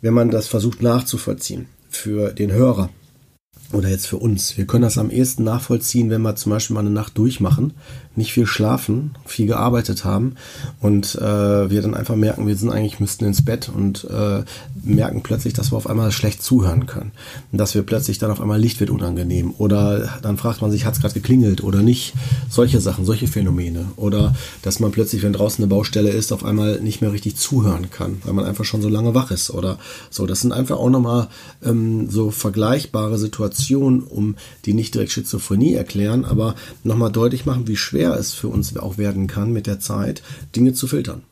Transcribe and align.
wenn 0.00 0.14
man 0.14 0.30
das 0.30 0.48
versucht 0.48 0.82
nachzuvollziehen 0.82 1.66
für 1.90 2.32
den 2.32 2.52
Hörer 2.52 2.90
oder 3.72 3.88
jetzt 3.88 4.06
für 4.06 4.16
uns. 4.16 4.56
Wir 4.56 4.66
können 4.66 4.82
das 4.82 4.96
am 4.96 5.10
ehesten 5.10 5.44
nachvollziehen, 5.44 6.08
wenn 6.08 6.22
wir 6.22 6.36
zum 6.36 6.50
Beispiel 6.50 6.74
mal 6.74 6.80
eine 6.80 6.90
Nacht 6.90 7.18
durchmachen, 7.18 7.74
nicht 8.16 8.32
viel 8.32 8.46
schlafen, 8.46 9.14
viel 9.26 9.46
gearbeitet 9.46 10.04
haben 10.04 10.36
und 10.80 11.14
äh, 11.16 11.70
wir 11.70 11.82
dann 11.82 11.94
einfach 11.94 12.16
merken, 12.16 12.46
wir 12.46 12.56
sind 12.56 12.70
eigentlich 12.70 13.00
müssten 13.00 13.26
ins 13.26 13.44
Bett 13.44 13.68
und 13.68 14.04
äh, 14.04 14.42
merken 14.82 15.22
plötzlich, 15.22 15.54
dass 15.54 15.72
wir 15.72 15.76
auf 15.76 15.88
einmal 15.88 16.12
schlecht 16.12 16.42
zuhören 16.42 16.86
können. 16.86 17.12
Und 17.52 17.58
dass 17.58 17.74
wir 17.74 17.82
plötzlich 17.82 18.18
dann 18.18 18.30
auf 18.30 18.40
einmal 18.40 18.60
Licht 18.60 18.80
wird 18.80 18.90
unangenehm 18.90 19.54
oder 19.58 20.18
dann 20.22 20.36
fragt 20.36 20.62
man 20.62 20.70
sich, 20.70 20.84
hat 20.84 20.94
es 20.94 21.00
gerade 21.00 21.14
geklingelt 21.14 21.62
oder 21.62 21.82
nicht? 21.82 22.14
Solche 22.48 22.80
Sachen, 22.80 23.04
solche 23.04 23.26
Phänomene. 23.26 23.86
Oder 23.96 24.34
dass 24.62 24.80
man 24.80 24.92
plötzlich, 24.92 25.22
wenn 25.22 25.32
draußen 25.32 25.62
eine 25.62 25.68
Baustelle 25.68 26.10
ist, 26.10 26.32
auf 26.32 26.44
einmal 26.44 26.80
nicht 26.80 27.00
mehr 27.00 27.12
richtig 27.12 27.36
zuhören 27.36 27.90
kann, 27.90 28.18
weil 28.24 28.34
man 28.34 28.44
einfach 28.44 28.64
schon 28.64 28.82
so 28.82 28.88
lange 28.88 29.14
wach 29.14 29.30
ist 29.30 29.50
oder 29.50 29.78
so. 30.10 30.26
Das 30.26 30.40
sind 30.40 30.52
einfach 30.52 30.76
auch 30.76 30.90
nochmal 30.90 31.28
ähm, 31.64 32.10
so 32.10 32.30
vergleichbare 32.30 33.18
Situationen 33.18 34.02
um 34.02 34.36
die 34.64 34.74
nicht 34.74 34.94
direkt 34.94 35.12
Schizophrenie 35.12 35.74
erklären, 35.74 36.24
aber 36.24 36.54
nochmal 36.84 37.12
deutlich 37.12 37.46
machen, 37.46 37.68
wie 37.68 37.76
schwer 37.76 38.14
es 38.14 38.32
für 38.32 38.48
uns 38.48 38.76
auch 38.76 38.98
werden 38.98 39.26
kann, 39.26 39.52
mit 39.52 39.66
der 39.66 39.80
Zeit 39.80 40.22
Dinge 40.54 40.72
zu 40.72 40.86
filtern. 40.86 41.22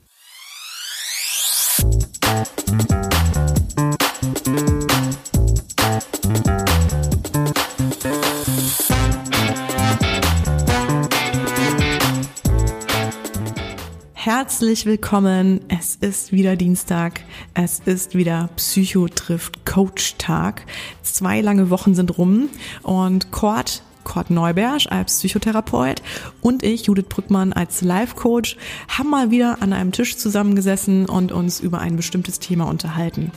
Herzlich 14.26 14.84
willkommen. 14.84 15.60
Es 15.68 15.94
ist 15.94 16.32
wieder 16.32 16.56
Dienstag. 16.56 17.20
Es 17.54 17.80
ist 17.86 18.14
wieder 18.14 18.50
Psycho 18.56 19.08
trifft 19.08 19.64
Coach 19.64 20.16
Tag. 20.18 20.66
Zwei 21.02 21.40
lange 21.40 21.70
Wochen 21.70 21.94
sind 21.94 22.18
rum 22.18 22.50
und 22.82 23.30
Kurt 23.30 23.82
Kurt 24.06 24.30
Neuberg 24.30 24.82
als 24.88 25.16
Psychotherapeut 25.16 26.00
und 26.40 26.62
ich, 26.62 26.86
Judith 26.86 27.06
Brückmann, 27.08 27.52
als 27.52 27.82
Life-Coach, 27.82 28.56
haben 28.88 29.10
mal 29.10 29.30
wieder 29.32 29.60
an 29.60 29.72
einem 29.72 29.90
Tisch 29.90 30.16
zusammengesessen 30.16 31.06
und 31.06 31.32
uns 31.32 31.58
über 31.60 31.80
ein 31.80 31.96
bestimmtes 31.96 32.38
Thema 32.38 32.68
unterhalten. 32.68 33.32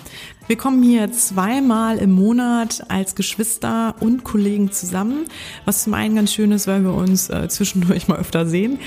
Wir 0.47 0.57
kommen 0.57 0.81
hier 0.81 1.11
zweimal 1.11 1.97
im 1.97 2.11
Monat 2.11 2.83
als 2.87 3.15
Geschwister 3.15 3.95
und 3.99 4.23
Kollegen 4.23 4.71
zusammen, 4.71 5.25
was 5.65 5.83
zum 5.83 5.93
einen 5.95 6.15
ganz 6.15 6.33
schön 6.33 6.51
ist, 6.51 6.67
weil 6.67 6.83
wir 6.83 6.93
uns 6.93 7.29
äh, 7.29 7.47
zwischendurch 7.49 8.07
mal 8.07 8.17
öfter 8.17 8.45
sehen, 8.45 8.79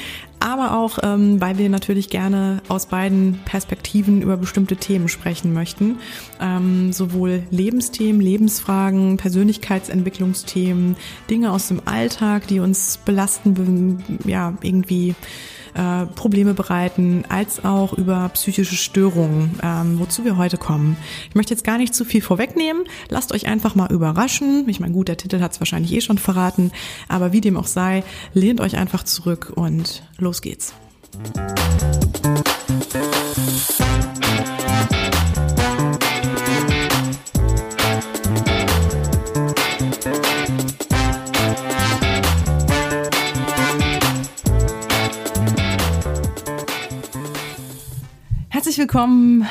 aber 0.43 0.77
auch, 0.77 0.99
ähm, 1.03 1.41
weil 1.41 1.57
wir 1.59 1.69
natürlich 1.69 2.11
gerne 2.11 2.61
aus 2.69 2.87
beiden 2.87 3.39
Perspektiven 3.45 4.23
über 4.23 4.37
bestimmte 4.37 4.77
Themen 4.77 5.09
sprechen 5.09 5.53
möchten. 5.53 5.99
Ähm, 6.41 6.93
sowohl 6.93 7.45
Lebensthemen, 7.51 8.21
Lebensfragen, 8.21 9.17
Persönlichkeitsentwicklungsthemen, 9.17 10.97
Dinge 11.31 11.53
aus 11.53 11.69
dem 11.69 11.83
Alltag, 11.85 12.47
die 12.49 12.61
uns 12.61 12.99
belasten, 12.99 14.03
ja, 14.25 14.55
irgendwie 14.63 15.15
äh, 15.75 16.07
Probleme 16.07 16.55
bereiten, 16.55 17.25
als 17.29 17.65
auch 17.65 17.93
über 17.93 18.29
psychische 18.31 18.77
Störungen, 18.77 19.59
ähm, 19.63 19.99
wozu 19.99 20.25
wir 20.25 20.37
heute 20.37 20.59
kommen. 20.59 20.97
Ich 21.29 21.35
möchte 21.35 21.55
jetzt 21.55 21.65
gar 21.65 21.79
nicht 21.79 21.95
zu 21.95 22.05
viel 22.05 22.23
vorwegnehmen. 22.23 22.85
Lasst 23.09 23.33
euch 23.33 23.47
einfach 23.47 23.75
mal 23.75 23.91
überraschen. 23.91 24.69
Ich 24.69 24.81
meine, 24.81 24.93
gut, 24.93 25.09
der 25.09 25.17
Titel 25.17 25.41
hat 25.41 25.53
es 25.53 25.61
wahrscheinlich 25.61 25.93
eh 25.93 26.01
schon 26.01 26.19
verraten, 26.19 26.73
aber 27.09 27.33
wie 27.33 27.41
dem 27.41 27.57
auch 27.57 27.67
sei, 27.67 28.05
lehnt 28.35 28.61
euch 28.61 28.77
einfach 28.77 29.03
zurück 29.03 29.53
und 29.55 30.03
los 30.19 30.43
geht's. 30.43 30.75
Herzlich 48.73 48.89
willkommen 48.89 49.47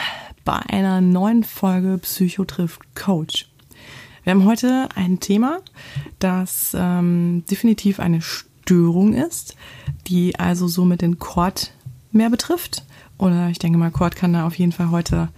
bei 0.45 0.57
einer 0.57 0.99
neuen 0.99 1.43
Folge 1.43 1.99
Psycho 1.99 2.43
trifft 2.43 2.95
Coach. 2.95 3.51
Wir 4.23 4.31
haben 4.31 4.45
heute 4.45 4.89
ein 4.95 5.19
Thema, 5.19 5.59
das 6.17 6.71
ähm, 6.75 7.43
definitiv 7.45 7.99
eine 7.99 8.23
Störung 8.23 9.13
ist, 9.13 9.55
die 10.07 10.39
also 10.39 10.67
somit 10.67 11.03
den 11.03 11.19
Chord 11.19 11.71
mehr 12.11 12.31
betrifft. 12.31 12.83
Oder 13.19 13.49
ich 13.49 13.59
denke 13.59 13.77
mal, 13.77 13.91
Chord 13.91 14.15
kann 14.15 14.33
da 14.33 14.47
auf 14.47 14.55
jeden 14.55 14.71
Fall 14.71 14.89
heute 14.89 15.29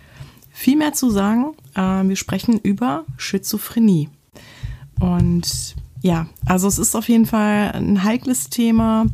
viel 0.50 0.78
mehr 0.78 0.94
zu 0.94 1.10
sagen. 1.10 1.48
Äh, 1.76 2.08
wir 2.08 2.16
sprechen 2.16 2.60
über 2.60 3.04
Schizophrenie. 3.18 4.08
Und 5.02 5.76
ja, 6.02 6.28
also 6.46 6.70
es 6.70 6.80
ist 6.80 6.96
auf 6.96 7.10
jeden 7.10 7.26
Fall 7.26 7.74
ein 7.74 8.06
heikles 8.06 8.50
Thema. 8.50 9.08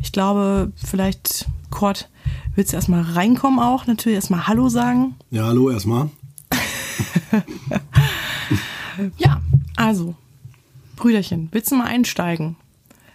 Ich 0.00 0.10
glaube, 0.10 0.72
vielleicht 0.74 1.46
Kurt 1.70 2.08
Willst 2.56 2.72
du 2.72 2.76
erstmal 2.76 3.02
reinkommen 3.02 3.58
auch? 3.58 3.86
Natürlich 3.86 4.16
erstmal 4.16 4.46
Hallo 4.46 4.70
sagen. 4.70 5.14
Ja, 5.30 5.44
hallo 5.44 5.70
erstmal. 5.70 6.08
ja, 9.18 9.42
also, 9.76 10.14
Brüderchen, 10.96 11.48
willst 11.52 11.70
du 11.70 11.76
mal 11.76 11.84
einsteigen? 11.84 12.56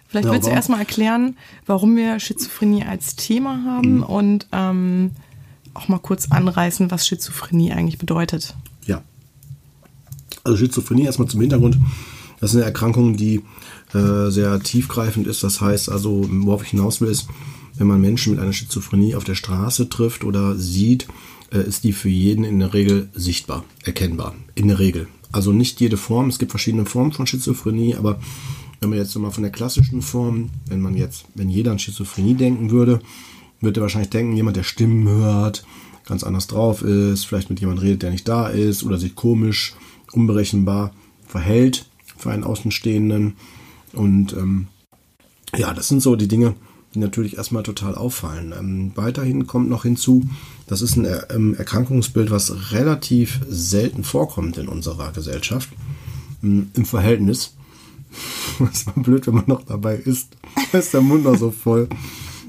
Vielleicht 0.06 0.26
ja, 0.26 0.32
willst 0.32 0.46
du 0.46 0.52
erstmal 0.52 0.78
erklären, 0.78 1.36
warum 1.66 1.96
wir 1.96 2.20
Schizophrenie 2.20 2.84
als 2.84 3.16
Thema 3.16 3.64
haben 3.64 3.96
mhm. 3.96 4.02
und 4.04 4.46
ähm, 4.52 5.10
auch 5.74 5.88
mal 5.88 5.98
kurz 5.98 6.30
anreißen, 6.30 6.92
was 6.92 7.04
Schizophrenie 7.04 7.72
eigentlich 7.72 7.98
bedeutet. 7.98 8.54
Ja. 8.86 9.02
Also 10.44 10.56
Schizophrenie 10.56 11.04
erstmal 11.06 11.26
zum 11.26 11.40
Hintergrund. 11.40 11.78
Das 12.38 12.50
ist 12.50 12.56
eine 12.56 12.64
Erkrankung, 12.66 13.16
die 13.16 13.42
äh, 13.92 14.30
sehr 14.30 14.60
tiefgreifend 14.60 15.26
ist. 15.26 15.42
Das 15.42 15.60
heißt 15.60 15.88
also, 15.88 16.24
worauf 16.28 16.62
ich 16.62 16.70
hinaus 16.70 17.00
will, 17.00 17.08
ist, 17.08 17.26
wenn 17.82 17.88
man 17.88 18.00
Menschen 18.00 18.34
mit 18.34 18.40
einer 18.40 18.52
Schizophrenie 18.52 19.16
auf 19.16 19.24
der 19.24 19.34
Straße 19.34 19.88
trifft 19.88 20.22
oder 20.22 20.54
sieht, 20.54 21.08
äh, 21.50 21.66
ist 21.66 21.82
die 21.82 21.92
für 21.92 22.08
jeden 22.08 22.44
in 22.44 22.60
der 22.60 22.74
Regel 22.74 23.08
sichtbar, 23.12 23.64
erkennbar. 23.82 24.36
In 24.54 24.68
der 24.68 24.78
Regel. 24.78 25.08
Also 25.32 25.52
nicht 25.52 25.80
jede 25.80 25.96
Form, 25.96 26.28
es 26.28 26.38
gibt 26.38 26.52
verschiedene 26.52 26.86
Formen 26.86 27.10
von 27.10 27.26
Schizophrenie, 27.26 27.96
aber 27.96 28.20
wenn 28.78 28.90
man 28.90 29.00
jetzt 29.00 29.18
mal 29.18 29.32
von 29.32 29.42
der 29.42 29.50
klassischen 29.50 30.00
Form, 30.00 30.50
wenn 30.68 30.80
man 30.80 30.96
jetzt, 30.96 31.24
wenn 31.34 31.48
jeder 31.48 31.72
an 31.72 31.80
Schizophrenie 31.80 32.34
denken 32.34 32.70
würde, 32.70 33.00
würde 33.60 33.80
er 33.80 33.82
wahrscheinlich 33.82 34.10
denken, 34.10 34.36
jemand, 34.36 34.56
der 34.56 34.62
Stimmen 34.62 35.08
hört, 35.08 35.64
ganz 36.04 36.22
anders 36.22 36.46
drauf 36.46 36.82
ist, 36.82 37.24
vielleicht 37.24 37.50
mit 37.50 37.58
jemandem 37.58 37.84
redet, 37.84 38.02
der 38.04 38.12
nicht 38.12 38.28
da 38.28 38.46
ist 38.46 38.84
oder 38.84 38.96
sich 38.96 39.16
komisch, 39.16 39.74
unberechenbar 40.12 40.92
verhält 41.26 41.86
für 42.16 42.30
einen 42.30 42.44
Außenstehenden. 42.44 43.34
Und 43.92 44.34
ähm, 44.34 44.68
ja, 45.56 45.74
das 45.74 45.88
sind 45.88 46.00
so 46.00 46.14
die 46.14 46.28
Dinge, 46.28 46.54
die 46.94 46.98
natürlich 46.98 47.36
erstmal 47.36 47.62
total 47.62 47.94
auffallen. 47.94 48.52
Ähm, 48.56 48.92
weiterhin 48.94 49.46
kommt 49.46 49.68
noch 49.68 49.82
hinzu, 49.82 50.28
das 50.66 50.82
ist 50.82 50.96
ein 50.96 51.06
ähm, 51.30 51.54
Erkrankungsbild, 51.54 52.30
was 52.30 52.72
relativ 52.72 53.40
selten 53.48 54.04
vorkommt 54.04 54.58
in 54.58 54.68
unserer 54.68 55.12
Gesellschaft. 55.12 55.70
Ähm, 56.42 56.70
Im 56.74 56.84
Verhältnis. 56.84 57.54
Ist 58.72 58.94
mal 58.94 59.02
blöd, 59.02 59.26
wenn 59.26 59.36
man 59.36 59.46
noch 59.46 59.62
dabei 59.62 59.96
ist. 59.96 60.36
Da 60.70 60.78
ist 60.78 60.92
der 60.92 61.00
Mund 61.00 61.24
noch 61.24 61.38
so 61.38 61.50
voll. 61.50 61.88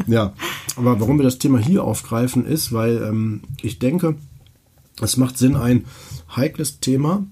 Ja, 0.08 0.34
aber 0.76 1.00
warum 1.00 1.18
wir 1.18 1.24
das 1.24 1.40
Thema 1.40 1.58
hier 1.58 1.86
aufgreifen, 1.86 2.46
ist, 2.46 2.74
weil 2.74 3.02
ähm, 3.02 3.42
ich 3.62 3.80
denke, 3.80 4.16
es 5.02 5.16
macht 5.16 5.38
Sinn, 5.38 5.56
ein 5.56 5.86
heikles 6.36 6.82
Thema 6.82 7.26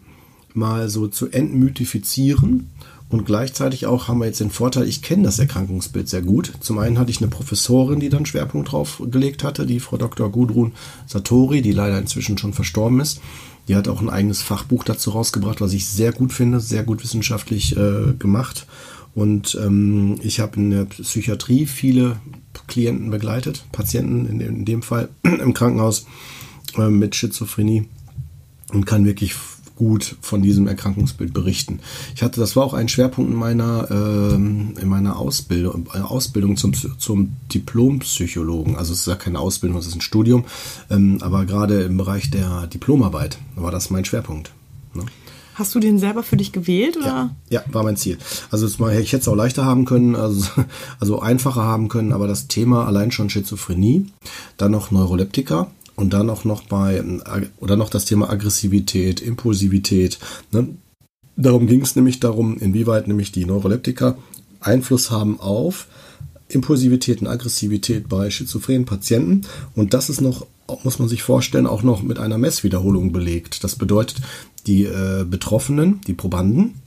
mal 0.53 0.89
so 0.89 1.07
zu 1.07 1.29
entmythifizieren 1.29 2.69
und 3.11 3.25
gleichzeitig 3.25 3.85
auch 3.85 4.07
haben 4.07 4.19
wir 4.19 4.25
jetzt 4.25 4.39
den 4.39 4.51
Vorteil, 4.51 4.87
ich 4.87 5.01
kenne 5.01 5.23
das 5.23 5.37
Erkrankungsbild 5.37 6.07
sehr 6.07 6.21
gut. 6.21 6.53
Zum 6.61 6.79
einen 6.79 6.97
hatte 6.97 7.11
ich 7.11 7.19
eine 7.19 7.29
Professorin, 7.29 7.99
die 7.99 8.07
dann 8.07 8.25
Schwerpunkt 8.25 8.71
drauf 8.71 9.03
gelegt 9.05 9.43
hatte, 9.43 9.65
die 9.65 9.81
Frau 9.81 9.97
Dr. 9.97 10.31
Gudrun 10.31 10.71
Satori, 11.07 11.61
die 11.61 11.73
leider 11.73 11.99
inzwischen 11.99 12.37
schon 12.37 12.53
verstorben 12.53 13.01
ist. 13.01 13.19
Die 13.67 13.75
hat 13.75 13.89
auch 13.89 14.01
ein 14.01 14.09
eigenes 14.09 14.41
Fachbuch 14.41 14.85
dazu 14.85 15.09
rausgebracht, 15.09 15.59
was 15.59 15.73
ich 15.73 15.87
sehr 15.87 16.13
gut 16.13 16.31
finde, 16.31 16.61
sehr 16.61 16.83
gut 16.83 17.03
wissenschaftlich 17.03 17.75
äh, 17.75 18.13
gemacht. 18.17 18.65
Und 19.13 19.59
ähm, 19.61 20.17
ich 20.23 20.39
habe 20.39 20.55
in 20.55 20.71
der 20.71 20.85
Psychiatrie 20.85 21.65
viele 21.65 22.15
Klienten 22.67 23.11
begleitet, 23.11 23.65
Patienten 23.73 24.25
in 24.25 24.39
dem, 24.39 24.55
in 24.55 24.65
dem 24.65 24.81
Fall 24.83 25.09
im 25.23 25.53
Krankenhaus 25.53 26.05
äh, 26.77 26.87
mit 26.87 27.13
Schizophrenie 27.13 27.89
und 28.71 28.85
kann 28.85 29.05
wirklich 29.05 29.35
gut 29.81 30.15
von 30.21 30.43
diesem 30.43 30.67
Erkrankungsbild 30.67 31.33
berichten. 31.33 31.79
Ich 32.13 32.21
hatte, 32.21 32.39
das 32.39 32.55
war 32.55 32.63
auch 32.63 32.75
ein 32.75 32.87
Schwerpunkt 32.87 33.31
in 33.31 33.35
meiner, 33.35 33.89
ähm, 33.89 34.75
in 34.79 34.87
meiner 34.87 35.17
Ausbildung, 35.17 35.89
äh, 35.95 36.01
Ausbildung 36.01 36.55
zum, 36.55 36.73
zum 36.99 37.35
Diplompsychologen. 37.51 38.75
Also 38.75 38.93
es 38.93 38.99
ist 38.99 39.07
ja 39.07 39.15
keine 39.15 39.39
Ausbildung, 39.39 39.79
es 39.79 39.87
ist 39.87 39.95
ein 39.95 40.01
Studium, 40.01 40.45
ähm, 40.91 41.17
aber 41.21 41.45
gerade 41.45 41.81
im 41.81 41.97
Bereich 41.97 42.29
der 42.29 42.67
Diplomarbeit 42.67 43.39
war 43.55 43.71
das 43.71 43.89
mein 43.89 44.05
Schwerpunkt. 44.05 44.51
Ne? 44.93 45.03
Hast 45.55 45.73
du 45.73 45.79
den 45.79 45.97
selber 45.97 46.21
für 46.21 46.37
dich 46.37 46.51
gewählt? 46.51 46.97
Oder? 46.97 47.07
Ja, 47.07 47.35
ja 47.49 47.63
war 47.71 47.81
mein 47.81 47.97
Ziel. 47.97 48.19
Also 48.51 48.67
ich 48.67 49.13
hätte 49.13 49.17
es 49.17 49.27
auch 49.27 49.35
leichter 49.35 49.65
haben 49.65 49.85
können, 49.85 50.15
also, 50.15 50.45
also 50.99 51.21
einfacher 51.21 51.63
haben 51.63 51.89
können, 51.89 52.13
aber 52.13 52.27
das 52.27 52.47
Thema 52.47 52.85
allein 52.85 53.11
schon 53.11 53.31
Schizophrenie, 53.31 54.05
dann 54.57 54.71
noch 54.71 54.91
Neuroleptika, 54.91 55.71
Und 56.01 56.13
dann 56.13 56.31
auch 56.31 56.45
noch 56.45 56.63
bei, 56.63 57.03
oder 57.59 57.75
noch 57.75 57.91
das 57.91 58.05
Thema 58.05 58.31
Aggressivität, 58.31 59.21
Impulsivität. 59.21 60.17
Ne? 60.51 60.69
Darum 61.37 61.67
ging 61.67 61.81
es 61.81 61.95
nämlich 61.95 62.19
darum, 62.19 62.57
inwieweit 62.57 63.07
nämlich 63.07 63.31
die 63.31 63.45
Neuroleptika 63.45 64.17
Einfluss 64.61 65.11
haben 65.11 65.39
auf 65.39 65.87
Impulsivität 66.47 67.21
und 67.21 67.27
Aggressivität 67.27 68.09
bei 68.09 68.31
schizophrenen 68.31 68.85
Patienten. 68.85 69.41
Und 69.75 69.93
das 69.93 70.09
ist 70.09 70.21
noch, 70.21 70.47
muss 70.83 70.97
man 70.97 71.07
sich 71.07 71.21
vorstellen, 71.21 71.67
auch 71.67 71.83
noch 71.83 72.01
mit 72.01 72.17
einer 72.17 72.39
Messwiederholung 72.39 73.11
belegt. 73.11 73.63
Das 73.63 73.75
bedeutet, 73.75 74.23
die 74.65 74.85
äh, 74.85 75.23
Betroffenen, 75.23 76.01
die 76.07 76.13
Probanden, 76.13 76.81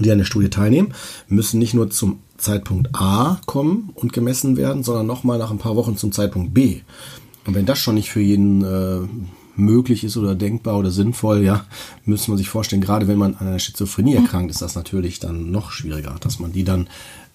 die 0.00 0.10
an 0.10 0.18
der 0.18 0.24
Studie 0.24 0.50
teilnehmen, 0.50 0.92
müssen 1.28 1.60
nicht 1.60 1.74
nur 1.74 1.88
zum 1.90 2.18
Zeitpunkt 2.36 2.90
A 2.94 3.40
kommen 3.46 3.90
und 3.94 4.12
gemessen 4.12 4.56
werden, 4.56 4.82
sondern 4.82 5.06
nochmal 5.06 5.38
nach 5.38 5.52
ein 5.52 5.58
paar 5.58 5.76
Wochen 5.76 5.96
zum 5.96 6.10
Zeitpunkt 6.10 6.52
B. 6.52 6.80
Und 7.48 7.54
wenn 7.54 7.64
das 7.64 7.78
schon 7.78 7.94
nicht 7.94 8.10
für 8.10 8.20
jeden 8.20 8.62
äh, 8.62 9.08
möglich 9.56 10.04
ist 10.04 10.18
oder 10.18 10.34
denkbar 10.34 10.76
oder 10.76 10.90
sinnvoll, 10.90 11.42
ja, 11.42 11.64
müsste 12.04 12.30
man 12.30 12.36
sich 12.36 12.50
vorstellen, 12.50 12.82
gerade 12.82 13.08
wenn 13.08 13.16
man 13.16 13.36
an 13.36 13.46
einer 13.46 13.58
Schizophrenie 13.58 14.16
erkrankt, 14.16 14.50
ist 14.50 14.60
das 14.60 14.74
natürlich 14.74 15.18
dann 15.18 15.50
noch 15.50 15.72
schwieriger, 15.72 16.14
dass 16.20 16.40
man 16.40 16.52
die 16.52 16.64
dann 16.64 16.90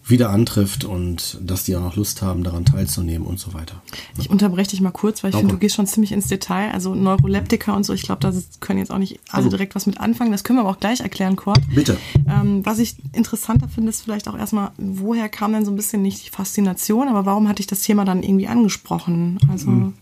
wieder 0.05 0.29
antrifft 0.29 0.83
und 0.83 1.39
dass 1.41 1.63
die 1.63 1.75
auch 1.75 1.81
noch 1.81 1.95
Lust 1.95 2.21
haben, 2.21 2.43
daran 2.43 2.65
teilzunehmen 2.65 3.25
und 3.25 3.39
so 3.39 3.53
weiter. 3.53 3.81
Ich 4.19 4.29
unterbreche 4.29 4.71
dich 4.71 4.81
mal 4.81 4.91
kurz, 4.91 5.23
weil 5.23 5.29
ich 5.29 5.35
okay. 5.35 5.43
finde, 5.43 5.55
du 5.55 5.59
gehst 5.59 5.75
schon 5.75 5.87
ziemlich 5.87 6.11
ins 6.11 6.27
Detail. 6.27 6.71
Also 6.73 6.93
Neuroleptika 6.93 7.73
und 7.73 7.85
so, 7.85 7.93
ich 7.93 8.03
glaube, 8.03 8.19
da 8.19 8.33
können 8.59 8.79
jetzt 8.79 8.91
auch 8.91 8.97
nicht 8.97 9.19
alle 9.29 9.45
also. 9.45 9.49
direkt 9.49 9.75
was 9.75 9.85
mit 9.85 9.99
anfangen. 9.99 10.31
Das 10.31 10.43
können 10.43 10.59
wir 10.59 10.61
aber 10.61 10.71
auch 10.71 10.79
gleich 10.79 10.99
erklären, 10.99 11.37
Kurt. 11.37 11.61
Bitte. 11.73 11.97
Ähm, 12.27 12.65
was 12.65 12.79
ich 12.79 12.95
interessanter 13.13 13.69
finde, 13.69 13.89
ist 13.89 14.01
vielleicht 14.01 14.27
auch 14.27 14.37
erstmal, 14.37 14.71
woher 14.77 15.29
kam 15.29 15.53
denn 15.53 15.65
so 15.65 15.71
ein 15.71 15.77
bisschen 15.77 16.01
nicht 16.01 16.25
die 16.25 16.29
Faszination, 16.29 17.07
aber 17.07 17.25
warum 17.25 17.47
hatte 17.47 17.61
ich 17.61 17.67
das 17.67 17.81
Thema 17.81 18.03
dann 18.03 18.23
irgendwie 18.23 18.47
angesprochen? 18.47 19.39
Also. 19.49 19.69
Mhm. 19.69 19.93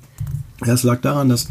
Es 0.61 0.83
lag 0.83 1.01
daran, 1.01 1.29
dass 1.29 1.45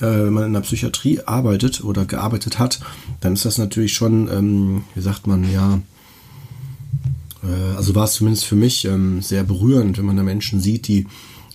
äh, 0.00 0.06
wenn 0.06 0.32
man 0.32 0.44
in 0.44 0.52
der 0.52 0.60
Psychiatrie 0.60 1.20
arbeitet 1.20 1.82
oder 1.84 2.04
gearbeitet 2.04 2.58
hat, 2.58 2.80
dann 3.20 3.34
ist 3.34 3.44
das 3.44 3.58
natürlich 3.58 3.94
schon, 3.94 4.28
ähm, 4.28 4.84
wie 4.94 5.00
sagt 5.00 5.26
man, 5.26 5.50
ja, 5.50 5.80
äh, 7.42 7.76
also 7.76 7.94
war 7.94 8.04
es 8.04 8.14
zumindest 8.14 8.44
für 8.44 8.56
mich 8.56 8.84
ähm, 8.84 9.22
sehr 9.22 9.44
berührend, 9.44 9.98
wenn 9.98 10.06
man 10.06 10.16
da 10.16 10.22
Menschen 10.22 10.60
sieht, 10.60 10.88
die 10.88 11.06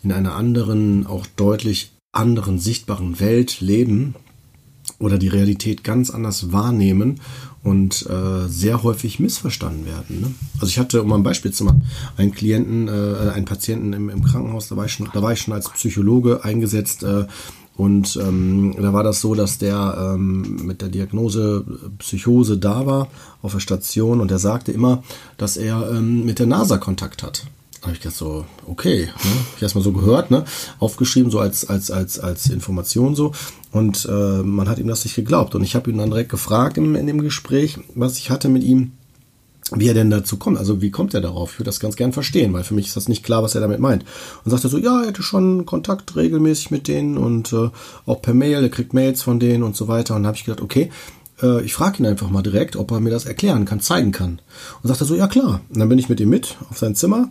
in 0.03 0.11
einer 0.11 0.35
anderen, 0.35 1.05
auch 1.05 1.25
deutlich 1.35 1.91
anderen 2.11 2.59
sichtbaren 2.59 3.19
Welt 3.19 3.59
leben 3.61 4.15
oder 4.99 5.17
die 5.17 5.29
Realität 5.29 5.83
ganz 5.83 6.09
anders 6.09 6.51
wahrnehmen 6.51 7.19
und 7.63 8.05
äh, 8.09 8.47
sehr 8.47 8.83
häufig 8.83 9.19
missverstanden 9.19 9.85
werden. 9.85 10.21
Ne? 10.21 10.35
Also 10.55 10.67
ich 10.67 10.79
hatte, 10.79 11.01
um 11.01 11.13
ein 11.13 11.23
Beispiel 11.23 11.51
zu 11.51 11.63
machen, 11.63 11.83
einen 12.17 12.31
Klienten, 12.31 12.87
äh, 12.87 13.31
einen 13.33 13.45
Patienten 13.45 13.93
im, 13.93 14.09
im 14.09 14.23
Krankenhaus, 14.23 14.67
da 14.67 14.75
war, 14.75 14.85
ich 14.85 14.91
schon, 14.91 15.09
da 15.13 15.21
war 15.21 15.31
ich 15.31 15.39
schon 15.39 15.53
als 15.53 15.69
Psychologe 15.69 16.43
eingesetzt, 16.43 17.03
äh, 17.03 17.25
und 17.75 18.19
ähm, 18.21 18.75
da 18.79 18.93
war 18.93 19.03
das 19.03 19.19
so, 19.19 19.33
dass 19.33 19.57
der 19.57 20.13
ähm, 20.13 20.57
mit 20.63 20.81
der 20.81 20.89
Diagnose 20.89 21.65
Psychose 21.97 22.57
da 22.57 22.85
war 22.85 23.07
auf 23.41 23.53
der 23.53 23.59
Station 23.59 24.21
und 24.21 24.29
der 24.29 24.37
sagte 24.37 24.71
immer, 24.71 25.03
dass 25.37 25.57
er 25.57 25.89
ähm, 25.91 26.23
mit 26.23 26.37
der 26.37 26.45
NASA 26.45 26.77
Kontakt 26.77 27.23
hat. 27.23 27.47
Habe 27.83 27.93
ich 27.93 27.99
gedacht 27.99 28.17
so, 28.17 28.45
okay, 28.65 29.05
ne? 29.05 29.31
ich 29.57 29.61
erstmal 29.61 29.83
so 29.83 29.91
gehört, 29.91 30.31
ne? 30.31 30.45
aufgeschrieben 30.79 31.29
so 31.29 31.39
als 31.39 31.69
als 31.69 31.91
als 31.91 32.17
als 32.17 32.49
Information 32.49 33.13
so 33.13 33.33
und 33.71 34.07
äh, 34.09 34.41
man 34.41 34.69
hat 34.69 34.79
ihm 34.79 34.87
das 34.87 35.03
nicht 35.03 35.15
geglaubt 35.15 35.53
und 35.53 35.63
ich 35.63 35.75
habe 35.75 35.91
ihn 35.91 35.97
dann 35.97 36.09
direkt 36.09 36.29
gefragt 36.29 36.77
im, 36.77 36.95
in 36.95 37.07
dem 37.07 37.21
Gespräch, 37.21 37.77
was 37.93 38.17
ich 38.17 38.29
hatte 38.29 38.47
mit 38.47 38.63
ihm 38.63 38.93
wie 39.75 39.87
er 39.87 39.93
denn 39.93 40.09
dazu 40.09 40.37
kommt. 40.37 40.57
Also 40.57 40.81
wie 40.81 40.91
kommt 40.91 41.13
er 41.13 41.21
darauf? 41.21 41.53
Ich 41.53 41.59
würde 41.59 41.69
das 41.69 41.79
ganz 41.79 41.95
gern 41.95 42.13
verstehen, 42.13 42.53
weil 42.53 42.63
für 42.63 42.73
mich 42.73 42.87
ist 42.87 42.95
das 42.95 43.07
nicht 43.07 43.23
klar, 43.23 43.43
was 43.43 43.55
er 43.55 43.61
damit 43.61 43.79
meint. 43.79 44.03
Und 44.43 44.51
sagt 44.51 44.63
er 44.63 44.69
so, 44.69 44.77
ja, 44.77 45.01
er 45.01 45.07
hätte 45.07 45.23
schon 45.23 45.65
Kontakt 45.65 46.15
regelmäßig 46.15 46.71
mit 46.71 46.87
denen 46.87 47.17
und 47.17 47.53
äh, 47.53 47.69
auch 48.05 48.21
per 48.21 48.33
Mail, 48.33 48.61
er 48.61 48.69
kriegt 48.69 48.93
Mails 48.93 49.23
von 49.23 49.39
denen 49.39 49.63
und 49.63 49.75
so 49.75 49.87
weiter. 49.87 50.15
Und 50.15 50.27
habe 50.27 50.37
ich 50.37 50.43
gedacht, 50.43 50.61
okay, 50.61 50.91
äh, 51.41 51.61
ich 51.63 51.73
frage 51.73 51.99
ihn 51.99 52.05
einfach 52.05 52.29
mal 52.29 52.43
direkt, 52.43 52.75
ob 52.75 52.91
er 52.91 52.99
mir 52.99 53.09
das 53.09 53.25
erklären 53.25 53.65
kann, 53.65 53.79
zeigen 53.79 54.11
kann. 54.11 54.39
Und 54.81 54.87
sagt 54.87 55.01
er 55.01 55.07
so, 55.07 55.15
ja 55.15 55.27
klar. 55.27 55.61
Und 55.69 55.79
dann 55.79 55.89
bin 55.89 55.99
ich 55.99 56.09
mit 56.09 56.19
ihm 56.19 56.29
mit 56.29 56.57
auf 56.69 56.77
sein 56.77 56.95
Zimmer 56.95 57.29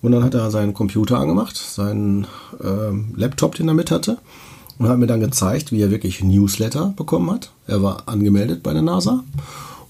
und 0.00 0.12
dann 0.12 0.24
hat 0.24 0.34
er 0.34 0.50
seinen 0.50 0.74
Computer 0.74 1.18
angemacht, 1.18 1.56
seinen 1.56 2.26
äh, 2.62 3.18
Laptop, 3.18 3.54
den 3.54 3.68
er 3.68 3.74
mit 3.74 3.90
hatte 3.90 4.18
und 4.78 4.88
hat 4.88 4.98
mir 4.98 5.06
dann 5.06 5.20
gezeigt, 5.20 5.72
wie 5.72 5.82
er 5.82 5.90
wirklich 5.90 6.22
Newsletter 6.22 6.94
bekommen 6.96 7.30
hat. 7.30 7.52
Er 7.66 7.82
war 7.82 8.08
angemeldet 8.08 8.62
bei 8.62 8.72
der 8.72 8.82
NASA 8.82 9.22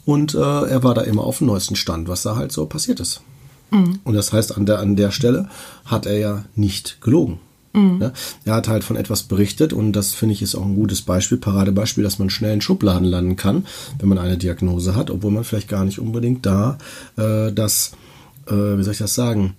und 0.04 0.34
äh, 0.34 0.38
er 0.38 0.82
war 0.82 0.94
da 0.94 1.02
immer 1.02 1.24
auf 1.24 1.38
dem 1.38 1.46
neuesten 1.46 1.76
Stand, 1.76 2.08
was 2.08 2.22
da 2.22 2.36
halt 2.36 2.52
so 2.52 2.66
passiert 2.66 3.00
ist. 3.00 3.22
Mhm. 3.70 4.00
Und 4.04 4.14
das 4.14 4.32
heißt, 4.32 4.56
an 4.56 4.66
der, 4.66 4.80
an 4.80 4.96
der 4.96 5.10
Stelle 5.10 5.48
hat 5.84 6.06
er 6.06 6.18
ja 6.18 6.44
nicht 6.54 7.00
gelogen. 7.00 7.40
Mhm. 7.72 8.00
Ja, 8.00 8.12
er 8.44 8.54
hat 8.54 8.68
halt 8.68 8.84
von 8.84 8.96
etwas 8.96 9.22
berichtet 9.22 9.72
und 9.72 9.92
das 9.92 10.14
finde 10.14 10.34
ich 10.34 10.42
ist 10.42 10.54
auch 10.54 10.64
ein 10.64 10.74
gutes 10.74 11.02
Beispiel, 11.02 11.38
Paradebeispiel, 11.38 12.04
dass 12.04 12.18
man 12.18 12.30
schnell 12.30 12.54
in 12.54 12.60
Schubladen 12.60 13.06
landen 13.06 13.36
kann, 13.36 13.66
wenn 13.98 14.08
man 14.08 14.18
eine 14.18 14.36
Diagnose 14.36 14.94
hat, 14.94 15.10
obwohl 15.10 15.30
man 15.30 15.44
vielleicht 15.44 15.68
gar 15.68 15.84
nicht 15.84 15.98
unbedingt 15.98 16.44
da 16.44 16.78
äh, 17.16 17.52
das, 17.52 17.92
äh, 18.46 18.52
wie 18.52 18.82
soll 18.82 18.92
ich 18.92 18.98
das 18.98 19.14
sagen, 19.14 19.54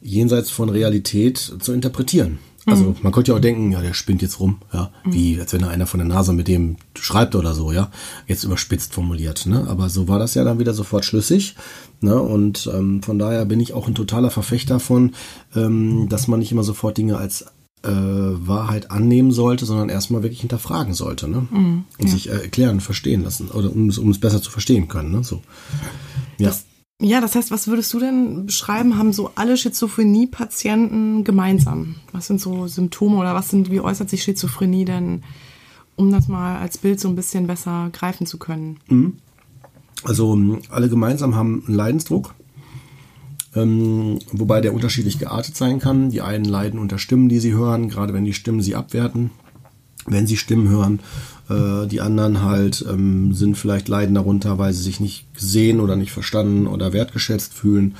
jenseits 0.00 0.50
von 0.50 0.68
Realität 0.68 1.38
zu 1.60 1.72
interpretieren. 1.72 2.38
Also 2.66 2.84
mhm. 2.84 2.96
man 3.02 3.12
könnte 3.12 3.32
ja 3.32 3.36
auch 3.36 3.40
denken, 3.40 3.72
ja, 3.72 3.80
der 3.80 3.94
spinnt 3.94 4.20
jetzt 4.20 4.40
rum, 4.40 4.58
ja, 4.72 4.90
mhm. 5.04 5.12
wie 5.12 5.40
als 5.40 5.52
wenn 5.52 5.62
da 5.62 5.68
einer 5.68 5.86
von 5.86 5.98
der 5.98 6.08
NASA 6.08 6.32
mit 6.32 6.48
dem 6.48 6.76
schreibt 6.94 7.34
oder 7.34 7.54
so, 7.54 7.72
ja, 7.72 7.90
jetzt 8.26 8.44
überspitzt 8.44 8.92
formuliert, 8.92 9.46
ne? 9.46 9.66
Aber 9.68 9.88
so 9.88 10.06
war 10.06 10.18
das 10.18 10.34
ja 10.34 10.44
dann 10.44 10.58
wieder 10.58 10.74
sofort 10.74 11.04
schlüssig, 11.04 11.56
ne? 12.00 12.20
Und 12.20 12.70
ähm, 12.72 13.02
von 13.02 13.18
daher 13.18 13.44
bin 13.46 13.60
ich 13.60 13.72
auch 13.72 13.88
ein 13.88 13.94
totaler 13.94 14.30
Verfechter 14.30 14.80
von, 14.80 15.12
ähm, 15.56 16.08
dass 16.10 16.28
man 16.28 16.40
nicht 16.40 16.52
immer 16.52 16.62
sofort 16.62 16.98
Dinge 16.98 17.16
als 17.16 17.46
äh, 17.82 17.88
Wahrheit 17.90 18.90
annehmen 18.90 19.32
sollte, 19.32 19.66
sondern 19.66 19.88
erstmal 19.88 20.22
wirklich 20.22 20.40
hinterfragen 20.40 20.94
sollte, 20.94 21.28
ne? 21.28 21.46
Mhm, 21.50 21.84
und 21.98 22.06
ja. 22.06 22.08
sich 22.08 22.28
äh, 22.28 22.42
erklären, 22.42 22.80
verstehen 22.80 23.22
lassen 23.22 23.48
oder 23.48 23.70
um, 23.70 23.90
um 23.90 24.10
es 24.10 24.20
besser 24.20 24.42
zu 24.42 24.50
verstehen 24.50 24.88
können, 24.88 25.12
ne? 25.12 25.24
So. 25.24 25.42
Ja. 26.38 26.48
Das 26.48 26.64
ja, 27.00 27.20
das 27.20 27.36
heißt, 27.36 27.52
was 27.52 27.68
würdest 27.68 27.94
du 27.94 28.00
denn 28.00 28.46
beschreiben, 28.46 28.98
haben 28.98 29.12
so 29.12 29.30
alle 29.36 29.56
Schizophrenie-Patienten 29.56 31.22
gemeinsam? 31.22 31.94
Was 32.10 32.26
sind 32.26 32.40
so 32.40 32.66
Symptome 32.66 33.18
oder 33.18 33.36
was 33.36 33.50
sind, 33.50 33.70
wie 33.70 33.80
äußert 33.80 34.10
sich 34.10 34.24
Schizophrenie 34.24 34.84
denn, 34.84 35.22
um 35.94 36.10
das 36.10 36.26
mal 36.26 36.58
als 36.58 36.76
Bild 36.76 36.98
so 36.98 37.08
ein 37.08 37.14
bisschen 37.14 37.46
besser 37.46 37.90
greifen 37.92 38.26
zu 38.26 38.36
können? 38.38 38.80
Mhm. 38.88 39.18
Also 40.02 40.58
alle 40.70 40.88
gemeinsam 40.88 41.36
haben 41.36 41.62
einen 41.66 41.76
Leidensdruck, 41.76 42.34
ähm, 43.62 44.18
wobei 44.32 44.60
der 44.60 44.74
unterschiedlich 44.74 45.18
geartet 45.18 45.56
sein 45.56 45.78
kann. 45.78 46.10
Die 46.10 46.20
einen 46.20 46.44
leiden 46.44 46.78
unter 46.78 46.98
Stimmen, 46.98 47.28
die 47.28 47.38
sie 47.38 47.52
hören, 47.52 47.88
gerade 47.88 48.14
wenn 48.14 48.24
die 48.24 48.34
Stimmen 48.34 48.62
sie 48.62 48.74
abwerten, 48.74 49.30
wenn 50.06 50.26
sie 50.26 50.36
Stimmen 50.36 50.68
hören 50.68 51.00
äh, 51.48 51.86
die 51.86 52.00
anderen 52.00 52.42
halt 52.42 52.84
ähm, 52.88 53.32
sind 53.32 53.56
vielleicht 53.56 53.88
leiden 53.88 54.14
darunter, 54.14 54.58
weil 54.58 54.72
sie 54.72 54.82
sich 54.82 55.00
nicht 55.00 55.32
gesehen 55.34 55.80
oder 55.80 55.96
nicht 55.96 56.12
verstanden 56.12 56.66
oder 56.66 56.92
wertgeschätzt 56.92 57.54
fühlen. 57.54 57.94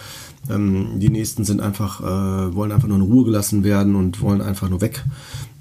Ähm, 0.50 0.98
die 0.98 1.08
nächsten 1.08 1.44
sind 1.44 1.60
einfach, 1.60 2.00
äh, 2.00 2.54
wollen 2.54 2.72
einfach 2.72 2.88
nur 2.88 2.98
in 2.98 3.04
Ruhe 3.04 3.24
gelassen 3.24 3.64
werden 3.64 3.94
und 3.94 4.20
wollen 4.20 4.40
einfach 4.40 4.68
nur 4.68 4.80
weg. 4.80 5.04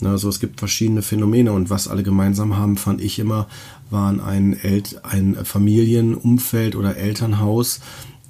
Also 0.04 0.30
es 0.30 0.40
gibt 0.40 0.60
verschiedene 0.60 1.02
Phänomene 1.02 1.52
und 1.54 1.70
was 1.70 1.88
alle 1.88 2.04
gemeinsam 2.04 2.58
haben, 2.58 2.78
fand 2.78 3.02
ich 3.02 3.20
immer, 3.20 3.48
waren 3.90 4.20
ein, 4.20 4.54
El 4.54 4.84
ein 5.04 5.38
Familienumfeld 5.44 6.76
oder 6.76 6.98
Elternhaus, 6.98 7.80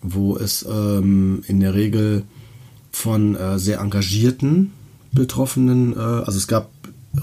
wo 0.02 0.38
es 0.38 0.66
ähm, 0.70 1.44
in 1.48 1.60
der 1.60 1.74
Regel 1.74 2.24
von 2.92 3.36
äh, 3.36 3.60
sehr 3.60 3.80
engagierten 3.80 4.74
Betroffenen, 5.12 5.94
äh, 5.94 6.00
also 6.00 6.38
es 6.38 6.48
gab 6.48 6.70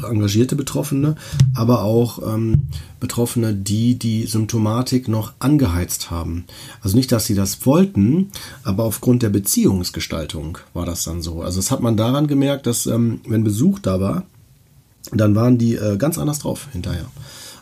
engagierte 0.02 0.56
Betroffene, 0.56 1.16
aber 1.54 1.82
auch 1.82 2.34
ähm, 2.34 2.68
Betroffene, 3.00 3.54
die 3.54 3.96
die 3.96 4.26
Symptomatik 4.26 5.08
noch 5.08 5.32
angeheizt 5.38 6.10
haben. 6.10 6.44
Also 6.80 6.96
nicht, 6.96 7.12
dass 7.12 7.26
sie 7.26 7.34
das 7.34 7.64
wollten, 7.66 8.30
aber 8.64 8.84
aufgrund 8.84 9.22
der 9.22 9.28
Beziehungsgestaltung 9.28 10.58
war 10.72 10.86
das 10.86 11.04
dann 11.04 11.22
so. 11.22 11.42
Also 11.42 11.58
das 11.58 11.70
hat 11.70 11.80
man 11.80 11.96
daran 11.96 12.26
gemerkt, 12.26 12.66
dass 12.66 12.86
ähm, 12.86 13.20
wenn 13.28 13.44
Besuch 13.44 13.78
da 13.78 14.00
war, 14.00 14.24
dann 15.12 15.34
waren 15.34 15.58
die 15.58 15.74
äh, 15.74 15.96
ganz 15.96 16.18
anders 16.18 16.40
drauf 16.40 16.68
hinterher. 16.72 17.06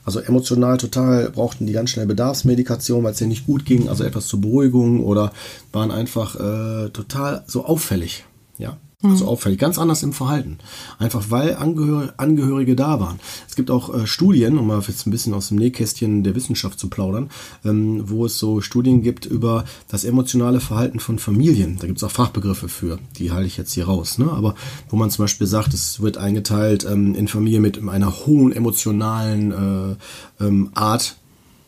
Also 0.05 0.21
emotional 0.21 0.79
total 0.79 1.31
brauchten 1.31 1.67
die 1.67 1.73
ganz 1.73 1.91
schnell 1.91 2.07
Bedarfsmedikation, 2.07 3.05
weil 3.05 3.13
es 3.13 3.19
denen 3.19 3.31
nicht 3.31 3.47
gut 3.47 3.65
ging, 3.65 3.89
also 3.89 4.05
etwas 4.05 4.27
zur 4.27 4.41
Beruhigung 4.41 5.05
oder 5.05 5.33
waren 5.73 5.91
einfach 5.91 6.35
äh, 6.35 6.91
total 6.91 7.45
so 7.47 7.65
auffällig. 7.65 8.25
Ja, 8.59 8.77
also 9.05 9.27
auffällig, 9.27 9.59
ganz 9.59 9.79
anders 9.79 10.05
im 10.05 10.13
Verhalten. 10.13 10.59
Einfach 10.99 11.25
weil 11.31 11.57
Angehör 11.57 12.15
Angehörige 12.19 12.77
da 12.77 13.01
waren. 13.01 13.19
Es 13.49 13.57
gibt 13.57 13.69
auch 13.69 13.93
äh, 13.93 14.07
Studien, 14.07 14.59
um 14.59 14.69
mal 14.69 14.81
jetzt 14.87 15.07
ein 15.07 15.11
bisschen 15.11 15.35
aus 15.35 15.49
dem 15.49 15.59
Nähkästchen 15.59 16.23
der 16.23 16.37
Wissenschaft 16.37 16.79
zu 16.79 16.89
plaudern, 16.89 17.31
ähm, 17.65 18.09
wo 18.09 18.27
es 18.27 18.39
so 18.39 18.61
Studien 18.61 19.03
gibt 19.03 19.27
über 19.27 19.65
das 19.89 20.05
emotionale 20.05 20.61
Verhalten 20.61 21.01
von 21.01 21.19
Familien. 21.19 21.79
Da 21.81 21.89
gibt 21.89 21.99
es 21.99 22.05
auch 22.05 22.13
Fachbegriffe 22.13 22.69
für, 22.69 23.01
die 23.19 23.33
halte 23.33 23.49
ich 23.49 23.57
jetzt 23.57 23.73
hier 23.73 23.87
raus. 23.87 24.19
Ne? 24.19 24.31
Aber 24.31 24.55
wo 24.89 24.97
man 24.97 25.11
zum 25.11 25.25
Beispiel 25.25 25.49
sagt, 25.49 25.75
es 25.75 26.01
wird 26.01 26.17
eingeteilt 26.17 26.87
ähm, 26.89 27.17
in 27.17 27.27
Familien 27.27 27.63
mit 27.63 27.83
einer 27.89 28.27
hohen 28.27 28.53
emotionalen 28.53 29.97
äh, 30.41 30.45
ähm, 30.45 30.71
Art 30.75 31.17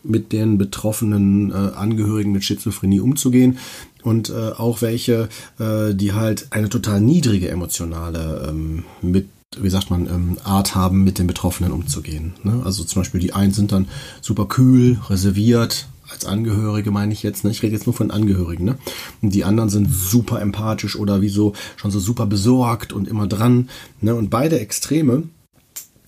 mit 0.05 0.33
den 0.33 0.59
betroffenen 0.59 1.51
äh, 1.51 1.55
Angehörigen 1.55 2.31
mit 2.31 2.45
Schizophrenie 2.45 3.01
umzugehen 3.01 3.59
und 4.05 4.31
äh, 4.31 4.53
auch 4.57 4.83
welche, 4.83 5.29
äh, 5.59 5.95
die 5.95 6.13
halt 6.13 6.49
eine 6.51 6.69
total 6.69 7.01
niedrige 7.01 7.49
emotionale 7.49 8.47
ähm, 8.49 8.85
mit 9.03 9.29
wie 9.61 9.71
sagt 9.71 9.89
man, 9.89 10.09
ähm, 10.09 10.39
Art 10.43 10.75
haben, 10.75 11.05
mit 11.05 11.21
den 11.21 11.29
Betroffenen 11.29 11.71
umzugehen. 11.71 12.35
Ne? 12.43 12.63
Also 12.65 12.83
zum 12.83 13.03
Beispiel 13.03 13.21
die 13.21 13.35
einen 13.35 13.53
sind 13.53 13.71
dann 13.71 13.87
super 14.21 14.47
kühl, 14.47 14.99
reserviert, 15.09 15.87
als 16.11 16.25
Angehörige 16.25 16.91
meine 16.91 17.13
ich 17.13 17.23
jetzt, 17.23 17.45
ne? 17.45 17.51
ich 17.51 17.63
rede 17.63 17.75
jetzt 17.75 17.87
nur 17.87 17.95
von 17.95 18.11
Angehörigen, 18.11 18.65
ne? 18.65 18.79
Und 19.23 19.35
die 19.35 19.45
anderen 19.45 19.71
sind 19.71 19.93
super 19.93 20.41
empathisch 20.41 20.97
oder 20.97 21.23
wie 21.23 21.29
so 21.29 21.55
schon 21.77 21.91
so 21.91 21.99
super 21.99 22.27
besorgt 22.27 22.93
und 22.93 23.09
immer 23.09 23.27
dran, 23.27 23.69
ne? 24.01 24.15
Und 24.15 24.31
beide 24.31 24.61
Extreme 24.61 25.25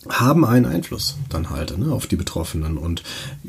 haben 0.09 0.45
einen 0.45 0.67
Einfluss 0.67 1.17
dann 1.29 1.51
halt 1.51 1.77
ne, 1.77 1.93
auf 1.93 2.07
die 2.07 2.17
Betroffenen. 2.17 2.79
Und 2.79 3.03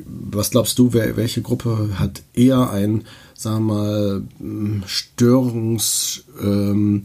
was 0.05 0.49
glaubst 0.49 0.79
du, 0.79 0.93
wer, 0.93 1.17
welche 1.17 1.41
Gruppe 1.41 1.91
hat 1.99 2.23
eher 2.33 2.71
ein, 2.71 3.03
sagen 3.37 3.67
wir 3.67 3.73
mal, 3.73 4.83
Störungs 4.87 6.23
ähm, 6.41 7.03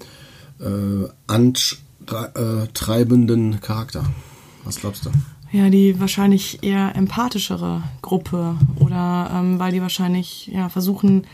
äh, 0.58 1.08
Charakter? 3.60 4.04
Was 4.64 4.80
glaubst 4.80 5.06
du? 5.06 5.10
Ja, 5.52 5.68
die 5.68 6.00
wahrscheinlich 6.00 6.62
eher 6.62 6.96
empathischere 6.96 7.82
Gruppe 8.00 8.56
oder 8.76 9.30
ähm, 9.34 9.58
weil 9.58 9.72
die 9.72 9.82
wahrscheinlich 9.82 10.46
ja 10.46 10.70
versuchen 10.70 11.26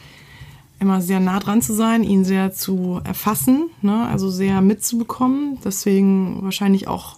immer 0.80 1.00
sehr 1.00 1.20
nah 1.20 1.38
dran 1.38 1.62
zu 1.62 1.74
sein, 1.74 2.02
ihn 2.02 2.24
sehr 2.24 2.52
zu 2.52 3.00
erfassen, 3.04 3.70
ne? 3.82 4.06
also 4.08 4.30
sehr 4.30 4.60
mitzubekommen. 4.60 5.58
Deswegen 5.64 6.42
wahrscheinlich 6.42 6.88
auch 6.88 7.17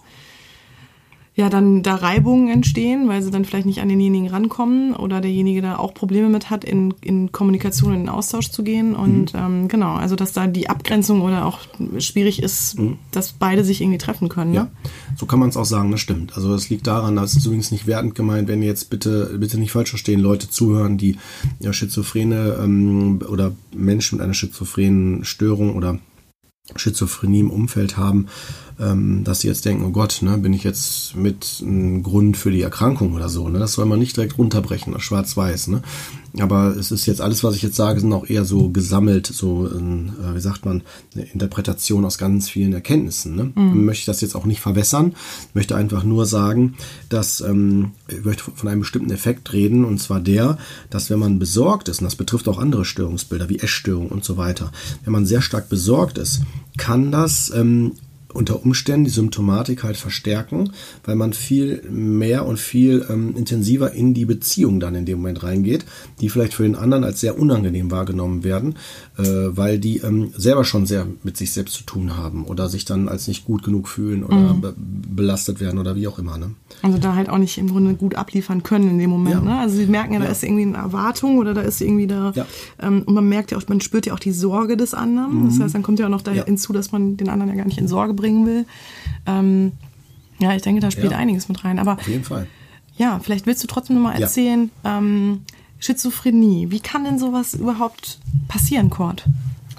ja 1.33 1.49
dann 1.49 1.81
da 1.81 1.95
Reibungen 1.95 2.49
entstehen, 2.49 3.07
weil 3.07 3.21
sie 3.21 3.31
dann 3.31 3.45
vielleicht 3.45 3.65
nicht 3.65 3.79
an 3.79 3.87
denjenigen 3.87 4.27
rankommen 4.27 4.93
oder 4.93 5.21
derjenige 5.21 5.61
da 5.61 5.77
auch 5.77 5.93
Probleme 5.93 6.27
mit 6.27 6.49
hat, 6.49 6.65
in, 6.65 6.93
in 6.99 7.31
Kommunikation, 7.31 7.93
in 7.93 7.99
den 8.01 8.09
Austausch 8.09 8.49
zu 8.49 8.63
gehen. 8.63 8.95
Und 8.95 9.33
mhm. 9.33 9.39
ähm, 9.39 9.67
genau, 9.69 9.93
also 9.93 10.17
dass 10.17 10.33
da 10.33 10.47
die 10.47 10.69
Abgrenzung 10.69 11.21
oder 11.21 11.45
auch 11.45 11.59
schwierig 11.99 12.43
ist, 12.43 12.77
mhm. 12.77 12.97
dass 13.11 13.31
beide 13.31 13.63
sich 13.63 13.79
irgendwie 13.79 13.97
treffen 13.97 14.27
können. 14.27 14.51
Ne? 14.51 14.57
Ja, 14.57 14.67
so 15.15 15.25
kann 15.25 15.39
man 15.39 15.47
es 15.47 15.57
auch 15.57 15.65
sagen, 15.65 15.89
das 15.91 16.01
stimmt. 16.01 16.35
Also 16.35 16.53
es 16.53 16.69
liegt 16.69 16.85
daran, 16.85 17.15
dass 17.15 17.35
es 17.35 17.45
übrigens 17.45 17.71
nicht 17.71 17.87
wertend 17.87 18.13
gemeint, 18.13 18.49
wenn 18.49 18.61
jetzt 18.61 18.89
bitte, 18.89 19.37
bitte 19.39 19.57
nicht 19.57 19.71
falsch 19.71 19.89
verstehen, 19.89 20.19
Leute 20.19 20.49
zuhören, 20.49 20.97
die 20.97 21.17
ja, 21.59 21.71
Schizophrene 21.71 22.57
ähm, 22.61 23.21
oder 23.29 23.53
Menschen 23.73 24.17
mit 24.17 24.25
einer 24.25 24.33
schizophrenen 24.33 25.23
Störung 25.23 25.75
oder 25.77 25.97
Schizophrenie 26.75 27.39
im 27.39 27.51
Umfeld 27.51 27.97
haben, 27.97 28.27
ähm, 28.81 29.23
dass 29.23 29.41
sie 29.41 29.47
jetzt 29.47 29.65
denken, 29.65 29.85
oh 29.85 29.91
Gott, 29.91 30.19
ne, 30.21 30.37
bin 30.37 30.53
ich 30.53 30.63
jetzt 30.63 31.15
mit 31.15 31.61
einem 31.61 32.01
Grund 32.01 32.35
für 32.35 32.51
die 32.51 32.63
Erkrankung 32.63 33.13
oder 33.13 33.29
so. 33.29 33.47
Ne? 33.47 33.59
Das 33.59 33.73
soll 33.73 33.85
man 33.85 33.99
nicht 33.99 34.17
direkt 34.17 34.37
runterbrechen, 34.37 34.99
schwarz-weiß. 34.99 35.67
Ne? 35.67 35.83
Aber 36.39 36.75
es 36.75 36.91
ist 36.91 37.05
jetzt 37.05 37.21
alles, 37.21 37.43
was 37.43 37.55
ich 37.55 37.61
jetzt 37.61 37.75
sage, 37.75 37.99
sind 37.99 38.11
auch 38.11 38.27
eher 38.27 38.43
so 38.43 38.69
gesammelt, 38.69 39.27
so, 39.27 39.67
äh, 39.67 40.35
wie 40.35 40.39
sagt 40.39 40.65
man, 40.65 40.81
eine 41.13 41.25
Interpretation 41.25 42.05
aus 42.05 42.17
ganz 42.17 42.49
vielen 42.49 42.73
Erkenntnissen. 42.73 43.35
Ne? 43.35 43.51
Mhm. 43.53 43.85
Möchte 43.85 44.01
ich 44.01 44.05
das 44.05 44.21
jetzt 44.21 44.35
auch 44.35 44.45
nicht 44.45 44.61
verwässern, 44.61 45.13
möchte 45.53 45.75
einfach 45.75 46.03
nur 46.03 46.25
sagen, 46.25 46.75
dass 47.09 47.41
ähm, 47.41 47.91
ich 48.07 48.25
möchte 48.25 48.43
von 48.55 48.67
einem 48.67 48.81
bestimmten 48.81 49.11
Effekt 49.11 49.53
reden, 49.53 49.85
und 49.85 49.99
zwar 49.99 50.19
der, 50.19 50.57
dass 50.89 51.09
wenn 51.11 51.19
man 51.19 51.37
besorgt 51.37 51.87
ist, 51.87 51.99
und 51.99 52.05
das 52.05 52.15
betrifft 52.15 52.47
auch 52.47 52.57
andere 52.57 52.85
Störungsbilder 52.85 53.49
wie 53.49 53.59
Essstörungen 53.59 54.09
und 54.09 54.23
so 54.23 54.37
weiter, 54.37 54.71
wenn 55.03 55.13
man 55.13 55.27
sehr 55.27 55.41
stark 55.41 55.69
besorgt 55.69 56.17
ist, 56.17 56.41
kann 56.77 57.11
das 57.11 57.51
ähm, 57.53 57.93
unter 58.33 58.63
Umständen 58.63 59.05
die 59.05 59.11
Symptomatik 59.11 59.83
halt 59.83 59.97
verstärken, 59.97 60.71
weil 61.03 61.15
man 61.15 61.33
viel 61.33 61.83
mehr 61.89 62.45
und 62.45 62.57
viel 62.57 63.05
ähm, 63.09 63.35
intensiver 63.35 63.91
in 63.91 64.13
die 64.13 64.25
Beziehung 64.25 64.79
dann 64.79 64.95
in 64.95 65.05
dem 65.05 65.19
Moment 65.19 65.43
reingeht, 65.43 65.85
die 66.19 66.29
vielleicht 66.29 66.53
für 66.53 66.63
den 66.63 66.75
anderen 66.75 67.03
als 67.03 67.19
sehr 67.19 67.39
unangenehm 67.39 67.91
wahrgenommen 67.91 68.43
werden, 68.43 68.75
äh, 69.17 69.23
weil 69.23 69.79
die 69.79 69.97
ähm, 69.97 70.31
selber 70.35 70.63
schon 70.63 70.85
sehr 70.85 71.07
mit 71.23 71.37
sich 71.37 71.51
selbst 71.51 71.73
zu 71.75 71.83
tun 71.83 72.17
haben 72.17 72.45
oder 72.45 72.69
sich 72.69 72.85
dann 72.85 73.09
als 73.09 73.27
nicht 73.27 73.45
gut 73.45 73.63
genug 73.63 73.87
fühlen 73.87 74.23
oder 74.23 74.35
mhm. 74.35 74.61
be 74.61 74.73
belastet 75.11 75.59
werden 75.59 75.77
oder 75.77 75.95
wie 75.95 76.07
auch 76.07 76.19
immer. 76.19 76.37
Ne? 76.37 76.51
Also 76.81 76.97
da 76.97 77.15
halt 77.15 77.29
auch 77.29 77.37
nicht 77.37 77.57
im 77.57 77.67
Grunde 77.67 77.93
gut 77.95 78.15
abliefern 78.15 78.63
können 78.63 78.89
in 78.89 78.97
dem 78.97 79.09
Moment. 79.09 79.35
Ja. 79.35 79.41
Ne? 79.41 79.59
Also 79.59 79.75
sie 79.75 79.85
merken 79.85 80.13
ja, 80.13 80.19
da 80.19 80.25
ja. 80.25 80.31
ist 80.31 80.43
irgendwie 80.43 80.63
eine 80.63 80.77
Erwartung 80.77 81.37
oder 81.37 81.53
da 81.53 81.61
ist 81.61 81.81
irgendwie 81.81 82.07
da 82.07 82.31
ja. 82.33 82.45
ähm, 82.81 83.03
und 83.05 83.13
man 83.13 83.27
merkt 83.27 83.51
ja 83.51 83.57
auch, 83.57 83.63
man 83.67 83.81
spürt 83.81 84.05
ja 84.05 84.13
auch 84.13 84.19
die 84.19 84.31
Sorge 84.31 84.77
des 84.77 84.93
anderen. 84.93 85.41
Mhm. 85.41 85.49
Das 85.49 85.59
heißt, 85.59 85.75
dann 85.75 85.83
kommt 85.83 85.99
ja 85.99 86.05
auch 86.05 86.11
noch 86.11 86.21
da 86.21 86.31
hinzu, 86.31 86.71
dass 86.73 86.91
man 86.91 87.17
den 87.17 87.29
anderen 87.29 87.49
ja 87.51 87.57
gar 87.57 87.65
nicht 87.65 87.77
in 87.77 87.87
Sorge 87.87 88.13
bringen 88.21 88.45
will. 88.45 88.65
Ähm, 89.25 89.73
ja, 90.39 90.55
ich 90.55 90.61
denke, 90.61 90.81
da 90.81 90.89
spielt 90.89 91.13
einiges 91.13 91.49
mit 91.49 91.63
rein. 91.63 91.77
Aber 91.77 91.93
auf 91.93 92.07
jeden 92.07 92.23
Fall. 92.23 92.47
Ja, 92.97 93.19
vielleicht 93.19 93.45
willst 93.45 93.63
du 93.63 93.67
trotzdem 93.67 93.97
noch 93.97 94.03
mal 94.03 94.19
erzählen, 94.19 94.71
ähm, 94.83 95.41
Schizophrenie. 95.79 96.69
Wie 96.69 96.79
kann 96.79 97.03
denn 97.03 97.17
sowas 97.19 97.53
überhaupt 97.53 98.19
passieren, 98.47 98.89
Kurt? 98.89 99.25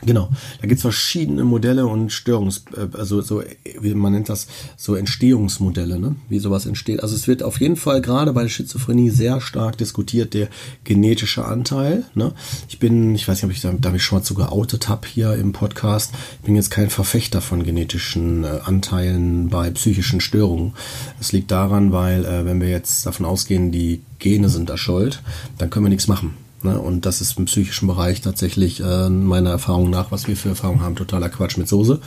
Genau, 0.04 0.30
da 0.61 0.66
gibt 0.66 0.78
es 0.78 0.82
verschiedene 0.82 1.44
Modelle 1.44 1.87
und 1.87 2.11
Störungs, 2.11 2.64
äh, 2.76 2.88
also 2.99 3.21
so, 3.21 3.42
wie 3.80 3.94
man 3.94 4.12
nennt 4.12 4.28
das, 4.28 4.49
so 4.76 4.97
Entstehungsmodelle, 4.97 6.00
ne? 6.00 6.16
wie 6.28 6.40
sowas 6.40 6.66
entsteht. 6.66 7.02
Also 7.02 7.14
es 7.14 7.28
wird 7.28 7.44
auf 7.44 7.61
jeden 7.61 7.76
Fall 7.76 8.00
gerade 8.02 8.32
bei 8.32 8.42
der 8.42 8.49
Schizophrenie 8.49 9.11
sehr 9.11 9.40
stark 9.40 9.78
diskutiert, 9.78 10.35
der 10.35 10.49
genetische 10.82 11.44
Anteil. 11.44 12.04
Ne? 12.14 12.32
Ich 12.68 12.80
bin, 12.80 13.14
ich 13.14 13.28
weiß 13.28 13.37
nicht, 13.37 13.44
ob 13.44 13.52
ich 13.52 13.61
da, 13.61 13.73
da 13.73 13.90
mich 13.90 14.02
schon 14.02 14.18
mal 14.18 14.25
zu 14.25 14.35
geoutet 14.35 14.88
habe 14.88 15.06
hier 15.06 15.35
im 15.35 15.52
Podcast, 15.52 16.12
ich 16.40 16.47
bin 16.47 16.56
jetzt 16.56 16.73
kein 16.73 16.90
Verfechter 16.90 17.40
von 17.40 17.62
genetischen 17.62 18.42
äh, 18.42 18.59
Anteilen 18.64 19.50
bei 19.50 19.71
psychischen 19.71 20.21
Störungen. 20.21 20.73
Es 21.21 21.30
liegt 21.30 21.52
daran, 21.52 21.92
weil 21.92 22.25
äh, 22.25 22.44
wenn 22.44 22.61
wir 22.61 22.68
jetzt 22.68 23.06
davon 23.06 23.25
ausgehen, 23.25 23.71
die 23.71 24.00
Gene 24.18 24.49
sind 24.49 24.68
da 24.68 24.76
schuld, 24.76 25.23
dann 25.59 25.71
können 25.71 25.85
wir 25.85 25.90
nichts 25.90 26.09
machen. 26.09 26.35
Ne? 26.64 26.78
Und 26.78 27.07
das 27.07 27.21
ist 27.21 27.38
im 27.38 27.47
psychischen 27.47 27.87
Bereich 27.87 28.21
tatsächlich 28.21 28.81
äh, 28.81 29.09
meiner 29.09 29.50
Erfahrung 29.50 29.90
nach, 29.90 30.11
was 30.12 30.28
wir 30.28 30.37
für 30.37 30.50
Erfahrungen 30.50 30.81
haben, 30.81 30.97
totaler 30.97 31.28
Quatsch 31.28 31.57
mit 31.57 31.69
Soße. 31.69 32.00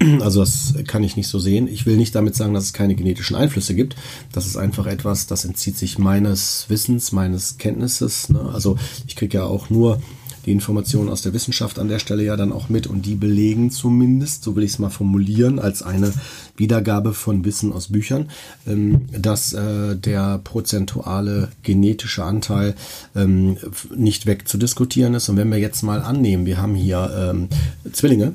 Also 0.20 0.40
das 0.40 0.74
kann 0.86 1.02
ich 1.02 1.18
nicht 1.18 1.28
so 1.28 1.38
sehen. 1.38 1.68
Ich 1.68 1.84
will 1.84 1.98
nicht 1.98 2.14
damit 2.14 2.34
sagen, 2.34 2.54
dass 2.54 2.64
es 2.64 2.72
keine 2.72 2.94
genetischen 2.94 3.36
Einflüsse 3.36 3.74
gibt. 3.74 3.96
Das 4.32 4.46
ist 4.46 4.56
einfach 4.56 4.86
etwas, 4.86 5.26
das 5.26 5.44
entzieht 5.44 5.76
sich 5.76 5.98
meines 5.98 6.64
Wissens, 6.68 7.12
meines 7.12 7.58
Kenntnisses. 7.58 8.30
Ne? 8.30 8.40
Also 8.52 8.78
ich 9.06 9.14
kriege 9.14 9.36
ja 9.38 9.44
auch 9.44 9.68
nur 9.68 10.00
die 10.46 10.52
Informationen 10.52 11.08
aus 11.08 11.22
der 11.22 11.32
Wissenschaft 11.32 11.78
an 11.78 11.88
der 11.88 11.98
Stelle 11.98 12.24
ja 12.24 12.36
dann 12.36 12.52
auch 12.52 12.68
mit 12.68 12.86
und 12.86 13.06
die 13.06 13.14
belegen 13.14 13.70
zumindest, 13.70 14.42
so 14.42 14.56
will 14.56 14.64
ich 14.64 14.72
es 14.72 14.78
mal 14.78 14.90
formulieren, 14.90 15.58
als 15.58 15.82
eine 15.82 16.12
Wiedergabe 16.56 17.14
von 17.14 17.44
Wissen 17.44 17.72
aus 17.72 17.88
Büchern, 17.88 18.30
ähm, 18.66 19.02
dass 19.12 19.52
äh, 19.52 19.96
der 19.96 20.38
prozentuale 20.38 21.48
genetische 21.62 22.24
Anteil 22.24 22.74
ähm, 23.14 23.56
nicht 23.94 24.26
wegzudiskutieren 24.26 25.14
ist. 25.14 25.28
Und 25.28 25.36
wenn 25.36 25.50
wir 25.50 25.58
jetzt 25.58 25.82
mal 25.82 26.00
annehmen, 26.00 26.46
wir 26.46 26.60
haben 26.60 26.74
hier 26.74 27.32
ähm, 27.32 27.48
Zwillinge, 27.92 28.34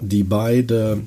die 0.00 0.24
beide 0.24 1.02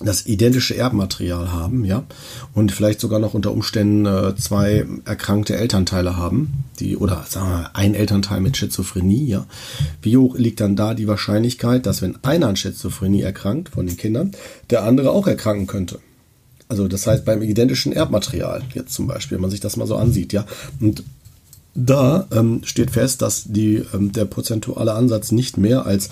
das 0.00 0.26
identische 0.26 0.76
Erbmaterial 0.76 1.52
haben, 1.52 1.84
ja, 1.84 2.04
und 2.52 2.70
vielleicht 2.70 3.00
sogar 3.00 3.18
noch 3.18 3.32
unter 3.32 3.52
Umständen 3.52 4.04
äh, 4.04 4.36
zwei 4.36 4.86
erkrankte 5.06 5.56
Elternteile 5.56 6.16
haben, 6.16 6.64
die 6.80 6.96
oder 6.96 7.24
sagen 7.28 7.48
wir 7.48 7.70
ein 7.74 7.94
Elternteil 7.94 8.40
mit 8.40 8.56
Schizophrenie, 8.56 9.26
ja. 9.26 9.46
Wie 10.02 10.16
hoch 10.18 10.36
liegt 10.36 10.60
dann 10.60 10.76
da 10.76 10.92
die 10.92 11.08
Wahrscheinlichkeit, 11.08 11.86
dass 11.86 12.02
wenn 12.02 12.22
einer 12.24 12.48
an 12.48 12.56
Schizophrenie 12.56 13.22
erkrankt 13.22 13.70
von 13.70 13.86
den 13.86 13.96
Kindern, 13.96 14.32
der 14.68 14.84
andere 14.84 15.10
auch 15.10 15.26
erkranken 15.26 15.66
könnte? 15.66 15.98
Also 16.68 16.88
das 16.88 17.06
heißt 17.06 17.24
beim 17.24 17.42
identischen 17.42 17.92
Erbmaterial 17.92 18.62
jetzt 18.74 18.92
zum 18.92 19.06
Beispiel, 19.06 19.36
wenn 19.36 19.42
man 19.42 19.50
sich 19.50 19.60
das 19.60 19.76
mal 19.76 19.86
so 19.86 19.96
ansieht, 19.96 20.32
ja. 20.32 20.44
Und 20.78 21.04
da 21.74 22.26
ähm, 22.32 22.60
steht 22.64 22.90
fest, 22.90 23.22
dass 23.22 23.44
die, 23.44 23.82
ähm, 23.94 24.12
der 24.12 24.24
prozentuale 24.24 24.94
Ansatz 24.94 25.32
nicht 25.32 25.58
mehr 25.58 25.86
als 25.86 26.10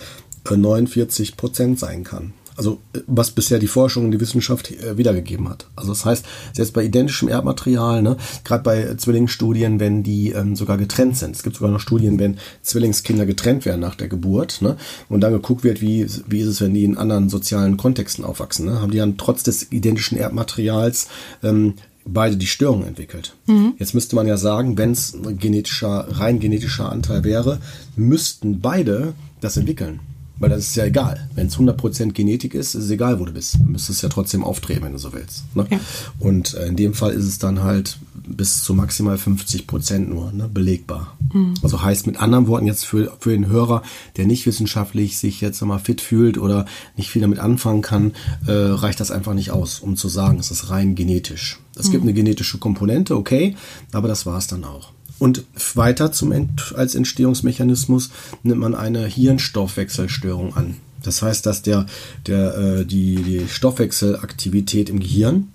äh, 0.48 0.56
49 0.56 1.36
Prozent 1.36 1.78
sein 1.78 2.04
kann. 2.04 2.32
Also 2.56 2.80
was 3.06 3.30
bisher 3.30 3.58
die 3.58 3.66
Forschung 3.66 4.04
und 4.04 4.10
die 4.12 4.20
Wissenschaft 4.20 4.70
äh, 4.70 4.96
wiedergegeben 4.96 5.48
hat. 5.48 5.66
Also 5.76 5.90
das 5.90 6.04
heißt, 6.04 6.24
selbst 6.52 6.72
bei 6.72 6.84
identischem 6.84 7.28
Erbmaterial, 7.28 8.02
ne, 8.02 8.16
gerade 8.44 8.62
bei 8.62 8.94
Zwillingsstudien, 8.94 9.80
wenn 9.80 10.02
die 10.02 10.30
ähm, 10.30 10.54
sogar 10.56 10.78
getrennt 10.78 11.16
sind. 11.16 11.34
Es 11.34 11.42
gibt 11.42 11.56
sogar 11.56 11.70
noch 11.70 11.80
Studien, 11.80 12.18
wenn 12.18 12.38
Zwillingskinder 12.62 13.26
getrennt 13.26 13.64
werden 13.64 13.80
nach 13.80 13.94
der 13.94 14.08
Geburt, 14.08 14.62
ne, 14.62 14.76
und 15.08 15.20
dann 15.20 15.32
geguckt 15.32 15.64
wird, 15.64 15.80
wie, 15.80 16.06
wie 16.28 16.40
ist 16.40 16.48
es, 16.48 16.60
wenn 16.60 16.74
die 16.74 16.84
in 16.84 16.96
anderen 16.96 17.28
sozialen 17.28 17.76
Kontexten 17.76 18.24
aufwachsen. 18.24 18.66
Ne, 18.66 18.80
haben 18.80 18.90
die 18.90 18.98
dann 18.98 19.16
trotz 19.16 19.42
des 19.42 19.72
identischen 19.72 20.16
Erbmaterials 20.16 21.08
ähm, 21.42 21.74
beide 22.04 22.36
die 22.36 22.46
Störung 22.46 22.86
entwickelt. 22.86 23.34
Mhm. 23.46 23.74
Jetzt 23.78 23.94
müsste 23.94 24.16
man 24.16 24.26
ja 24.26 24.36
sagen, 24.36 24.76
wenn 24.78 24.92
es 24.92 25.14
ein 25.14 25.38
genetischer, 25.38 26.06
rein 26.10 26.38
genetischer 26.38 26.90
Anteil 26.90 27.24
wäre, 27.24 27.58
müssten 27.96 28.60
beide 28.60 29.14
das 29.40 29.56
entwickeln. 29.56 30.00
Weil 30.38 30.50
das 30.50 30.60
ist 30.60 30.76
ja 30.76 30.84
egal. 30.84 31.28
Wenn 31.34 31.46
es 31.46 31.56
100% 31.56 32.12
Genetik 32.12 32.54
ist, 32.54 32.74
ist 32.74 32.84
es 32.84 32.90
egal, 32.90 33.20
wo 33.20 33.24
du 33.24 33.32
bist. 33.32 33.54
Du 33.54 33.64
müsstest 33.64 34.02
ja 34.02 34.08
trotzdem 34.08 34.42
aufdrehen, 34.42 34.82
wenn 34.82 34.92
du 34.92 34.98
so 34.98 35.12
willst. 35.12 35.44
Ne? 35.54 35.66
Ja. 35.70 35.78
Und 36.18 36.54
äh, 36.54 36.66
in 36.66 36.76
dem 36.76 36.94
Fall 36.94 37.12
ist 37.12 37.24
es 37.24 37.38
dann 37.38 37.62
halt 37.62 37.98
bis 38.26 38.62
zu 38.62 38.74
maximal 38.74 39.16
50% 39.16 39.98
nur 39.98 40.32
ne, 40.32 40.48
belegbar. 40.48 41.16
Mhm. 41.32 41.54
Also 41.62 41.82
heißt 41.82 42.06
mit 42.06 42.16
anderen 42.20 42.46
Worten 42.46 42.66
jetzt 42.66 42.84
für, 42.84 43.12
für 43.20 43.30
den 43.30 43.46
Hörer, 43.46 43.82
der 44.16 44.26
nicht 44.26 44.46
wissenschaftlich 44.46 45.18
sich 45.18 45.40
jetzt 45.40 45.60
nochmal 45.60 45.78
fit 45.78 46.00
fühlt 46.00 46.38
oder 46.38 46.66
nicht 46.96 47.10
viel 47.10 47.22
damit 47.22 47.38
anfangen 47.38 47.82
kann, 47.82 48.12
äh, 48.46 48.52
reicht 48.52 49.00
das 49.00 49.10
einfach 49.10 49.34
nicht 49.34 49.50
aus, 49.50 49.80
um 49.80 49.96
zu 49.96 50.08
sagen, 50.08 50.38
es 50.38 50.50
ist 50.50 50.70
rein 50.70 50.94
genetisch. 50.94 51.60
Es 51.76 51.88
mhm. 51.88 51.92
gibt 51.92 52.02
eine 52.04 52.14
genetische 52.14 52.58
Komponente, 52.58 53.16
okay, 53.16 53.56
aber 53.92 54.08
das 54.08 54.26
war 54.26 54.38
es 54.38 54.46
dann 54.46 54.64
auch. 54.64 54.93
Und 55.18 55.44
weiter 55.74 56.12
zum 56.12 56.32
Ent 56.32 56.74
als 56.76 56.94
Entstehungsmechanismus 56.94 58.10
nimmt 58.42 58.60
man 58.60 58.74
eine 58.74 59.06
Hirnstoffwechselstörung 59.06 60.56
an. 60.56 60.76
Das 61.02 61.22
heißt, 61.22 61.46
dass 61.46 61.62
der, 61.62 61.86
der, 62.26 62.56
äh, 62.56 62.84
die, 62.86 63.16
die 63.16 63.48
Stoffwechselaktivität 63.48 64.88
im 64.88 65.00
Gehirn 65.00 65.48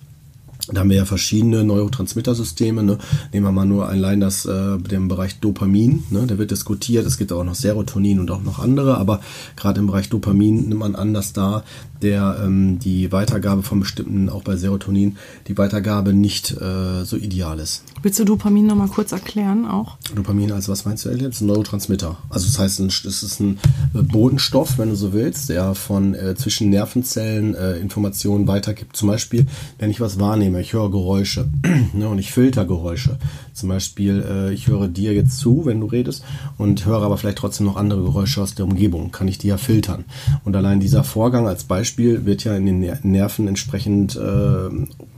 da 0.72 0.82
haben 0.82 0.90
wir 0.90 0.98
ja 0.98 1.06
verschiedene 1.06 1.64
Neurotransmittersysteme. 1.64 2.84
Ne? 2.84 2.98
Nehmen 3.34 3.46
wir 3.46 3.52
mal 3.52 3.66
nur 3.66 3.88
allein 3.88 4.20
das, 4.20 4.46
äh, 4.46 4.78
den 4.78 5.08
Bereich 5.08 5.40
Dopamin. 5.40 6.04
Ne? 6.12 6.28
Der 6.28 6.38
wird 6.38 6.52
diskutiert. 6.52 7.06
Es 7.08 7.18
gibt 7.18 7.32
auch 7.32 7.44
noch 7.44 7.56
Serotonin 7.56 8.20
und 8.20 8.30
auch 8.30 8.44
noch 8.44 8.60
andere. 8.60 8.98
Aber 8.98 9.22
gerade 9.56 9.80
im 9.80 9.88
Bereich 9.88 10.10
Dopamin 10.10 10.70
nimmt 10.70 10.80
man 10.80 10.96
an, 10.96 11.14
dass 11.14 11.34
da 11.34 11.64
der 12.02 12.42
ähm, 12.44 12.80
die 12.80 13.12
Weitergabe 13.12 13.64
von 13.64 13.80
bestimmten, 13.80 14.30
auch 14.30 14.44
bei 14.44 14.56
Serotonin, 14.56 15.18
die 15.48 15.58
Weitergabe 15.58 16.14
nicht 16.14 16.52
äh, 16.52 17.04
so 17.04 17.18
ideal 17.18 17.60
ist. 17.60 17.84
Willst 18.02 18.20
du 18.20 18.26
Dopamin 18.26 18.66
nochmal 18.66 18.88
kurz 18.88 19.12
erklären 19.12 19.66
auch? 19.66 19.98
Dopamin 20.16 20.52
als 20.52 20.70
was 20.70 20.86
meinst 20.86 21.06
du, 21.06 21.10
Elliot? 21.10 21.30
Das 21.30 21.36
ist 21.36 21.42
ein 21.42 21.48
Neurotransmitter. 21.48 22.18
Also 22.30 22.48
das 22.48 22.60
heißt, 22.60 22.80
es 22.80 23.24
ist 23.24 23.40
ein 23.40 23.60
äh, 23.94 24.02
Bodenstoff, 24.02 24.78
wenn 24.78 24.90
du 24.90 24.96
so 24.96 25.14
willst, 25.14 25.50
der 25.50 25.76
von 25.76 26.14
äh, 26.16 26.36
zwischen 26.36 26.70
Nervenzellen 26.70 27.56
äh, 27.56 27.78
Informationen 27.78 28.48
weitergibt. 28.48 28.96
Zum 28.96 29.10
Beispiel, 29.10 29.46
wenn 29.78 29.92
ich 29.92 30.00
was 30.00 30.20
wahrnehme, 30.20 30.62
ich 30.62 30.74
höre 30.74 30.90
Geräusche 30.90 31.50
ne, 31.94 32.08
und 32.08 32.20
ich 32.20 32.32
filter 32.32 32.66
Geräusche. 32.66 33.18
Zum 33.54 33.70
Beispiel, 33.70 34.26
äh, 34.28 34.54
ich 34.54 34.68
höre 34.68 34.88
dir 34.88 35.14
jetzt 35.14 35.38
zu, 35.38 35.66
wenn 35.66 35.82
du 35.82 35.88
redest 35.88 36.24
und 36.58 36.86
höre 36.86 37.02
aber 37.02 37.18
vielleicht 37.18 37.40
trotzdem 37.40 37.66
noch 37.66 37.76
andere 37.76 38.02
Geräusche 38.02 38.42
aus 38.42 38.56
der 38.56 38.66
Umgebung. 38.66 39.12
Kann 39.12 39.28
ich 39.28 39.38
die 39.38 39.48
ja 39.48 39.58
filtern. 39.58 40.06
Und 40.46 40.56
allein 40.56 40.80
dieser 40.80 41.04
Vorgang 41.04 41.46
als 41.46 41.66
Beispiel 41.66 41.89
wird 41.98 42.44
ja 42.44 42.56
in 42.56 42.66
den 42.66 42.98
Nerven 43.04 43.48
entsprechend, 43.48 44.16
äh, 44.16 44.70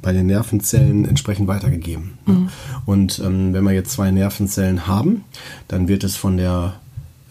bei 0.02 0.14
den 0.14 0.28
Nervenzellen 0.28 1.06
entsprechend 1.06 1.48
weitergegeben. 1.48 2.18
Mhm. 2.26 2.50
Und 2.86 3.20
ähm, 3.20 3.54
wenn 3.54 3.64
wir 3.64 3.72
jetzt 3.72 3.92
zwei 3.92 4.12
Nervenzellen 4.12 4.88
haben, 4.88 5.24
dann 5.68 5.88
wird 5.88 6.04
es 6.04 6.16
von 6.16 6.38
der 6.38 6.76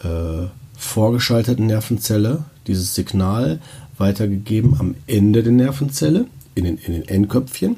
äh, 0.03 0.47
vorgeschalteten 0.77 1.67
Nervenzelle 1.67 2.45
dieses 2.67 2.95
Signal 2.95 3.61
weitergegeben 3.99 4.77
am 4.79 4.95
Ende 5.07 5.43
der 5.43 5.53
Nervenzelle, 5.53 6.27
in 6.55 6.65
den, 6.65 6.79
in 6.79 6.93
den 6.93 7.09
Endköpfchen 7.09 7.77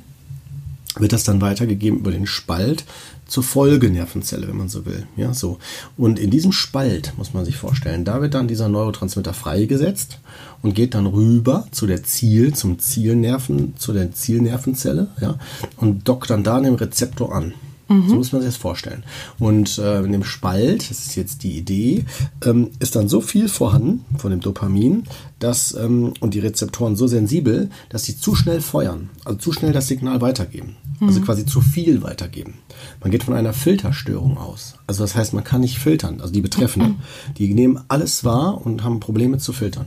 wird 0.99 1.13
das 1.13 1.25
dann 1.25 1.41
weitergegeben 1.41 2.01
über 2.01 2.11
den 2.11 2.27
Spalt 2.27 2.85
zur 3.33 3.43
Folgenervenzelle, 3.43 4.47
wenn 4.47 4.59
man 4.59 4.69
so 4.69 4.85
will. 4.85 5.07
Ja, 5.17 5.33
so. 5.33 5.59
Und 5.97 6.19
in 6.19 6.29
diesem 6.29 6.53
Spalt, 6.53 7.15
muss 7.17 7.33
man 7.33 7.47
sich 7.47 7.57
vorstellen, 7.57 8.05
da 8.05 8.21
wird 8.21 8.35
dann 8.35 8.47
dieser 8.47 8.69
Neurotransmitter 8.69 9.33
freigesetzt 9.33 10.19
und 10.61 10.75
geht 10.75 10.93
dann 10.93 11.07
rüber 11.07 11.67
zu 11.71 11.87
der 11.87 12.03
Ziel, 12.05 12.53
zum 12.53 12.79
Zielnerven, 12.79 13.73
zu 13.79 13.95
der 13.95 14.13
Zielnervenzelle, 14.13 15.09
ja, 15.19 15.39
und 15.79 16.07
dockt 16.07 16.29
dann 16.29 16.45
da 16.45 16.59
an 16.59 16.65
dem 16.65 16.75
Rezeptor 16.75 17.35
an. 17.35 17.55
Mhm. 17.93 18.09
So 18.09 18.15
muss 18.17 18.33
man 18.33 18.43
sich 18.43 18.49
das 18.49 18.57
vorstellen. 18.57 19.05
Und 19.39 19.79
äh, 19.79 20.03
in 20.03 20.13
dem 20.13 20.25
Spalt, 20.25 20.91
das 20.91 21.01
ist 21.07 21.17
jetzt 21.17 21.43
die 21.43 21.59
Idee, 21.59 22.05
ähm, 22.45 22.71
ist 22.79 22.97
dann 22.97 23.09
so 23.09 23.21
viel 23.21 23.49
vorhanden 23.49 24.05
von 24.19 24.31
dem 24.31 24.41
Dopamin, 24.41 25.05
dass 25.39 25.75
ähm, 25.75 26.15
und 26.21 26.35
die 26.35 26.41
Rezeptoren 26.41 26.97
so 26.97 27.07
sensibel, 27.07 27.71
dass 27.89 28.05
sie 28.05 28.17
zu 28.17 28.35
schnell 28.35 28.61
feuern, 28.61 29.11
also 29.25 29.39
zu 29.39 29.53
schnell 29.53 29.73
das 29.73 29.89
Signal 29.89 30.21
weitergeben. 30.21 30.77
Also 30.95 31.05
mhm. 31.05 31.09
Also 31.09 31.21
quasi 31.23 31.47
zu 31.47 31.61
viel 31.61 32.03
weitergeben. 32.03 32.55
Man 33.01 33.11
geht 33.11 33.25
von 33.25 33.35
einer 33.35 33.53
Filterstörung 33.53 34.39
aus. 34.39 34.75
Also 34.87 35.03
das 35.03 35.15
heißt, 35.15 35.35
man 35.35 35.45
kann 35.45 35.61
nicht 35.61 35.79
filtern. 35.79 36.21
Also 36.21 36.33
die 36.33 36.41
Betreffenden, 36.41 36.93
mhm. 36.93 37.35
die 37.39 37.55
nehmen 37.55 37.81
alles 37.89 38.25
wahr 38.25 38.65
und 38.65 38.85
haben 38.85 39.01
Probleme 39.01 39.39
zu 39.39 39.53
filtern. 39.53 39.87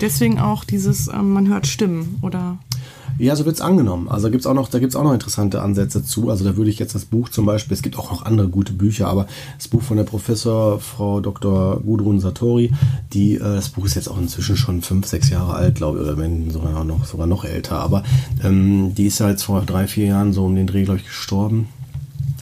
Deswegen 0.00 0.38
auch 0.38 0.64
dieses, 0.64 1.08
ähm, 1.08 1.30
man 1.30 1.48
hört 1.48 1.66
Stimmen, 1.66 2.18
oder? 2.22 2.58
Ja, 3.18 3.34
so 3.34 3.44
wird's 3.46 3.60
angenommen. 3.60 4.08
Also 4.08 4.30
gibt's 4.30 4.46
auch 4.46 4.54
noch, 4.54 4.68
da 4.68 4.78
auch 4.78 5.02
noch 5.02 5.12
interessante 5.12 5.62
Ansätze 5.62 6.04
zu. 6.04 6.30
Also 6.30 6.44
da 6.44 6.56
würde 6.56 6.70
ich 6.70 6.78
jetzt 6.78 6.94
das 6.94 7.04
Buch 7.04 7.28
zum 7.28 7.46
Beispiel, 7.46 7.74
es 7.74 7.82
gibt 7.82 7.98
auch 7.98 8.10
noch 8.10 8.24
andere 8.24 8.48
gute 8.48 8.72
Bücher, 8.72 9.08
aber 9.08 9.26
das 9.56 9.68
Buch 9.68 9.82
von 9.82 9.96
der 9.96 10.04
Professor 10.04 10.80
Frau 10.80 11.20
Dr. 11.20 11.80
Gudrun 11.80 12.20
Satori, 12.20 12.72
die, 13.12 13.34
äh, 13.34 13.40
das 13.40 13.70
Buch 13.70 13.86
ist 13.86 13.94
jetzt 13.94 14.08
auch 14.08 14.18
inzwischen 14.18 14.56
schon 14.56 14.82
fünf, 14.82 15.06
sechs 15.06 15.30
Jahre 15.30 15.54
alt, 15.54 15.76
glaube 15.76 15.98
ich, 15.98 16.04
oder 16.04 16.18
wenn 16.18 16.50
sogar 16.50 16.84
noch, 16.84 17.04
sogar 17.04 17.26
noch 17.26 17.44
älter. 17.44 17.80
Aber 17.80 18.04
ähm, 18.44 18.94
die 18.94 19.06
ist 19.06 19.20
ja 19.20 19.28
jetzt 19.30 19.42
vor 19.42 19.62
drei, 19.62 19.86
vier 19.86 20.06
Jahren 20.06 20.32
so 20.32 20.44
um 20.44 20.54
den 20.54 20.66
Dreh, 20.66 20.84
glaube 20.84 21.00
ich, 21.00 21.06
gestorben. 21.06 21.68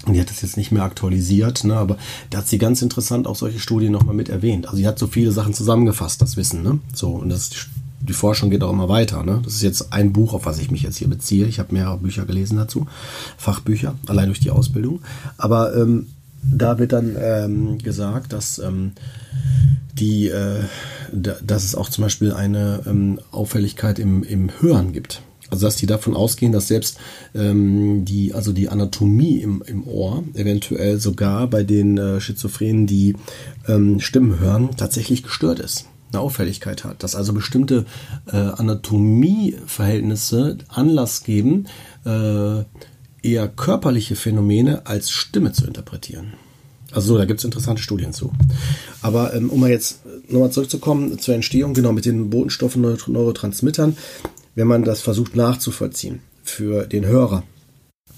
Und 0.07 0.15
die 0.15 0.21
hat 0.21 0.31
das 0.31 0.41
jetzt 0.43 0.57
nicht 0.57 0.71
mehr 0.71 0.85
aktualisiert, 0.85 1.65
ne? 1.65 1.77
aber 1.77 1.97
da 2.31 2.39
hat 2.39 2.49
sie 2.49 2.59
ganz 2.59 2.81
interessant 2.81 3.27
auch 3.27 3.35
solche 3.35 3.59
Studien 3.59 3.91
nochmal 3.91 4.15
mit 4.15 4.29
erwähnt. 4.29 4.67
Also 4.67 4.77
sie 4.77 4.87
hat 4.87 5.01
so 5.01 5.09
viele 5.09 5.33
Sachen 5.33 5.53
zusammengefasst, 5.53 6.23
das 6.23 6.37
Wissen. 6.37 6.63
Ne? 6.63 6.79
So, 6.95 7.11
und 7.11 7.29
das 7.29 7.51
die 8.07 8.13
Forschung 8.13 8.51
geht 8.51 8.63
auch 8.63 8.73
immer 8.73 8.89
weiter. 8.89 9.23
Ne? 9.23 9.41
Das 9.45 9.55
ist 9.55 9.63
jetzt 9.63 9.93
ein 9.93 10.13
Buch, 10.13 10.33
auf 10.33 10.47
was 10.47 10.59
ich 10.59 10.71
mich 10.71 10.83
jetzt 10.83 10.97
hier 10.97 11.09
beziehe. 11.09 11.47
Ich 11.47 11.59
habe 11.59 11.75
mehrere 11.75 11.99
Bücher 11.99 12.25
gelesen 12.25 12.57
dazu, 12.57 12.87
Fachbücher, 13.37 13.97
allein 14.07 14.27
durch 14.27 14.41
die 14.41 14.51
Ausbildung. 14.51 15.01
Aber 15.37 15.75
ähm, 15.77 16.07
da 16.43 16.79
wird 16.79 16.93
dann 16.93 17.17
ähm, 17.19 17.79
gesagt, 17.79 18.33
dass 18.33 18.59
ähm, 18.59 18.93
die, 19.95 20.29
äh, 20.29 20.63
dass 21.13 21.65
es 21.65 21.75
auch 21.75 21.89
zum 21.89 22.03
Beispiel 22.03 22.33
eine 22.33 22.83
ähm, 22.87 23.19
Auffälligkeit 23.31 23.99
im, 23.99 24.23
im 24.23 24.51
Hören 24.61 24.93
gibt. 24.93 25.23
Also 25.49 25.67
dass 25.67 25.77
die 25.77 25.87
davon 25.87 26.17
ausgehen, 26.17 26.53
dass 26.53 26.69
selbst 26.69 26.99
ähm, 27.35 28.05
die, 28.05 28.35
also 28.35 28.53
die 28.53 28.69
Anatomie 28.69 29.39
im, 29.41 29.63
im 29.65 29.87
Ohr 29.87 30.25
eventuell 30.35 30.99
sogar 30.99 31.47
bei 31.47 31.63
den 31.63 31.99
äh, 31.99 32.21
Schizophrenen, 32.21 32.87
die 32.87 33.15
ähm, 33.69 34.01
Stimmen 34.01 34.41
hören, 34.41 34.71
tatsächlich 34.77 35.23
gestört 35.23 35.61
ist 35.61 35.87
eine 36.13 36.21
Auffälligkeit 36.21 36.85
hat, 36.85 37.03
dass 37.03 37.15
also 37.15 37.33
bestimmte 37.33 37.87
äh, 38.27 38.37
Anatomieverhältnisse 38.37 40.59
Anlass 40.69 41.25
geben, 41.25 41.67
äh, 42.05 42.63
eher 43.23 43.49
körperliche 43.49 44.17
Phänomene 44.17 44.87
als 44.87 45.11
Stimme 45.11 45.53
zu 45.53 45.67
interpretieren. 45.67 46.35
Also 46.93 47.09
so, 47.09 47.19
da 47.19 47.25
gibt 47.25 47.41
es 47.41 47.45
interessante 47.45 47.83
Studien 47.83 48.13
zu. 48.13 48.33
Aber 49.03 49.35
ähm, 49.35 49.51
um 49.51 49.61
mal 49.61 49.71
jetzt 49.71 50.01
nochmal 50.29 50.51
zurückzukommen 50.51 51.19
zur 51.19 51.35
Entstehung, 51.35 51.75
genau 51.75 51.93
mit 51.93 52.07
den 52.07 52.31
Botenstoffen, 52.31 52.83
Neurotransmittern, 52.83 53.97
wenn 54.55 54.67
man 54.67 54.85
das 54.85 55.03
versucht 55.03 55.37
nachzuvollziehen 55.37 56.21
für 56.43 56.87
den 56.87 57.05
Hörer, 57.05 57.43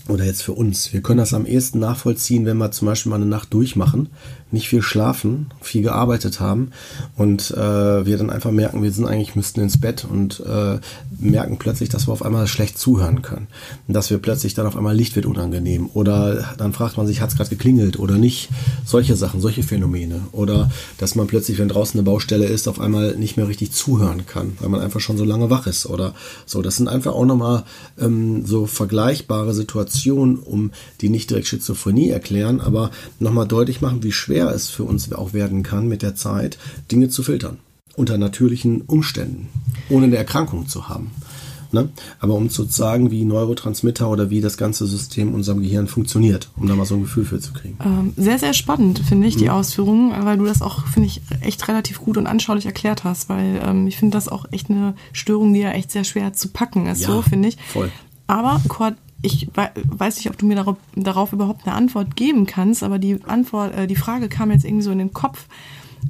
oder 0.09 0.25
jetzt 0.25 0.43
für 0.43 0.53
uns. 0.53 0.93
Wir 0.93 1.03
können 1.03 1.19
das 1.19 1.35
am 1.35 1.47
ehesten 1.47 1.79
nachvollziehen, 1.79 2.47
wenn 2.47 2.57
wir 2.57 2.71
zum 2.71 2.87
Beispiel 2.87 3.11
mal 3.11 3.17
eine 3.17 3.27
Nacht 3.27 3.53
durchmachen, 3.53 4.09
nicht 4.51 4.69
viel 4.69 4.83
schlafen, 4.83 5.47
viel 5.61 5.83
gearbeitet 5.83 6.41
haben 6.41 6.71
und 7.17 7.51
äh, 7.51 8.07
wir 8.07 8.17
dann 8.17 8.31
einfach 8.31 8.51
merken, 8.51 8.83
wir 8.83 8.93
sind 8.93 9.07
eigentlich 9.07 9.37
müssten 9.37 9.61
ins 9.61 9.81
Bett 9.81 10.07
und 10.11 10.41
äh, 10.41 10.79
merken 11.19 11.59
plötzlich, 11.59 11.89
dass 11.89 12.09
wir 12.09 12.13
auf 12.13 12.25
einmal 12.25 12.47
schlecht 12.47 12.79
zuhören 12.79 13.23
können. 13.23 13.49
Dass 13.89 14.11
wir 14.11 14.19
plötzlich 14.19 14.55
dann 14.55 14.67
auf 14.67 14.77
einmal 14.77 14.97
Licht 14.97 15.17
wird 15.17 15.27
unangenehm 15.27 15.91
oder 15.93 16.55
dann 16.57 16.73
fragt 16.73 16.97
man 16.97 17.07
sich, 17.07 17.21
hat 17.21 17.31
es 17.31 17.37
gerade 17.37 17.51
geklingelt 17.51 17.99
oder 17.99 18.17
nicht? 18.17 18.49
Solche 18.85 19.17
Sachen, 19.17 19.41
solche 19.41 19.63
Phänomene. 19.63 20.23
Oder 20.33 20.71
dass 20.99 21.15
man 21.15 21.27
plötzlich, 21.27 21.59
wenn 21.59 21.69
draußen 21.69 21.99
eine 21.99 22.05
Baustelle 22.05 22.47
ist, 22.47 22.69
auf 22.69 22.81
einmal 22.81 23.17
nicht 23.17 23.37
mehr 23.37 23.49
richtig 23.49 23.73
zuhören 23.73 24.27
kann, 24.27 24.57
weil 24.61 24.69
man 24.69 24.81
einfach 24.81 25.01
schon 25.01 25.19
so 25.19 25.25
lange 25.25 25.51
wach 25.51 25.67
ist 25.67 25.87
oder 25.87 26.15
so. 26.47 26.63
Das 26.63 26.77
sind 26.77 26.89
einfach 26.89 27.13
auch 27.13 27.27
nochmal 27.27 27.65
ähm, 28.01 28.47
so 28.47 28.67
vergleichbare 28.67 29.53
Situationen 29.53 30.37
um 30.39 30.71
die 31.01 31.09
nicht 31.09 31.31
direkt 31.31 31.49
Schizophrenie 31.49 32.11
erklären, 32.11 32.61
aber 32.61 32.91
nochmal 33.19 33.47
deutlich 33.47 33.81
machen, 33.81 34.03
wie 34.03 34.13
schwer 34.13 34.38
es 34.47 34.71
für 34.71 34.85
uns 34.85 35.13
auch 35.13 35.33
werden 35.33 35.63
kann, 35.63 35.89
mit 35.89 36.03
der 36.03 36.15
Zeit 36.15 36.59
Dinge 36.91 37.09
zu 37.09 37.23
filtern. 37.23 37.59
Unter 37.97 38.17
natürlichen 38.17 38.83
Umständen, 38.83 39.49
ohne 39.89 40.07
eine 40.07 40.17
Erkrankung 40.17 40.69
zu 40.69 40.89
haben. 40.89 41.11
Ne? 41.71 41.91
Aber 42.19 42.35
um 42.35 42.49
zu 42.49 42.65
sagen, 42.65 43.11
wie 43.11 43.25
Neurotransmitter 43.25 44.09
oder 44.09 44.31
wie 44.31 44.41
das 44.41 44.57
ganze 44.57 44.87
System 44.87 45.29
in 45.29 45.35
unserem 45.35 45.61
Gehirn 45.61 45.87
funktioniert, 45.87 46.49
um 46.57 46.67
da 46.67 46.75
mal 46.75 46.87
so 46.87 46.95
ein 46.95 47.03
Gefühl 47.03 47.27
für 47.27 47.41
zu 47.41 47.53
kriegen. 47.53 47.77
Ähm, 47.85 48.15
sehr, 48.17 48.39
sehr 48.39 48.55
spannend, 48.55 49.01
finde 49.01 49.27
ich, 49.27 49.37
die 49.37 49.45
mhm. 49.45 49.51
Ausführungen, 49.51 50.25
weil 50.25 50.39
du 50.39 50.47
das 50.47 50.63
auch, 50.63 50.87
finde 50.87 51.09
ich, 51.09 51.21
echt 51.43 51.69
relativ 51.69 52.01
gut 52.01 52.17
und 52.17 52.27
anschaulich 52.27 52.65
erklärt 52.65 53.05
hast, 53.05 53.29
weil 53.29 53.61
ähm, 53.63 53.87
ich 53.87 53.99
finde 53.99 54.17
das 54.17 54.29
auch 54.29 54.47
echt 54.51 54.71
eine 54.71 54.95
Störung, 55.13 55.53
die 55.53 55.61
ja 55.61 55.73
echt 55.73 55.91
sehr 55.91 56.05
schwer 56.05 56.33
zu 56.33 56.49
packen 56.49 56.87
ist, 56.87 57.03
ja, 57.03 57.09
so 57.09 57.23
finde 57.23 57.49
ich. 57.49 57.59
Voll. 57.69 57.91
Aber 58.27 58.61
ich 59.23 59.49
weiß 59.55 60.17
nicht, 60.17 60.31
ob 60.31 60.39
du 60.39 60.47
mir 60.47 60.55
darauf, 60.55 60.77
darauf, 60.95 61.33
überhaupt 61.33 61.67
eine 61.67 61.75
Antwort 61.75 62.15
geben 62.15 62.47
kannst, 62.47 62.83
aber 62.83 62.99
die 62.99 63.23
Antwort, 63.25 63.75
äh, 63.75 63.87
die 63.87 63.97
Frage 63.97 64.29
kam 64.29 64.51
jetzt 64.51 64.65
irgendwie 64.65 64.85
so 64.85 64.91
in 64.91 64.99
den 64.99 65.13
Kopf. 65.13 65.47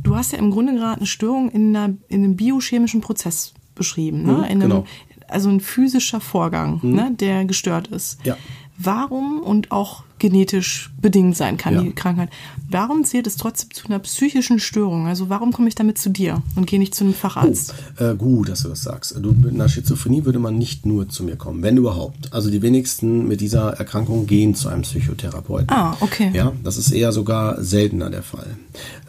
Du 0.03 0.14
hast 0.14 0.33
ja 0.33 0.38
im 0.38 0.51
Grunde 0.51 0.75
gerade 0.75 0.99
eine 0.99 1.07
Störung 1.07 1.51
in, 1.51 1.75
einer, 1.75 1.94
in 2.09 2.23
einem 2.23 2.37
biochemischen 2.37 3.01
Prozess 3.01 3.55
beschrieben, 3.75 4.25
ne? 4.25 4.33
Mhm, 4.33 4.44
in 4.44 4.44
einem, 4.44 4.61
genau. 4.61 4.87
also 5.29 5.49
ein 5.49 5.61
physischer 5.61 6.21
Vorgang, 6.21 6.81
mhm. 6.83 6.94
ne, 6.94 7.11
der 7.18 7.44
gestört 7.47 7.88
ist. 7.88 8.18
Ja. 8.25 8.37
Warum 8.77 9.40
und 9.40 9.73
auch 9.73 10.05
genetisch 10.18 10.90
bedingt 11.01 11.37
sein 11.37 11.57
kann, 11.57 11.75
ja. 11.75 11.83
die 11.83 11.92
Krankheit. 11.92 12.31
Warum 12.71 13.05
zählt 13.05 13.27
es 13.27 13.37
trotzdem 13.37 13.71
zu 13.73 13.87
einer 13.87 13.99
psychischen 14.01 14.59
Störung? 14.59 15.07
Also 15.07 15.31
warum 15.31 15.53
komme 15.53 15.69
ich 15.69 15.75
damit 15.75 15.99
zu 15.99 16.11
dir 16.11 16.43
und 16.55 16.67
gehe 16.67 16.79
nicht 16.79 16.95
zu 16.95 17.05
einem 17.05 17.15
Facharzt? 17.15 17.75
Oh, 17.99 18.05
äh, 18.05 18.15
gut, 18.15 18.51
dass 18.51 18.63
du 18.63 18.69
das 18.69 18.83
sagst. 18.83 19.17
Du, 19.19 19.33
mit 19.33 19.55
einer 19.55 19.69
Schizophrenie 19.69 20.25
würde 20.25 20.39
man 20.39 20.59
nicht 20.59 20.85
nur 20.85 21.09
zu 21.09 21.25
mir 21.25 21.37
kommen, 21.37 21.63
wenn 21.63 21.79
überhaupt. 21.79 22.33
Also 22.33 22.51
die 22.51 22.61
wenigsten 22.61 23.27
mit 23.27 23.41
dieser 23.41 23.73
Erkrankung 23.75 24.27
gehen 24.27 24.55
zu 24.55 24.69
einem 24.69 24.83
Psychotherapeuten. 24.83 25.71
Ah, 25.71 25.97
okay. 26.01 26.31
Ja, 26.35 26.53
das 26.63 26.77
ist 26.77 26.91
eher 26.91 27.13
sogar 27.13 27.63
seltener 27.63 28.11
der 28.11 28.23
Fall. 28.23 28.57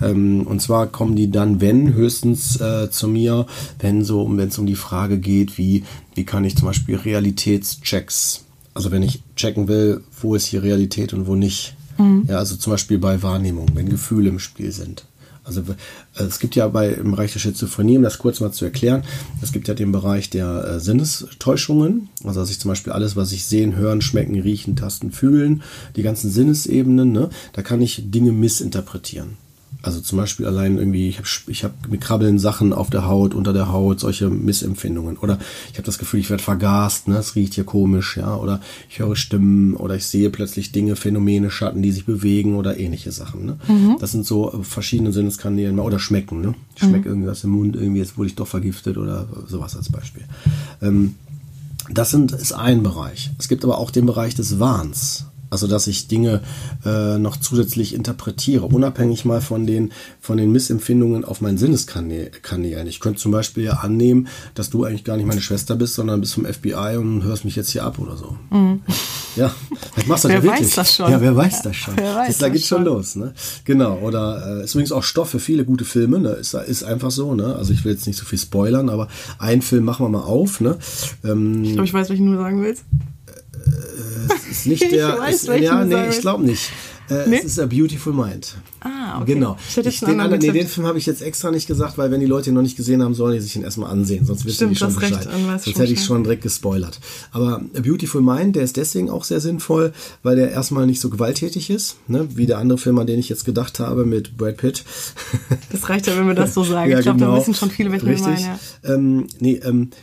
Ähm, 0.02 0.48
und 0.48 0.62
zwar 0.62 0.88
kommen 0.88 1.16
die 1.16 1.30
dann, 1.30 1.60
wenn, 1.60 1.94
höchstens 1.94 2.62
äh, 2.62 2.90
zu 2.90 3.08
mir, 3.08 3.46
wenn 3.80 4.06
so, 4.06 4.26
wenn 4.30 4.48
es 4.48 4.58
um 4.58 4.68
die 4.68 4.76
Frage 4.76 5.20
geht, 5.20 5.58
wie, 5.58 5.84
wie 6.16 6.24
kann 6.24 6.46
ich 6.46 6.56
zum 6.56 6.68
Beispiel 6.68 6.96
Realitätschecks 6.96 8.46
also 8.80 8.92
wenn 8.92 9.04
ich 9.04 9.22
checken 9.36 9.68
will, 9.68 10.02
wo 10.22 10.36
ist 10.36 10.46
hier 10.46 10.64
Realität 10.64 11.12
und 11.12 11.28
wo 11.28 11.36
nicht. 11.36 11.76
Mhm. 12.00 12.26
Ja, 12.28 12.38
also 12.38 12.56
zum 12.56 12.72
Beispiel 12.72 12.98
bei 12.98 13.22
Wahrnehmung, 13.22 13.68
wenn 13.74 13.90
Gefühle 13.90 14.30
im 14.30 14.40
Spiel 14.40 14.72
sind. 14.72 15.06
Also 15.44 15.62
äh, 15.62 16.24
es 16.24 16.40
gibt 16.40 16.56
ja 16.56 16.68
bei 16.68 16.90
im 16.90 17.12
Bereich 17.12 17.34
der 17.34 17.40
Schizophrenie, 17.40 17.98
um 17.98 18.04
das 18.04 18.18
kurz 18.18 18.40
mal 18.40 18.52
zu 18.52 18.66
erklären, 18.66 19.04
es 19.42 19.52
gibt 19.52 19.68
ja 19.68 19.74
den 19.74 19.92
Bereich 19.92 20.30
der 20.30 20.64
äh, 20.64 20.80
Sinnestäuschungen, 20.80 22.10
also 22.24 22.40
dass 22.40 22.50
ich 22.50 22.60
zum 22.60 22.70
Beispiel 22.70 22.94
alles, 22.94 23.16
was 23.16 23.32
ich 23.32 23.46
sehen, 23.46 23.76
hören, 23.76 24.02
schmecken, 24.02 24.40
riechen, 24.40 24.76
tasten, 24.76 25.12
fühlen, 25.12 25.64
die 25.96 26.04
ganzen 26.04 26.32
Sinnesebenen, 26.32 27.12
ne, 27.12 27.30
da 27.54 27.62
kann 27.62 27.82
ich 27.82 28.12
Dinge 28.12 28.32
missinterpretieren. 28.32 29.38
Also 29.82 30.02
zum 30.02 30.18
Beispiel 30.18 30.46
allein 30.46 30.78
irgendwie, 30.78 31.08
ich 31.08 31.18
habe 31.20 31.28
ich 31.48 31.64
hab 31.64 31.88
mit 31.88 32.02
Krabbeln 32.02 32.38
Sachen 32.38 32.74
auf 32.74 32.90
der 32.90 33.08
Haut, 33.08 33.34
unter 33.34 33.54
der 33.54 33.72
Haut, 33.72 34.02
solche 34.02 34.30
Missempfindungen. 34.30 35.18
Oder 35.18 35.40
ich 35.72 35.78
habe 35.78 35.86
das 35.86 35.98
Gefühl, 35.98 36.20
ich 36.20 36.30
werde 36.30 36.44
vergast, 36.44 37.08
ne? 37.08 37.18
es 37.18 37.36
riecht 37.36 37.54
hier 37.54 37.64
komisch, 37.64 38.18
ja. 38.18 38.36
Oder 38.36 38.60
ich 38.90 39.00
höre 39.00 39.16
Stimmen 39.16 39.76
oder 39.76 39.96
ich 39.96 40.06
sehe 40.06 40.30
plötzlich 40.30 40.74
Dinge, 40.74 40.98
Phänomene, 40.98 41.50
Schatten, 41.50 41.82
die 41.82 41.94
sich 41.94 42.06
bewegen 42.06 42.56
oder 42.56 42.78
ähnliche 42.78 43.14
Sachen. 43.14 43.46
Ne? 43.46 43.60
Mhm. 43.70 43.96
Das 44.00 44.12
sind 44.12 44.26
so 44.26 44.64
verschiedene 44.64 45.14
Sinneskanäle. 45.14 45.82
Oder 45.82 46.00
schmecken, 46.00 46.42
ne? 46.42 46.56
Ich 46.76 46.82
schmecke 46.82 47.08
mhm. 47.08 47.16
irgendwas 47.16 47.44
im 47.46 47.52
Mund, 47.52 47.76
irgendwie 47.76 48.00
jetzt 48.00 48.18
wurde 48.18 48.28
ich 48.28 48.36
doch 48.36 48.48
vergiftet 48.48 48.98
oder 48.98 49.28
sowas 49.48 49.78
als 49.78 49.90
Beispiel. 49.90 50.24
Ähm, 50.82 51.16
das 51.90 52.12
sind, 52.12 52.32
ist 52.34 52.52
ein 52.52 52.84
Bereich. 52.84 53.32
Es 53.40 53.48
gibt 53.48 53.64
aber 53.64 53.78
auch 53.78 53.92
den 53.92 54.06
Bereich 54.06 54.36
des 54.36 54.60
Wahns. 54.60 55.26
Also 55.50 55.68
dass 55.68 55.88
ich 55.88 56.08
Dinge 56.08 56.42
äh, 56.86 57.18
noch 57.18 57.38
zusätzlich 57.38 57.94
interpretiere, 57.94 58.66
unabhängig 58.66 59.26
mal 59.26 59.42
von 59.42 59.66
den, 59.66 59.92
von 60.22 60.38
den 60.38 60.52
Missempfindungen 60.52 61.26
auf 61.26 61.42
meinen 61.42 61.58
Sinneskanälen. 61.58 62.88
Ich 62.88 63.00
könnte 63.00 63.20
zum 63.20 63.32
Beispiel 63.32 63.64
ja 63.64 63.74
annehmen, 63.74 64.28
dass 64.56 64.70
du 64.70 64.84
eigentlich 64.84 65.04
gar 65.04 65.18
nicht 65.18 65.26
meine 65.26 65.42
Schwester 65.42 65.76
bist, 65.76 65.96
sondern 65.96 66.22
bist 66.22 66.36
vom 66.36 66.46
FBI 66.46 66.98
und 66.98 67.24
hörst 67.24 67.46
mich 67.46 67.56
jetzt 67.56 67.72
hier 67.72 67.84
ab 67.84 68.00
oder 68.00 68.16
so. 68.16 68.38
Mhm. 68.52 68.82
Ja, 69.36 69.54
das 69.96 70.08
machst 70.08 70.24
du 70.24 70.28
wer 70.30 70.38
ja 70.38 70.44
wirklich. 70.44 70.68
weiß 70.68 70.76
das 70.76 70.96
schon. 70.96 71.12
Ja, 71.12 71.22
wer 71.22 71.36
weiß 71.36 71.62
das 71.62 71.76
schon. 71.76 71.94
Wer 71.98 72.16
weiß 72.16 72.28
das, 72.28 72.38
da 72.40 72.50
geht's 72.50 72.68
schon 72.68 72.80
schon. 72.84 72.94
los. 72.94 73.16
Ne? 73.16 73.34
Genau, 73.66 73.98
oder 74.00 74.60
äh, 74.60 74.64
ist 74.64 74.74
übrigens 74.74 74.92
auch 74.92 75.04
Stoff 75.04 75.30
für 75.30 75.40
viele 75.40 75.66
gute 75.66 75.86
Filme. 75.86 76.20
Ne? 76.20 76.30
Ist, 76.30 76.54
ist 76.54 76.84
einfach 76.84 77.12
so. 77.12 77.36
Ne? 77.36 77.56
Also 77.56 77.74
ich 77.74 77.86
will 77.86 77.94
jetzt 77.94 78.08
nicht 78.08 78.18
so 78.18 78.26
viel 78.26 78.40
spoilern, 78.40 78.90
aber 78.90 79.08
einen 79.38 79.62
Film 79.62 79.86
machen 79.86 80.06
wir 80.06 80.10
mal 80.10 80.24
auf. 80.24 80.62
Ne? 80.62 80.78
Ähm, 81.24 81.64
Ich 81.64 81.74
glaube, 81.74 81.86
ich 81.86 81.94
weiß, 81.94 82.10
welchen 82.10 82.32
du 82.32 82.38
sagen 82.38 82.62
willst. 82.62 82.84
Ist 84.50 84.66
nicht 84.68 84.84
Ich 84.84 84.90
der. 84.90 85.18
weiß, 85.18 85.44
ist, 85.44 85.48
ja, 85.48 85.84
nee, 85.84 85.92
sagen 85.94 86.10
ich 86.10 86.20
glaube 86.22 86.44
nicht. 86.46 86.72
Äh, 87.10 87.28
Nee? 87.28 87.38
Es 87.40 87.46
ist 87.46 87.60
A 87.60 87.66
Beautiful 87.66 88.14
Mind. 88.14 88.56
Ah, 88.82 89.22
okay. 89.22 89.34
Genau. 89.34 89.58
Ich 89.68 89.78
Ich, 89.78 90.00
den, 90.00 90.20
anderen 90.20 90.40
nee, 90.40 90.52
den. 90.52 90.68
Film 90.68 90.86
habe 90.86 91.00
ich 91.00 91.06
jetzt 91.08 91.22
extra 91.22 91.50
nicht 91.50 91.66
gesagt, 91.68 91.98
weil 91.98 92.12
wenn 92.12 92.20
die 92.20 92.28
Leute 92.28 92.50
ihn 92.50 92.54
noch 92.54 92.62
nicht 92.62 92.78
gesehen 92.78 93.02
haben, 93.02 93.16
sollen 93.16 93.34
die 93.34 93.40
sich 93.40 93.56
ihn 93.56 93.64
erstmal 93.64 93.90
ansehen. 93.90 94.26
Sonst 94.26 94.46
wissen 94.46 94.56
Stimmt, 94.56 94.72
die 94.72 94.76
schon 94.76 94.96
recht, 94.96 95.18
Bescheid. 95.18 95.28
Sonst 95.32 95.64
schon 95.66 95.74
hätte 95.74 95.94
ich 95.94 96.04
schon 96.04 96.24
direkt 96.24 96.44
gespoilert. 96.44 97.00
Aber 97.32 97.62
A 97.76 97.80
Beautiful 97.82 98.22
Mind, 98.22 98.56
der 98.56 98.64
ist 98.64 98.78
deswegen 98.78 99.10
auch 99.10 99.24
sehr 99.24 99.40
sinnvoll, 99.40 99.92
weil 100.22 100.36
der 100.36 100.52
erstmal 100.52 100.86
nicht 100.86 101.02
so 101.02 101.10
gewalttätig 101.10 101.72
ist, 101.72 101.98
ne? 102.08 102.28
wie 102.36 102.46
der 102.46 102.60
andere 102.60 102.78
Film, 102.78 103.00
an 103.00 103.08
den 103.08 103.20
ich 103.20 103.30
jetzt 103.30 103.44
gedacht 103.44 103.80
habe 103.80 104.06
mit 104.06 104.38
Brad 104.38 104.58
Pitt. 104.58 104.84
Das 105.72 105.90
reicht 105.90 106.06
ja, 106.06 106.16
wenn 106.16 106.28
wir 106.28 106.36
das 106.36 106.54
so 106.54 106.64
sagen. 106.64 106.92
ich 106.92 107.02
glaube, 107.02 107.20
da 107.20 107.36
wissen 107.36 107.56
schon 107.56 107.72
viele, 107.72 107.92
wir 107.92 107.98
genau. 108.00 108.12
Richtig. 108.12 108.28
meinen. 108.46 108.60
Ja. 108.84 108.94
Ähm, 108.94 109.28
nee, 109.40 109.56
ähm, 109.64 109.90
äh, 109.92 109.96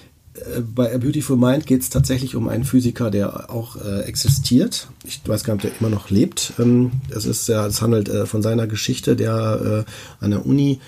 bei 0.74 0.94
A 0.94 0.98
Beautiful 0.98 1.36
Mind 1.36 1.66
geht 1.66 1.82
es 1.82 1.90
tatsächlich 1.90 2.36
um 2.36 2.48
einen 2.48 2.64
Physiker, 2.64 3.10
der 3.10 3.50
auch 3.50 3.76
äh, 3.76 4.00
existiert. 4.02 4.88
Ich 5.04 5.20
weiß 5.26 5.44
gar 5.44 5.54
nicht, 5.54 5.64
ob 5.64 5.70
der 5.70 5.80
immer 5.80 5.90
noch 5.90 6.10
lebt. 6.10 6.52
Ähm, 6.58 6.92
es 7.10 7.24
ist 7.24 7.48
ja, 7.48 7.66
es 7.66 7.82
handelt 7.82 8.08
äh, 8.08 8.26
von 8.26 8.42
seiner 8.42 8.66
Geschichte, 8.66 9.16
der 9.16 9.84
äh, 10.20 10.24
an 10.24 10.30
der 10.30 10.46
Uni 10.46 10.80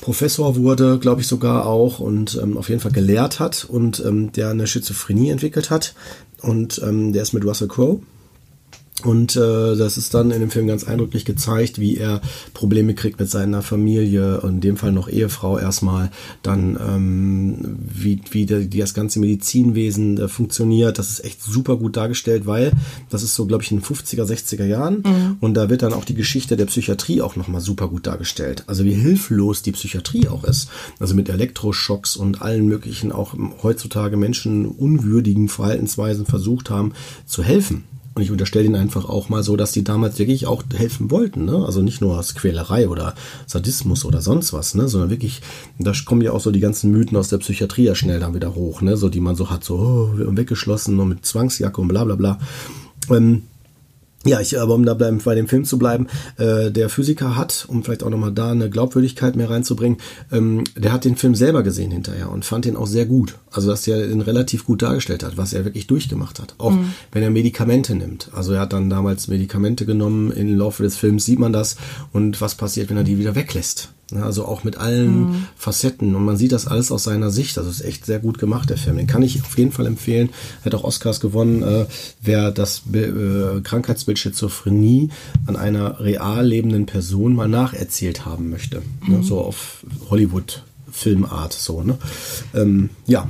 Professor 0.00 0.56
wurde, 0.56 0.98
glaube 0.98 1.20
ich 1.20 1.28
sogar 1.28 1.64
auch 1.64 2.00
und 2.00 2.38
ähm, 2.42 2.58
auf 2.58 2.68
jeden 2.68 2.80
Fall 2.80 2.90
gelehrt 2.90 3.38
hat 3.38 3.64
und 3.64 4.02
ähm, 4.04 4.32
der 4.32 4.50
eine 4.50 4.66
Schizophrenie 4.66 5.30
entwickelt 5.30 5.70
hat 5.70 5.94
und 6.40 6.82
ähm, 6.84 7.12
der 7.12 7.22
ist 7.22 7.32
mit 7.32 7.44
Russell 7.44 7.68
Crowe 7.68 8.00
und 9.06 9.36
äh, 9.36 9.76
das 9.76 9.96
ist 9.96 10.14
dann 10.14 10.30
in 10.30 10.40
dem 10.40 10.50
Film 10.50 10.66
ganz 10.66 10.84
eindrücklich 10.84 11.24
gezeigt, 11.24 11.80
wie 11.80 11.96
er 11.96 12.20
Probleme 12.54 12.94
kriegt 12.94 13.18
mit 13.18 13.30
seiner 13.30 13.62
Familie, 13.62 14.40
in 14.44 14.60
dem 14.60 14.76
Fall 14.76 14.92
noch 14.92 15.08
Ehefrau 15.08 15.58
erstmal, 15.58 16.10
dann 16.42 16.78
ähm, 16.80 17.78
wie, 17.78 18.20
wie 18.30 18.46
der, 18.46 18.64
das 18.64 18.94
ganze 18.94 19.20
Medizinwesen 19.20 20.18
äh, 20.18 20.28
funktioniert. 20.28 20.98
Das 20.98 21.10
ist 21.10 21.24
echt 21.24 21.42
super 21.42 21.76
gut 21.76 21.96
dargestellt, 21.96 22.46
weil 22.46 22.72
das 23.10 23.22
ist 23.22 23.34
so, 23.34 23.46
glaube 23.46 23.62
ich, 23.62 23.70
in 23.70 23.78
den 23.78 23.84
50er, 23.84 24.24
60er 24.24 24.64
Jahren 24.64 25.36
und 25.40 25.54
da 25.54 25.70
wird 25.70 25.82
dann 25.82 25.92
auch 25.92 26.04
die 26.04 26.14
Geschichte 26.14 26.56
der 26.56 26.66
Psychiatrie 26.66 27.20
auch 27.20 27.36
nochmal 27.36 27.60
super 27.60 27.88
gut 27.88 28.06
dargestellt. 28.06 28.64
Also 28.66 28.84
wie 28.84 28.94
hilflos 28.94 29.62
die 29.62 29.72
Psychiatrie 29.72 30.28
auch 30.28 30.44
ist. 30.44 30.68
Also 30.98 31.14
mit 31.14 31.28
Elektroschocks 31.28 32.16
und 32.16 32.42
allen 32.42 32.66
möglichen 32.66 33.12
auch 33.12 33.34
heutzutage 33.62 34.16
Menschen 34.16 34.66
unwürdigen 34.66 35.48
Verhaltensweisen 35.48 36.26
versucht 36.26 36.70
haben 36.70 36.92
zu 37.26 37.42
helfen. 37.42 37.84
Und 38.14 38.22
ich 38.22 38.30
unterstelle 38.30 38.66
ihnen 38.66 38.74
einfach 38.74 39.06
auch 39.06 39.30
mal 39.30 39.42
so, 39.42 39.56
dass 39.56 39.72
die 39.72 39.84
damals 39.84 40.18
wirklich 40.18 40.46
auch 40.46 40.62
helfen 40.74 41.10
wollten. 41.10 41.46
Ne? 41.46 41.64
Also 41.64 41.80
nicht 41.80 42.02
nur 42.02 42.18
aus 42.18 42.34
Quälerei 42.34 42.88
oder 42.88 43.14
Sadismus 43.46 44.04
oder 44.04 44.20
sonst 44.20 44.52
was, 44.52 44.74
ne? 44.74 44.86
sondern 44.86 45.10
wirklich, 45.10 45.40
da 45.78 45.92
kommen 46.04 46.20
ja 46.20 46.32
auch 46.32 46.40
so 46.40 46.50
die 46.50 46.60
ganzen 46.60 46.90
Mythen 46.90 47.16
aus 47.16 47.28
der 47.28 47.38
Psychiatrie 47.38 47.84
ja 47.84 47.94
schnell 47.94 48.20
dann 48.20 48.34
wieder 48.34 48.54
hoch, 48.54 48.82
ne? 48.82 48.98
so 48.98 49.08
die 49.08 49.20
man 49.20 49.34
so 49.34 49.48
hat, 49.48 49.64
so 49.64 49.76
oh, 49.76 50.10
weggeschlossen 50.14 51.00
und 51.00 51.08
mit 51.08 51.24
Zwangsjacke 51.24 51.80
und 51.80 51.88
bla 51.88 52.04
bla 52.04 52.16
bla. 52.16 52.38
Ähm, 53.10 53.44
ja, 54.24 54.40
ich, 54.40 54.58
aber 54.58 54.74
um 54.74 54.84
da 54.84 54.94
bleiben, 54.94 55.20
bei 55.24 55.34
dem 55.34 55.48
Film 55.48 55.64
zu 55.64 55.78
bleiben, 55.78 56.06
äh, 56.38 56.70
der 56.70 56.88
Physiker 56.88 57.36
hat, 57.36 57.64
um 57.68 57.82
vielleicht 57.82 58.02
auch 58.02 58.10
nochmal 58.10 58.32
da 58.32 58.52
eine 58.52 58.70
Glaubwürdigkeit 58.70 59.34
mehr 59.34 59.50
reinzubringen, 59.50 59.98
ähm, 60.30 60.62
der 60.76 60.92
hat 60.92 61.04
den 61.04 61.16
Film 61.16 61.34
selber 61.34 61.62
gesehen 61.62 61.90
hinterher 61.90 62.30
und 62.30 62.44
fand 62.44 62.64
den 62.64 62.76
auch 62.76 62.86
sehr 62.86 63.06
gut. 63.06 63.38
Also, 63.50 63.68
dass 63.68 63.86
er 63.86 64.06
den 64.06 64.20
relativ 64.20 64.64
gut 64.64 64.82
dargestellt 64.82 65.24
hat, 65.24 65.36
was 65.36 65.52
er 65.52 65.64
wirklich 65.64 65.86
durchgemacht 65.86 66.40
hat. 66.40 66.54
Auch 66.58 66.72
wenn 67.10 67.22
er 67.22 67.30
Medikamente 67.30 67.94
nimmt. 67.94 68.30
Also, 68.32 68.52
er 68.52 68.60
hat 68.60 68.72
dann 68.72 68.90
damals 68.90 69.28
Medikamente 69.28 69.86
genommen, 69.86 70.30
im 70.30 70.56
Laufe 70.56 70.82
des 70.82 70.96
Films 70.96 71.24
sieht 71.24 71.38
man 71.38 71.52
das 71.52 71.76
und 72.12 72.40
was 72.40 72.54
passiert, 72.54 72.90
wenn 72.90 72.96
er 72.96 73.04
die 73.04 73.18
wieder 73.18 73.34
weglässt. 73.34 73.90
Ja, 74.14 74.24
Also 74.24 74.44
auch 74.44 74.64
mit 74.64 74.76
allen 74.76 75.46
Facetten 75.56 76.14
und 76.14 76.24
man 76.24 76.36
sieht 76.36 76.52
das 76.52 76.66
alles 76.66 76.90
aus 76.90 77.04
seiner 77.04 77.30
Sicht. 77.30 77.56
Also 77.58 77.70
ist 77.70 77.84
echt 77.84 78.06
sehr 78.06 78.18
gut 78.18 78.38
gemacht, 78.38 78.70
der 78.70 78.76
Film. 78.76 78.96
Den 78.96 79.06
kann 79.06 79.22
ich 79.22 79.40
auf 79.42 79.56
jeden 79.58 79.72
Fall 79.72 79.86
empfehlen. 79.86 80.30
Hat 80.64 80.74
auch 80.74 80.84
Oscars 80.84 81.20
gewonnen. 81.20 81.62
Äh, 81.62 81.86
wer 82.22 82.50
das 82.50 82.82
äh, 82.92 83.60
Krankheitsbild 83.62 84.18
Schizophrenie 84.18 85.10
an 85.46 85.56
einer 85.56 86.00
real 86.00 86.46
lebenden 86.46 86.86
Person 86.86 87.34
mal 87.34 87.48
nacherzählt 87.48 88.24
haben 88.26 88.50
möchte. 88.50 88.82
Ne? 89.06 89.22
So 89.22 89.40
auf 89.40 89.84
Hollywood-Filmart 90.10 91.52
so. 91.52 91.82
Ne? 91.82 91.98
Ähm, 92.54 92.90
ja, 93.06 93.28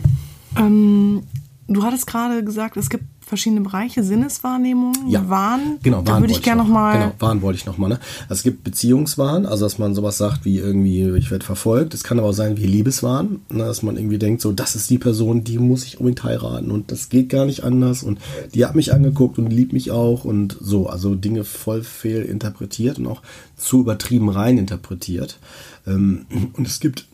Ähm, 0.56 1.22
du 1.68 1.82
hattest 1.82 2.06
gerade 2.06 2.44
gesagt, 2.44 2.76
es 2.76 2.90
gibt 2.90 3.04
verschiedene 3.32 3.62
Bereiche, 3.62 4.02
Sinneswahrnehmung, 4.04 4.92
Ja. 5.08 5.26
Wahn. 5.30 5.78
Genau, 5.82 6.02
da 6.02 6.12
Wahn 6.12 6.22
würde 6.22 6.34
ich 6.34 6.42
gerne 6.42 6.60
noch. 6.60 6.68
nochmal. 6.68 6.98
Genau, 6.98 7.12
Wahn 7.18 7.40
wollte 7.40 7.58
ich 7.58 7.64
nochmal. 7.64 7.88
Ne? 7.88 7.98
Also 8.24 8.34
es 8.34 8.42
gibt 8.42 8.62
Beziehungswahn, 8.62 9.46
also 9.46 9.64
dass 9.64 9.78
man 9.78 9.94
sowas 9.94 10.18
sagt 10.18 10.44
wie 10.44 10.58
irgendwie, 10.58 11.08
ich 11.16 11.30
werde 11.30 11.42
verfolgt. 11.46 11.94
Es 11.94 12.04
kann 12.04 12.18
aber 12.18 12.28
auch 12.28 12.32
sein 12.34 12.58
wie 12.58 12.66
Liebeswahn, 12.66 13.40
ne? 13.50 13.64
dass 13.64 13.82
man 13.82 13.96
irgendwie 13.96 14.18
denkt, 14.18 14.42
so, 14.42 14.52
das 14.52 14.76
ist 14.76 14.90
die 14.90 14.98
Person, 14.98 15.44
die 15.44 15.58
muss 15.58 15.84
ich 15.86 15.98
unbedingt 15.98 16.24
heiraten 16.24 16.70
und 16.70 16.92
das 16.92 17.08
geht 17.08 17.30
gar 17.30 17.46
nicht 17.46 17.64
anders 17.64 18.02
und 18.02 18.18
die 18.52 18.66
hat 18.66 18.74
mich 18.74 18.92
angeguckt 18.92 19.38
und 19.38 19.50
liebt 19.50 19.72
mich 19.72 19.90
auch 19.90 20.24
und 20.26 20.54
so. 20.60 20.88
Also 20.88 21.14
Dinge 21.14 21.44
voll 21.44 21.82
fehlinterpretiert 21.82 22.98
und 22.98 23.06
auch 23.06 23.22
zu 23.56 23.80
übertrieben 23.80 24.28
rein 24.28 24.58
interpretiert. 24.58 25.38
Ähm, 25.86 26.26
und 26.52 26.66
es 26.66 26.80
gibt 26.80 27.06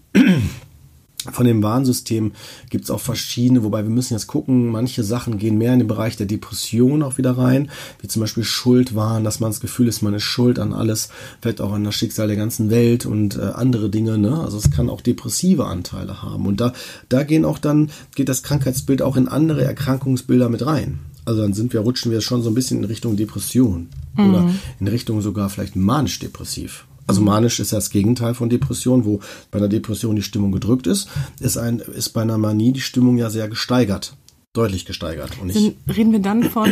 von 1.33 1.47
dem 1.47 1.63
Warnsystem 1.63 2.33
gibt 2.71 2.85
es 2.85 2.91
auch 2.91 3.01
verschiedene, 3.01 3.63
wobei 3.63 3.83
wir 3.83 3.91
müssen 3.91 4.15
jetzt 4.15 4.27
gucken, 4.27 4.69
manche 4.69 5.03
Sachen 5.03 5.39
gehen 5.39 5.59
mehr 5.59 5.73
in 5.73 5.81
den 5.81 5.89
Bereich 5.89 6.17
der 6.17 6.27
Depression 6.27 7.03
auch 7.03 7.19
wieder 7.19 7.37
rein, 7.37 7.71
wie 8.01 8.09
zum 8.09 8.21
Beispiel 8.21 8.45
Schuldwahn, 8.45 9.25
dass 9.25 9.41
man 9.41 9.51
das 9.51 9.61
Gefühl 9.61 9.89
ist, 9.89 10.03
man 10.03 10.15
ist 10.15 10.25
schuld 10.25 10.59
an 10.59 10.73
alles, 10.73 11.09
vielleicht 11.41 11.61
auch 11.61 11.73
an 11.73 11.85
das 11.85 11.95
Schicksal 11.95 12.29
der 12.29 12.37
ganzen 12.37 12.71
Welt 12.71 13.07
und 13.07 13.37
äh, 13.37 13.43
andere 13.55 13.91
Dinge, 13.91 14.19
ne? 14.19 14.41
Also 14.41 14.59
es 14.59 14.71
kann 14.71 14.91
auch 14.91 15.01
depressive 15.01 15.67
Anteile 15.67 16.23
haben. 16.23 16.47
Und 16.47 16.61
da, 16.61 16.73
da 17.09 17.23
gehen 17.23 17.45
auch 17.45 17.59
dann, 17.59 17.91
geht 18.15 18.29
das 18.29 18.43
Krankheitsbild 18.43 19.03
auch 19.03 19.17
in 19.17 19.29
andere 19.29 19.65
Erkrankungsbilder 19.65 20.49
mit 20.49 20.65
rein. 20.65 21.01
Also 21.25 21.43
dann 21.43 21.53
sind 21.53 21.75
wir, 21.75 21.81
rutschen 21.81 22.11
wir 22.11 22.23
schon 22.23 22.43
so 22.43 22.51
ein 22.51 22.55
bisschen 22.55 22.79
in 22.79 22.85
Richtung 22.85 23.17
Depression 23.17 23.89
oder 24.17 24.51
in 24.81 24.89
Richtung 24.89 25.21
sogar 25.21 25.51
vielleicht 25.51 25.77
manisch-depressiv. 25.77 26.88
Also 27.09 27.23
manisch 27.23 27.59
ist 27.59 27.73
ja 27.73 27.79
das 27.79 27.91
Gegenteil 27.91 28.35
von 28.35 28.51
Depression, 28.51 29.05
wo 29.05 29.21
bei 29.51 29.59
einer 29.59 29.69
Depression 29.69 30.15
die 30.15 30.23
Stimmung 30.23 30.53
gedrückt 30.53 30.87
ist, 30.87 31.09
ist, 31.41 31.57
ein, 31.57 31.81
ist 31.81 32.11
bei 32.11 32.23
einer 32.23 32.39
Manie 32.39 32.73
die 32.73 32.83
Stimmung 32.83 33.17
ja 33.17 33.31
sehr 33.31 33.49
gesteigert, 33.49 34.15
deutlich 34.53 34.85
gesteigert. 34.85 35.31
Und 35.41 35.53
Sind, 35.53 35.77
reden 35.89 36.13
wir 36.13 36.19
dann 36.19 36.45
von 36.45 36.69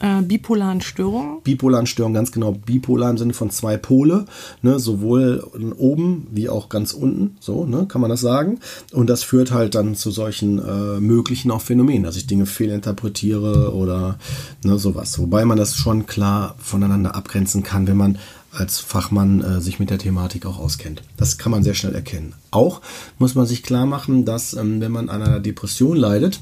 äh, 0.00 0.20
bipolaren 0.22 0.80
Störungen? 0.80 1.42
bipolaren 1.44 1.86
Störungen, 1.86 2.14
ganz 2.14 2.32
genau 2.32 2.52
bipolar 2.52 3.10
im 3.10 3.18
Sinne 3.18 3.34
von 3.34 3.50
zwei 3.50 3.76
Pole, 3.76 4.24
ne, 4.62 4.80
sowohl 4.80 5.44
oben 5.76 6.26
wie 6.32 6.48
auch 6.48 6.68
ganz 6.68 6.92
unten, 6.92 7.36
so, 7.38 7.64
ne, 7.64 7.86
kann 7.86 8.00
man 8.00 8.10
das 8.10 8.20
sagen. 8.20 8.58
Und 8.92 9.08
das 9.08 9.22
führt 9.22 9.52
halt 9.52 9.76
dann 9.76 9.94
zu 9.94 10.10
solchen 10.10 10.58
äh, 10.58 10.98
möglichen 11.00 11.52
auch 11.52 11.62
Phänomenen, 11.62 12.02
dass 12.02 12.16
ich 12.16 12.26
Dinge 12.26 12.46
fehlinterpretiere 12.46 13.72
oder 13.74 14.18
ne, 14.64 14.76
sowas. 14.76 15.18
Wobei 15.20 15.44
man 15.44 15.56
das 15.56 15.76
schon 15.76 16.06
klar 16.06 16.56
voneinander 16.58 17.14
abgrenzen 17.14 17.62
kann, 17.62 17.86
wenn 17.86 17.96
man 17.96 18.18
als 18.52 18.80
Fachmann 18.80 19.42
äh, 19.42 19.60
sich 19.60 19.78
mit 19.78 19.90
der 19.90 19.98
Thematik 19.98 20.46
auch 20.46 20.58
auskennt. 20.58 21.02
Das 21.16 21.38
kann 21.38 21.52
man 21.52 21.62
sehr 21.62 21.74
schnell 21.74 21.94
erkennen. 21.94 22.34
Auch 22.50 22.80
muss 23.18 23.34
man 23.34 23.46
sich 23.46 23.62
klar 23.62 23.86
machen, 23.86 24.24
dass 24.24 24.54
ähm, 24.54 24.80
wenn 24.80 24.92
man 24.92 25.08
an 25.08 25.22
einer 25.22 25.40
Depression 25.40 25.96
leidet, 25.96 26.40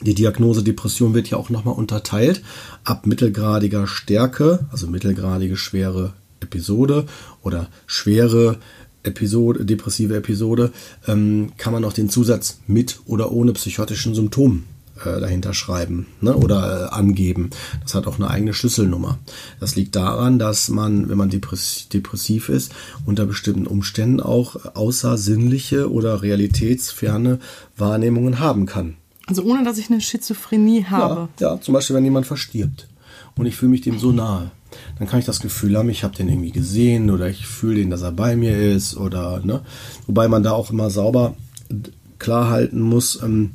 die 0.00 0.14
Diagnose 0.14 0.62
Depression 0.62 1.14
wird 1.14 1.28
ja 1.28 1.38
auch 1.38 1.50
nochmal 1.50 1.74
unterteilt 1.74 2.42
ab 2.84 3.06
mittelgradiger 3.06 3.86
Stärke, 3.86 4.66
also 4.70 4.86
mittelgradige 4.86 5.56
schwere 5.56 6.12
Episode 6.40 7.06
oder 7.42 7.68
schwere 7.86 8.58
Episode, 9.02 9.64
depressive 9.64 10.16
Episode, 10.16 10.72
ähm, 11.06 11.52
kann 11.56 11.72
man 11.72 11.84
auch 11.84 11.92
den 11.92 12.10
Zusatz 12.10 12.60
mit 12.66 13.00
oder 13.06 13.32
ohne 13.32 13.52
psychotischen 13.52 14.14
Symptomen 14.14 14.66
äh, 15.04 15.20
dahinter 15.20 15.54
schreiben 15.54 16.06
ne, 16.20 16.34
oder 16.36 16.90
äh, 16.92 16.94
angeben. 16.94 17.50
Das 17.82 17.94
hat 17.94 18.06
auch 18.06 18.16
eine 18.16 18.30
eigene 18.30 18.54
Schlüsselnummer. 18.54 19.18
Das 19.60 19.76
liegt 19.76 19.96
daran, 19.96 20.38
dass 20.38 20.68
man, 20.68 21.08
wenn 21.08 21.18
man 21.18 21.30
depressiv 21.30 22.48
ist, 22.48 22.72
unter 23.06 23.26
bestimmten 23.26 23.66
Umständen 23.66 24.20
auch 24.20 24.74
außersinnliche 24.74 25.90
oder 25.90 26.22
realitätsferne 26.22 27.38
Wahrnehmungen 27.76 28.38
haben 28.38 28.66
kann. 28.66 28.96
Also 29.26 29.42
ohne, 29.42 29.64
dass 29.64 29.78
ich 29.78 29.90
eine 29.90 30.00
Schizophrenie 30.00 30.84
habe. 30.84 31.28
Ja, 31.38 31.54
ja 31.54 31.60
zum 31.60 31.74
Beispiel, 31.74 31.96
wenn 31.96 32.04
jemand 32.04 32.26
verstirbt 32.26 32.88
und 33.36 33.46
ich 33.46 33.56
fühle 33.56 33.70
mich 33.70 33.82
dem 33.82 33.98
so 33.98 34.12
nahe 34.12 34.50
dann 34.98 35.08
kann 35.08 35.20
ich 35.20 35.26
das 35.26 35.40
Gefühl 35.40 35.76
haben, 35.76 35.88
ich 35.88 36.04
habe 36.04 36.16
den 36.16 36.28
irgendwie 36.28 36.50
gesehen 36.50 37.10
oder 37.10 37.28
ich 37.28 37.46
fühle 37.46 37.76
den, 37.76 37.90
dass 37.90 38.02
er 38.02 38.12
bei 38.12 38.36
mir 38.36 38.56
ist 38.58 38.96
oder 38.96 39.40
ne, 39.44 39.60
wobei 40.06 40.28
man 40.28 40.42
da 40.42 40.52
auch 40.52 40.70
immer 40.70 40.90
sauber 40.90 41.34
klar 42.18 42.50
halten 42.50 42.80
muss. 42.80 43.22
Ähm, 43.22 43.52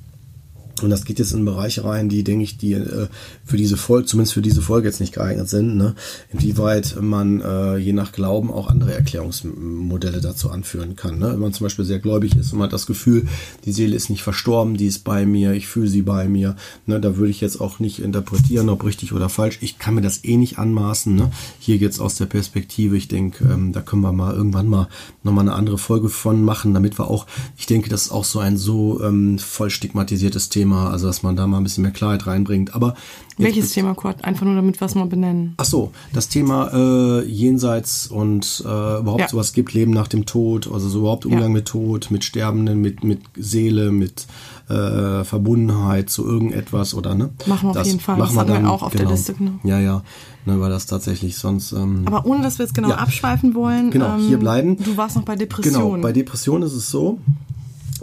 und 0.81 0.89
das 0.89 1.05
geht 1.05 1.19
jetzt 1.19 1.33
in 1.33 1.45
Bereiche 1.45 1.85
rein, 1.85 2.09
die, 2.09 2.23
denke 2.23 2.43
ich, 2.43 2.57
die 2.57 2.73
äh, 2.73 3.07
für 3.45 3.57
diese 3.57 3.77
Folge, 3.77 4.07
zumindest 4.07 4.33
für 4.33 4.41
diese 4.41 4.61
Folge 4.61 4.87
jetzt 4.87 4.99
nicht 4.99 5.13
geeignet 5.13 5.47
sind, 5.47 5.77
ne? 5.77 5.95
inwieweit 6.31 6.97
man 6.99 7.41
äh, 7.41 7.77
je 7.77 7.93
nach 7.93 8.11
Glauben 8.11 8.51
auch 8.51 8.67
andere 8.67 8.93
Erklärungsmodelle 8.93 10.19
dazu 10.19 10.49
anführen 10.49 10.95
kann. 10.95 11.19
Ne? 11.19 11.31
Wenn 11.31 11.39
man 11.39 11.53
zum 11.53 11.65
Beispiel 11.65 11.85
sehr 11.85 11.99
gläubig 11.99 12.35
ist 12.35 12.51
und 12.51 12.59
man 12.59 12.65
hat 12.65 12.73
das 12.73 12.87
Gefühl, 12.87 13.27
die 13.65 13.71
Seele 13.71 13.95
ist 13.95 14.09
nicht 14.09 14.23
verstorben, 14.23 14.75
die 14.75 14.87
ist 14.87 15.03
bei 15.03 15.25
mir, 15.25 15.53
ich 15.53 15.67
fühle 15.67 15.87
sie 15.87 16.01
bei 16.01 16.27
mir. 16.27 16.55
Ne? 16.87 16.99
Da 16.99 17.17
würde 17.17 17.29
ich 17.29 17.39
jetzt 17.39 17.61
auch 17.61 17.79
nicht 17.79 17.99
interpretieren, 17.99 18.69
ob 18.69 18.83
richtig 18.83 19.13
oder 19.13 19.29
falsch. 19.29 19.59
Ich 19.61 19.77
kann 19.77 19.93
mir 19.93 20.01
das 20.01 20.23
eh 20.23 20.37
nicht 20.37 20.57
anmaßen. 20.57 21.15
Ne? 21.15 21.31
Hier 21.59 21.77
jetzt 21.77 21.99
aus 21.99 22.15
der 22.15 22.25
Perspektive, 22.25 22.97
ich 22.97 23.07
denke, 23.07 23.45
ähm, 23.45 23.73
da 23.73 23.81
können 23.81 24.01
wir 24.01 24.11
mal 24.11 24.33
irgendwann 24.33 24.67
mal 24.67 24.87
nochmal 25.21 25.47
eine 25.47 25.53
andere 25.53 25.77
Folge 25.77 26.09
von 26.09 26.43
machen, 26.43 26.73
damit 26.73 26.99
wir 26.99 27.09
auch, 27.09 27.27
ich 27.57 27.67
denke, 27.67 27.89
das 27.89 28.05
ist 28.05 28.11
auch 28.11 28.25
so 28.25 28.39
ein 28.39 28.57
so 28.57 29.01
ähm, 29.03 29.37
voll 29.37 29.69
stigmatisiertes 29.69 30.49
Thema, 30.49 30.62
also 30.71 31.07
dass 31.07 31.23
man 31.23 31.35
da 31.35 31.45
mal 31.47 31.57
ein 31.57 31.63
bisschen 31.63 31.83
mehr 31.83 31.91
Klarheit 31.91 32.25
reinbringt. 32.27 32.73
Aber 32.73 32.95
welches 33.37 33.71
Thema, 33.71 33.95
Kurt? 33.95 34.23
Einfach 34.23 34.45
nur, 34.45 34.55
damit 34.55 34.79
wir 34.79 34.85
es 34.85 34.95
mal 34.95 35.05
benennen. 35.05 35.55
Ach 35.57 35.65
so, 35.65 35.91
das 36.13 36.29
Thema 36.29 36.71
äh, 36.73 37.25
Jenseits 37.25 38.07
und 38.07 38.63
äh, 38.65 38.99
überhaupt 38.99 39.21
ja. 39.21 39.27
sowas 39.27 39.53
gibt, 39.53 39.73
Leben 39.73 39.91
nach 39.91 40.07
dem 40.07 40.25
Tod, 40.25 40.69
also 40.71 40.87
so 40.87 40.99
überhaupt 40.99 41.25
Umgang 41.25 41.43
ja. 41.43 41.49
mit 41.49 41.65
Tod, 41.65 42.11
mit 42.11 42.23
Sterbenden, 42.23 42.79
mit, 42.79 43.03
mit 43.03 43.21
Seele, 43.35 43.91
mit 43.91 44.27
äh, 44.69 45.23
Verbundenheit 45.23 46.09
zu 46.09 46.25
irgendetwas 46.25 46.93
oder 46.93 47.15
ne? 47.15 47.31
Machen 47.45 47.65
wir 47.65 47.69
auf 47.71 47.77
das 47.77 47.87
jeden 47.87 47.99
Fall. 47.99 48.17
Machen 48.17 48.35
das 48.35 48.47
wir 48.47 48.53
dann 48.53 48.65
auch 48.65 48.83
auf 48.83 48.91
genau. 48.91 49.05
der 49.05 49.11
Liste. 49.11 49.33
Genau. 49.33 49.59
Ja, 49.63 49.79
ja, 49.79 50.03
ne, 50.45 50.59
weil 50.59 50.69
das 50.69 50.85
tatsächlich 50.85 51.37
sonst. 51.37 51.73
Ähm, 51.73 52.03
Aber 52.05 52.25
ohne, 52.25 52.43
dass 52.43 52.59
wir 52.59 52.65
jetzt 52.65 52.75
genau 52.75 52.89
ja. 52.89 52.95
abschweifen 52.95 53.55
wollen. 53.55 53.91
Genau, 53.91 54.15
ähm, 54.15 54.27
hier 54.27 54.37
bleiben. 54.37 54.77
Du 54.77 54.95
warst 54.95 55.15
noch 55.15 55.23
bei 55.23 55.35
Depressionen. 55.35 55.91
Genau, 55.91 56.01
bei 56.01 56.13
Depressionen 56.13 56.63
ist 56.63 56.73
es 56.73 56.89
so, 56.89 57.19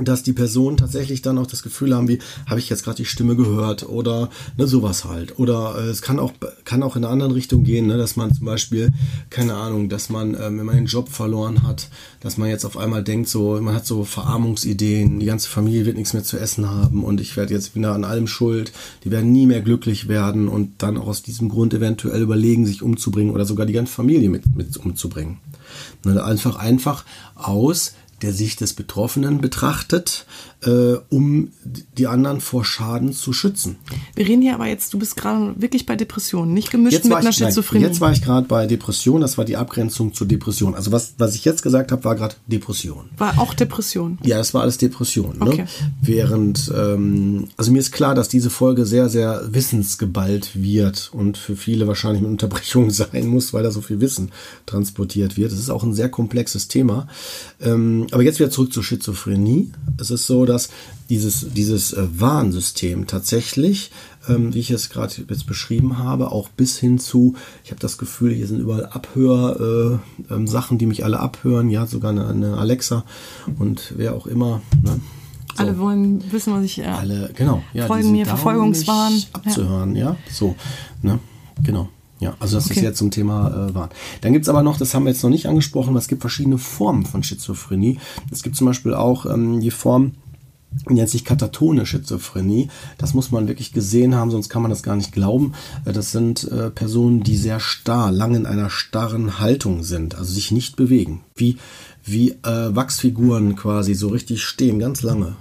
dass 0.05 0.23
die 0.23 0.33
Personen 0.33 0.77
tatsächlich 0.77 1.23
dann 1.23 1.39
auch 1.39 1.47
das 1.47 1.63
Gefühl 1.63 1.95
haben, 1.95 2.09
wie 2.09 2.19
habe 2.47 2.61
ich 2.61 2.69
jetzt 2.69 2.85
gerade 2.85 2.97
die 2.97 3.05
Stimme 3.05 3.37
gehört 3.37 3.89
oder 3.89 4.31
ne, 4.57 4.67
sowas 4.67 5.05
halt. 5.05 5.39
Oder 5.39 5.77
äh, 5.79 5.89
es 5.89 6.03
kann 6.03 6.19
auch 6.19 6.33
kann 6.65 6.83
auch 6.83 6.97
in 6.97 7.05
eine 7.05 7.13
andere 7.13 7.35
Richtung 7.35 7.65
gehen, 7.65 7.87
ne, 7.87 7.97
dass 7.97 8.17
man 8.17 8.33
zum 8.35 8.47
Beispiel 8.47 8.91
keine 9.31 9.55
Ahnung, 9.55 9.89
dass 9.89 10.11
man 10.11 10.35
ähm, 10.35 10.59
wenn 10.59 10.67
man 10.67 10.77
den 10.77 10.87
Job 10.87 11.09
verloren 11.09 11.63
hat, 11.63 11.89
dass 12.21 12.37
man 12.37 12.49
jetzt 12.49 12.65
auf 12.65 12.77
einmal 12.77 13.03
denkt, 13.03 13.29
so 13.29 13.61
man 13.61 13.75
hat 13.75 13.87
so 13.87 14.05
Verarmungsideen, 14.05 15.21
die 15.21 15.27
ganze 15.27 15.49
Familie 15.49 15.87
wird 15.87 15.97
nichts 15.97 16.13
mehr 16.13 16.25
zu 16.25 16.39
essen 16.39 16.69
haben 16.69 17.05
und 17.05 17.21
ich 17.21 17.37
werde 17.37 17.55
jetzt 17.55 17.75
wieder 17.75 17.93
an 17.93 18.05
allem 18.05 18.27
schuld, 18.27 18.73
die 19.05 19.11
werden 19.11 19.33
nie 19.33 19.47
mehr 19.47 19.61
glücklich 19.61 20.09
werden 20.09 20.49
und 20.49 20.83
dann 20.83 20.97
auch 20.97 21.09
aus 21.09 21.23
diesem 21.23 21.49
Grund 21.49 21.75
eventuell 21.75 22.23
überlegen, 22.23 22.67
sich 22.67 22.83
umzubringen 22.83 23.33
oder 23.33 23.45
sogar 23.45 23.67
die 23.67 23.73
ganze 23.73 23.93
Familie 23.93 24.31
mit 24.31 24.57
mit 24.57 24.77
umzubringen. 24.77 25.39
Ne, 26.05 26.23
einfach 26.23 26.57
einfach 26.57 27.05
aus 27.35 27.93
der 28.23 28.33
Sicht 28.33 28.61
des 28.61 28.75
Betroffenen 28.75 29.41
betrachtet, 29.41 30.27
äh, 30.65 30.97
um 31.09 31.53
die 31.97 32.07
anderen 32.07 32.41
vor 32.41 32.65
Schaden 32.65 33.13
zu 33.13 33.33
schützen. 33.33 33.77
Wir 34.15 34.27
reden 34.27 34.43
hier 34.43 34.55
aber 34.55 34.67
jetzt, 34.67 34.93
du 34.93 34.99
bist 34.99 35.17
gerade 35.17 35.55
wirklich 35.61 35.87
bei 35.87 35.97
Depressionen, 35.97 36.53
nicht 36.53 36.71
gemischt 36.71 36.93
jetzt 36.93 37.05
mit 37.05 37.15
einer 37.15 37.33
Schizophrenie. 37.33 37.85
Jetzt 37.85 38.01
war 38.01 38.13
ich 38.13 38.23
gerade 38.23 38.47
bei 38.47 38.67
Depression, 38.67 39.21
das 39.21 39.39
war 39.39 39.45
die 39.45 39.57
Abgrenzung 39.57 40.13
zur 40.13 40.27
Depression. 40.27 40.75
Also 40.75 40.93
was, 40.93 41.15
was 41.19 41.35
ich 41.35 41.45
jetzt 41.45 41.63
gesagt 41.63 41.93
habe, 41.93 42.05
war 42.05 42.15
gerade 42.15 42.35
Depression. 42.47 43.09
War 43.17 43.39
auch 43.39 43.55
Depression? 43.55 44.19
Ja, 44.23 44.37
das 44.37 44.53
war 44.53 44.63
alles 44.63 44.79
Depression. 44.79 45.39
Ne? 45.39 45.47
Okay. 45.47 45.65
Während, 46.03 46.71
ähm, 46.77 47.49
also 47.57 47.73
mir 47.73 47.79
ist 47.79 47.93
klar, 47.93 48.15
dass 48.15 48.29
diese 48.29 48.51
Folge 48.51 48.85
sehr, 48.85 49.09
sehr 49.09 49.43
wissensgeballt 49.53 50.51
wird 50.55 51.11
und 51.13 51.39
für 51.39 51.57
viele 51.57 51.87
wahrscheinlich 51.87 52.23
mit 52.23 52.31
Unterbrechung 52.31 52.91
sein 52.91 53.27
muss, 53.27 53.53
weil 53.55 53.63
da 53.63 53.71
so 53.71 53.81
viel 53.81 54.01
Wissen 54.01 54.31
transportiert 54.67 55.37
wird. 55.37 55.53
Es 55.53 55.59
ist 55.59 55.71
auch 55.71 55.85
ein 55.85 55.95
sehr 55.95 56.11
komplexes 56.11 56.69
Thema. 56.69 57.07
Ähm, 57.61 58.07
aber 58.11 58.23
jetzt 58.23 58.39
wieder 58.39 58.51
zurück 58.51 58.73
zur 58.73 58.85
Schizophrenie. 58.85 59.71
Es 59.99 60.11
ist 60.11 60.27
so, 60.27 60.45
dass 60.51 60.69
dieses, 61.09 61.47
dieses 61.55 61.93
äh, 61.93 62.07
Warnsystem 62.19 63.07
tatsächlich, 63.07 63.91
ähm, 64.29 64.55
wie 64.55 64.59
ich 64.61 64.71
es 64.71 64.91
gerade 64.91 65.15
jetzt 65.29 65.47
beschrieben 65.47 65.99
habe, 65.99 66.33
auch 66.33 66.49
bis 66.49 66.79
hin 66.79 66.99
zu, 66.99 67.35
ich 67.65 67.71
habe 67.71 67.81
das 67.81 67.99
Gefühl, 67.99 68.33
hier 68.33 68.47
sind 68.47 68.61
überall 68.61 68.87
Abhör, 68.87 70.01
äh, 70.29 70.35
ähm, 70.35 70.47
Sachen, 70.47 70.79
die 70.79 70.87
mich 70.87 71.05
alle 71.05 71.21
abhören, 71.21 71.71
ja, 71.71 71.87
sogar 71.87 72.11
eine, 72.11 72.29
eine 72.29 72.59
Alexa 72.59 73.05
und 73.59 73.95
wer 73.97 74.15
auch 74.15 74.27
immer. 74.27 74.61
Ne? 74.83 75.01
So. 75.55 75.63
Alle 75.63 75.79
wollen 75.79 76.23
wissen, 76.33 76.53
was 76.53 76.65
ich. 76.65 76.79
Äh, 76.79 76.85
alle, 76.85 77.31
genau, 77.35 77.63
ja, 77.75 77.87
folgen 77.87 78.13
mir 78.13 78.27
Verfolgungswahn. 78.27 79.13
Abzuhören, 79.33 79.97
ja, 79.97 80.11
ja 80.11 80.17
so, 80.31 80.55
ne, 81.03 81.19
genau. 81.63 81.89
Ja, 82.21 82.37
also 82.39 82.57
das 82.57 82.67
okay. 82.67 82.81
ist 82.81 82.83
jetzt 82.83 82.99
zum 82.99 83.11
Thema 83.11 83.49
äh, 83.49 83.75
Wahn. 83.75 83.89
Dann 84.21 84.35
gibt's 84.35 84.51
aber 84.51 84.63
noch, 84.63 84.77
das 84.77 84.95
haben 84.95 85.05
wir 85.05 85.11
jetzt 85.11 85.23
noch 85.23 85.31
nicht 85.31 85.47
angesprochen, 85.47 85.97
es 85.97 86.07
gibt 86.07 86.21
verschiedene 86.21 86.59
Formen 86.59 87.07
von 87.07 87.23
Schizophrenie. 87.23 87.99
Es 88.31 88.43
gibt 88.43 88.57
zum 88.57 88.67
Beispiel 88.67 88.93
auch 88.93 89.25
ähm, 89.25 89.61
die 89.61 89.71
Form, 89.71 90.13
nennt 90.89 91.09
sich 91.09 91.25
katatone 91.25 91.87
Schizophrenie. 91.87 92.69
Das 92.99 93.15
muss 93.15 93.31
man 93.31 93.49
wirklich 93.49 93.73
gesehen 93.73 94.15
haben, 94.15 94.31
sonst 94.31 94.49
kann 94.49 94.63
man 94.63 94.71
das 94.71 94.83
gar 94.83 94.97
nicht 94.97 95.13
glauben. 95.13 95.53
Äh, 95.85 95.93
das 95.93 96.13
sind 96.13 96.45
äh, 96.45 96.71
Personen, 96.71 97.23
die 97.23 97.37
sehr 97.37 97.61
starr, 97.61 98.13
lang 98.13 98.35
in 98.35 98.47
einer 98.47 98.71
starren 98.71 99.39
Haltung 99.39 99.83
sind, 99.83 100.15
also 100.15 100.33
sich 100.33 100.51
nicht 100.51 100.77
bewegen. 100.77 101.23
Wie, 101.35 101.59
wie 102.05 102.31
äh, 102.31 102.75
Wachsfiguren 102.75 103.57
quasi 103.57 103.95
so 103.95 104.09
richtig 104.09 104.43
stehen, 104.43 104.79
ganz 104.79 105.03
lange. 105.03 105.37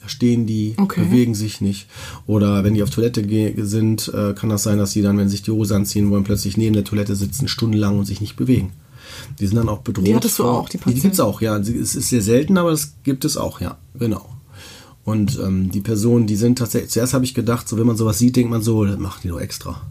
Da 0.00 0.08
stehen 0.08 0.46
die, 0.46 0.74
okay. 0.78 1.04
bewegen 1.04 1.34
sich 1.34 1.60
nicht. 1.60 1.86
Oder 2.26 2.64
wenn 2.64 2.74
die 2.74 2.82
auf 2.82 2.90
Toilette 2.90 3.22
sind, 3.64 4.12
äh, 4.12 4.34
kann 4.34 4.50
das 4.50 4.64
sein, 4.64 4.78
dass 4.78 4.90
sie 4.90 5.02
dann, 5.02 5.16
wenn 5.16 5.28
sie 5.28 5.36
sich 5.36 5.42
die 5.42 5.52
Hose 5.52 5.76
anziehen 5.76 6.10
wollen, 6.10 6.24
plötzlich 6.24 6.56
neben 6.56 6.74
der 6.74 6.84
Toilette 6.84 7.14
sitzen, 7.14 7.46
stundenlang 7.46 7.98
und 7.98 8.04
sich 8.04 8.20
nicht 8.20 8.36
bewegen. 8.36 8.72
Die 9.38 9.46
sind 9.46 9.56
dann 9.56 9.68
auch 9.68 9.78
bedroht. 9.78 10.06
Die 10.06 10.14
hattest 10.14 10.38
du 10.38 10.44
auch, 10.44 10.68
die 10.68 10.78
Patienten? 10.78 10.96
Die 10.96 11.02
gibt 11.02 11.14
es 11.14 11.20
auch, 11.20 11.40
ja. 11.40 11.56
Es 11.56 11.94
ist 11.94 12.08
sehr 12.08 12.22
selten, 12.22 12.58
aber 12.58 12.70
das 12.70 12.94
gibt 13.04 13.24
es 13.24 13.36
auch, 13.36 13.60
ja. 13.60 13.78
Genau. 13.94 14.26
Und 15.04 15.38
ähm, 15.42 15.70
die 15.70 15.80
Personen, 15.80 16.26
die 16.26 16.36
sind 16.36 16.58
tatsächlich, 16.58 16.90
zuerst 16.92 17.14
habe 17.14 17.24
ich 17.24 17.34
gedacht, 17.34 17.68
so 17.68 17.76
wenn 17.76 17.86
man 17.86 17.96
sowas 17.96 18.18
sieht, 18.18 18.36
denkt 18.36 18.50
man 18.50 18.62
so, 18.62 18.84
das 18.84 18.98
macht 18.98 19.24
die 19.24 19.28
doch 19.28 19.40
extra. 19.40 19.82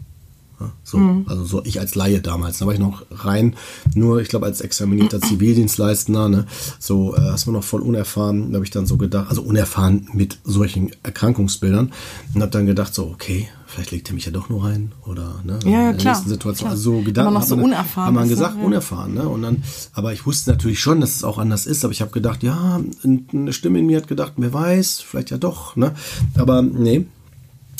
So, 0.84 0.98
mhm. 0.98 1.26
Also 1.28 1.44
so 1.44 1.64
ich 1.64 1.80
als 1.80 1.94
Laie 1.94 2.20
damals, 2.20 2.58
da 2.58 2.66
war 2.66 2.74
ich 2.74 2.80
noch 2.80 3.04
rein, 3.10 3.56
nur 3.94 4.20
ich 4.20 4.28
glaube 4.28 4.46
als 4.46 4.60
examinierter 4.60 5.20
Zivildienstleistender, 5.22 6.28
ne, 6.28 6.46
so 6.78 7.14
äh, 7.16 7.20
hast 7.20 7.46
man 7.46 7.54
noch 7.54 7.64
voll 7.64 7.82
unerfahren, 7.82 8.52
da 8.52 8.56
habe 8.56 8.64
ich 8.64 8.70
dann 8.70 8.86
so 8.86 8.96
gedacht, 8.96 9.28
also 9.28 9.42
unerfahren 9.42 10.08
mit 10.12 10.38
solchen 10.44 10.90
Erkrankungsbildern 11.02 11.92
und 12.34 12.40
habe 12.40 12.50
dann 12.50 12.66
gedacht 12.66 12.94
so, 12.94 13.06
okay, 13.06 13.48
vielleicht 13.72 13.90
legt 13.90 14.10
er 14.10 14.14
mich 14.14 14.26
ja 14.26 14.32
doch 14.32 14.48
nur 14.48 14.64
rein 14.64 14.92
oder 15.06 15.40
ne, 15.44 15.58
ja, 15.64 15.70
ja, 15.70 15.78
in 15.78 15.84
der 15.84 15.94
klar, 15.94 16.14
nächsten 16.14 16.28
Situation. 16.28 16.66
Klar. 16.66 16.70
Also 16.72 16.98
so 16.98 17.02
Gedanken 17.02 17.32
man 17.32 17.42
so 17.42 17.56
man, 17.56 17.64
unerfahren 17.64 18.06
hat 18.06 18.14
man 18.14 18.28
gesagt, 18.28 18.56
ja. 18.58 18.64
unerfahren, 18.64 19.14
ne? 19.14 19.28
Und 19.28 19.42
dann, 19.42 19.62
aber 19.94 20.12
ich 20.12 20.26
wusste 20.26 20.50
natürlich 20.50 20.80
schon, 20.80 21.00
dass 21.00 21.16
es 21.16 21.24
auch 21.24 21.38
anders 21.38 21.66
ist, 21.66 21.84
aber 21.84 21.92
ich 21.92 22.02
habe 22.02 22.10
gedacht, 22.10 22.42
ja, 22.42 22.80
eine 23.02 23.52
Stimme 23.52 23.78
in 23.78 23.86
mir 23.86 23.96
hat 23.96 24.08
gedacht, 24.08 24.34
wer 24.36 24.52
weiß, 24.52 25.00
vielleicht 25.00 25.30
ja 25.30 25.38
doch, 25.38 25.76
ne? 25.76 25.94
Aber 26.36 26.62
nee, 26.62 27.06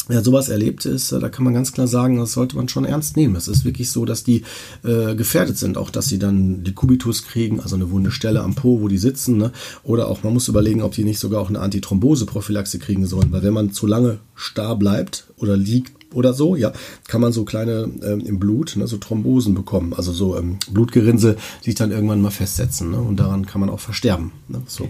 Wer 0.08 0.22
sowas 0.22 0.48
erlebt 0.48 0.84
ist, 0.84 1.12
äh, 1.12 1.20
da 1.20 1.28
kann 1.28 1.44
man 1.44 1.54
ganz 1.54 1.72
klar 1.72 1.86
sagen, 1.86 2.18
das 2.18 2.32
sollte 2.32 2.56
man 2.56 2.68
schon 2.68 2.84
ernst 2.84 3.16
nehmen. 3.16 3.36
Es 3.36 3.46
ist 3.46 3.64
wirklich 3.64 3.90
so, 3.90 4.04
dass 4.04 4.24
die 4.24 4.42
äh, 4.82 5.14
gefährdet 5.14 5.56
sind, 5.58 5.78
auch 5.78 5.90
dass 5.90 6.08
sie 6.08 6.18
dann 6.18 6.64
die 6.64 6.72
Kubitus 6.72 7.24
kriegen, 7.24 7.60
also 7.60 7.76
eine 7.76 7.90
wunde 7.90 8.10
Stelle 8.10 8.42
am 8.42 8.54
Po, 8.54 8.80
wo 8.80 8.88
die 8.88 8.98
sitzen, 8.98 9.36
ne? 9.36 9.52
oder 9.84 10.08
auch 10.08 10.24
man 10.24 10.32
muss 10.32 10.48
überlegen, 10.48 10.82
ob 10.82 10.92
die 10.92 11.04
nicht 11.04 11.20
sogar 11.20 11.40
auch 11.40 11.48
eine 11.48 11.60
Antithrombose-Prophylaxe 11.60 12.80
kriegen 12.80 13.06
sollen, 13.06 13.30
weil 13.30 13.44
wenn 13.44 13.54
man 13.54 13.72
zu 13.72 13.86
lange 13.86 14.18
starr 14.34 14.76
bleibt 14.76 15.28
oder 15.36 15.56
liegt 15.56 15.92
oder 16.14 16.34
so, 16.34 16.56
ja, 16.56 16.72
kann 17.06 17.20
man 17.20 17.32
so 17.32 17.44
kleine 17.44 17.88
ähm, 18.02 18.20
im 18.20 18.38
Blut, 18.40 18.74
ne, 18.76 18.86
so 18.88 18.96
Thrombosen 18.96 19.54
bekommen, 19.54 19.94
also 19.94 20.12
so 20.12 20.36
ähm, 20.36 20.58
Blutgerinnsel, 20.70 21.36
die 21.60 21.70
sich 21.70 21.74
dann 21.74 21.92
irgendwann 21.92 22.20
mal 22.20 22.30
festsetzen, 22.30 22.90
ne? 22.90 22.98
und 22.98 23.20
daran 23.20 23.46
kann 23.46 23.60
man 23.60 23.70
auch 23.70 23.80
versterben. 23.80 24.32
Ne? 24.48 24.62
So. 24.66 24.88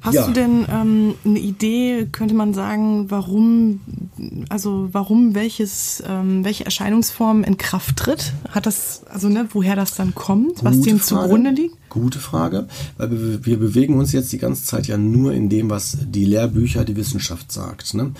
Hast 0.00 0.14
ja. 0.14 0.26
du 0.26 0.32
denn 0.32 0.66
ähm, 0.70 1.14
eine 1.24 1.38
Idee, 1.38 2.08
könnte 2.10 2.34
man 2.34 2.54
sagen, 2.54 3.10
warum, 3.10 3.80
also 4.48 4.88
warum 4.92 5.34
welches, 5.34 6.02
ähm, 6.08 6.42
welche 6.42 6.64
Erscheinungsform 6.64 7.44
in 7.44 7.58
Kraft 7.58 7.96
tritt? 7.96 8.32
Hat 8.48 8.64
das, 8.64 9.02
also 9.10 9.28
ne, 9.28 9.48
woher 9.52 9.76
das 9.76 9.94
dann 9.94 10.14
kommt, 10.14 10.56
Gute 10.56 10.64
was 10.64 10.80
dem 10.80 10.98
Frage. 11.00 11.22
zugrunde 11.22 11.50
liegt? 11.50 11.76
Gute 11.90 12.18
Frage, 12.18 12.66
weil 12.96 13.10
wir, 13.10 13.44
wir, 13.44 13.58
bewegen 13.58 13.98
uns 13.98 14.12
jetzt 14.12 14.32
die 14.32 14.38
ganze 14.38 14.64
Zeit 14.64 14.86
ja 14.86 14.96
nur 14.96 15.34
in 15.34 15.50
dem, 15.50 15.68
was 15.68 15.98
die 16.00 16.24
Lehrbücher, 16.24 16.84
die 16.84 16.96
Wissenschaft 16.96 17.52
sagt. 17.52 17.92
Ne? 17.92 18.12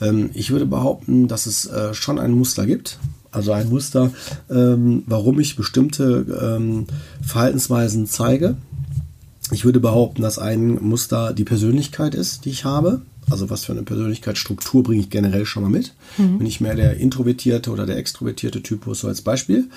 Ähm, 0.00 0.30
ich 0.34 0.50
würde 0.50 0.66
behaupten, 0.66 1.28
dass 1.28 1.46
es 1.46 1.66
äh, 1.66 1.94
schon 1.94 2.18
ein 2.18 2.32
Muster 2.32 2.66
gibt. 2.66 2.98
Also 3.30 3.52
ein 3.52 3.68
Muster, 3.68 4.10
ähm, 4.50 5.02
warum 5.06 5.38
ich 5.38 5.54
bestimmte 5.54 6.56
ähm, 6.56 6.86
Verhaltensweisen 7.20 8.06
zeige 8.06 8.56
Ich 9.50 9.64
würde 9.64 9.80
behaupten, 9.80 10.22
dass 10.22 10.38
ein 10.38 10.82
Muster 10.82 11.32
die 11.32 11.44
Persönlichkeit 11.44 12.14
ist, 12.14 12.44
die 12.44 12.50
ich 12.50 12.64
habe. 12.64 13.02
Also 13.30 13.50
was 13.50 13.64
für 13.64 13.72
eine 13.72 13.82
Persönlichkeitsstruktur 13.82 14.82
bringe 14.82 15.02
ich 15.02 15.10
generell 15.10 15.44
schon 15.44 15.62
mal 15.62 15.68
mit. 15.68 15.92
Mhm. 16.16 16.38
Bin 16.38 16.46
ich 16.46 16.60
mehr 16.60 16.74
der 16.74 16.96
introvertierte 16.96 17.70
oder 17.70 17.84
der 17.84 17.98
extrovertierte 17.98 18.62
Typus, 18.62 19.00
so 19.00 19.08
als 19.08 19.22
Beispiel. 19.22 19.68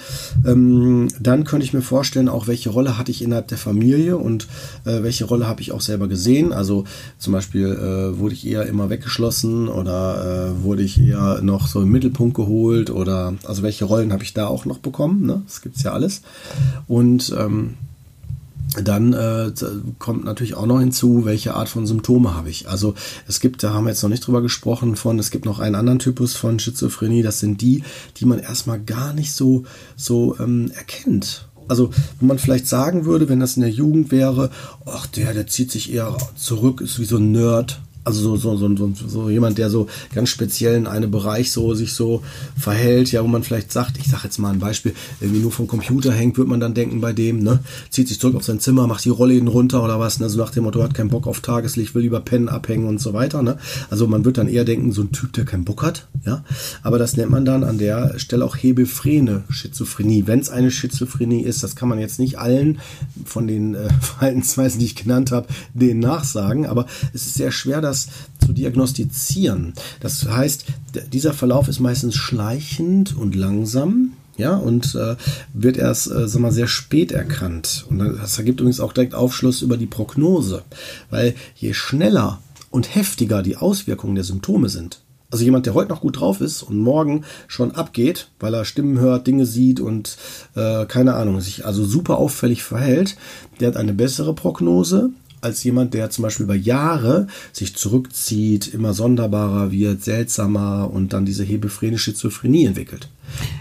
Ähm, 0.46 1.10
dann 1.20 1.44
könnte 1.44 1.66
ich 1.66 1.74
mir 1.74 1.82
vorstellen, 1.82 2.30
auch 2.30 2.48
welche 2.48 2.70
Rolle 2.70 2.98
hatte 2.98 3.12
ich 3.12 3.22
innerhalb 3.22 3.50
der 3.50 3.58
Familie 3.58 4.18
und 4.18 4.48
äh, 4.86 5.04
welche 5.04 5.26
Rolle 5.26 5.48
habe 5.48 5.62
ich 5.62 5.72
auch 5.72 5.82
selber 5.82 6.08
gesehen. 6.08 6.54
Also 6.54 6.86
zum 7.18 7.34
Beispiel 7.34 7.68
äh, 7.68 8.18
wurde 8.18 8.36
ich 8.36 8.48
eher 8.48 8.66
immer 8.68 8.90
weggeschlossen 8.90 9.68
oder 9.68 10.54
äh, 10.56 10.64
wurde 10.64 10.84
ich 10.84 11.02
eher 11.02 11.42
noch 11.42 11.68
so 11.68 11.82
im 11.82 11.90
Mittelpunkt 11.90 12.36
geholt 12.36 12.90
oder 12.90 13.34
also 13.44 13.64
welche 13.64 13.86
Rollen 13.86 14.14
habe 14.14 14.24
ich 14.24 14.34
da 14.34 14.48
auch 14.48 14.66
noch 14.66 14.78
bekommen. 14.78 15.26
Ne? 15.26 15.42
Das 15.46 15.62
gibt 15.62 15.76
es 15.76 15.84
ja 15.84 15.92
alles. 15.92 16.22
Und 16.88 17.36
ähm, 17.38 17.76
dann 18.82 19.14
äh, 19.14 19.52
kommt 20.00 20.24
natürlich 20.24 20.56
auch 20.56 20.66
noch 20.66 20.80
hinzu, 20.80 21.26
welche 21.26 21.56
Art 21.56 21.68
von 21.68 21.86
Symptome 21.86 22.36
habe 22.36 22.50
ich. 22.50 22.70
Also 22.70 22.94
es 23.28 23.40
gibt, 23.42 23.64
da 23.64 23.74
haben 23.74 23.84
wir 23.84 23.90
jetzt 23.90 24.02
noch 24.02 24.10
nicht 24.10 24.26
drüber 24.26 24.42
gesprochen, 24.42 24.96
von 24.96 25.20
es 25.20 25.30
gibt 25.30 25.46
noch 25.46 25.60
einen 25.60 25.76
anderen 25.76 26.00
Typus 26.00 26.36
von 26.36 26.58
Schizophrenie. 26.58 27.22
Das 27.22 27.40
sind 27.40 27.62
die, 27.62 27.84
die 28.18 28.26
man 28.26 28.40
erstmal 28.40 28.80
gar 28.80 29.14
nicht 29.14 29.34
so 29.34 29.64
so 29.98 30.38
ähm, 30.40 30.72
erkennt. 30.74 31.50
Also, 31.68 31.90
wenn 32.20 32.28
man 32.28 32.40
vielleicht 32.40 32.68
sagen 32.68 33.06
würde, 33.06 33.30
wenn 33.30 33.40
das 33.40 33.56
in 33.56 33.62
der 33.62 33.72
Jugend 33.72 34.12
wäre, 34.12 34.50
ach, 34.86 35.08
der, 35.08 35.34
der 35.34 35.48
zieht 35.48 35.72
sich 35.72 35.94
eher 35.94 36.18
zurück, 36.36 36.82
ist 36.82 37.00
wie 37.00 37.06
so 37.06 37.16
ein 37.16 37.32
Nerd, 37.32 37.80
also 38.04 38.36
so, 38.36 38.58
so, 38.58 38.76
so, 38.76 38.92
so, 39.08 39.30
jemand, 39.30 39.58
der 39.58 39.70
so 39.70 39.88
ganz 40.14 40.30
speziell 40.30 40.76
in 40.76 40.88
einem 40.88 41.12
Bereich 41.12 41.52
so 41.52 41.74
sich 41.76 41.94
so 41.94 42.24
verhält, 42.58 43.12
ja, 43.12 43.24
wo 43.24 43.28
man 43.28 43.44
vielleicht 43.44 43.72
sagt, 43.72 43.98
ich 43.98 44.08
sage 44.08 44.24
jetzt 44.24 44.40
mal 44.40 44.52
ein 44.52 44.60
Beispiel, 44.60 44.94
irgendwie 45.20 45.42
nur 45.42 45.52
vom 45.52 45.68
Computer 45.68 46.12
hängt, 46.12 46.38
wird 46.38 46.48
man 46.48 46.60
dann 46.60 46.74
denken 46.74 47.02
bei 47.02 47.14
dem, 47.14 47.44
ne, 47.44 47.60
zieht 47.90 48.08
sich 48.08 48.20
zurück 48.20 48.36
auf 48.36 48.44
sein 48.44 48.60
Zimmer, 48.60 48.88
macht 48.88 49.06
die 49.06 49.10
Rollläden 49.10 49.48
runter 49.48 49.84
oder 49.84 50.00
was, 50.00 50.20
ne, 50.20 50.30
so 50.30 50.40
nach 50.40 50.50
dem 50.50 50.64
Motto, 50.64 50.82
hat 50.82 50.94
keinen 50.94 51.10
Bock 51.10 51.28
auf 51.28 51.42
Tageslicht, 51.42 51.94
will 51.94 52.02
lieber 52.02 52.22
pennen, 52.22 52.50
abhängen 52.50 52.88
und 52.88 53.00
so 53.00 53.14
weiter, 53.14 53.44
ne. 53.44 53.58
Also 53.90 54.08
man 54.08 54.26
wird 54.26 54.38
dann 54.38 54.48
eher 54.48 54.66
denken, 54.66 54.92
so 54.92 55.04
ein 55.04 55.12
Typ, 55.12 55.34
der 55.34 55.46
keinen 55.46 55.66
Bock 55.66 55.84
hat, 55.84 56.08
ja. 56.26 56.44
Aber 56.82 56.98
das 56.98 57.18
nennt 57.18 57.32
man 57.32 57.46
dann 57.46 57.64
an 57.64 57.78
der 57.78 58.18
Stelle 58.18 58.46
auch 58.46 58.58
hebephrene 58.58 59.44
Schizophrenie. 59.50 60.26
Wenn 60.26 60.40
es 60.40 60.50
eine 60.50 60.72
Schizophrenie 60.72 61.42
ist, 61.42 61.64
das 61.64 61.76
kann 61.76 61.90
man 61.90 62.00
jetzt 62.00 62.20
nicht 62.20 62.40
allen 62.40 62.80
von 63.26 63.48
den 63.48 63.76
äh, 63.76 63.90
Verhaltensweisen, 64.02 64.80
die 64.80 64.86
ich 64.86 64.96
genannt 64.96 65.32
habe, 65.32 65.48
denen 65.74 66.00
nachsagen, 66.00 66.66
aber 66.66 66.88
es 67.14 67.28
ist 67.28 67.36
sehr 67.36 67.52
schwer, 67.52 67.82
das 67.92 68.08
zu 68.44 68.54
diagnostizieren. 68.54 69.74
Das 70.00 70.28
heißt, 70.28 70.66
dieser 71.12 71.34
Verlauf 71.34 71.68
ist 71.68 71.80
meistens 71.80 72.16
schleichend 72.16 73.16
und 73.16 73.36
langsam. 73.36 74.14
Ja, 74.38 74.56
und 74.56 74.96
äh, 74.96 75.18
wird 75.54 75.78
erst, 75.78 76.10
äh, 76.10 76.28
sag 76.28 76.42
mal, 76.42 76.54
sehr 76.54 76.68
spät 76.68 77.12
erkannt. 77.12 77.86
Und 77.90 78.00
das 78.00 78.38
ergibt 78.40 78.60
übrigens 78.62 78.80
auch 78.80 78.94
direkt 78.94 79.14
Aufschluss 79.14 79.62
über 79.62 79.78
die 79.78 79.86
Prognose. 79.86 80.64
Weil 81.12 81.36
je 81.56 81.74
schneller 81.74 82.40
und 82.72 82.96
heftiger 82.96 83.44
die 83.44 83.58
Auswirkungen 83.58 84.16
der 84.16 84.24
Symptome 84.24 84.70
sind, 84.70 85.02
also 85.32 85.46
jemand, 85.46 85.66
der 85.66 85.74
heute 85.74 85.90
noch 85.90 86.02
gut 86.02 86.20
drauf 86.20 86.42
ist 86.42 86.62
und 86.62 86.78
morgen 86.78 87.24
schon 87.48 87.72
abgeht, 87.72 88.28
weil 88.40 88.54
er 88.54 88.66
Stimmen 88.66 89.00
hört, 89.00 89.28
Dinge 89.28 89.46
sieht 89.46 89.80
und 89.80 90.18
äh, 90.56 90.86
keine 90.86 91.14
Ahnung, 91.14 91.40
sich 91.40 91.66
also 91.66 91.86
super 91.86 92.18
auffällig 92.18 92.64
verhält, 92.64 93.16
der 93.60 93.70
hat 93.70 93.78
eine 93.78 93.94
bessere 93.94 94.36
Prognose, 94.36 95.12
als 95.42 95.64
jemand, 95.64 95.94
der 95.94 96.10
zum 96.10 96.24
Beispiel 96.24 96.46
über 96.46 96.56
Jahre 96.56 97.28
sich 97.52 97.76
zurückzieht, 97.76 98.68
immer 98.74 98.94
sonderbarer 98.94 99.72
wird, 99.72 100.04
seltsamer 100.04 100.90
und 100.92 101.14
dann 101.14 101.26
diese 101.26 101.44
hebephrene 101.44 101.98
Schizophrenie 101.98 102.66
entwickelt. 102.66 103.10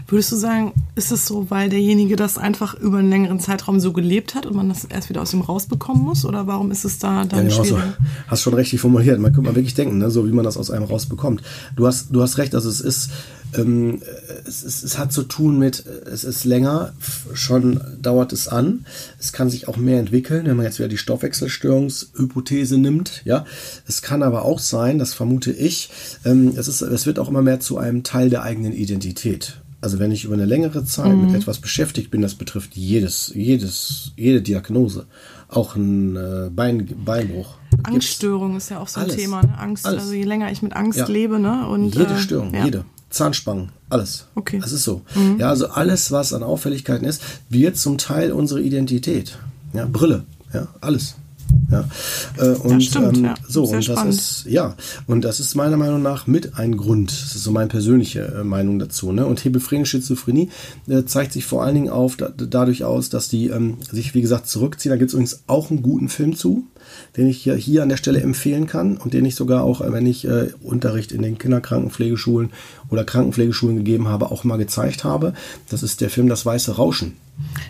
Würdest 0.08 0.32
du 0.32 0.36
sagen, 0.36 0.72
ist 0.96 1.12
es 1.12 1.26
so, 1.26 1.50
weil 1.50 1.68
derjenige 1.68 2.16
das 2.16 2.38
einfach 2.38 2.74
über 2.74 2.98
einen 2.98 3.10
längeren 3.10 3.38
Zeitraum 3.38 3.78
so 3.78 3.92
gelebt 3.92 4.34
hat 4.34 4.44
und 4.44 4.56
man 4.56 4.68
das 4.68 4.84
erst 4.84 5.08
wieder 5.08 5.22
aus 5.22 5.32
ihm 5.32 5.40
rausbekommen 5.40 6.02
muss? 6.02 6.24
Oder 6.24 6.46
warum 6.46 6.70
ist 6.70 6.84
es 6.84 6.98
da 6.98 7.24
dann 7.24 7.48
ja, 7.48 7.62
genau? 7.62 7.64
So. 7.64 7.78
Hast 8.26 8.42
schon 8.42 8.54
richtig 8.54 8.80
formuliert. 8.80 9.20
Man 9.20 9.32
könnte 9.32 9.48
mal 9.48 9.54
wirklich 9.54 9.74
denken, 9.74 9.98
ne? 9.98 10.10
so 10.10 10.26
wie 10.26 10.32
man 10.32 10.44
das 10.44 10.56
aus 10.56 10.70
einem 10.70 10.84
rausbekommt. 10.84 11.42
Du 11.76 11.86
hast, 11.86 12.08
du 12.10 12.22
hast 12.22 12.38
recht, 12.38 12.54
also 12.54 12.68
es 12.68 12.80
ist 12.80 13.10
ähm, 13.56 14.00
es, 14.46 14.62
es, 14.62 14.82
es, 14.82 14.98
hat 14.98 15.12
zu 15.12 15.22
tun 15.22 15.58
mit, 15.58 15.84
es 15.86 16.24
ist 16.24 16.44
länger, 16.44 16.92
schon 17.34 17.80
dauert 18.00 18.32
es 18.32 18.48
an. 18.48 18.84
Es 19.18 19.32
kann 19.32 19.50
sich 19.50 19.68
auch 19.68 19.76
mehr 19.76 20.00
entwickeln, 20.00 20.46
wenn 20.46 20.56
man 20.56 20.66
jetzt 20.66 20.78
wieder 20.78 20.88
die 20.88 20.98
Stoffwechselstörungshypothese 20.98 22.78
nimmt. 22.78 23.22
Ja, 23.24 23.44
es 23.86 24.02
kann 24.02 24.22
aber 24.22 24.44
auch 24.44 24.58
sein, 24.58 24.98
das 24.98 25.14
vermute 25.14 25.52
ich, 25.52 25.90
ähm, 26.24 26.54
es, 26.56 26.68
ist, 26.68 26.82
es 26.82 27.06
wird 27.06 27.18
auch 27.18 27.28
immer 27.28 27.42
mehr 27.42 27.60
zu 27.60 27.78
einem 27.78 28.02
Teil 28.02 28.30
der 28.30 28.42
eigenen 28.42 28.72
Identität. 28.72 29.60
Also 29.82 29.98
wenn 29.98 30.12
ich 30.12 30.24
über 30.24 30.34
eine 30.34 30.44
längere 30.44 30.84
Zeit 30.84 31.14
mhm. 31.14 31.26
mit 31.26 31.34
etwas 31.34 31.58
beschäftigt 31.58 32.10
bin, 32.10 32.20
das 32.20 32.34
betrifft 32.34 32.76
jedes, 32.76 33.32
jedes, 33.34 34.12
jede 34.14 34.42
Diagnose, 34.42 35.06
auch 35.48 35.74
ein 35.74 36.16
äh, 36.16 36.50
Bein, 36.50 36.86
Beinbruch. 37.04 37.54
Angststörung 37.82 38.56
ist 38.56 38.70
ja 38.70 38.78
auch 38.78 38.88
so 38.88 39.00
ein 39.00 39.06
alles. 39.06 39.16
Thema. 39.16 39.42
Ne? 39.42 39.58
Angst, 39.58 39.86
alles. 39.86 40.02
also 40.02 40.12
je 40.12 40.24
länger 40.24 40.52
ich 40.52 40.60
mit 40.60 40.74
Angst 40.76 40.98
ja. 40.98 41.06
lebe, 41.06 41.38
ne? 41.38 41.66
Und, 41.66 41.94
jede 41.94 42.12
äh, 42.12 42.18
Störung, 42.18 42.52
ja. 42.52 42.64
jede. 42.64 42.84
Zahnspangen, 43.10 43.70
alles. 43.88 44.26
Okay. 44.34 44.60
Das 44.60 44.72
ist 44.72 44.84
so. 44.84 45.02
Mhm. 45.14 45.38
Ja, 45.38 45.50
also 45.50 45.68
alles, 45.68 46.12
was 46.12 46.32
an 46.32 46.42
Auffälligkeiten 46.42 47.06
ist, 47.06 47.22
wird 47.48 47.76
zum 47.76 47.98
Teil 47.98 48.32
unsere 48.32 48.60
Identität. 48.60 49.36
Ja, 49.72 49.86
Brille, 49.86 50.24
ja, 50.52 50.68
alles. 50.80 51.16
Ja, 51.70 51.84
äh, 52.38 52.50
und 52.50 52.82
stimmt, 52.82 53.18
ähm, 53.18 53.24
ja. 53.24 53.34
so 53.48 53.64
Sehr 53.64 53.76
und 53.76 53.88
das 53.88 53.96
spannend. 53.96 54.14
ist 54.14 54.44
ja 54.46 54.76
und 55.06 55.24
das 55.24 55.40
ist 55.40 55.54
meiner 55.54 55.76
Meinung 55.76 56.02
nach 56.02 56.26
mit 56.26 56.56
ein 56.56 56.76
Grund. 56.76 57.10
Das 57.10 57.34
ist 57.34 57.44
so 57.44 57.50
meine 57.52 57.68
persönliche 57.68 58.20
äh, 58.40 58.44
Meinung 58.44 58.78
dazu. 58.78 59.12
Ne? 59.12 59.26
Und 59.26 59.44
hebephrene 59.44 59.86
Schizophrenie 59.86 60.50
äh, 60.88 61.04
zeigt 61.04 61.32
sich 61.32 61.44
vor 61.44 61.64
allen 61.64 61.74
Dingen 61.74 61.88
auf 61.88 62.16
da, 62.16 62.28
dadurch 62.28 62.84
aus, 62.84 63.08
dass 63.08 63.28
die 63.28 63.48
ähm, 63.48 63.78
sich 63.90 64.14
wie 64.14 64.20
gesagt 64.20 64.48
zurückziehen. 64.48 64.90
Da 64.90 64.96
gibt 64.96 65.08
es 65.08 65.14
übrigens 65.14 65.42
auch 65.46 65.70
einen 65.70 65.82
guten 65.82 66.08
Film 66.08 66.36
zu 66.36 66.66
den 67.16 67.28
ich 67.28 67.42
hier, 67.42 67.54
hier 67.54 67.82
an 67.82 67.88
der 67.88 67.96
Stelle 67.96 68.20
empfehlen 68.20 68.66
kann 68.66 68.96
und 68.96 69.14
den 69.14 69.24
ich 69.24 69.34
sogar 69.34 69.64
auch, 69.64 69.80
wenn 69.80 70.06
ich 70.06 70.26
äh, 70.26 70.48
Unterricht 70.62 71.12
in 71.12 71.22
den 71.22 71.38
Kinderkrankenpflegeschulen 71.38 72.50
oder 72.88 73.04
Krankenpflegeschulen 73.04 73.76
gegeben 73.76 74.08
habe, 74.08 74.30
auch 74.30 74.44
mal 74.44 74.58
gezeigt 74.58 75.04
habe. 75.04 75.34
Das 75.68 75.82
ist 75.82 76.00
der 76.00 76.10
Film 76.10 76.28
Das 76.28 76.46
Weiße 76.46 76.76
Rauschen. 76.76 77.16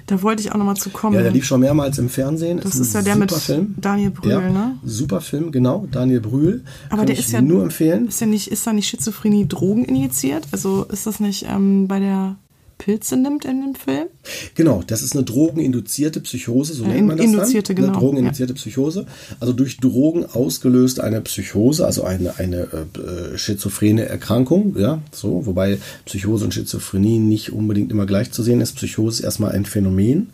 Da 0.07 0.23
wollte 0.23 0.43
ich 0.43 0.53
auch 0.53 0.57
nochmal 0.57 0.77
zu 0.77 0.91
kommen. 0.91 1.15
Ja, 1.15 1.23
der 1.23 1.31
lief 1.31 1.45
schon 1.45 1.61
mehrmals 1.61 1.99
im 1.99 2.09
Fernsehen. 2.09 2.59
Das 2.61 2.75
ist, 2.75 2.81
ist 2.81 2.95
ja 2.95 3.03
der 3.03 3.17
mit 3.17 3.33
Film. 3.33 3.75
Daniel 3.77 4.11
Brühl, 4.11 4.33
ja, 4.33 4.41
ne? 4.41 4.79
Super 4.85 5.21
Film, 5.21 5.53
genau. 5.53 5.87
Daniel 5.91 6.21
Brühl. 6.21 6.65
Aber 6.89 6.99
Kann 6.99 7.07
der 7.07 7.19
ist 7.19 7.31
ja 7.31 7.41
nur 7.41 7.63
empfehlen. 7.63 8.09
Ist 8.09 8.21
ja 8.21 8.27
nicht, 8.27 8.49
ist 8.49 8.67
da 8.67 8.73
nicht 8.73 8.89
Schizophrenie 8.89 9.47
Drogen 9.47 9.85
injiziert? 9.85 10.49
Also 10.51 10.85
ist 10.85 11.07
das 11.07 11.21
nicht 11.21 11.47
ähm, 11.49 11.87
bei 11.87 12.01
der 12.01 12.37
Pilze 12.81 13.17
nimmt 13.17 13.45
in 13.45 13.61
dem 13.61 13.75
Film? 13.75 14.09
Genau, 14.55 14.83
das 14.87 15.03
ist 15.03 15.15
eine 15.15 15.23
drogeninduzierte 15.23 16.21
Psychose, 16.21 16.73
so 16.73 16.85
äh, 16.85 16.89
nennt 16.89 17.09
man 17.09 17.17
das 17.19 17.27
induzierte, 17.27 17.75
dann. 17.75 17.85
Genau. 17.85 17.99
Eine 17.99 18.01
drogeninduzierte 18.01 18.55
ja. 18.55 18.57
Psychose. 18.57 19.07
Also 19.39 19.53
durch 19.53 19.77
Drogen 19.77 20.25
ausgelöst 20.25 20.99
eine 20.99 21.21
Psychose, 21.21 21.85
also 21.85 22.05
eine, 22.05 22.39
eine 22.39 22.63
äh, 22.63 23.37
schizophrene 23.37 24.07
Erkrankung, 24.07 24.77
ja, 24.79 25.03
so, 25.13 25.45
wobei 25.45 25.79
Psychose 26.07 26.45
und 26.45 26.55
Schizophrenie 26.55 27.19
nicht 27.19 27.53
unbedingt 27.53 27.93
immer 27.93 28.07
gleich 28.07 28.33
zu 28.33 28.43
sehen 28.43 28.63
ist. 28.63 28.77
Psychose 28.77 29.21
ist 29.21 29.25
erstmal 29.25 29.53
ein 29.53 29.67
Phänomen 29.67 30.31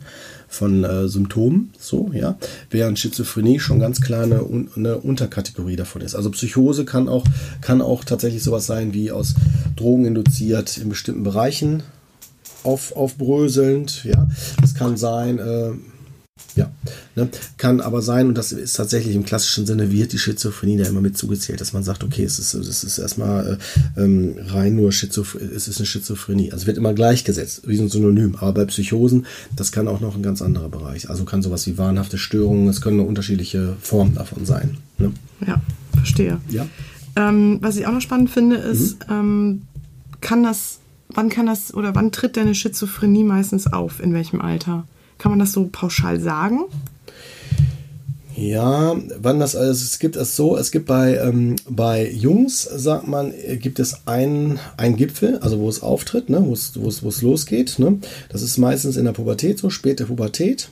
von 0.48 0.84
äh, 0.84 1.08
Symptomen, 1.08 1.72
so, 1.80 2.10
ja, 2.14 2.38
während 2.70 3.00
Schizophrenie 3.00 3.58
schon 3.58 3.80
ganz 3.80 4.00
klar 4.00 4.22
eine, 4.22 4.46
eine, 4.76 4.98
Unterkategorie 4.98 5.74
davon 5.74 6.02
ist. 6.02 6.14
Also 6.14 6.30
Psychose 6.30 6.84
kann 6.84 7.08
auch, 7.08 7.24
kann 7.60 7.82
auch 7.82 8.04
tatsächlich 8.04 8.44
sowas 8.44 8.66
sein 8.66 8.94
wie 8.94 9.10
aus 9.10 9.34
Drogen 9.74 10.04
induziert 10.04 10.78
in 10.78 10.88
bestimmten 10.88 11.24
Bereichen 11.24 11.82
auf, 12.66 12.94
aufbröselnd. 12.94 14.04
Ja, 14.04 14.28
das 14.60 14.74
kann 14.74 14.96
sein. 14.96 15.38
Äh, 15.38 15.72
ja, 16.54 16.70
ne? 17.14 17.28
kann 17.58 17.80
aber 17.80 18.02
sein, 18.02 18.28
und 18.28 18.36
das 18.36 18.52
ist 18.52 18.74
tatsächlich 18.74 19.14
im 19.14 19.24
klassischen 19.24 19.66
Sinne, 19.66 19.92
wird 19.92 20.12
die 20.12 20.18
Schizophrenie 20.18 20.78
da 20.78 20.86
immer 20.86 21.00
mit 21.00 21.16
zugezählt, 21.16 21.60
dass 21.60 21.72
man 21.72 21.82
sagt, 21.82 22.02
okay, 22.02 22.24
es 22.24 22.38
ist, 22.38 22.54
es 22.54 22.84
ist 22.84 22.98
erstmal 22.98 23.58
äh, 23.96 24.02
ähm, 24.02 24.36
rein 24.38 24.74
nur 24.74 24.92
Schizophrenie, 24.92 25.50
es 25.54 25.68
ist 25.68 25.78
eine 25.78 25.86
Schizophrenie. 25.86 26.52
Also 26.52 26.66
wird 26.66 26.78
immer 26.78 26.94
gleichgesetzt, 26.94 27.62
wie 27.66 27.76
so 27.76 27.84
ein 27.84 27.88
Synonym. 27.88 28.36
Aber 28.36 28.52
bei 28.52 28.64
Psychosen, 28.66 29.26
das 29.54 29.72
kann 29.72 29.88
auch 29.88 30.00
noch 30.00 30.16
ein 30.16 30.22
ganz 30.22 30.40
anderer 30.42 30.68
Bereich. 30.68 31.10
Also 31.10 31.24
kann 31.24 31.42
sowas 31.42 31.66
wie 31.66 31.78
wahnhafte 31.78 32.18
Störungen, 32.18 32.68
es 32.68 32.80
können 32.80 33.00
unterschiedliche 33.00 33.76
Formen 33.80 34.14
davon 34.14 34.46
sein. 34.46 34.78
Ne? 34.98 35.12
Ja, 35.46 35.60
verstehe. 35.94 36.40
Ja. 36.48 36.66
Ähm, 37.16 37.58
was 37.60 37.76
ich 37.76 37.86
auch 37.86 37.92
noch 37.92 38.00
spannend 38.00 38.30
finde, 38.30 38.56
ist, 38.56 39.08
mhm. 39.08 39.14
ähm, 39.14 39.62
kann 40.20 40.42
das 40.42 40.78
wann 41.08 41.28
kann 41.28 41.46
das 41.46 41.72
oder 41.74 41.94
wann 41.94 42.12
tritt 42.12 42.36
deine 42.36 42.54
Schizophrenie 42.54 43.24
meistens 43.24 43.72
auf? 43.72 44.00
In 44.00 44.14
welchem 44.14 44.40
Alter? 44.40 44.86
Kann 45.18 45.32
man 45.32 45.38
das 45.38 45.52
so 45.52 45.68
pauschal 45.70 46.20
sagen? 46.20 46.64
Ja, 48.36 48.94
wann 49.18 49.40
das 49.40 49.56
also 49.56 49.70
es 49.70 49.98
gibt 49.98 50.14
es 50.14 50.36
so, 50.36 50.58
es 50.58 50.70
gibt 50.70 50.84
bei, 50.84 51.16
ähm, 51.16 51.56
bei 51.70 52.10
Jungs, 52.10 52.64
sagt 52.64 53.08
man, 53.08 53.32
gibt 53.60 53.78
es 53.78 54.06
einen, 54.06 54.58
einen 54.76 54.96
Gipfel, 54.96 55.38
also 55.38 55.58
wo 55.58 55.70
es 55.70 55.82
auftritt, 55.82 56.28
ne, 56.28 56.44
wo 56.44 56.52
es, 56.52 56.72
wo 56.78 56.86
es, 56.86 57.02
wo 57.02 57.08
es 57.08 57.22
losgeht. 57.22 57.78
Ne? 57.78 57.98
Das 58.28 58.42
ist 58.42 58.58
meistens 58.58 58.98
in 58.98 59.06
der 59.06 59.12
Pubertät 59.12 59.58
so, 59.58 59.70
späte 59.70 60.04
Pubertät. 60.04 60.68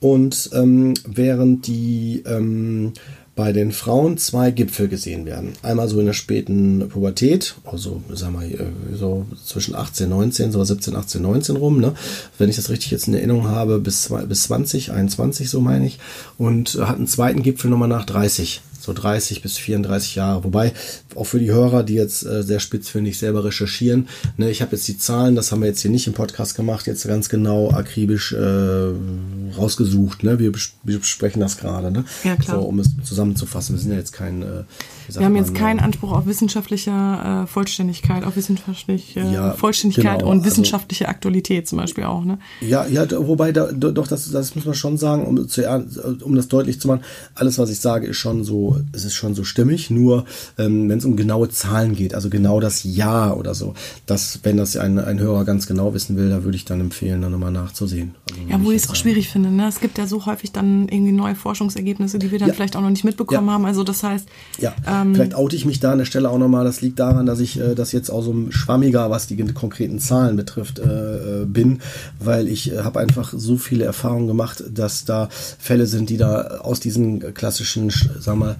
Und 0.00 0.50
ähm, 0.52 0.94
während 1.04 1.66
die 1.66 2.22
ähm, 2.24 2.92
bei 3.38 3.52
den 3.52 3.70
Frauen 3.70 4.18
zwei 4.18 4.50
Gipfel 4.50 4.88
gesehen 4.88 5.24
werden. 5.24 5.52
Einmal 5.62 5.88
so 5.88 6.00
in 6.00 6.06
der 6.06 6.12
späten 6.12 6.88
Pubertät, 6.88 7.54
also 7.64 8.02
sagen 8.12 8.36
wir 8.40 8.96
so 8.96 9.26
zwischen 9.44 9.76
18, 9.76 10.08
19, 10.08 10.50
so 10.50 10.64
17, 10.64 10.96
18, 10.96 11.22
19 11.22 11.56
rum, 11.56 11.80
ne? 11.80 11.94
wenn 12.36 12.50
ich 12.50 12.56
das 12.56 12.68
richtig 12.68 12.90
jetzt 12.90 13.06
in 13.06 13.14
Erinnerung 13.14 13.46
habe, 13.46 13.78
bis, 13.78 14.12
bis 14.28 14.42
20, 14.42 14.90
21 14.90 15.48
so 15.50 15.60
meine 15.60 15.86
ich, 15.86 16.00
und 16.36 16.80
hat 16.80 16.96
einen 16.96 17.06
zweiten 17.06 17.44
Gipfel 17.44 17.70
nochmal 17.70 17.86
nach 17.86 18.04
30 18.06 18.60
so 18.88 18.94
30 18.94 19.42
bis 19.42 19.58
34 19.58 20.14
Jahre. 20.14 20.44
Wobei 20.44 20.72
auch 21.14 21.24
für 21.24 21.38
die 21.38 21.50
Hörer, 21.50 21.82
die 21.82 21.94
jetzt 21.94 22.24
äh, 22.24 22.42
sehr 22.42 22.58
spitzfindig 22.58 23.18
selber 23.18 23.44
recherchieren, 23.44 24.08
ne, 24.36 24.50
ich 24.50 24.62
habe 24.62 24.76
jetzt 24.76 24.88
die 24.88 24.96
Zahlen, 24.96 25.34
das 25.36 25.52
haben 25.52 25.60
wir 25.60 25.68
jetzt 25.68 25.80
hier 25.80 25.90
nicht 25.90 26.06
im 26.06 26.14
Podcast 26.14 26.54
gemacht, 26.54 26.86
jetzt 26.86 27.06
ganz 27.06 27.28
genau 27.28 27.70
akribisch 27.70 28.32
äh, 28.32 28.92
rausgesucht. 29.56 30.24
Ne? 30.24 30.38
Wir, 30.38 30.52
bes 30.52 30.72
wir 30.84 30.98
besprechen 30.98 31.40
das 31.40 31.58
gerade, 31.58 31.90
ne? 31.90 32.04
ja, 32.24 32.36
klar. 32.36 32.60
So, 32.60 32.66
um 32.66 32.78
es 32.78 32.88
zusammenzufassen. 33.04 33.76
Wir 33.76 33.80
sind 33.80 33.92
ja 33.92 33.98
jetzt 33.98 34.12
kein. 34.12 34.42
Äh, 34.42 34.64
wir 35.10 35.24
haben 35.24 35.36
jetzt 35.36 35.54
keinen 35.54 35.80
Anspruch 35.80 36.12
auf 36.12 36.26
wissenschaftliche 36.26 36.90
äh, 36.90 37.46
Vollständigkeit, 37.46 38.24
auf 38.24 38.36
wissenschaftliche 38.36 39.20
Ja, 39.20 39.52
Vollständigkeit 39.52 40.18
genau, 40.18 40.30
und 40.30 40.38
also- 40.38 40.50
wissenschaftliche 40.50 41.08
Aktualität 41.08 41.66
zum 41.66 41.78
Beispiel 41.78 42.04
auch. 42.04 42.24
Ne? 42.24 42.38
Ja, 42.60 42.86
ja, 42.86 43.06
wobei, 43.26 43.52
da, 43.52 43.72
doch, 43.72 44.06
das, 44.06 44.30
das 44.30 44.54
muss 44.54 44.66
man 44.66 44.74
schon 44.74 44.98
sagen, 44.98 45.24
um, 45.24 45.48
zu, 45.48 45.66
um 46.22 46.34
das 46.34 46.48
deutlich 46.48 46.78
zu 46.80 46.88
machen, 46.88 47.00
alles, 47.34 47.58
was 47.58 47.70
ich 47.70 47.80
sage, 47.80 48.06
ist 48.06 48.18
schon 48.18 48.44
so, 48.44 48.77
es 48.92 49.04
ist 49.04 49.14
schon 49.14 49.34
so 49.34 49.44
stimmig, 49.44 49.90
nur 49.90 50.24
ähm, 50.58 50.88
wenn 50.88 50.98
es 50.98 51.04
um 51.04 51.16
genaue 51.16 51.48
Zahlen 51.48 51.94
geht, 51.94 52.14
also 52.14 52.30
genau 52.30 52.60
das 52.60 52.84
Jahr 52.84 53.36
oder 53.36 53.54
so, 53.54 53.74
das, 54.06 54.40
wenn 54.42 54.56
das 54.56 54.76
ein, 54.76 54.98
ein 54.98 55.18
Hörer 55.18 55.44
ganz 55.44 55.66
genau 55.66 55.94
wissen 55.94 56.16
will, 56.16 56.30
da 56.30 56.44
würde 56.44 56.56
ich 56.56 56.64
dann 56.64 56.80
empfehlen, 56.80 57.22
dann 57.22 57.32
nochmal 57.32 57.52
nachzusehen. 57.52 58.14
Also, 58.30 58.42
Ja, 58.50 58.64
wo 58.64 58.70
ich 58.70 58.82
es 58.82 58.90
auch 58.90 58.94
schwierig 58.94 59.28
finde. 59.28 59.50
Ne? 59.50 59.66
Es 59.68 59.80
gibt 59.80 59.98
ja 59.98 60.06
so 60.06 60.26
häufig 60.26 60.52
dann 60.52 60.88
irgendwie 60.88 61.12
neue 61.12 61.34
Forschungsergebnisse, 61.34 62.18
die 62.18 62.30
wir 62.30 62.38
dann 62.38 62.48
Ja. 62.48 62.54
vielleicht 62.54 62.76
auch 62.76 62.80
noch 62.82 62.90
nicht 62.90 63.04
mitbekommen 63.04 63.46
Ja. 63.46 63.52
haben. 63.54 63.64
Also 63.64 63.84
das 63.84 64.02
heißt, 64.02 64.28
Ja, 64.58 64.74
ähm, 64.86 65.14
vielleicht 65.14 65.34
oute 65.34 65.56
ich 65.56 65.64
mich 65.64 65.80
da 65.80 65.92
an 65.92 65.98
der 65.98 66.04
Stelle 66.04 66.30
auch 66.30 66.38
nochmal. 66.38 66.64
Das 66.64 66.80
liegt 66.80 66.98
daran, 66.98 67.26
dass 67.26 67.40
ich 67.40 67.58
äh, 67.60 67.74
das 67.74 67.92
jetzt 67.92 68.10
auch 68.10 68.22
so 68.22 68.34
schwammiger, 68.50 69.10
was 69.10 69.26
die 69.26 69.36
konkreten 69.52 69.98
Zahlen 69.98 70.36
betrifft, 70.36 70.78
äh, 70.78 71.42
äh, 71.42 71.44
bin, 71.44 71.80
weil 72.20 72.48
ich 72.48 72.72
äh, 72.72 72.78
habe 72.78 73.00
einfach 73.00 73.32
so 73.36 73.56
viele 73.56 73.84
Erfahrungen 73.84 74.26
gemacht, 74.26 74.62
dass 74.72 75.04
da 75.04 75.28
Fälle 75.58 75.86
sind, 75.86 76.10
die 76.10 76.16
da 76.16 76.58
aus 76.62 76.80
diesen 76.80 77.34
klassischen, 77.34 77.90
sch- 77.90 78.20
sagen 78.20 78.40
wir, 78.40 78.56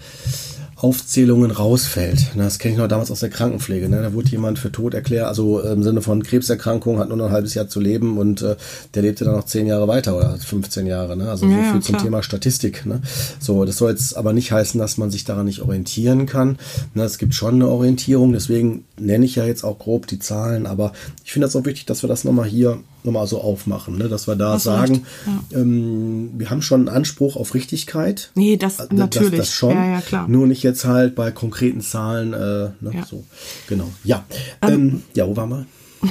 Aufzählungen 0.80 1.51
rausfällt. 1.51 2.28
Das 2.36 2.61
kenne 2.61 2.74
ich 2.74 2.78
noch 2.78 2.86
damals 2.86 3.11
aus 3.11 3.18
der 3.18 3.30
Krankenpflege. 3.30 3.88
Ne? 3.88 4.01
Da 4.01 4.12
wurde 4.12 4.28
jemand 4.28 4.61
für 4.61 4.70
tot 4.70 4.94
erklärt, 4.94 5.26
also 5.26 5.61
im 5.61 5.82
Sinne 5.82 6.03
von 6.03 6.22
Krebserkrankung, 6.22 7.01
hat 7.01 7.09
nur 7.09 7.16
noch 7.16 7.26
ein 7.26 7.32
halbes 7.32 7.55
Jahr 7.55 7.68
zu 7.68 7.80
leben 7.80 8.16
und 8.16 8.42
äh, 8.42 8.55
der 8.94 9.03
lebte 9.03 9.24
dann 9.24 9.34
noch 9.34 9.44
zehn 9.44 9.66
Jahre 9.66 9.88
weiter 9.88 10.16
oder 10.16 10.36
15 10.38 10.86
Jahre. 10.86 11.16
Ne? 11.16 11.28
Also 11.28 11.46
so 11.46 11.53
Ja, 11.53 11.59
ja, 11.62 11.72
viel 11.72 11.82
zum 11.82 11.96
klar. 11.96 12.05
Thema 12.05 12.22
Statistik. 12.22 12.86
Ne? 12.86 13.03
So, 13.40 13.64
das 13.64 13.76
soll 13.78 13.90
jetzt 13.90 14.16
aber 14.16 14.32
nicht 14.32 14.53
heißen, 14.53 14.78
dass 14.78 14.99
man 14.99 15.11
sich 15.11 15.24
daran 15.24 15.46
nicht 15.46 15.62
orientieren 15.62 16.26
kann. 16.26 16.59
Ne? 16.94 17.03
Es 17.03 17.18
gibt 17.18 17.34
schon 17.34 17.55
eine 17.55 17.66
Orientierung, 17.68 18.32
deswegen 18.32 18.84
nenne 19.01 19.24
ich 19.24 19.34
ja 19.34 19.44
jetzt 19.46 19.64
auch 19.64 19.80
grob 19.80 20.07
die 20.07 20.20
Zahlen, 20.20 20.66
aber 20.66 20.92
ich 21.24 21.32
finde 21.32 21.49
das 21.49 21.57
auch 21.57 21.64
wichtig, 21.64 21.86
dass 21.86 22.03
wir 22.05 22.09
das 22.09 22.22
nochmal 22.22 22.49
hier 22.49 22.78
nochmal 23.05 23.26
so 23.26 23.40
aufmachen, 23.40 23.96
ne? 23.99 24.09
dass 24.09 24.26
wir 24.26 24.36
da 24.36 24.55
du 24.55 24.59
sagen, 24.59 25.07
ja. 25.26 25.61
ähm, 25.61 26.30
wir 26.36 26.51
haben 26.51 26.62
schon 26.62 26.80
einen 26.88 26.96
Anspruch 26.96 27.36
auf 27.36 27.55
Richtigkeit. 27.55 28.30
nee, 28.34 28.57
das 28.57 28.76
Das- 28.78 28.90
natürlich. 28.90 29.30
Das, 29.38 29.49
das 29.49 29.55
schon. 29.55 29.74
Ja, 29.74 29.92
ja, 29.92 30.01
klar. 30.01 30.28
Nur 30.28 30.46
nicht 30.46 30.62
jetzt 30.62 30.84
halt 30.84 31.14
bei 31.14 31.30
konkreten 31.30 31.80
Zahlen. 31.80 32.32
Äh, 32.32 32.36
ne? 32.36 32.72
Ja. 32.92 33.07
So, 33.07 33.24
genau. 33.68 33.88
Ja. 34.05 34.24
Ähm, 34.62 35.03
ja, 35.14 35.26
wo 35.26 35.36
waren 35.36 35.49
wir? 35.51 35.66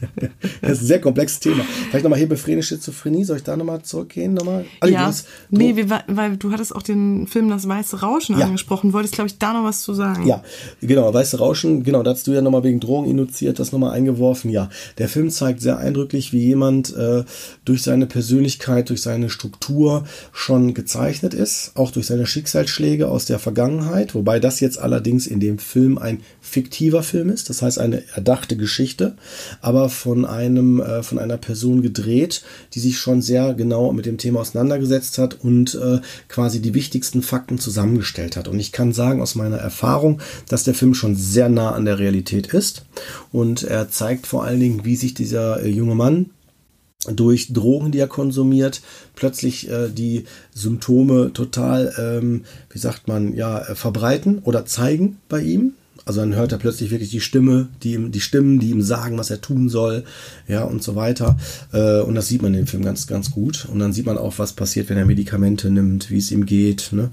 das 0.62 0.72
ist 0.72 0.82
ein 0.82 0.86
sehr 0.86 1.00
komplexes 1.00 1.40
Thema. 1.40 1.64
Vielleicht 1.88 2.04
nochmal 2.04 2.18
hier 2.18 2.28
befriedigende 2.28 2.66
Schizophrenie. 2.66 3.24
Soll 3.24 3.38
ich 3.38 3.42
da 3.42 3.56
nochmal 3.56 3.82
zurückgehen? 3.82 4.34
Nochmal? 4.34 4.64
Ah, 4.80 4.86
du 4.86 4.92
ja, 4.92 5.06
hast- 5.06 5.26
du- 5.50 5.56
nee, 5.58 5.76
wir, 5.76 5.88
weil 6.08 6.36
du 6.36 6.52
hattest 6.52 6.74
auch 6.74 6.82
den 6.82 7.26
Film 7.26 7.48
Das 7.48 7.66
Weiße 7.68 8.00
Rauschen 8.00 8.38
Ja. 8.38 8.46
angesprochen. 8.46 8.92
Wolltest, 8.92 9.14
glaube 9.14 9.28
ich, 9.28 9.38
da 9.38 9.52
noch 9.52 9.64
was 9.64 9.80
zu 9.82 9.94
sagen. 9.94 10.26
Ja, 10.26 10.42
genau, 10.80 11.12
Weiße 11.12 11.38
Rauschen, 11.38 11.82
genau, 11.84 12.02
da 12.02 12.10
hast 12.12 12.26
du 12.26 12.32
ja 12.32 12.40
nochmal 12.42 12.64
wegen 12.64 12.80
Drogen 12.80 13.08
induziert, 13.10 13.58
das 13.58 13.72
nochmal 13.72 13.92
eingeworfen. 13.92 14.50
Ja, 14.50 14.68
der 14.98 15.08
Film 15.08 15.30
zeigt 15.30 15.60
sehr 15.60 15.78
eindrücklich, 15.78 16.32
wie 16.32 16.44
jemand 16.44 16.94
äh, 16.96 17.24
durch 17.64 17.82
seine 17.82 18.06
Persönlichkeit, 18.06 18.90
durch 18.90 19.02
seine 19.02 19.30
Struktur 19.30 20.04
schon 20.32 20.74
gezeichnet 20.74 21.34
ist, 21.34 21.72
auch 21.74 21.90
durch 21.90 22.06
seine 22.06 22.26
Schicksalsschläge 22.26 23.08
aus 23.08 23.24
der 23.24 23.38
Vergangenheit, 23.38 24.14
wobei 24.14 24.40
das 24.40 24.60
jetzt 24.60 24.78
allerdings 24.78 25.26
in 25.26 25.40
dem 25.40 25.58
Film 25.58 25.98
ein 25.98 26.20
fiktiver 26.40 27.02
Film 27.02 27.30
ist, 27.30 27.50
das 27.50 27.62
heißt 27.62 27.78
eine 27.78 28.02
erdachte 28.14 28.56
Geschichte, 28.56 29.16
aber 29.60 29.85
von 29.88 30.24
einem, 30.24 30.80
äh, 30.80 31.02
von 31.02 31.18
einer 31.18 31.36
Person 31.36 31.82
gedreht, 31.82 32.42
die 32.74 32.80
sich 32.80 32.98
schon 32.98 33.22
sehr 33.22 33.54
genau 33.54 33.92
mit 33.92 34.06
dem 34.06 34.18
Thema 34.18 34.40
auseinandergesetzt 34.40 35.18
hat 35.18 35.38
und 35.42 35.74
äh, 35.74 36.00
quasi 36.28 36.60
die 36.60 36.74
wichtigsten 36.74 37.22
Fakten 37.22 37.58
zusammengestellt 37.58 38.36
hat. 38.36 38.48
Und 38.48 38.58
ich 38.58 38.72
kann 38.72 38.92
sagen 38.92 39.22
aus 39.22 39.34
meiner 39.34 39.58
Erfahrung, 39.58 40.20
dass 40.48 40.64
der 40.64 40.74
Film 40.74 40.94
schon 40.94 41.16
sehr 41.16 41.48
nah 41.48 41.72
an 41.72 41.84
der 41.84 41.98
Realität 41.98 42.48
ist 42.48 42.84
und 43.32 43.62
er 43.62 43.90
zeigt 43.90 44.26
vor 44.26 44.44
allen 44.44 44.60
Dingen, 44.60 44.84
wie 44.84 44.96
sich 44.96 45.14
dieser 45.14 45.62
äh, 45.62 45.68
junge 45.68 45.94
Mann 45.94 46.30
durch 47.08 47.52
Drogen, 47.52 47.92
die 47.92 47.98
er 47.98 48.08
konsumiert, 48.08 48.82
plötzlich 49.14 49.70
äh, 49.70 49.88
die 49.88 50.24
Symptome 50.54 51.32
total, 51.32 51.92
ähm, 51.98 52.44
wie 52.70 52.78
sagt 52.78 53.08
man, 53.08 53.34
ja, 53.34 53.60
äh, 53.60 53.74
verbreiten 53.74 54.40
oder 54.44 54.66
zeigen 54.66 55.18
bei 55.28 55.40
ihm. 55.42 55.74
Also 56.04 56.20
dann 56.20 56.36
hört 56.36 56.52
er 56.52 56.58
plötzlich 56.58 56.90
wirklich 56.90 57.10
die 57.10 57.20
Stimme, 57.20 57.68
die 57.82 57.94
ihm, 57.94 58.12
die 58.12 58.20
Stimmen, 58.20 58.60
die 58.60 58.70
ihm 58.70 58.82
sagen, 58.82 59.18
was 59.18 59.30
er 59.30 59.40
tun 59.40 59.68
soll, 59.68 60.04
ja 60.46 60.62
und 60.62 60.82
so 60.82 60.94
weiter. 60.94 61.36
Äh, 61.72 62.00
und 62.00 62.14
das 62.14 62.28
sieht 62.28 62.42
man 62.42 62.52
in 62.54 62.60
dem 62.60 62.66
Film 62.66 62.84
ganz, 62.84 63.06
ganz 63.06 63.30
gut. 63.30 63.66
Und 63.70 63.80
dann 63.80 63.92
sieht 63.92 64.06
man 64.06 64.18
auch, 64.18 64.38
was 64.38 64.52
passiert, 64.52 64.88
wenn 64.88 64.98
er 64.98 65.06
Medikamente 65.06 65.70
nimmt, 65.70 66.10
wie 66.10 66.18
es 66.18 66.30
ihm 66.30 66.46
geht, 66.46 66.90
ne? 66.92 67.10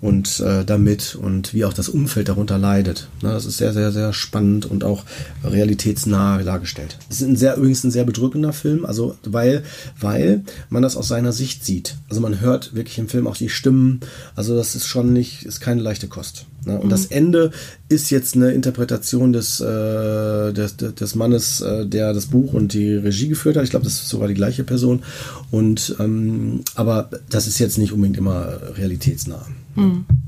Und 0.00 0.40
äh, 0.40 0.64
damit 0.64 1.14
und 1.14 1.54
wie 1.54 1.64
auch 1.64 1.72
das 1.72 1.88
Umfeld 1.88 2.28
darunter 2.28 2.58
leidet. 2.58 3.08
Ne? 3.22 3.30
Das 3.30 3.46
ist 3.46 3.56
sehr, 3.56 3.72
sehr, 3.72 3.90
sehr 3.92 4.12
spannend 4.12 4.66
und 4.66 4.84
auch 4.84 5.04
realitätsnah 5.42 6.42
dargestellt. 6.42 6.98
Es 7.08 7.22
ist 7.22 7.28
ein 7.28 7.36
sehr, 7.36 7.56
übrigens 7.56 7.84
ein 7.84 7.90
sehr 7.90 8.04
bedrückender 8.04 8.52
Film, 8.52 8.84
also 8.84 9.16
weil, 9.24 9.62
weil 9.98 10.42
man 10.68 10.82
das 10.82 10.96
aus 10.96 11.08
seiner 11.08 11.32
Sicht 11.32 11.64
sieht. 11.64 11.96
Also 12.10 12.20
man 12.20 12.40
hört 12.40 12.74
wirklich 12.74 12.98
im 12.98 13.08
Film 13.08 13.26
auch 13.26 13.36
die 13.36 13.48
Stimmen. 13.48 14.00
Also 14.36 14.54
das 14.54 14.74
ist 14.74 14.86
schon 14.86 15.14
nicht, 15.14 15.46
ist 15.46 15.60
keine 15.60 15.80
leichte 15.80 16.08
Kost. 16.08 16.44
Ne? 16.66 16.78
Und 16.78 16.90
das 16.90 17.06
Ende 17.06 17.50
ist 17.88 18.10
jetzt 18.10 18.36
eine 18.36 18.50
Interpretation 18.52 19.32
des, 19.32 19.60
äh, 19.60 20.52
des, 20.52 20.76
des 20.76 21.14
Mannes, 21.14 21.60
äh, 21.60 21.86
der 21.86 22.12
das 22.12 22.26
Buch 22.26 22.52
und 22.52 22.72
die 22.72 22.94
Regie 22.94 23.28
geführt 23.28 23.56
hat. 23.56 23.64
Ich 23.64 23.70
glaube, 23.70 23.84
das 23.84 23.94
ist 23.94 24.08
sogar 24.08 24.28
die 24.28 24.34
gleiche 24.34 24.64
Person. 24.64 25.02
Und 25.50 25.96
ähm, 25.98 26.60
aber 26.74 27.10
das 27.30 27.46
ist 27.46 27.58
jetzt 27.58 27.78
nicht 27.78 27.92
unbedingt 27.92 28.18
immer 28.18 28.58
realitätsnah. 28.76 29.46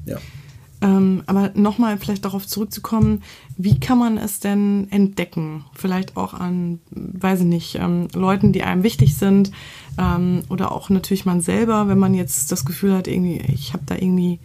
Ja. 0.06 0.18
Ähm, 0.82 1.22
aber 1.26 1.52
nochmal 1.54 1.96
vielleicht 1.96 2.24
darauf 2.24 2.46
zurückzukommen, 2.46 3.22
wie 3.56 3.80
kann 3.80 3.98
man 3.98 4.18
es 4.18 4.40
denn 4.40 4.88
entdecken? 4.90 5.64
Vielleicht 5.72 6.16
auch 6.16 6.34
an, 6.34 6.80
weiß 6.90 7.40
ich 7.40 7.46
nicht, 7.46 7.74
ähm, 7.76 8.08
Leuten, 8.14 8.52
die 8.52 8.62
einem 8.62 8.82
wichtig 8.82 9.16
sind 9.16 9.52
ähm, 9.98 10.42
oder 10.50 10.72
auch 10.72 10.90
natürlich 10.90 11.24
man 11.24 11.40
selber, 11.40 11.88
wenn 11.88 11.98
man 11.98 12.12
jetzt 12.12 12.52
das 12.52 12.66
Gefühl 12.66 12.94
hat, 12.94 13.08
irgendwie, 13.08 13.40
ich 13.48 13.72
habe 13.72 13.84
da 13.86 13.94
irgendwie 13.94 14.38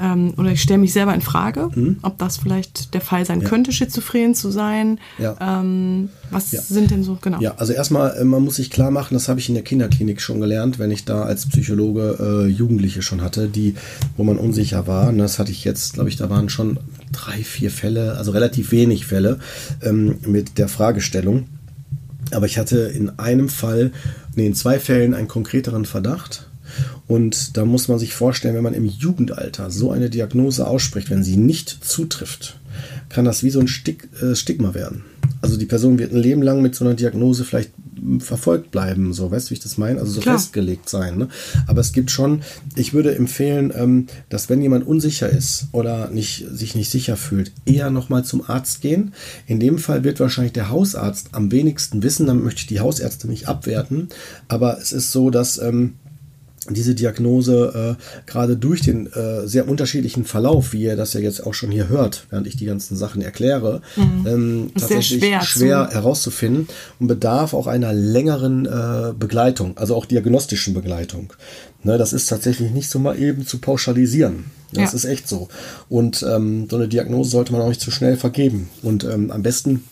ähm, 0.00 0.34
oder 0.36 0.50
ich 0.52 0.60
stelle 0.62 0.78
mich 0.78 0.92
selber 0.92 1.14
in 1.14 1.20
Frage, 1.20 1.70
ob 2.02 2.18
das 2.18 2.36
vielleicht 2.36 2.94
der 2.94 3.00
Fall 3.00 3.24
sein 3.24 3.38
Mhm. 3.38 3.42
Ja. 3.44 3.48
könnte, 3.48 3.72
schizophren 3.72 4.34
zu 4.34 4.50
sein. 4.50 4.98
Ja. 5.18 5.36
Ähm, 5.40 6.08
was 6.30 6.52
Ja. 6.52 6.60
sind 6.60 6.90
denn 6.90 7.02
so, 7.02 7.18
genau. 7.20 7.40
Ja, 7.40 7.54
also 7.56 7.72
erstmal, 7.72 8.16
äh, 8.16 8.24
man 8.24 8.42
muss 8.42 8.56
sich 8.56 8.70
klar 8.70 8.90
machen, 8.90 9.14
das 9.14 9.28
habe 9.28 9.40
ich 9.40 9.48
in 9.48 9.54
der 9.54 9.64
Kinderklinik 9.64 10.20
schon 10.20 10.40
gelernt, 10.40 10.78
wenn 10.78 10.90
ich 10.90 11.04
da 11.04 11.22
als 11.22 11.46
Psychologe 11.48 12.44
äh, 12.46 12.48
Jugendliche 12.48 13.02
schon 13.02 13.22
hatte, 13.22 13.48
die, 13.48 13.74
wo 14.16 14.24
man 14.24 14.36
unsicher 14.38 14.86
war. 14.86 15.08
Und 15.08 15.18
das 15.18 15.38
hatte 15.38 15.50
ich 15.52 15.64
jetzt, 15.64 15.94
glaube 15.94 16.08
ich, 16.08 16.16
da 16.16 16.28
waren 16.30 16.48
schon 16.48 16.78
drei, 17.12 17.38
vier 17.42 17.70
Fälle, 17.70 18.16
also 18.16 18.32
relativ 18.32 18.72
wenig 18.72 19.06
Fälle 19.06 19.38
ähm, 19.82 20.16
mit 20.26 20.58
der 20.58 20.68
Fragestellung. 20.68 21.46
Aber 22.32 22.46
ich 22.46 22.58
hatte 22.58 22.78
in 22.80 23.18
einem 23.18 23.48
Fall, 23.48 23.92
nee, 24.34 24.46
in 24.46 24.54
zwei 24.54 24.80
Fällen 24.80 25.14
einen 25.14 25.28
konkreteren 25.28 25.84
Verdacht. 25.84 26.45
Und 27.06 27.56
da 27.56 27.64
muss 27.64 27.88
man 27.88 27.98
sich 27.98 28.14
vorstellen, 28.14 28.54
wenn 28.54 28.62
man 28.62 28.74
im 28.74 28.86
Jugendalter 28.86 29.70
so 29.70 29.90
eine 29.90 30.10
Diagnose 30.10 30.66
ausspricht, 30.66 31.10
wenn 31.10 31.24
sie 31.24 31.36
nicht 31.36 31.84
zutrifft, 31.84 32.58
kann 33.08 33.24
das 33.24 33.42
wie 33.42 33.50
so 33.50 33.60
ein 33.60 33.68
Stig 33.68 34.08
äh, 34.22 34.34
Stigma 34.34 34.74
werden. 34.74 35.04
Also 35.42 35.56
die 35.56 35.66
Person 35.66 35.98
wird 35.98 36.12
ein 36.12 36.18
Leben 36.18 36.42
lang 36.42 36.62
mit 36.62 36.74
so 36.74 36.84
einer 36.84 36.94
Diagnose 36.94 37.44
vielleicht 37.44 37.70
verfolgt 38.20 38.70
bleiben, 38.70 39.12
so, 39.12 39.30
weißt 39.30 39.46
du, 39.46 39.50
wie 39.50 39.54
ich 39.54 39.60
das 39.60 39.78
meine? 39.78 40.00
Also 40.00 40.12
so 40.12 40.20
Klar. 40.20 40.38
festgelegt 40.38 40.88
sein. 40.88 41.16
Ne? 41.18 41.28
Aber 41.66 41.80
es 41.80 41.92
gibt 41.92 42.10
schon, 42.10 42.42
ich 42.74 42.92
würde 42.92 43.14
empfehlen, 43.14 43.72
ähm, 43.74 44.06
dass 44.28 44.48
wenn 44.48 44.62
jemand 44.62 44.86
unsicher 44.86 45.28
ist 45.28 45.66
oder 45.72 46.10
nicht, 46.10 46.46
sich 46.52 46.74
nicht 46.74 46.90
sicher 46.90 47.16
fühlt, 47.16 47.52
eher 47.64 47.90
nochmal 47.90 48.24
zum 48.24 48.48
Arzt 48.48 48.80
gehen. 48.80 49.12
In 49.46 49.60
dem 49.60 49.78
Fall 49.78 50.04
wird 50.04 50.20
wahrscheinlich 50.20 50.52
der 50.52 50.70
Hausarzt 50.70 51.28
am 51.32 51.50
wenigsten 51.50 52.02
wissen, 52.02 52.26
dann 52.26 52.42
möchte 52.42 52.60
ich 52.60 52.66
die 52.66 52.80
Hausärzte 52.80 53.28
nicht 53.28 53.48
abwerten. 53.48 54.08
Aber 54.48 54.78
es 54.78 54.92
ist 54.92 55.12
so, 55.12 55.30
dass 55.30 55.58
ähm, 55.58 55.94
diese 56.74 56.94
Diagnose 56.94 57.96
äh, 57.98 58.30
gerade 58.30 58.56
durch 58.56 58.82
den 58.82 59.06
äh, 59.12 59.46
sehr 59.46 59.68
unterschiedlichen 59.68 60.24
Verlauf, 60.24 60.72
wie 60.72 60.82
ihr 60.82 60.96
das 60.96 61.12
ja 61.14 61.20
jetzt 61.20 61.46
auch 61.46 61.54
schon 61.54 61.70
hier 61.70 61.88
hört, 61.88 62.26
während 62.30 62.46
ich 62.46 62.56
die 62.56 62.66
ganzen 62.66 62.96
Sachen 62.96 63.22
erkläre, 63.22 63.82
mhm. 63.96 64.26
ähm, 64.26 64.70
tatsächlich 64.76 65.20
schwer, 65.20 65.40
schwer 65.42 65.88
herauszufinden 65.92 66.68
und 66.98 67.06
bedarf 67.06 67.54
auch 67.54 67.66
einer 67.66 67.92
längeren 67.92 68.66
äh, 68.66 69.12
Begleitung, 69.18 69.76
also 69.76 69.94
auch 69.94 70.06
diagnostischen 70.06 70.74
Begleitung. 70.74 71.32
Ne, 71.82 71.98
das 71.98 72.12
ist 72.12 72.26
tatsächlich 72.26 72.72
nicht 72.72 72.90
so 72.90 72.98
mal 72.98 73.18
eben 73.18 73.46
zu 73.46 73.58
pauschalisieren. 73.58 74.46
Das 74.72 74.92
ja. 74.92 74.96
ist 74.96 75.04
echt 75.04 75.28
so. 75.28 75.48
Und 75.88 76.24
ähm, 76.28 76.66
so 76.68 76.76
eine 76.76 76.88
Diagnose 76.88 77.30
sollte 77.30 77.52
man 77.52 77.62
auch 77.62 77.68
nicht 77.68 77.80
zu 77.80 77.90
schnell 77.92 78.16
vergeben. 78.16 78.68
Und 78.82 79.04
ähm, 79.04 79.30
am 79.30 79.42
besten 79.42 79.84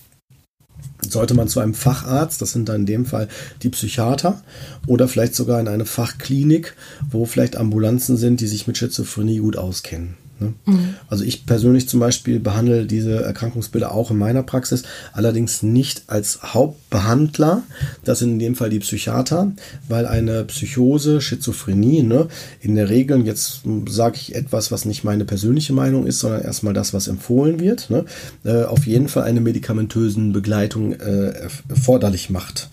sollte 1.12 1.34
man 1.34 1.48
zu 1.48 1.60
einem 1.60 1.74
Facharzt, 1.74 2.40
das 2.42 2.52
sind 2.52 2.68
dann 2.68 2.82
in 2.82 2.86
dem 2.86 3.06
Fall 3.06 3.28
die 3.62 3.68
Psychiater, 3.68 4.42
oder 4.86 5.08
vielleicht 5.08 5.34
sogar 5.34 5.60
in 5.60 5.68
eine 5.68 5.84
Fachklinik, 5.84 6.74
wo 7.10 7.24
vielleicht 7.24 7.56
Ambulanzen 7.56 8.16
sind, 8.16 8.40
die 8.40 8.46
sich 8.46 8.66
mit 8.66 8.78
Schizophrenie 8.78 9.38
gut 9.38 9.56
auskennen. 9.56 10.16
Ne? 10.44 10.54
Mhm. 10.66 10.94
Also 11.08 11.24
ich 11.24 11.46
persönlich 11.46 11.88
zum 11.88 12.00
Beispiel 12.00 12.40
behandle 12.40 12.86
diese 12.86 13.22
Erkrankungsbilder 13.22 13.92
auch 13.92 14.10
in 14.10 14.18
meiner 14.18 14.42
Praxis, 14.42 14.82
allerdings 15.12 15.62
nicht 15.62 16.04
als 16.06 16.54
Hauptbehandler. 16.54 17.62
Das 18.04 18.18
sind 18.18 18.32
in 18.32 18.38
dem 18.38 18.54
Fall 18.54 18.70
die 18.70 18.78
Psychiater, 18.78 19.52
weil 19.88 20.06
eine 20.06 20.44
Psychose, 20.44 21.20
Schizophrenie, 21.20 22.02
ne, 22.02 22.28
in 22.60 22.74
der 22.74 22.88
Regel, 22.88 23.24
jetzt 23.26 23.62
sage 23.88 24.16
ich 24.16 24.34
etwas, 24.34 24.70
was 24.70 24.84
nicht 24.84 25.04
meine 25.04 25.24
persönliche 25.24 25.72
Meinung 25.72 26.06
ist, 26.06 26.20
sondern 26.20 26.42
erstmal 26.42 26.74
das, 26.74 26.92
was 26.92 27.08
empfohlen 27.08 27.60
wird, 27.60 27.90
ne, 27.90 28.04
äh, 28.44 28.64
auf 28.64 28.86
jeden 28.86 29.08
Fall 29.08 29.24
eine 29.24 29.40
medikamentösen 29.40 30.32
Begleitung 30.32 30.92
äh, 30.92 31.32
erforderlich 31.68 32.30
macht. 32.30 32.68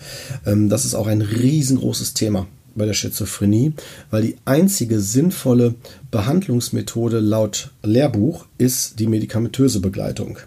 Ähm, 0.45 0.69
das 0.69 0.85
ist 0.85 0.95
auch 0.95 1.07
ein 1.07 1.21
riesengroßes 1.21 2.13
Thema 2.13 2.47
bei 2.75 2.85
der 2.85 2.93
Schizophrenie, 2.93 3.73
weil 4.09 4.23
die 4.23 4.37
einzige 4.45 4.99
sinnvolle 4.99 5.75
Behandlungsmethode 6.11 7.19
laut 7.19 7.71
Lehrbuch 7.83 8.45
ist 8.57 8.99
die 8.99 9.07
medikamentöse 9.07 9.79
Begleitung. 9.79 10.37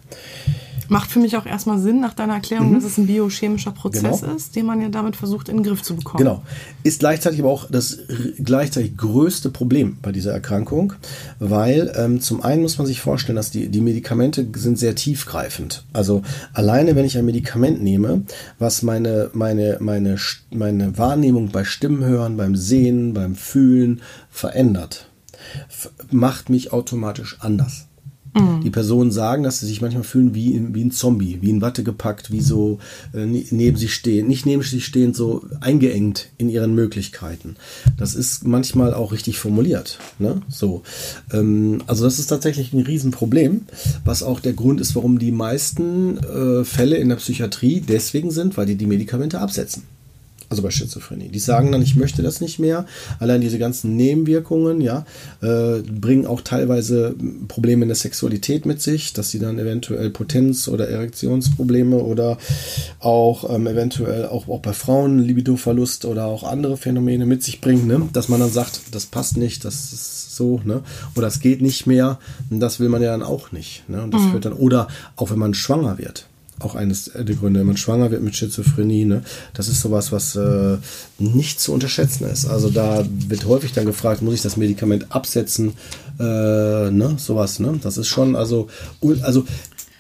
Macht 0.89 1.11
für 1.11 1.19
mich 1.19 1.37
auch 1.37 1.47
erstmal 1.47 1.79
Sinn 1.79 2.01
nach 2.01 2.15
deiner 2.15 2.35
Erklärung, 2.35 2.71
mhm. 2.71 2.75
dass 2.75 2.85
es 2.85 2.99
ein 2.99 3.07
biochemischer 3.07 3.71
Prozess 3.71 4.21
genau. 4.21 4.35
ist, 4.35 4.57
den 4.57 4.67
man 4.67 4.81
ja 4.81 4.89
damit 4.89 5.17
versucht 5.17 5.49
in 5.49 5.57
den 5.57 5.65
Griff 5.65 5.83
zu 5.83 5.97
bekommen. 5.97 6.19
Genau. 6.19 6.43
Ist 6.83 7.01
gleichzeitig 7.01 7.41
aber 7.41 7.51
auch 7.51 7.71
das 7.71 7.99
gleichzeitig 8.39 8.97
größte 8.97 9.51
Problem 9.51 9.99
bei 10.03 10.13
dieser 10.13 10.33
Erkrankung, 10.33 10.95
weil 11.39 11.93
ähm, 11.97 12.21
zum 12.21 12.43
einen 12.43 12.63
muss 12.63 12.79
man 12.79 12.87
sich 12.87 13.01
vorstellen, 13.01 13.37
dass 13.37 13.51
die, 13.51 13.69
die 13.69 13.81
Medikamente 13.81 14.47
sind 14.57 14.79
sehr 14.79 14.95
tiefgreifend. 14.95 15.85
Also 15.93 16.23
alleine, 16.53 16.97
wenn 16.97 17.05
ich 17.05 17.17
ein 17.17 17.25
Medikament 17.25 17.83
nehme, 17.83 18.23
was 18.59 18.83
meine, 18.83 19.31
meine, 19.33 19.79
meine, 19.81 20.17
meine 20.51 20.99
Wahrnehmung 20.99 21.51
bei 21.51 21.65
Stimmenhören, 21.65 22.37
beim 22.37 22.57
Sehen, 22.57 23.15
beim 23.15 23.35
Fühlen 23.35 24.03
verändert, 24.31 25.09
macht 26.11 26.51
mich 26.51 26.73
automatisch 26.73 27.37
anders. 27.41 27.87
Mhm. 28.35 28.63
Die 28.63 28.71
Personen 28.71 29.11
sagen, 29.11 29.43
dass 29.43 29.61
sie 29.61 29.67
sich 29.67 29.81
manchmal 29.81 30.03
fühlen 30.03 30.35
wie, 30.35 30.61
wie 30.73 30.85
ein 30.85 30.91
Zombie, 30.91 31.39
wie 31.41 31.51
in 31.51 31.61
Watte 31.61 31.85
gepackt, 31.85 32.33
wie 32.33 32.41
so 32.41 32.79
äh, 33.13 33.27
ne, 33.27 33.45
neben 33.51 33.77
sich 33.77 33.95
stehen, 33.95 34.27
nicht 34.27 34.45
neben 34.45 34.63
sich 34.63 34.85
stehend, 34.85 35.17
so 35.17 35.45
eingeengt 35.61 36.31
in 36.37 36.49
ihren 36.49 36.75
Möglichkeiten. 36.75 37.57
Das 37.97 38.15
ist 38.15 38.47
manchmal 38.47 38.93
auch 38.93 39.13
richtig 39.13 39.39
formuliert. 39.39 39.99
Ne? 40.19 40.43
So, 40.49 40.83
ähm, 41.33 41.83
also 41.87 42.05
das 42.05 42.19
ist 42.19 42.27
tatsächlich 42.27 42.73
ein 42.73 42.81
Riesenproblem, 42.81 43.63
was 44.05 44.23
auch 44.23 44.41
der 44.41 44.53
Grund 44.53 44.81
ist, 44.81 44.97
warum 44.97 45.19
die 45.19 45.33
meisten 45.33 46.19
äh, 46.19 46.65
Fälle 46.65 46.97
in 46.97 47.09
der 47.09 47.17
Psychiatrie 47.17 47.81
deswegen 47.81 48.31
sind, 48.31 48.57
weil 48.57 48.67
die 48.67 48.77
die 48.77 48.87
Medikamente 48.87 49.41
absetzen 49.41 49.85
also 50.49 50.63
bei 50.63 50.71
Schizophrenie. 50.71 51.29
Die 51.29 51.39
sagen 51.39 51.73
dann, 51.73 51.83
ich 51.83 51.97
möchte 51.97 52.23
das 52.23 52.41
nicht 52.41 52.59
mehr. 52.59 52.87
Allein 53.19 53.41
diese 53.41 53.59
ganzen 53.59 53.97
Nebenwirkungen, 53.97 54.81
ja, 54.81 55.05
äh, 55.43 55.81
bringen 55.81 56.27
auch 56.27 56.41
teilweise 56.41 57.15
Probleme 57.49 57.83
in 57.83 57.89
der 57.89 57.97
Sexualität 57.97 58.67
mit 58.67 58.81
sich, 58.81 59.13
dass 59.13 59.31
sie 59.31 59.39
dann 59.39 59.59
eventuell 59.59 60.11
Potenz- 60.11 60.69
oder 60.69 60.89
Erektionsprobleme 60.89 61.97
oder 61.97 62.39
auch 63.01 63.55
ähm, 63.55 63.67
eventuell 63.67 64.27
auch, 64.27 64.49
auch 64.49 64.61
bei 64.61 64.73
Frauen 64.73 65.19
Libidoverlust 65.19 66.05
oder 66.05 66.27
auch 66.27 66.45
andere 66.45 66.77
Phänomene 66.77 67.27
mit 67.27 67.43
sich 67.43 67.61
bringen, 67.61 67.87
ne? 67.87 68.09
dass 68.13 68.29
man 68.29 68.41
dann 68.41 68.51
sagt, 68.51 68.81
das 68.93 69.07
passt 69.07 69.37
nicht, 69.37 69.65
das 69.65 69.93
ist 69.93 70.25
so, 70.35 70.61
ne? 70.65 70.83
Oder 71.17 71.29
es 71.29 71.41
geht 71.41 71.63
nicht 71.63 71.87
mehr. 71.87 72.19
Und 72.51 72.61
das 72.61 72.81
will 72.81 72.89
man 72.89 73.03
ja 73.03 73.13
dann 73.13 73.23
auch 73.23 73.53
nicht. 73.53 73.89
Ne? 73.89 74.03
Und 74.03 74.13
das 74.13 74.23
mhm. 74.23 74.31
führt 74.33 74.45
dann, 74.45 74.53
oder 74.53 74.89
auch 75.17 75.31
wenn 75.31 75.39
man 75.39 75.55
schwanger 75.55 75.99
wird 75.99 76.27
auch 76.65 76.75
eines 76.75 77.11
der 77.15 77.25
Gründe, 77.35 77.61
wenn 77.61 77.67
man 77.67 77.77
schwanger 77.77 78.11
wird 78.11 78.23
mit 78.23 78.37
Schizophrenie. 78.37 79.05
Ne? 79.05 79.23
Das 79.53 79.69
ist 79.69 79.81
sowas, 79.81 80.13
was 80.13 80.37
äh, 80.37 80.79
nicht 81.19 81.61
zu 81.61 81.73
unterschätzen 81.73 82.25
ist. 82.29 82.47
Also 82.47 82.71
da 82.71 83.05
wird 83.29 83.47
häufig 83.47 83.73
dann 83.73 83.87
gefragt, 83.87 84.23
muss 84.23 84.35
ich 84.35 84.43
das 84.43 84.57
Medikament 84.57 85.07
absetzen? 85.11 85.75
Äh, 86.19 86.23
ne? 86.23 87.15
Sowas, 87.19 87.59
ne? 87.59 87.79
Das 87.83 87.99
ist 87.99 88.09
schon, 88.09 88.37
also, 88.37 88.69
also, 89.23 89.45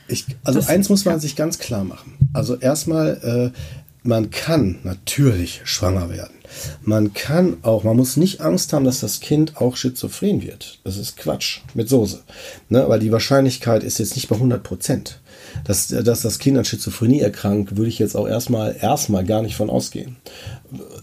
ich, 0.08 0.26
also 0.44 0.58
das, 0.58 0.68
eins 0.68 0.88
muss 0.88 1.04
man 1.04 1.20
sich 1.20 1.36
ganz 1.36 1.58
klar 1.58 1.84
machen. 1.84 2.14
Also 2.32 2.56
erstmal, 2.56 3.52
äh, 3.54 3.58
man 4.06 4.30
kann 4.30 4.78
natürlich 4.84 5.62
schwanger 5.64 6.10
werden. 6.10 6.34
Man 6.82 7.14
kann 7.14 7.56
auch, 7.62 7.84
man 7.84 7.96
muss 7.96 8.16
nicht 8.16 8.40
Angst 8.42 8.72
haben, 8.72 8.84
dass 8.84 9.00
das 9.00 9.20
Kind 9.20 9.56
auch 9.56 9.76
schizophren 9.76 10.42
wird. 10.42 10.78
Das 10.84 10.98
ist 10.98 11.16
Quatsch 11.16 11.60
mit 11.72 11.88
Soße. 11.88 12.20
Ne? 12.68 12.84
Weil 12.86 13.00
die 13.00 13.12
Wahrscheinlichkeit 13.12 13.82
ist 13.82 13.98
jetzt 13.98 14.14
nicht 14.14 14.28
bei 14.28 14.36
100 14.36 14.62
Prozent 14.62 15.20
dass, 15.64 15.88
dass 15.88 16.22
das 16.22 16.38
Kind 16.38 16.58
an 16.58 16.64
Schizophrenie 16.64 17.20
erkrankt, 17.20 17.76
würde 17.76 17.88
ich 17.88 17.98
jetzt 17.98 18.16
auch 18.16 18.26
erstmal 18.26 18.76
erstmal 18.80 19.24
gar 19.24 19.42
nicht 19.42 19.56
von 19.56 19.70
ausgehen. 19.70 20.16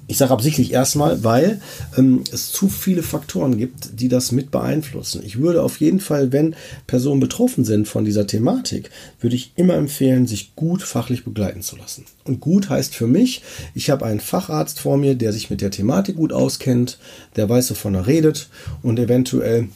Ich 0.08 0.18
sage 0.18 0.34
absichtlich 0.34 0.74
erstmal, 0.74 1.24
weil 1.24 1.62
ähm, 1.97 2.24
es 2.32 2.52
zu 2.52 2.68
viele 2.68 3.04
Faktoren 3.04 3.58
gibt, 3.58 3.99
die 4.02 4.10
das 4.10 4.32
mit 4.32 4.52
beeinflussen. 4.52 5.22
Ich 5.26 5.39
würde 5.39 5.62
auf 5.62 5.80
jeden 5.80 6.02
Fall, 6.02 6.34
wenn 6.34 6.56
Personen 6.88 7.22
betroffen 7.22 7.64
sind 7.64 7.88
von 7.88 8.04
dieser 8.04 8.28
Thematik, 8.28 8.89
würde 9.22 9.36
ich 9.36 9.54
immer 9.56 9.76
empfehlen, 9.76 10.28
sich 10.28 10.56
gut 10.56 10.84
fachlich 10.84 11.24
begleiten 11.24 11.62
zu 11.62 11.78
lassen. 11.78 12.06
Und 12.26 12.41
gut 12.41 12.70
heißt 12.70 12.93
für 12.93 13.08
mich, 13.08 13.43
ich 13.74 13.89
habe 13.89 14.06
einen 14.06 14.20
Facharzt 14.20 14.80
vor 14.80 14.97
mir, 14.97 15.16
der 15.16 15.32
sich 15.32 15.49
mit 15.49 15.62
der 15.62 15.72
Thematik 15.72 16.18
gut 16.18 16.34
auskennt, 16.34 16.99
der 17.38 17.47
weiß, 17.47 17.72
wovon 17.72 17.95
er 17.95 18.08
redet 18.08 18.49
und 18.82 18.99
eventuell 18.99 19.70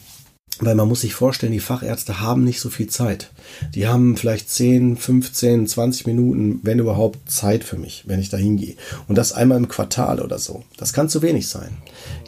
weil 0.58 0.74
man 0.74 0.88
muss 0.88 1.02
sich 1.02 1.14
vorstellen, 1.14 1.52
die 1.52 1.60
Fachärzte 1.60 2.20
haben 2.20 2.42
nicht 2.44 2.60
so 2.60 2.70
viel 2.70 2.86
Zeit. 2.86 3.30
Die 3.74 3.86
haben 3.86 4.16
vielleicht 4.16 4.50
10, 4.50 4.96
15, 4.96 5.66
20 5.66 6.06
Minuten, 6.06 6.60
wenn 6.62 6.78
überhaupt, 6.78 7.30
Zeit 7.30 7.64
für 7.64 7.76
mich, 7.76 8.04
wenn 8.06 8.20
ich 8.20 8.28
da 8.28 8.36
hingehe. 8.36 8.76
Und 9.08 9.16
das 9.16 9.32
einmal 9.32 9.58
im 9.58 9.68
Quartal 9.68 10.20
oder 10.20 10.38
so. 10.38 10.62
Das 10.76 10.92
kann 10.92 11.08
zu 11.08 11.22
wenig 11.22 11.48
sein. 11.48 11.76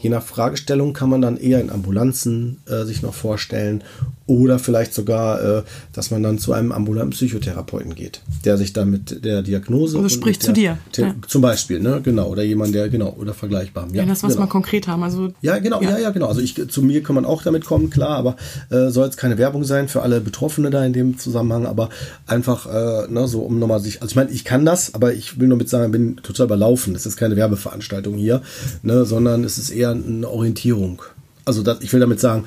Je 0.00 0.10
nach 0.10 0.22
Fragestellung 0.22 0.92
kann 0.92 1.10
man 1.10 1.20
dann 1.20 1.36
eher 1.36 1.60
in 1.60 1.70
Ambulanzen 1.70 2.58
äh, 2.66 2.84
sich 2.84 3.02
noch 3.02 3.14
vorstellen 3.14 3.82
oder 4.28 4.58
vielleicht 4.58 4.92
sogar, 4.92 5.42
äh, 5.42 5.62
dass 5.92 6.10
man 6.10 6.22
dann 6.22 6.38
zu 6.38 6.52
einem 6.52 6.70
ambulanten 6.70 7.10
Psychotherapeuten 7.10 7.94
geht, 7.94 8.20
der 8.44 8.58
sich 8.58 8.74
dann 8.74 8.90
mit 8.90 9.24
der 9.24 9.42
Diagnose. 9.42 9.96
Also 9.96 10.10
spricht 10.10 10.42
zu 10.42 10.52
dir. 10.52 10.76
Ja. 10.96 11.14
Zum 11.26 11.40
Beispiel, 11.40 11.80
ne? 11.80 12.00
Genau. 12.02 12.28
Oder 12.28 12.42
jemand, 12.42 12.74
der, 12.74 12.90
genau, 12.90 13.16
oder 13.18 13.32
vergleichbar. 13.32 13.88
Ja, 13.92 14.02
ja 14.02 14.06
das, 14.06 14.22
was 14.22 14.34
genau. 14.34 14.44
wir 14.44 14.50
konkret 14.50 14.86
haben. 14.86 15.02
Also, 15.02 15.32
ja, 15.40 15.58
genau, 15.58 15.80
ja. 15.80 15.92
ja, 15.92 15.98
ja, 15.98 16.10
genau. 16.10 16.26
Also 16.26 16.42
ich, 16.42 16.68
zu 16.68 16.82
mir 16.82 17.02
kann 17.02 17.14
man 17.14 17.24
auch 17.24 17.42
damit 17.42 17.64
kommen, 17.64 17.88
klar, 17.88 18.16
aber 18.18 18.36
äh, 18.70 18.90
soll 18.90 19.06
jetzt 19.06 19.16
keine 19.16 19.38
Werbung 19.38 19.64
sein 19.64 19.88
für 19.88 20.02
alle 20.02 20.20
Betroffene 20.20 20.68
da 20.68 20.84
in 20.84 20.92
dem 20.92 21.07
Zusammenhang, 21.16 21.66
aber 21.66 21.88
einfach, 22.26 22.66
äh, 22.66 23.10
ne, 23.10 23.26
so 23.26 23.40
um 23.40 23.58
nochmal 23.58 23.80
sich, 23.80 24.02
also 24.02 24.10
ich 24.10 24.16
meine, 24.16 24.30
ich 24.30 24.44
kann 24.44 24.64
das, 24.66 24.94
aber 24.94 25.14
ich 25.14 25.38
will 25.38 25.48
nur 25.48 25.58
mit 25.58 25.68
sagen, 25.68 25.86
ich 25.86 25.92
bin 25.92 26.16
total 26.16 26.46
überlaufen. 26.46 26.92
Das 26.92 27.06
ist 27.06 27.16
keine 27.16 27.36
Werbeveranstaltung 27.36 28.16
hier, 28.16 28.42
ne, 28.82 29.04
sondern 29.04 29.44
es 29.44 29.58
ist 29.58 29.70
eher 29.70 29.90
eine 29.90 30.28
Orientierung. 30.28 31.02
Also 31.44 31.62
das, 31.62 31.80
ich 31.80 31.92
will 31.92 32.00
damit 32.00 32.20
sagen, 32.20 32.44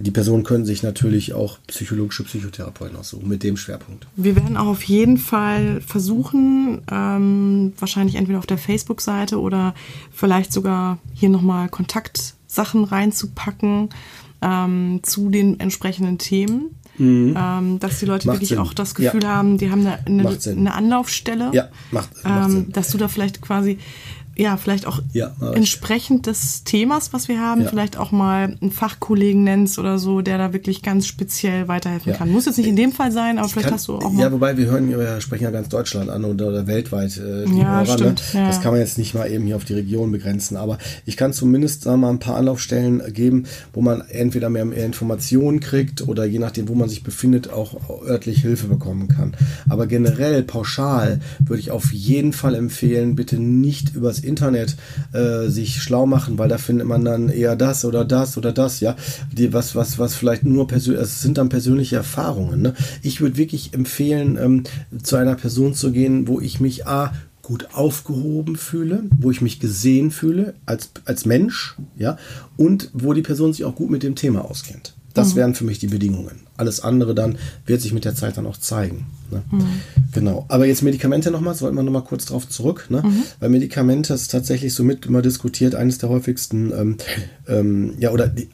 die 0.00 0.10
Personen 0.10 0.44
können 0.44 0.64
sich 0.64 0.82
natürlich 0.82 1.34
auch 1.34 1.58
psychologische 1.66 2.22
Psychotherapeuten 2.22 2.96
aussuchen 2.96 3.28
mit 3.28 3.42
dem 3.42 3.56
Schwerpunkt. 3.56 4.06
Wir 4.14 4.36
werden 4.36 4.56
auch 4.56 4.66
auf 4.66 4.82
jeden 4.84 5.18
Fall 5.18 5.80
versuchen, 5.80 6.82
ähm, 6.90 7.72
wahrscheinlich 7.78 8.14
entweder 8.14 8.38
auf 8.38 8.46
der 8.46 8.58
Facebook-Seite 8.58 9.40
oder 9.40 9.74
vielleicht 10.12 10.52
sogar 10.52 10.98
hier 11.14 11.30
nochmal 11.30 11.68
Kontaktsachen 11.68 12.84
reinzupacken 12.84 13.88
ähm, 14.40 15.00
zu 15.02 15.30
den 15.30 15.58
entsprechenden 15.58 16.18
Themen. 16.18 16.76
Mhm. 16.98 17.36
Ähm, 17.38 17.78
dass 17.78 18.00
die 18.00 18.06
Leute 18.06 18.26
macht 18.26 18.36
wirklich 18.36 18.50
Sinn. 18.50 18.58
auch 18.58 18.74
das 18.74 18.94
Gefühl 18.94 19.22
ja. 19.22 19.28
haben, 19.30 19.56
die 19.56 19.70
haben 19.70 19.86
eine, 19.86 20.04
eine, 20.04 20.38
eine 20.46 20.74
Anlaufstelle. 20.74 21.50
Ja, 21.52 21.68
macht, 21.90 22.10
macht 22.24 22.50
ähm, 22.50 22.72
Dass 22.72 22.90
du 22.90 22.98
da 22.98 23.08
vielleicht 23.08 23.40
quasi 23.40 23.78
ja, 24.38 24.56
vielleicht 24.56 24.86
auch 24.86 25.00
ja, 25.12 25.32
entsprechend 25.52 26.26
des 26.26 26.62
Themas, 26.62 27.12
was 27.12 27.26
wir 27.26 27.40
haben, 27.40 27.62
ja. 27.62 27.68
vielleicht 27.68 27.96
auch 27.96 28.12
mal 28.12 28.56
einen 28.60 28.70
Fachkollegen 28.70 29.42
nennst 29.42 29.80
oder 29.80 29.98
so, 29.98 30.20
der 30.20 30.38
da 30.38 30.52
wirklich 30.52 30.82
ganz 30.82 31.08
speziell 31.08 31.66
weiterhelfen 31.66 32.12
ja. 32.12 32.18
kann. 32.18 32.30
Muss 32.30 32.46
jetzt 32.46 32.56
nicht 32.56 32.68
in 32.68 32.76
dem 32.76 32.92
Fall 32.92 33.10
sein, 33.10 33.38
aber 33.38 33.48
ich 33.48 33.52
vielleicht 33.52 33.68
kann, 33.68 33.74
hast 33.74 33.88
du 33.88 33.96
auch 33.96 34.12
mal. 34.12 34.22
Ja, 34.22 34.30
wobei 34.30 34.56
wir 34.56 34.66
hören, 34.66 34.88
wir 34.88 35.20
sprechen 35.20 35.42
ja 35.42 35.50
ganz 35.50 35.68
Deutschland 35.68 36.08
an 36.08 36.24
oder, 36.24 36.48
oder 36.48 36.66
weltweit 36.68 37.16
äh, 37.16 37.46
die 37.46 37.58
ja, 37.58 37.84
Hörer. 37.84 37.96
Ne? 37.96 38.14
Das 38.32 38.60
kann 38.60 38.70
man 38.70 38.80
jetzt 38.80 38.96
nicht 38.96 39.12
mal 39.14 39.28
eben 39.28 39.44
hier 39.44 39.56
auf 39.56 39.64
die 39.64 39.74
Region 39.74 40.12
begrenzen, 40.12 40.56
aber 40.56 40.78
ich 41.04 41.16
kann 41.16 41.32
zumindest 41.32 41.82
sagen 41.82 42.00
mal 42.00 42.10
ein 42.10 42.20
paar 42.20 42.36
Anlaufstellen 42.36 43.02
geben, 43.12 43.44
wo 43.72 43.80
man 43.80 44.02
entweder 44.02 44.50
mehr, 44.50 44.64
mehr 44.64 44.84
Informationen 44.84 45.58
kriegt 45.58 46.06
oder 46.06 46.24
je 46.24 46.38
nachdem, 46.38 46.68
wo 46.68 46.76
man 46.76 46.88
sich 46.88 47.02
befindet, 47.02 47.50
auch 47.50 47.76
örtlich 48.06 48.42
Hilfe 48.42 48.68
bekommen 48.68 49.08
kann. 49.08 49.34
Aber 49.68 49.88
generell 49.88 50.44
pauschal 50.44 51.20
würde 51.40 51.60
ich 51.60 51.72
auf 51.72 51.92
jeden 51.92 52.32
Fall 52.32 52.54
empfehlen, 52.54 53.16
bitte 53.16 53.36
nicht 53.36 53.96
übers 53.96 54.20
Internet 54.28 54.76
äh, 55.12 55.48
sich 55.48 55.82
schlau 55.82 56.06
machen, 56.06 56.38
weil 56.38 56.48
da 56.48 56.58
findet 56.58 56.86
man 56.86 57.04
dann 57.04 57.28
eher 57.28 57.56
das 57.56 57.84
oder 57.84 58.04
das 58.04 58.36
oder 58.38 58.52
das, 58.52 58.80
ja, 58.80 58.94
die, 59.32 59.52
was, 59.52 59.74
was, 59.74 59.98
was 59.98 60.14
vielleicht 60.14 60.44
nur 60.44 60.68
persönlich, 60.68 61.02
es 61.02 61.22
sind 61.22 61.38
dann 61.38 61.48
persönliche 61.48 61.96
Erfahrungen. 61.96 62.62
Ne? 62.62 62.74
Ich 63.02 63.20
würde 63.20 63.36
wirklich 63.36 63.74
empfehlen, 63.74 64.38
ähm, 64.40 64.64
zu 65.02 65.16
einer 65.16 65.34
Person 65.34 65.74
zu 65.74 65.90
gehen, 65.90 66.28
wo 66.28 66.40
ich 66.40 66.60
mich 66.60 66.86
A, 66.86 67.12
gut 67.48 67.68
aufgehoben 67.72 68.56
fühle, 68.56 69.04
wo 69.18 69.30
ich 69.30 69.40
mich 69.40 69.58
gesehen 69.58 70.10
fühle 70.10 70.52
als, 70.66 70.90
als 71.06 71.24
Mensch, 71.24 71.76
ja, 71.96 72.18
und 72.58 72.90
wo 72.92 73.14
die 73.14 73.22
Person 73.22 73.54
sich 73.54 73.64
auch 73.64 73.74
gut 73.74 73.88
mit 73.88 74.02
dem 74.02 74.16
Thema 74.16 74.44
auskennt. 74.44 74.97
Das 75.18 75.34
mhm. 75.34 75.36
wären 75.36 75.54
für 75.54 75.64
mich 75.64 75.78
die 75.78 75.88
Bedingungen. 75.88 76.40
Alles 76.56 76.80
andere 76.80 77.14
dann 77.14 77.38
wird 77.66 77.80
sich 77.80 77.92
mit 77.92 78.04
der 78.04 78.14
Zeit 78.14 78.36
dann 78.36 78.46
auch 78.46 78.56
zeigen. 78.56 79.06
Ne? 79.30 79.42
Mhm. 79.50 79.66
Genau. 80.12 80.46
Aber 80.48 80.66
jetzt 80.66 80.82
Medikamente 80.82 81.30
nochmal, 81.30 81.54
sollten 81.54 81.76
wir 81.76 81.82
nochmal 81.82 82.04
kurz 82.04 82.24
drauf 82.24 82.48
zurück. 82.48 82.86
Ne? 82.88 83.02
Mhm. 83.02 83.22
Weil 83.40 83.50
Medikamente 83.50 84.14
ist 84.14 84.30
tatsächlich 84.30 84.74
so 84.74 84.84
mit 84.84 85.06
immer 85.06 85.22
diskutiert, 85.22 85.74
eines 85.74 85.98
der 85.98 86.08
häufigsten, 86.08 86.72
ähm, 86.72 86.96
ähm, 87.48 87.94
ja, 87.98 88.10
oder 88.10 88.28
die, 88.28 88.48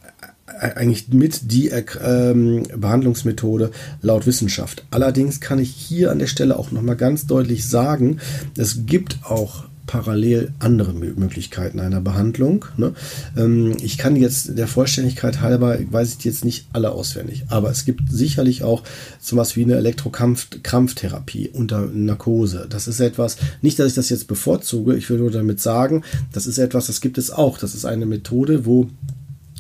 eigentlich 0.46 1.08
mit 1.08 1.52
die 1.52 1.68
ähm, 1.68 2.64
Behandlungsmethode 2.76 3.70
laut 4.02 4.26
Wissenschaft. 4.26 4.84
Allerdings 4.90 5.40
kann 5.40 5.58
ich 5.58 5.70
hier 5.70 6.10
an 6.10 6.18
der 6.18 6.26
Stelle 6.26 6.58
auch 6.58 6.70
nochmal 6.70 6.96
ganz 6.96 7.26
deutlich 7.26 7.66
sagen, 7.66 8.18
es 8.56 8.86
gibt 8.86 9.18
auch 9.24 9.64
parallel 9.86 10.52
andere 10.58 10.92
Möglichkeiten 10.92 11.80
einer 11.80 12.00
Behandlung. 12.00 12.64
Ne? 12.76 12.94
Ähm, 13.36 13.76
ich 13.82 13.98
kann 13.98 14.16
jetzt 14.16 14.56
der 14.56 14.66
Vollständigkeit 14.66 15.40
halber, 15.40 15.78
weiß 15.90 16.16
ich 16.18 16.24
jetzt 16.24 16.44
nicht 16.44 16.66
alle 16.72 16.92
auswendig, 16.92 17.44
aber 17.48 17.70
es 17.70 17.84
gibt 17.84 18.10
sicherlich 18.10 18.62
auch 18.62 18.82
sowas 19.20 19.56
wie 19.56 19.64
eine 19.64 19.76
Elektrokrampftherapie 19.76 21.50
unter 21.50 21.86
Narkose. 21.86 22.66
Das 22.68 22.88
ist 22.88 23.00
etwas, 23.00 23.36
nicht, 23.62 23.78
dass 23.78 23.88
ich 23.88 23.94
das 23.94 24.08
jetzt 24.08 24.28
bevorzuge, 24.28 24.96
ich 24.96 25.10
will 25.10 25.18
nur 25.18 25.30
damit 25.30 25.60
sagen, 25.60 26.02
das 26.32 26.46
ist 26.46 26.58
etwas, 26.58 26.86
das 26.86 27.00
gibt 27.00 27.18
es 27.18 27.30
auch. 27.30 27.58
Das 27.58 27.74
ist 27.74 27.84
eine 27.84 28.06
Methode, 28.06 28.66
wo 28.66 28.88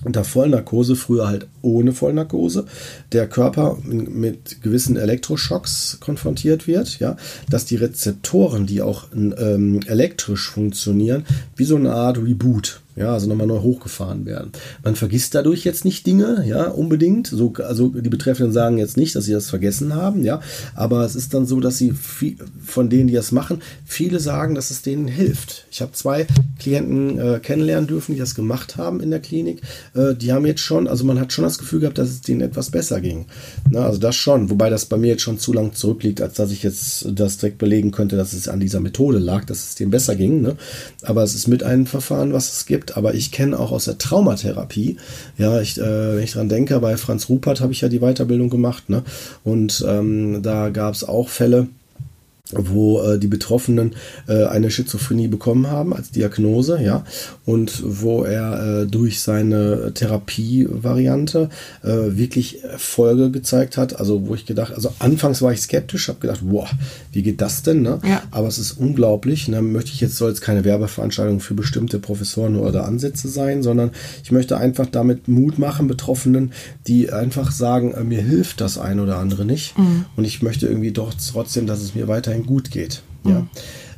unter 0.04 0.24
Vollnarkose, 0.24 0.96
früher 0.96 1.26
halt 1.26 1.46
ohne 1.62 1.92
Vollnarkose, 1.92 2.66
der 3.12 3.28
Körper 3.28 3.78
mit 3.84 4.62
gewissen 4.62 4.96
Elektroschocks 4.96 5.98
konfrontiert 6.00 6.66
wird, 6.66 6.98
ja, 6.98 7.16
dass 7.50 7.64
die 7.64 7.76
Rezeptoren, 7.76 8.66
die 8.66 8.82
auch 8.82 9.06
ähm, 9.14 9.80
elektrisch 9.86 10.50
funktionieren, 10.50 11.24
wie 11.56 11.64
so 11.64 11.76
eine 11.76 11.92
Art 11.92 12.18
Reboot 12.18 12.80
ja, 12.96 13.12
also 13.12 13.28
nochmal 13.28 13.46
neu 13.46 13.60
hochgefahren 13.60 14.24
werden. 14.24 14.52
Man 14.84 14.94
vergisst 14.94 15.34
dadurch 15.34 15.64
jetzt 15.64 15.84
nicht 15.84 16.06
Dinge, 16.06 16.44
ja, 16.46 16.68
unbedingt. 16.68 17.26
So, 17.26 17.52
also 17.58 17.88
die 17.88 18.08
Betreffenden 18.08 18.52
sagen 18.52 18.78
jetzt 18.78 18.96
nicht, 18.96 19.16
dass 19.16 19.24
sie 19.24 19.32
das 19.32 19.50
vergessen 19.50 19.94
haben, 19.94 20.22
ja, 20.22 20.40
aber 20.74 21.04
es 21.04 21.16
ist 21.16 21.34
dann 21.34 21.46
so, 21.46 21.58
dass 21.60 21.76
sie 21.78 21.92
viel, 21.92 22.36
von 22.64 22.88
denen, 22.90 23.08
die 23.08 23.14
das 23.14 23.32
machen, 23.32 23.62
viele 23.84 24.20
sagen, 24.20 24.54
dass 24.54 24.70
es 24.70 24.82
denen 24.82 25.08
hilft. 25.08 25.66
Ich 25.70 25.82
habe 25.82 25.92
zwei 25.92 26.26
Klienten 26.60 27.18
äh, 27.18 27.40
kennenlernen 27.40 27.88
dürfen, 27.88 28.12
die 28.12 28.20
das 28.20 28.34
gemacht 28.34 28.76
haben 28.76 29.00
in 29.00 29.10
der 29.10 29.20
Klinik. 29.20 29.62
Äh, 29.94 30.14
die 30.14 30.32
haben 30.32 30.46
jetzt 30.46 30.60
schon, 30.60 30.86
also 30.86 31.04
man 31.04 31.18
hat 31.18 31.32
schon 31.32 31.44
das 31.44 31.58
Gefühl 31.58 31.80
gehabt, 31.80 31.98
dass 31.98 32.10
es 32.10 32.20
denen 32.20 32.42
etwas 32.42 32.70
besser 32.70 33.00
ging. 33.00 33.26
Na, 33.70 33.86
also 33.86 33.98
das 33.98 34.14
schon, 34.14 34.50
wobei 34.50 34.70
das 34.70 34.84
bei 34.84 34.96
mir 34.96 35.08
jetzt 35.08 35.22
schon 35.22 35.38
zu 35.38 35.52
lang 35.52 35.74
zurückliegt, 35.74 36.22
als 36.22 36.34
dass 36.34 36.52
ich 36.52 36.62
jetzt 36.62 37.06
das 37.12 37.38
direkt 37.38 37.58
belegen 37.58 37.90
könnte, 37.90 38.16
dass 38.16 38.32
es 38.32 38.46
an 38.46 38.60
dieser 38.60 38.80
Methode 38.80 39.18
lag, 39.18 39.44
dass 39.44 39.64
es 39.64 39.74
denen 39.74 39.90
besser 39.90 40.14
ging. 40.14 40.42
Ne? 40.42 40.56
Aber 41.02 41.24
es 41.24 41.34
ist 41.34 41.48
mit 41.48 41.62
einem 41.64 41.86
Verfahren, 41.86 42.32
was 42.32 42.52
es 42.52 42.66
gibt 42.66 42.83
gibt, 42.84 42.96
aber 42.96 43.14
ich 43.14 43.32
kenne 43.32 43.58
auch 43.58 43.72
aus 43.72 43.86
der 43.86 43.98
Traumatherapie, 43.98 44.96
ja, 45.38 45.60
ich, 45.60 45.78
äh, 45.78 46.16
wenn 46.16 46.22
ich 46.22 46.32
dran 46.32 46.48
denke, 46.48 46.78
bei 46.80 46.96
Franz 46.96 47.28
Rupert 47.28 47.60
habe 47.60 47.72
ich 47.72 47.80
ja 47.80 47.88
die 47.88 48.00
Weiterbildung 48.00 48.50
gemacht, 48.50 48.90
ne? 48.90 49.02
Und 49.42 49.84
ähm, 49.88 50.42
da 50.42 50.70
gab 50.70 50.94
es 50.94 51.04
auch 51.04 51.28
Fälle, 51.28 51.68
wo 52.52 53.00
äh, 53.00 53.18
die 53.18 53.26
Betroffenen 53.26 53.94
äh, 54.28 54.44
eine 54.44 54.70
Schizophrenie 54.70 55.28
bekommen 55.28 55.70
haben 55.70 55.94
als 55.94 56.10
Diagnose, 56.10 56.78
ja, 56.82 57.04
und 57.46 57.82
wo 57.86 58.22
er 58.22 58.82
äh, 58.82 58.86
durch 58.86 59.22
seine 59.22 59.92
Therapievariante 59.94 61.48
äh, 61.82 61.88
wirklich 61.88 62.62
Erfolge 62.62 63.30
gezeigt 63.30 63.78
hat. 63.78 63.98
Also 63.98 64.26
wo 64.26 64.34
ich 64.34 64.44
gedacht, 64.44 64.74
also 64.74 64.92
anfangs 64.98 65.40
war 65.40 65.52
ich 65.52 65.62
skeptisch, 65.62 66.08
habe 66.08 66.20
gedacht, 66.20 66.40
boah, 66.42 66.68
wie 67.12 67.22
geht 67.22 67.40
das 67.40 67.62
denn? 67.62 67.80
Ne? 67.80 67.98
Ja. 68.06 68.22
Aber 68.30 68.48
es 68.48 68.58
ist 68.58 68.72
unglaublich. 68.72 69.48
Ne? 69.48 69.62
Möchte 69.62 69.92
ich 69.92 70.02
jetzt 70.02 70.16
soll 70.16 70.30
es 70.30 70.42
keine 70.42 70.64
Werbeveranstaltung 70.64 71.40
für 71.40 71.54
bestimmte 71.54 71.98
Professoren 71.98 72.56
oder 72.56 72.84
Ansätze 72.84 73.28
sein, 73.28 73.62
sondern 73.62 73.90
ich 74.22 74.32
möchte 74.32 74.58
einfach 74.58 74.86
damit 74.86 75.28
Mut 75.28 75.58
machen 75.58 75.88
Betroffenen, 75.88 76.52
die 76.86 77.10
einfach 77.10 77.52
sagen, 77.52 77.92
äh, 77.92 78.04
mir 78.04 78.20
hilft 78.20 78.60
das 78.60 78.76
ein 78.76 79.00
oder 79.00 79.16
andere 79.16 79.46
nicht, 79.46 79.78
mhm. 79.78 80.04
und 80.16 80.24
ich 80.24 80.42
möchte 80.42 80.66
irgendwie 80.66 80.92
doch 80.92 81.14
trotzdem, 81.14 81.66
dass 81.66 81.80
es 81.80 81.94
mir 81.94 82.06
weiterhin 82.06 82.33
weiterhin 82.34 82.46
gut 82.46 82.70
geht. 82.70 83.02
Ja. 83.24 83.40
Mhm. 83.40 83.48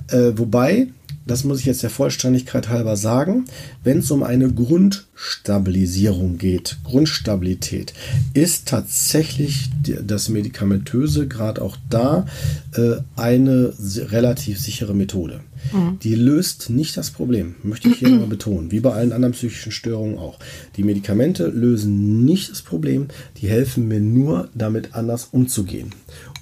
Äh, 0.09 0.39
wobei, 0.39 0.89
das 1.26 1.43
muss 1.43 1.59
ich 1.59 1.66
jetzt 1.66 1.82
der 1.82 1.91
Vollständigkeit 1.91 2.68
halber 2.68 2.97
sagen, 2.97 3.47
wenn 3.82 3.99
es 3.99 4.11
um 4.12 4.22
eine 4.22 4.53
Grundstabilisierung 4.53 6.39
geht, 6.39 6.76
Grundstabilität, 6.84 7.93
ist 8.32 8.68
tatsächlich 8.68 9.70
das 10.05 10.28
Medikamentöse 10.28 11.26
gerade 11.26 11.62
auch 11.62 11.76
da 11.91 12.26
äh, 12.74 12.99
eine 13.16 13.72
relativ 13.78 14.61
sichere 14.61 14.95
Methode. 14.95 15.41
Mhm. 15.72 15.99
Die 16.05 16.14
löst 16.14 16.70
nicht 16.70 16.97
das 16.97 17.11
Problem, 17.11 17.57
möchte 17.64 17.89
ich 17.89 17.97
hier 17.97 18.11
nochmal 18.11 18.28
betonen, 18.28 18.70
wie 18.70 18.78
bei 18.78 18.93
allen 18.93 19.12
anderen 19.12 19.34
psychischen 19.34 19.72
Störungen 19.72 20.18
auch. 20.18 20.39
Die 20.76 20.84
Medikamente 20.84 21.49
lösen 21.49 22.24
nicht 22.24 22.53
das 22.53 22.62
Problem, 22.62 23.09
die 23.39 23.49
helfen 23.49 23.89
mir 23.89 23.99
nur, 23.99 24.49
damit 24.55 24.95
anders 24.95 25.28
umzugehen. 25.32 25.91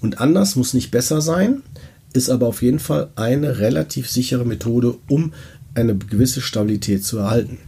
Und 0.03 0.21
anders 0.21 0.57
muss 0.57 0.75
nicht 0.75 0.91
besser 0.91 1.23
sein, 1.23 1.63
ist 2.15 2.31
aber 2.31 2.47
auf 2.47 2.63
jeden 2.63 2.79
Fall 2.79 3.11
eine 3.17 3.59
relativ 3.59 4.09
sichere 4.09 4.47
Methode, 4.47 4.97
um 5.09 5.35
eine 5.75 5.97
gewisse 5.97 6.41
Stabilität 6.41 7.05
zu 7.05 7.19
erhalten. 7.19 7.59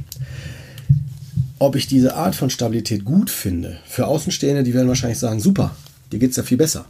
Ob 1.59 1.74
ich 1.74 1.86
diese 1.86 2.14
Art 2.14 2.34
von 2.34 2.49
Stabilität 2.49 3.05
gut 3.05 3.28
finde, 3.28 3.78
für 3.86 4.07
Außenstehende, 4.07 4.62
die 4.62 4.72
werden 4.72 4.88
wahrscheinlich 4.88 5.18
sagen, 5.18 5.40
super, 5.40 5.74
dir 6.12 6.18
geht 6.18 6.30
es 6.30 6.36
ja 6.36 6.42
viel 6.42 6.59
besser. 6.59 6.84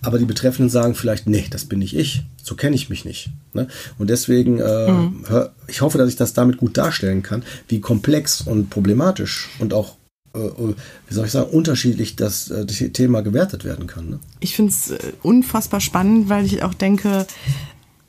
Aber 0.00 0.18
die 0.18 0.24
Betreffenden 0.24 0.70
sagen 0.70 0.94
vielleicht, 0.94 1.28
nee, 1.28 1.44
das 1.50 1.66
bin 1.66 1.80
nicht 1.80 1.94
ich, 1.94 2.22
so 2.42 2.54
kenne 2.54 2.76
ich 2.76 2.88
mich 2.88 3.04
nicht. 3.04 3.30
Ne? 3.52 3.66
Und 3.98 4.08
deswegen, 4.08 4.60
äh, 4.60 4.90
mhm. 4.90 5.24
ich 5.66 5.82
hoffe, 5.82 5.98
dass 5.98 6.08
ich 6.08 6.16
das 6.16 6.32
damit 6.32 6.56
gut 6.56 6.78
darstellen 6.78 7.22
kann, 7.22 7.42
wie 7.68 7.80
komplex 7.80 8.40
und 8.40 8.70
problematisch 8.70 9.50
und 9.58 9.74
auch 9.74 9.96
wie 10.34 11.14
soll 11.14 11.26
ich 11.26 11.32
sagen, 11.32 11.50
unterschiedlich 11.50 12.16
das, 12.16 12.50
äh, 12.50 12.64
das 12.64 12.78
Thema 12.92 13.22
gewertet 13.22 13.64
werden 13.64 13.86
kann. 13.86 14.08
Ne? 14.08 14.20
Ich 14.40 14.56
finde 14.56 14.70
es 14.72 14.94
unfassbar 15.22 15.80
spannend, 15.80 16.28
weil 16.28 16.44
ich 16.46 16.62
auch 16.62 16.74
denke, 16.74 17.26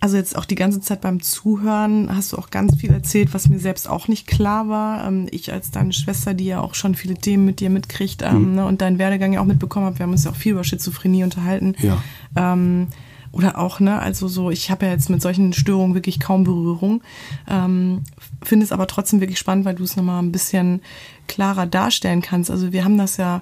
also 0.04 0.18
jetzt 0.18 0.36
auch 0.36 0.44
die 0.44 0.56
ganze 0.56 0.82
Zeit 0.82 1.00
beim 1.00 1.22
Zuhören 1.22 2.14
hast 2.14 2.34
du 2.34 2.38
auch 2.38 2.50
ganz 2.50 2.76
viel 2.76 2.92
erzählt, 2.92 3.34
was 3.34 3.48
mir 3.48 3.60
selbst 3.60 3.90
auch 3.90 4.10
nicht 4.10 4.28
klar 4.28 4.68
war. 4.68 5.08
Ähm, 5.08 5.28
ich 5.32 5.54
als 5.54 5.72
deine 5.72 5.94
Schwester, 5.94 6.34
die 6.34 6.46
ja 6.46 6.60
auch 6.60 6.76
schon 6.76 6.96
viele 6.96 7.16
Themen 7.16 7.46
mit 7.46 7.62
dir 7.62 7.70
mitkriegt 7.70 8.22
ähm, 8.22 8.50
mhm. 8.50 8.56
ne, 8.56 8.66
und 8.66 8.82
deinen 8.82 9.00
Werdegang 9.00 9.32
ja 9.32 9.40
auch 9.40 9.46
mitbekommen 9.46 9.86
habe, 9.86 10.00
wir 10.00 10.04
haben 10.04 10.12
uns 10.12 10.26
ja 10.26 10.32
auch 10.32 10.36
viel 10.36 10.52
über 10.52 10.66
Schizophrenie 10.66 11.24
unterhalten. 11.24 11.76
Ja. 11.80 12.04
Ähm, 12.36 12.88
oder 13.34 13.58
auch, 13.58 13.80
ne, 13.80 14.00
also 14.00 14.28
so, 14.28 14.52
ich 14.52 14.72
habe 14.72 14.86
ja 14.86 14.92
jetzt 14.92 15.10
mit 15.10 15.22
solchen 15.22 15.54
Störungen 15.54 15.96
wirklich 15.96 16.20
kaum 16.20 16.44
Berührung. 16.44 17.02
Ähm, 17.50 18.04
Finde 18.44 18.64
es 18.64 18.72
aber 18.72 18.88
trotzdem 18.88 19.20
wirklich 19.20 19.40
spannend, 19.40 19.66
weil 19.66 19.76
du 19.76 19.84
es 19.84 19.96
nochmal 19.96 20.22
ein 20.22 20.32
bisschen 20.32 20.82
klarer 21.28 21.66
darstellen 21.66 22.22
kannst. 22.22 22.52
Also 22.52 22.72
wir 22.72 22.86
haben 22.86 22.98
das 22.98 23.18
ja 23.18 23.42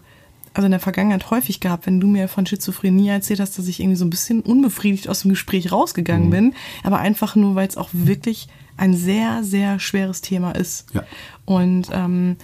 also 0.54 0.66
in 0.66 0.72
der 0.72 0.80
Vergangenheit 0.80 1.30
häufig 1.30 1.60
gehabt, 1.60 1.86
wenn 1.86 2.00
du 2.00 2.08
mir 2.08 2.28
von 2.28 2.46
Schizophrenie 2.46 3.10
erzählt 3.10 3.40
hast, 3.40 3.58
dass 3.58 3.68
ich 3.68 3.80
irgendwie 3.80 3.98
so 3.98 4.06
ein 4.06 4.10
bisschen 4.10 4.42
unbefriedigt 4.42 5.08
aus 5.08 5.22
dem 5.22 5.30
Gespräch 5.30 5.72
rausgegangen 5.72 6.28
mhm. 6.28 6.32
bin, 6.32 6.54
aber 6.84 7.00
einfach 7.00 7.36
nur, 7.36 7.56
weil 7.56 7.68
es 7.68 7.78
auch 7.78 7.90
wirklich 7.94 8.48
ein 8.78 8.94
sehr, 8.94 9.44
sehr 9.44 9.80
schweres 9.80 10.22
Thema 10.22 10.52
ist. 10.52 10.88
Ja. 10.94 11.04
Und 11.46 11.90
ähm, 11.94 12.38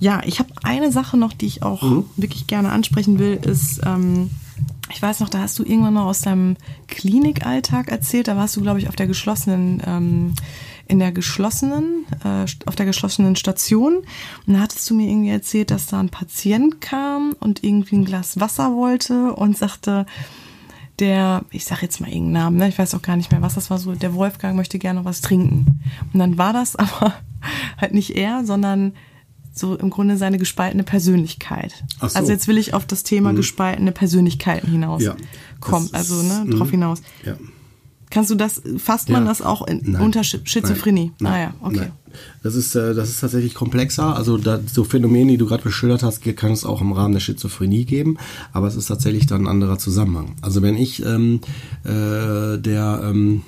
ja, 0.00 0.22
ich 0.24 0.38
habe 0.38 0.50
eine 0.62 0.92
Sache 0.92 1.16
noch, 1.16 1.32
die 1.32 1.46
ich 1.46 1.62
auch 1.62 1.82
mhm. 1.82 2.04
wirklich 2.16 2.46
gerne 2.46 2.70
ansprechen 2.70 3.18
will, 3.18 3.34
ist, 3.34 3.80
ähm, 3.84 4.30
ich 4.90 5.02
weiß 5.02 5.20
noch, 5.20 5.28
da 5.28 5.40
hast 5.40 5.58
du 5.58 5.64
irgendwann 5.64 5.94
noch 5.94 6.06
aus 6.06 6.20
deinem 6.20 6.56
Klinikalltag 6.86 7.88
erzählt, 7.88 8.28
da 8.28 8.36
warst 8.36 8.56
du, 8.56 8.62
glaube 8.62 8.78
ich, 8.78 8.88
auf 8.88 8.96
der 8.96 9.06
geschlossenen, 9.06 9.82
ähm, 9.86 10.34
in 10.86 10.98
der 10.98 11.12
geschlossenen, 11.12 12.06
äh, 12.24 12.46
auf 12.66 12.74
der 12.74 12.86
geschlossenen 12.86 13.36
Station. 13.36 13.98
Und 14.46 14.54
da 14.54 14.60
hattest 14.60 14.88
du 14.88 14.94
mir 14.94 15.08
irgendwie 15.08 15.30
erzählt, 15.30 15.70
dass 15.70 15.86
da 15.86 16.00
ein 16.00 16.08
Patient 16.08 16.80
kam 16.80 17.34
und 17.40 17.62
irgendwie 17.62 17.96
ein 17.96 18.04
Glas 18.06 18.40
Wasser 18.40 18.74
wollte 18.74 19.34
und 19.34 19.58
sagte, 19.58 20.06
der, 20.98 21.44
ich 21.50 21.64
sag 21.64 21.82
jetzt 21.82 22.00
mal 22.00 22.08
irgendeinen 22.08 22.32
Namen, 22.32 22.56
ne? 22.56 22.68
ich 22.68 22.78
weiß 22.78 22.94
auch 22.94 23.02
gar 23.02 23.16
nicht 23.16 23.30
mehr, 23.30 23.42
was 23.42 23.54
das 23.54 23.70
war, 23.70 23.78
so, 23.78 23.94
der 23.94 24.14
Wolfgang 24.14 24.56
möchte 24.56 24.78
gerne 24.78 25.00
noch 25.00 25.06
was 25.06 25.20
trinken. 25.20 25.80
Und 26.12 26.18
dann 26.18 26.38
war 26.38 26.52
das 26.52 26.74
aber 26.76 27.14
halt 27.76 27.94
nicht 27.94 28.16
er, 28.16 28.44
sondern 28.44 28.94
so 29.58 29.76
im 29.76 29.90
Grunde 29.90 30.16
seine 30.16 30.38
gespaltene 30.38 30.84
Persönlichkeit. 30.84 31.72
So. 32.00 32.06
Also 32.06 32.32
jetzt 32.32 32.48
will 32.48 32.58
ich 32.58 32.74
auf 32.74 32.86
das 32.86 33.02
Thema 33.02 33.32
mhm. 33.32 33.36
gespaltene 33.36 33.92
Persönlichkeiten 33.92 34.70
hinaus 34.70 35.02
ja, 35.02 35.16
kommen, 35.60 35.88
also 35.92 36.22
ne, 36.22 36.44
mh. 36.46 36.56
drauf 36.56 36.70
hinaus. 36.70 37.02
Ja. 37.24 37.34
Kannst 38.10 38.30
du 38.30 38.36
das, 38.36 38.62
fasst 38.78 39.10
man 39.10 39.24
ja. 39.24 39.28
das 39.28 39.42
auch 39.42 39.66
in, 39.66 39.96
unter 39.96 40.24
Schizophrenie? 40.24 41.12
Nein. 41.18 41.32
Ah 41.32 41.38
ja, 41.38 41.54
okay. 41.60 41.76
Nein. 41.76 41.92
Das 42.42 42.54
ist, 42.54 42.74
äh, 42.74 42.94
das 42.94 43.10
ist 43.10 43.20
tatsächlich 43.20 43.54
komplexer. 43.54 44.16
Also 44.16 44.38
da, 44.38 44.60
so 44.64 44.84
Phänomene, 44.84 45.32
die 45.32 45.36
du 45.36 45.46
gerade 45.46 45.62
beschildert 45.62 46.02
hast, 46.02 46.22
kann 46.36 46.52
es 46.52 46.64
auch 46.64 46.80
im 46.80 46.92
Rahmen 46.92 47.12
der 47.12 47.20
Schizophrenie 47.20 47.84
geben, 47.84 48.16
aber 48.52 48.66
es 48.66 48.76
ist 48.76 48.86
tatsächlich 48.86 49.26
dann 49.26 49.42
ein 49.42 49.46
anderer 49.46 49.78
Zusammenhang. 49.78 50.36
Also 50.40 50.62
wenn 50.62 50.76
ich 50.76 51.04
ähm, 51.04 51.40
äh, 51.84 52.58
der 52.58 53.02
ähm, 53.04 53.42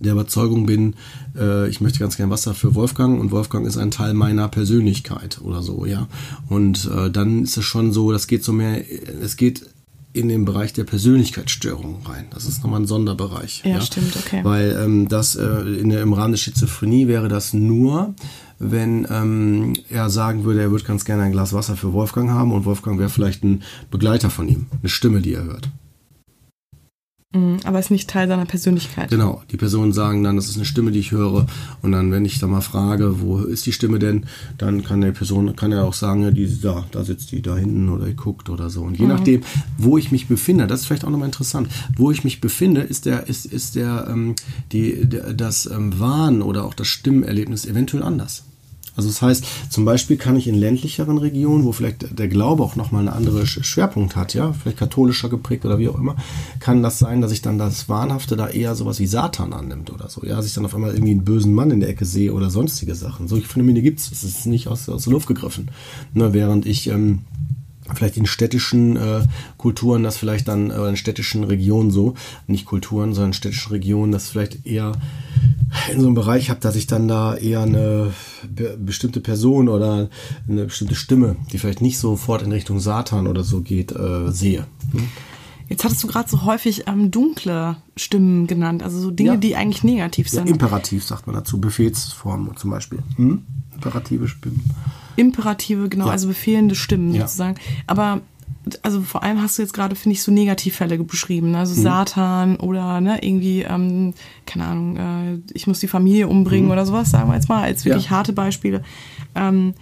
der 0.00 0.12
Überzeugung 0.12 0.66
bin, 0.66 0.94
äh, 1.38 1.68
ich 1.68 1.80
möchte 1.80 1.98
ganz 1.98 2.16
gerne 2.16 2.32
Wasser 2.32 2.54
für 2.54 2.74
Wolfgang 2.74 3.20
und 3.20 3.30
Wolfgang 3.30 3.66
ist 3.66 3.76
ein 3.76 3.90
Teil 3.90 4.14
meiner 4.14 4.48
Persönlichkeit 4.48 5.40
oder 5.42 5.62
so, 5.62 5.86
ja. 5.86 6.08
Und 6.48 6.90
äh, 6.94 7.10
dann 7.10 7.44
ist 7.44 7.56
es 7.56 7.64
schon 7.64 7.92
so, 7.92 8.10
das 8.10 8.26
geht 8.26 8.42
so 8.42 8.52
mehr, 8.52 8.82
es 9.22 9.36
geht 9.36 9.66
in 10.12 10.28
den 10.28 10.44
Bereich 10.44 10.72
der 10.72 10.84
Persönlichkeitsstörung 10.84 12.02
rein. 12.04 12.26
Das 12.30 12.44
ist 12.44 12.64
nochmal 12.64 12.80
ein 12.80 12.86
Sonderbereich. 12.86 13.62
Ja, 13.64 13.74
ja? 13.74 13.80
stimmt, 13.80 14.16
okay. 14.16 14.40
Weil 14.42 14.76
ähm, 14.82 15.08
das 15.08 15.36
äh, 15.36 15.44
in 15.44 15.90
der, 15.90 16.02
im 16.02 16.12
Rahmen 16.12 16.32
der 16.32 16.38
Schizophrenie 16.38 17.06
wäre 17.06 17.28
das 17.28 17.52
nur, 17.52 18.14
wenn 18.58 19.06
ähm, 19.08 19.74
er 19.88 20.10
sagen 20.10 20.44
würde, 20.44 20.60
er 20.60 20.70
würde 20.70 20.84
ganz 20.84 21.04
gerne 21.04 21.22
ein 21.22 21.32
Glas 21.32 21.52
Wasser 21.52 21.76
für 21.76 21.92
Wolfgang 21.92 22.30
haben 22.30 22.52
und 22.52 22.64
Wolfgang 22.64 22.98
wäre 22.98 23.08
vielleicht 23.08 23.44
ein 23.44 23.62
Begleiter 23.90 24.30
von 24.30 24.48
ihm, 24.48 24.66
eine 24.80 24.88
Stimme, 24.88 25.20
die 25.20 25.34
er 25.34 25.44
hört. 25.44 25.70
Mhm, 27.32 27.60
aber 27.62 27.78
ist 27.78 27.92
nicht 27.92 28.10
Teil 28.10 28.26
seiner 28.26 28.44
Persönlichkeit. 28.44 29.08
Genau, 29.08 29.42
die 29.52 29.56
Personen 29.56 29.92
sagen 29.92 30.24
dann, 30.24 30.34
das 30.34 30.48
ist 30.48 30.56
eine 30.56 30.64
Stimme, 30.64 30.90
die 30.90 30.98
ich 30.98 31.12
höre. 31.12 31.46
Und 31.80 31.92
dann, 31.92 32.10
wenn 32.10 32.24
ich 32.24 32.40
da 32.40 32.48
mal 32.48 32.60
frage, 32.60 33.20
wo 33.20 33.38
ist 33.38 33.66
die 33.66 33.72
Stimme 33.72 34.00
denn, 34.00 34.26
dann 34.58 34.82
kann 34.82 35.00
der 35.00 35.12
Person, 35.12 35.54
kann 35.54 35.70
er 35.70 35.84
auch 35.84 35.94
sagen, 35.94 36.22
ja, 36.22 36.32
die, 36.32 36.60
da, 36.60 36.84
da 36.90 37.04
sitzt 37.04 37.30
die 37.30 37.40
da 37.40 37.56
hinten 37.56 37.88
oder 37.88 38.06
die 38.06 38.16
guckt 38.16 38.50
oder 38.50 38.68
so. 38.68 38.82
Und 38.82 38.98
je 38.98 39.04
mhm. 39.04 39.12
nachdem, 39.12 39.42
wo 39.78 39.96
ich 39.96 40.10
mich 40.10 40.26
befinde, 40.26 40.66
das 40.66 40.80
ist 40.80 40.86
vielleicht 40.86 41.04
auch 41.04 41.10
nochmal 41.10 41.28
interessant, 41.28 41.68
wo 41.96 42.10
ich 42.10 42.24
mich 42.24 42.40
befinde, 42.40 42.80
ist 42.80 43.06
der, 43.06 43.28
ist, 43.28 43.46
ist 43.46 43.76
der, 43.76 44.08
ähm, 44.10 44.34
die, 44.72 45.08
der, 45.08 45.32
das 45.32 45.66
ähm, 45.66 46.00
Wahn 46.00 46.42
oder 46.42 46.64
auch 46.64 46.74
das 46.74 46.88
Stimmerlebnis 46.88 47.64
eventuell 47.64 48.02
anders. 48.02 48.42
Also 49.00 49.08
das 49.08 49.22
heißt, 49.22 49.46
zum 49.70 49.86
Beispiel 49.86 50.18
kann 50.18 50.36
ich 50.36 50.46
in 50.46 50.54
ländlicheren 50.54 51.16
Regionen, 51.16 51.64
wo 51.64 51.72
vielleicht 51.72 52.18
der 52.18 52.28
Glaube 52.28 52.62
auch 52.62 52.76
nochmal 52.76 53.00
einen 53.00 53.16
anderen 53.16 53.46
Schwerpunkt 53.46 54.14
hat, 54.14 54.34
ja, 54.34 54.52
vielleicht 54.52 54.76
katholischer 54.76 55.30
geprägt 55.30 55.64
oder 55.64 55.78
wie 55.78 55.88
auch 55.88 55.98
immer, 55.98 56.16
kann 56.58 56.82
das 56.82 56.98
sein, 56.98 57.22
dass 57.22 57.32
ich 57.32 57.40
dann 57.40 57.58
das 57.58 57.88
Wahnhafte 57.88 58.36
da 58.36 58.48
eher 58.48 58.74
sowas 58.74 59.00
wie 59.00 59.06
Satan 59.06 59.54
annimmt 59.54 59.90
oder 59.90 60.10
so, 60.10 60.22
ja, 60.26 60.36
dass 60.36 60.44
ich 60.44 60.52
dann 60.52 60.66
auf 60.66 60.74
einmal 60.74 60.92
irgendwie 60.92 61.12
einen 61.12 61.24
bösen 61.24 61.54
Mann 61.54 61.70
in 61.70 61.80
der 61.80 61.88
Ecke 61.88 62.04
sehe 62.04 62.34
oder 62.34 62.50
sonstige 62.50 62.94
Sachen. 62.94 63.26
Solche 63.26 63.48
Phänomene 63.48 63.80
gibt 63.80 64.00
es, 64.00 64.22
ist 64.22 64.46
nicht 64.46 64.68
aus, 64.68 64.86
aus 64.90 65.04
der 65.04 65.12
Luft 65.14 65.26
gegriffen. 65.26 65.70
Ne, 66.12 66.34
während 66.34 66.66
ich 66.66 66.88
ähm, 66.88 67.20
vielleicht 67.94 68.16
in 68.16 68.26
städtischen 68.26 68.96
äh, 68.96 69.22
Kulturen, 69.56 70.02
das 70.02 70.16
vielleicht 70.16 70.48
dann, 70.48 70.70
äh, 70.70 70.88
in 70.88 70.96
städtischen 70.96 71.44
Regionen 71.44 71.90
so, 71.90 72.14
nicht 72.46 72.66
Kulturen, 72.66 73.14
sondern 73.14 73.30
in 73.30 73.34
städtischen 73.34 73.72
Regionen, 73.72 74.12
das 74.12 74.28
vielleicht 74.28 74.66
eher 74.66 74.92
in 75.92 76.00
so 76.00 76.06
einem 76.06 76.14
Bereich 76.14 76.50
habe, 76.50 76.60
dass 76.60 76.76
ich 76.76 76.86
dann 76.86 77.08
da 77.08 77.36
eher 77.36 77.62
eine 77.62 78.12
be 78.48 78.76
bestimmte 78.78 79.20
Person 79.20 79.68
oder 79.68 80.08
eine 80.48 80.64
bestimmte 80.64 80.94
Stimme, 80.94 81.36
die 81.52 81.58
vielleicht 81.58 81.80
nicht 81.80 81.98
sofort 81.98 82.42
in 82.42 82.52
Richtung 82.52 82.80
Satan 82.80 83.26
oder 83.26 83.44
so 83.44 83.60
geht, 83.60 83.92
äh, 83.92 84.30
sehe. 84.30 84.66
Hm? 84.92 85.08
Jetzt 85.68 85.84
hattest 85.84 86.02
du 86.02 86.08
gerade 86.08 86.28
so 86.28 86.44
häufig 86.44 86.88
ähm, 86.88 87.12
dunkle 87.12 87.76
Stimmen 87.96 88.48
genannt, 88.48 88.82
also 88.82 88.98
so 88.98 89.12
Dinge, 89.12 89.30
ja. 89.30 89.36
die 89.36 89.54
eigentlich 89.54 89.84
negativ 89.84 90.28
sind. 90.28 90.46
Ja, 90.46 90.52
imperativ 90.52 91.04
sagt 91.04 91.28
man 91.28 91.36
dazu, 91.36 91.60
Befehlsformen 91.60 92.56
zum 92.56 92.70
Beispiel. 92.70 92.98
Hm? 93.14 93.44
Imperative 93.74 94.26
Stimmen. 94.26 94.64
Imperative, 95.16 95.88
genau, 95.88 96.06
ja. 96.06 96.12
also 96.12 96.28
befehlende 96.28 96.74
Stimmen 96.74 97.12
sozusagen. 97.12 97.56
Aber 97.86 98.20
also 98.82 99.00
vor 99.00 99.22
allem 99.22 99.40
hast 99.40 99.58
du 99.58 99.62
jetzt 99.62 99.72
gerade, 99.72 99.96
finde 99.96 100.14
ich, 100.14 100.22
so 100.22 100.32
Negativfälle 100.32 100.98
beschrieben, 100.98 101.52
ne? 101.52 101.58
also 101.58 101.78
mhm. 101.78 101.82
Satan 101.82 102.56
oder 102.56 103.00
ne, 103.00 103.22
irgendwie, 103.22 103.62
ähm, 103.62 104.14
keine 104.46 104.66
Ahnung, 104.66 104.96
äh, 104.96 105.38
ich 105.54 105.66
muss 105.66 105.80
die 105.80 105.88
Familie 105.88 106.28
umbringen 106.28 106.66
mhm. 106.66 106.72
oder 106.72 106.86
sowas, 106.86 107.10
sagen 107.10 107.28
wir 107.28 107.34
jetzt 107.34 107.48
mal, 107.48 107.62
als 107.62 107.84
wirklich 107.84 108.06
ja. 108.06 108.10
harte 108.10 108.32
Beispiele. 108.32 108.82
Ähm, 109.34 109.74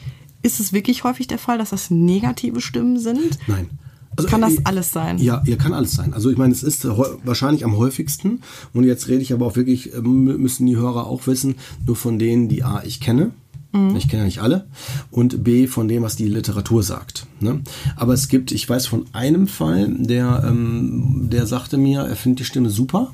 ist 0.43 0.61
es 0.61 0.73
wirklich 0.73 1.05
häufig 1.05 1.27
der 1.27 1.39
Fall, 1.39 1.59
dass 1.59 1.71
das 1.71 1.91
negative 1.91 2.61
Stimmen 2.61 2.99
sind? 2.99 3.39
Nein. 3.49 3.71
Also, 4.17 4.29
kann 4.29 4.41
das 4.41 4.55
äh, 4.55 4.63
alles 4.65 4.93
sein? 4.93 5.19
Ja, 5.19 5.43
ja, 5.47 5.57
kann 5.57 5.73
alles 5.73 5.93
sein. 5.93 6.13
Also 6.13 6.31
ich 6.31 6.37
meine, 6.37 6.53
es 6.53 6.65
ist 6.65 6.85
wahrscheinlich 6.85 7.65
am 7.65 7.77
häufigsten. 7.77 8.41
Und 8.73 8.85
jetzt 8.85 9.09
rede 9.09 9.23
ich 9.23 9.33
aber 9.33 9.47
auch 9.47 9.57
wirklich, 9.57 9.95
äh, 9.95 10.01
müssen 10.01 10.67
die 10.67 10.77
Hörer 10.77 11.07
auch 11.07 11.27
wissen, 11.27 11.57
nur 11.87 11.97
von 11.97 12.19
denen, 12.19 12.49
die 12.49 12.65
A, 12.65 12.83
ich 12.85 13.01
kenne 13.01 13.31
Mhm. 13.79 13.97
Ich 13.97 14.09
kenne 14.09 14.23
ja 14.23 14.27
nicht 14.27 14.41
alle. 14.41 14.67
Und 15.11 15.45
B, 15.45 15.67
von 15.67 15.89
dem, 15.89 16.03
was 16.03 16.17
die 16.17 16.29
Literatur 16.29 16.83
sagt. 16.83 17.27
Ne? 17.41 17.61
Aber 17.97 18.13
es 18.15 18.29
gibt, 18.29 18.53
ich 18.53 18.69
weiß 18.69 18.87
von 18.87 19.07
einem 19.13 19.49
Fall, 19.49 19.89
der, 19.89 20.45
ähm, 20.47 21.29
der 21.31 21.47
sagte 21.47 21.77
mir, 21.77 22.03
er 22.03 22.17
findet 22.17 22.41
die 22.41 22.45
Stimme 22.45 22.71
super. 22.71 23.13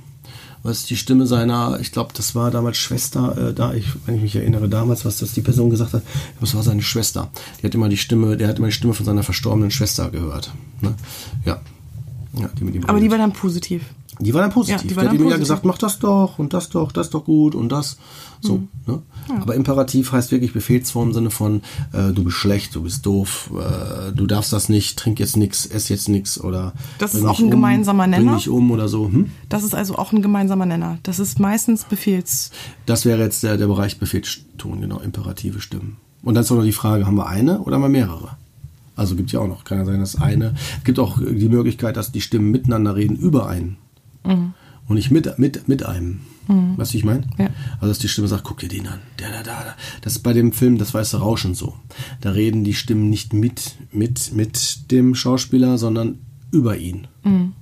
Was 0.63 0.87
die 0.87 0.97
Stimme 0.97 1.27
seiner, 1.27 1.79
ich 1.81 1.93
glaube, 1.93 2.15
das 2.17 2.35
war 2.35 2.51
damals 2.51 2.79
Schwester, 2.79 3.51
äh, 3.51 3.53
da 3.53 3.75
ich, 3.75 3.87
wenn 4.07 4.17
ich 4.17 4.23
mich 4.23 4.37
erinnere, 4.37 4.67
damals, 4.67 5.05
was 5.05 5.19
das 5.19 5.35
die 5.35 5.43
Person 5.43 5.69
gesagt 5.69 5.93
hat, 5.93 6.03
das 6.41 6.55
war 6.55 6.63
seine 6.63 6.81
Schwester. 6.81 7.31
Die 7.61 7.67
hat 7.67 7.75
immer 7.75 7.91
die 7.91 7.99
Stimme, 7.99 8.39
der 8.39 8.49
hat 8.49 8.59
immer 8.59 8.69
die 8.69 8.73
Stimme 8.73 8.95
von 8.95 9.05
seiner 9.05 9.23
verstorbenen 9.23 9.71
Schwester 9.71 10.11
gehört. 10.11 10.53
Ne? 10.81 10.95
Ja. 11.45 11.61
ja 12.41 12.49
die 12.59 12.83
Aber 12.87 12.99
die 12.99 13.11
war 13.11 13.19
dann 13.19 13.35
positiv. 13.35 13.83
Die 14.21 14.33
war 14.33 14.43
dann 14.43 14.51
positiv. 14.51 14.83
Ja, 14.83 14.89
die, 14.89 14.97
war 14.97 15.05
die 15.05 15.09
hat 15.11 15.19
ihm 15.19 15.29
ja 15.29 15.37
gesagt, 15.37 15.65
mach 15.65 15.79
das 15.79 15.99
doch 15.99 16.39
und 16.39 16.53
das 16.53 16.69
doch, 16.69 16.93
das 16.93 17.11
doch 17.11 17.25
gut 17.25 17.55
und 17.55 17.71
das. 17.71 17.99
So. 18.41 18.59
Mhm. 18.59 18.69
Ne? 18.87 19.03
Ja. 19.29 19.37
Aber 19.41 19.55
Imperativ 19.55 20.13
heißt 20.13 20.31
wirklich 20.31 20.53
Befehlsform 20.53 21.09
im 21.09 21.15
Sinne 21.15 21.31
von, 21.31 21.63
äh, 21.93 22.13
du 22.13 22.25
bist 22.25 22.37
schlecht, 22.37 22.75
du 22.75 22.83
bist 22.83 23.07
doof, 23.07 23.51
äh, 23.55 24.13
du 24.13 24.27
darfst 24.27 24.53
das 24.53 24.69
nicht, 24.69 24.99
trink 24.99 25.19
jetzt 25.19 25.37
nichts, 25.37 25.67
ess 25.67 25.89
jetzt 25.89 26.09
nichts 26.09 26.41
oder. 26.41 26.75
Das 26.99 27.15
ist 27.15 27.25
auch 27.25 27.39
ein 27.39 27.47
um, 27.47 27.51
gemeinsamer 27.51 28.07
Nenner. 28.07 28.25
Bring 28.25 28.37
dich 28.37 28.49
um 28.49 28.71
oder 28.71 28.89
so. 28.89 29.07
Hm? 29.07 29.31
Das 29.49 29.65
ist 29.65 29.75
also 29.75 29.97
auch 29.97 30.13
ein 30.13 30.23
gemeinsamer 30.23 30.67
Nenner. 30.67 30.99
Das 31.03 31.19
ist 31.19 31.41
meistens 31.41 31.85
Befehls. 31.85 32.51
Das 32.87 33.05
wäre 33.05 33.23
jetzt 33.23 33.43
der, 33.43 33.57
der 33.57 33.67
Bereich 33.67 33.99
Befehlston, 33.99 34.81
genau, 34.81 35.01
imperative 35.01 35.61
Stimmen. 35.61 35.97
Und 36.23 36.35
dann 36.35 36.45
ist 36.45 36.53
auch 36.53 36.57
noch 36.57 36.65
die 36.65 36.73
Frage, 36.73 37.07
haben 37.07 37.17
wir 37.17 37.27
eine 37.27 37.61
oder 37.61 37.77
haben 37.77 37.83
wir 37.83 37.89
mehrere? 37.89 38.37
Also 38.97 39.17
gibt 39.17 39.33
ja 39.33 39.41
auch 39.41 39.49
noch, 39.49 39.65
kann 39.65 39.79
ja 39.79 39.85
sein, 39.85 40.01
dass 40.01 40.21
eine. 40.21 40.55
Es 40.79 40.85
gibt 40.85 40.99
auch 40.99 41.19
die 41.19 41.49
Möglichkeit, 41.49 41.97
dass 41.97 42.13
die 42.13 42.21
Stimmen 42.21 42.51
miteinander 42.51 42.95
reden 42.95 43.17
über 43.17 43.49
einen. 43.49 43.77
Mhm. 44.25 44.55
Und 44.87 44.97
nicht 44.97 45.11
mit, 45.11 45.39
mit, 45.39 45.67
mit 45.69 45.85
einem. 45.85 46.21
Mhm. 46.47 46.77
Weißt 46.77 46.91
du, 46.91 46.95
wie 46.95 46.99
ich 46.99 47.05
meine? 47.05 47.27
Ja. 47.39 47.49
Also, 47.77 47.89
dass 47.89 47.99
die 47.99 48.09
Stimme 48.09 48.29
sagt, 48.29 48.45
guck 48.45 48.59
dir 48.59 48.69
den 48.69 48.87
an. 48.87 49.01
Der, 49.19 49.31
da, 49.31 49.43
da, 49.43 49.65
da. 49.65 49.75
Das 50.03 50.15
ist 50.15 50.23
bei 50.23 50.33
dem 50.33 50.53
Film 50.53 50.77
Das 50.79 50.93
Weiße 50.93 51.19
Rauschen 51.19 51.55
so. 51.55 51.75
Da 52.21 52.31
reden 52.31 52.65
die 52.65 52.75
Stimmen 52.75 53.09
nicht 53.09 53.33
mit, 53.33 53.77
mit, 53.93 54.33
mit 54.35 54.91
dem 54.91 55.15
Schauspieler, 55.15 55.79
sondern 55.79 56.19
über 56.51 56.77
ihn. 56.77 57.07
Mhm. 57.23 57.53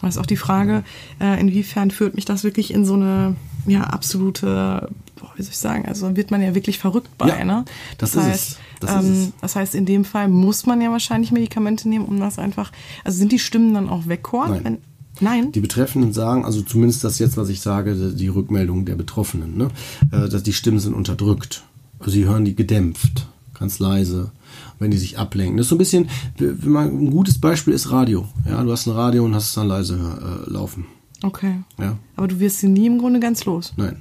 Das 0.00 0.16
ist 0.16 0.20
auch 0.20 0.26
die 0.26 0.36
Frage, 0.36 0.82
äh, 1.20 1.38
inwiefern 1.38 1.90
führt 1.90 2.14
mich 2.14 2.24
das 2.24 2.42
wirklich 2.42 2.72
in 2.72 2.86
so 2.86 2.94
eine 2.94 3.36
ja, 3.66 3.82
absolute, 3.82 4.88
wie 5.36 5.42
soll 5.42 5.50
ich 5.50 5.58
sagen, 5.58 5.86
also 5.86 6.16
wird 6.16 6.30
man 6.30 6.42
ja 6.42 6.54
wirklich 6.54 6.78
verrückt 6.78 7.10
bei, 7.18 7.28
ja, 7.28 7.44
ne? 7.44 7.66
Das, 7.98 8.12
das 8.12 8.24
heißt, 8.24 8.58
das, 8.80 9.04
ähm, 9.04 9.32
das 9.42 9.56
heißt, 9.56 9.74
in 9.74 9.84
dem 9.84 10.06
Fall 10.06 10.28
muss 10.28 10.64
man 10.64 10.80
ja 10.80 10.90
wahrscheinlich 10.90 11.32
Medikamente 11.32 11.88
nehmen, 11.88 12.06
um 12.06 12.18
das 12.18 12.38
einfach, 12.38 12.72
also 13.04 13.18
sind 13.18 13.30
die 13.30 13.38
Stimmen 13.38 13.74
dann 13.74 13.90
auch 13.90 14.06
wegkorn? 14.06 14.64
Wenn, 14.64 14.78
Nein. 15.20 15.52
Die 15.52 15.60
Betreffenden 15.60 16.12
sagen, 16.12 16.44
also 16.44 16.62
zumindest 16.62 17.04
das 17.04 17.18
jetzt, 17.18 17.36
was 17.36 17.48
ich 17.48 17.60
sage, 17.60 17.94
die 18.14 18.28
Rückmeldung 18.28 18.84
der 18.84 18.94
Betroffenen, 18.94 19.56
ne, 19.56 19.68
äh, 20.12 20.28
dass 20.28 20.42
die 20.42 20.52
Stimmen 20.52 20.80
sind 20.80 20.94
unterdrückt. 20.94 21.64
Also 21.98 22.12
sie 22.12 22.24
hören 22.24 22.44
die 22.44 22.56
gedämpft, 22.56 23.26
ganz 23.58 23.78
leise, 23.78 24.30
wenn 24.78 24.90
die 24.90 24.98
sich 24.98 25.18
ablenken. 25.18 25.56
Das 25.56 25.66
ist 25.66 25.70
so 25.70 25.74
ein 25.76 25.78
bisschen, 25.78 26.08
wenn 26.38 26.72
man, 26.72 26.88
ein 26.88 27.10
gutes 27.10 27.38
Beispiel 27.38 27.74
ist 27.74 27.90
Radio. 27.90 28.26
Ja, 28.48 28.62
du 28.62 28.72
hast 28.72 28.86
ein 28.86 28.92
Radio 28.92 29.24
und 29.24 29.34
hast 29.34 29.48
es 29.48 29.54
dann 29.54 29.68
leise 29.68 29.94
äh, 29.96 30.50
laufen. 30.50 30.86
Okay. 31.22 31.56
Ja. 31.78 31.98
Aber 32.16 32.28
du 32.28 32.40
wirst 32.40 32.60
sie 32.60 32.68
nie 32.68 32.86
im 32.86 32.98
Grunde 32.98 33.20
ganz 33.20 33.44
los. 33.44 33.74
Nein. 33.76 33.96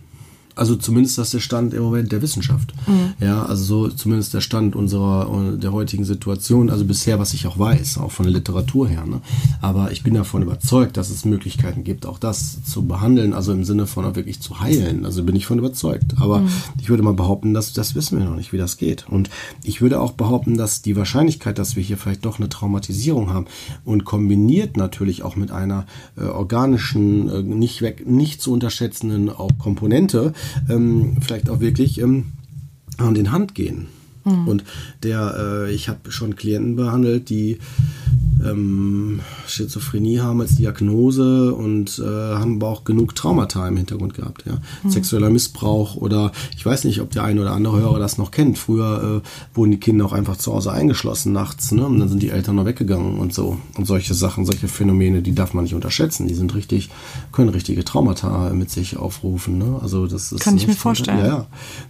Also 0.60 0.76
zumindest 0.76 1.18
das 1.18 1.28
ist 1.28 1.34
der 1.34 1.40
Stand 1.40 1.74
im 1.74 1.84
Moment 1.84 2.12
der 2.12 2.22
Wissenschaft. 2.22 2.74
Mhm. 2.86 3.14
Ja, 3.26 3.44
also 3.46 3.64
so 3.64 3.88
zumindest 3.88 4.34
der 4.34 4.42
Stand 4.42 4.76
unserer 4.76 5.58
der 5.58 5.72
heutigen 5.72 6.04
Situation, 6.04 6.70
also 6.70 6.84
bisher, 6.84 7.18
was 7.18 7.34
ich 7.34 7.48
auch 7.48 7.58
weiß, 7.58 7.98
auch 7.98 8.12
von 8.12 8.26
der 8.26 8.34
Literatur 8.34 8.88
her. 8.88 9.06
Ne? 9.06 9.22
Aber 9.62 9.92
ich 9.92 10.04
bin 10.04 10.14
davon 10.14 10.42
überzeugt, 10.42 10.98
dass 10.98 11.10
es 11.10 11.24
Möglichkeiten 11.24 11.84
gibt, 11.84 12.06
auch 12.06 12.20
das 12.20 12.62
zu 12.64 12.86
behandeln, 12.86 13.34
also 13.34 13.54
im 13.54 13.64
Sinne 13.64 13.88
von 13.88 14.04
auch 14.06 14.16
wirklich 14.16 14.42
zu 14.42 14.60
heilen. 14.60 15.06
Also 15.06 15.24
bin 15.24 15.36
ich 15.36 15.46
von 15.46 15.60
überzeugt. 15.60 16.16
Aber 16.20 16.40
mhm. 16.40 16.50
ich 16.82 16.90
würde 16.90 17.04
mal 17.04 17.14
behaupten, 17.14 17.54
dass 17.54 17.72
das 17.72 17.96
wissen 17.96 18.20
wir 18.20 18.26
noch 18.26 18.36
nicht, 18.36 18.52
wie 18.52 18.58
das 18.58 18.76
geht. 18.76 19.08
Und 19.08 19.30
ich 19.64 19.82
würde 19.82 20.02
auch 20.02 20.12
behaupten, 20.12 20.58
dass 20.58 20.82
die 20.82 20.98
Wahrscheinlichkeit, 20.98 21.58
dass 21.58 21.78
wir 21.78 21.84
hier 21.84 21.98
vielleicht 21.98 22.26
doch 22.26 22.38
eine 22.38 22.50
Traumatisierung 22.50 23.32
haben 23.32 23.46
und 23.86 24.04
kombiniert 24.04 24.76
natürlich 24.76 25.24
auch 25.24 25.38
mit 25.38 25.52
einer 25.52 25.86
äh, 26.18 26.24
organischen, 26.24 27.30
äh, 27.30 27.44
nicht 27.44 27.82
weg, 27.82 28.06
nicht 28.06 28.42
zu 28.42 28.52
unterschätzenden 28.52 29.30
auch 29.30 29.52
Komponente, 29.58 30.34
ähm, 30.70 31.18
vielleicht 31.22 31.50
auch 31.50 31.60
wirklich 31.60 32.00
ähm, 32.00 32.26
an 32.98 33.14
den 33.14 33.32
Hand 33.32 33.56
gehen. 33.56 33.88
Mhm. 34.26 34.48
Und 34.48 34.64
der, 35.04 35.36
äh, 35.38 35.72
ich 35.74 35.90
habe 35.90 36.12
schon 36.12 36.36
Klienten 36.36 36.76
behandelt, 36.76 37.30
die 37.30 37.60
ähm, 38.44 39.20
Schizophrenie 39.48 40.20
haben 40.20 40.42
als 40.42 40.56
Diagnose 40.56 41.54
und 41.54 42.00
äh, 42.00 42.04
haben 42.04 42.56
aber 42.56 42.68
auch 42.68 42.84
genug 42.84 43.16
Traumata 43.16 43.68
im 43.68 43.78
Hintergrund 43.78 44.14
gehabt. 44.14 44.46
Ja? 44.46 44.60
Mhm. 44.84 44.90
Sexueller 44.90 45.30
Missbrauch 45.30 45.96
oder 45.96 46.32
ich 46.56 46.66
weiß 46.66 46.86
nicht, 46.86 47.02
ob 47.02 47.12
der 47.12 47.24
eine 47.24 47.42
oder 47.42 47.52
andere 47.52 47.80
Hörer 47.80 48.00
das 48.00 48.18
noch 48.18 48.32
kennt. 48.32 48.58
Früher 48.58 49.22
äh, 49.24 49.56
wurden 49.56 49.72
die 49.72 49.80
Kinder 49.80 50.06
auch 50.06 50.14
einfach 50.14 50.38
zu 50.38 50.54
Hause 50.54 50.72
eingeschlossen 50.72 51.34
nachts 51.34 51.72
ne? 51.72 51.86
und 51.86 52.00
dann 52.00 52.10
sind 52.10 52.22
die 52.22 52.30
Eltern 52.30 52.56
noch 52.56 52.66
weggegangen 52.66 53.20
und 53.20 53.34
so. 53.34 53.58
Und 53.78 53.86
solche 53.86 54.14
Sachen, 54.14 54.46
solche 54.46 54.68
Phänomene, 54.68 55.22
die 55.22 55.34
darf 55.34 55.54
man 55.54 55.64
nicht 55.64 55.76
unterschätzen. 55.76 56.28
Die 56.28 56.36
sind 56.36 56.56
richtig, 56.56 56.90
können 57.32 57.50
richtige 57.50 57.84
Traumata 57.84 58.52
mit 58.54 58.70
sich 58.70 58.98
aufrufen. 58.98 59.58
Ne? 59.58 59.80
Also 59.82 60.08
das 60.08 60.32
ist 60.32 60.42
Kann 60.42 60.58
ich 60.58 60.68
mir 60.68 60.74
vorstellen. 60.74 61.20
Ja, 61.20 61.28
ja. 61.28 61.48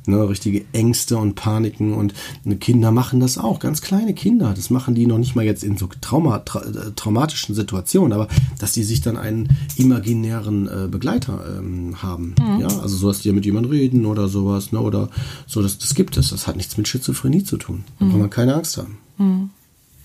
Ne? 0.08 0.30
Richtige 0.30 0.66
Ängste 0.74 1.18
und 1.18 1.36
Paniken 1.36 1.93
und 1.93 2.14
ne, 2.43 2.56
Kinder 2.58 2.91
machen 2.91 3.20
das 3.20 3.38
auch. 3.38 3.60
Ganz 3.60 3.82
kleine 3.82 4.14
Kinder. 4.14 4.54
Das 4.56 4.70
machen 4.70 4.95
die 4.95 5.06
noch 5.06 5.18
nicht 5.18 5.36
mal 5.36 5.45
jetzt 5.45 5.64
in 5.64 5.78
so 5.78 5.88
Trauma 6.02 6.39
tra 6.46 6.60
tra 6.60 6.70
äh, 6.70 6.92
traumatischen 6.96 7.56
Situationen, 7.56 8.14
aber 8.14 8.28
dass 8.60 8.74
die 8.74 8.84
sich 8.84 9.02
dann 9.02 9.18
einen 9.18 9.50
imaginären 9.78 10.68
äh, 10.68 10.88
Begleiter 10.88 11.58
ähm, 11.58 12.02
haben. 12.02 12.36
Mhm. 12.40 12.62
Ja, 12.62 12.68
also 12.68 12.98
so, 12.98 13.08
dass 13.08 13.22
die 13.22 13.32
mit 13.32 13.46
jemandem 13.46 13.72
reden 13.72 14.06
oder 14.06 14.28
sowas, 14.28 14.72
ne? 14.72 14.80
Oder 14.80 15.10
so, 15.48 15.62
das, 15.62 15.78
das 15.78 15.96
gibt 15.96 16.18
es. 16.18 16.30
Das 16.30 16.48
hat 16.48 16.56
nichts 16.56 16.78
mit 16.78 16.88
Schizophrenie 16.88 17.44
zu 17.44 17.58
tun. 17.58 17.84
Da 18.00 18.06
mhm. 18.06 18.12
kann 18.12 18.20
man 18.20 18.30
keine 18.30 18.56
Angst 18.56 18.78
haben. 18.78 18.98
Mhm. 19.18 19.50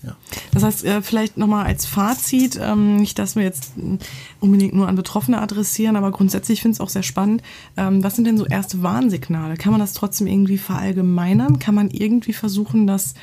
Ja. 0.03 0.15
Das 0.51 0.63
heißt, 0.63 0.85
äh, 0.85 1.01
vielleicht 1.01 1.37
nochmal 1.37 1.65
als 1.65 1.85
Fazit, 1.85 2.59
ähm, 2.61 2.97
nicht, 2.97 3.17
dass 3.17 3.35
wir 3.35 3.43
jetzt 3.43 3.73
unbedingt 4.39 4.75
nur 4.75 4.87
an 4.87 4.95
Betroffene 4.95 5.41
adressieren, 5.41 5.95
aber 5.95 6.11
grundsätzlich 6.11 6.61
finde 6.61 6.73
ich 6.73 6.77
es 6.77 6.81
auch 6.81 6.89
sehr 6.89 7.03
spannend. 7.03 7.41
Ähm, 7.75 8.03
was 8.03 8.15
sind 8.15 8.25
denn 8.25 8.37
so 8.37 8.45
erste 8.45 8.83
Warnsignale? 8.83 9.55
Kann 9.57 9.71
man 9.71 9.79
das 9.79 9.93
trotzdem 9.93 10.27
irgendwie 10.27 10.59
verallgemeinern? 10.59 11.57
Kann 11.57 11.73
man 11.73 11.89
irgendwie 11.89 12.33
versuchen, 12.33 12.85
das 12.85 13.15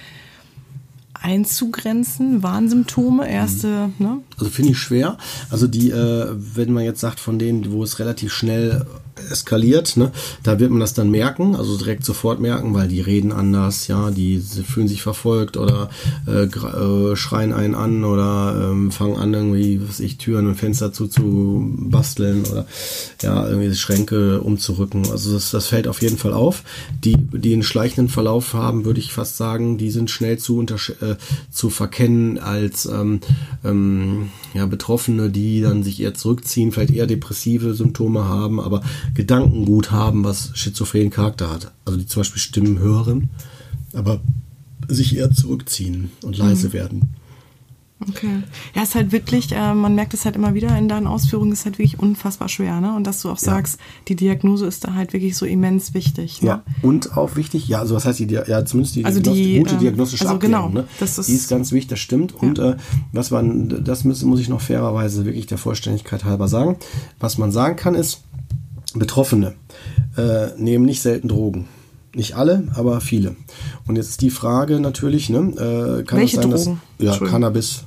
einzugrenzen? 1.22 2.42
Warnsymptome, 2.42 3.28
erste, 3.28 3.66
mhm. 3.66 3.94
ne? 3.98 4.18
Also 4.38 4.50
finde 4.50 4.72
ich 4.72 4.78
schwer. 4.78 5.16
Also 5.50 5.66
die, 5.66 5.90
äh, 5.90 6.28
wenn 6.32 6.72
man 6.72 6.84
jetzt 6.84 7.00
sagt, 7.00 7.20
von 7.20 7.38
denen, 7.38 7.72
wo 7.72 7.82
es 7.82 7.98
relativ 7.98 8.32
schnell 8.32 8.86
eskaliert, 9.30 9.96
ne, 9.96 10.10
da 10.42 10.58
wird 10.58 10.70
man 10.70 10.80
das 10.80 10.94
dann 10.94 11.10
merken, 11.10 11.54
also 11.54 11.76
direkt 11.76 12.04
sofort 12.04 12.40
merken, 12.40 12.74
weil 12.74 12.88
die 12.88 13.00
reden 13.00 13.32
anders, 13.32 13.86
ja, 13.88 14.10
die 14.10 14.38
fühlen 14.38 14.88
sich 14.88 15.02
verfolgt 15.02 15.56
oder 15.56 15.90
äh, 16.26 16.44
äh, 16.44 17.16
schreien 17.16 17.52
einen 17.52 17.74
an 17.74 18.04
oder 18.04 18.70
ähm, 18.70 18.90
fangen 18.90 19.16
an 19.16 19.34
irgendwie, 19.34 19.80
was 19.86 20.00
ich, 20.00 20.18
Türen 20.18 20.46
und 20.46 20.54
Fenster 20.54 20.92
zu, 20.92 21.08
zu 21.08 21.70
basteln 21.76 22.44
oder 22.50 22.66
ja, 23.22 23.46
irgendwie 23.46 23.74
Schränke 23.74 24.40
umzurücken. 24.40 25.10
Also 25.10 25.34
das, 25.34 25.50
das 25.50 25.66
fällt 25.66 25.88
auf 25.88 26.02
jeden 26.02 26.18
Fall 26.18 26.32
auf. 26.32 26.62
Die, 27.04 27.16
die 27.16 27.52
einen 27.52 27.62
schleichenden 27.62 28.08
Verlauf 28.08 28.54
haben, 28.54 28.84
würde 28.84 29.00
ich 29.00 29.12
fast 29.12 29.36
sagen, 29.36 29.78
die 29.78 29.90
sind 29.90 30.10
schnell 30.10 30.38
zu, 30.38 30.62
äh, 30.62 31.16
zu 31.50 31.70
verkennen 31.70 32.38
als 32.38 32.86
ähm, 32.86 33.20
ähm, 33.64 34.30
ja, 34.54 34.66
Betroffene, 34.66 35.30
die 35.30 35.60
dann 35.60 35.82
sich 35.82 36.00
eher 36.00 36.14
zurückziehen, 36.14 36.72
vielleicht 36.72 36.92
eher 36.92 37.06
depressive 37.06 37.74
Symptome 37.74 38.24
haben, 38.24 38.60
aber 38.60 38.82
Gedankengut 39.14 39.90
haben, 39.90 40.24
was 40.24 40.50
schizophrenen 40.54 41.10
Charakter 41.10 41.50
hat. 41.50 41.72
Also 41.84 41.98
die 41.98 42.06
zum 42.06 42.20
Beispiel 42.20 42.40
Stimmen 42.40 42.78
hören, 42.78 43.30
aber 43.92 44.20
sich 44.88 45.16
eher 45.16 45.30
zurückziehen 45.30 46.10
und 46.22 46.36
leise 46.36 46.68
mhm. 46.68 46.72
werden. 46.72 47.14
Okay. 48.08 48.42
Ja, 48.74 48.82
ist 48.82 48.94
halt 48.94 49.12
wirklich, 49.12 49.52
äh, 49.52 49.74
man 49.74 49.94
merkt 49.94 50.14
es 50.14 50.24
halt 50.24 50.36
immer 50.36 50.54
wieder 50.54 50.76
in 50.76 50.88
deinen 50.88 51.06
Ausführungen, 51.06 51.52
ist 51.52 51.64
halt 51.64 51.78
wirklich 51.78 51.98
unfassbar 51.98 52.48
schwer, 52.48 52.80
ne? 52.80 52.94
Und 52.94 53.06
dass 53.06 53.22
du 53.22 53.28
auch 53.30 53.38
ja. 53.38 53.44
sagst, 53.44 53.78
die 54.08 54.16
Diagnose 54.16 54.66
ist 54.66 54.84
da 54.84 54.94
halt 54.94 55.12
wirklich 55.12 55.36
so 55.36 55.46
immens 55.46 55.94
wichtig. 55.94 56.42
Ne? 56.42 56.48
Ja, 56.48 56.62
und 56.82 57.16
auch 57.16 57.36
wichtig, 57.36 57.68
ja, 57.68 57.80
also 57.80 57.94
was 57.94 58.04
heißt 58.04 58.20
die, 58.20 58.26
ja, 58.26 58.64
zumindest 58.64 58.96
die, 58.96 59.04
also 59.04 59.20
die 59.20 59.58
gute 59.58 59.74
ähm, 59.74 59.80
diagnostische 59.80 60.26
also 60.26 60.38
genau, 60.38 60.64
Abklärung, 60.64 60.88
ne? 60.88 60.88
Das 61.00 61.18
ist, 61.18 61.28
die 61.28 61.34
ist 61.34 61.48
ganz 61.48 61.72
wichtig, 61.72 61.90
das 61.90 62.00
stimmt. 62.00 62.32
Ja. 62.32 62.38
Und 62.48 62.58
äh, 62.58 62.76
was 63.12 63.30
man, 63.30 63.84
das 63.84 64.04
muss, 64.04 64.22
muss 64.24 64.40
ich 64.40 64.48
noch 64.48 64.60
fairerweise 64.60 65.24
wirklich 65.24 65.46
der 65.46 65.58
Vollständigkeit 65.58 66.24
halber 66.24 66.48
sagen. 66.48 66.76
Was 67.20 67.38
man 67.38 67.52
sagen 67.52 67.76
kann 67.76 67.94
ist, 67.94 68.22
Betroffene 68.98 69.54
äh, 70.16 70.48
nehmen 70.56 70.84
nicht 70.84 71.02
selten 71.02 71.28
Drogen. 71.28 71.68
Nicht 72.14 72.36
alle, 72.36 72.68
aber 72.74 73.00
viele. 73.00 73.36
Und 73.86 73.96
jetzt 73.96 74.10
ist 74.10 74.20
die 74.20 74.30
Frage 74.30 74.80
natürlich, 74.80 75.30
ne, 75.30 75.38
äh, 75.38 76.02
kann 76.04 76.18
Welche 76.18 76.36
es 76.36 76.42
sein, 76.42 76.50
Drogen? 76.50 76.80
dass 76.98 77.20
ja, 77.20 77.26
Cannabis, 77.26 77.84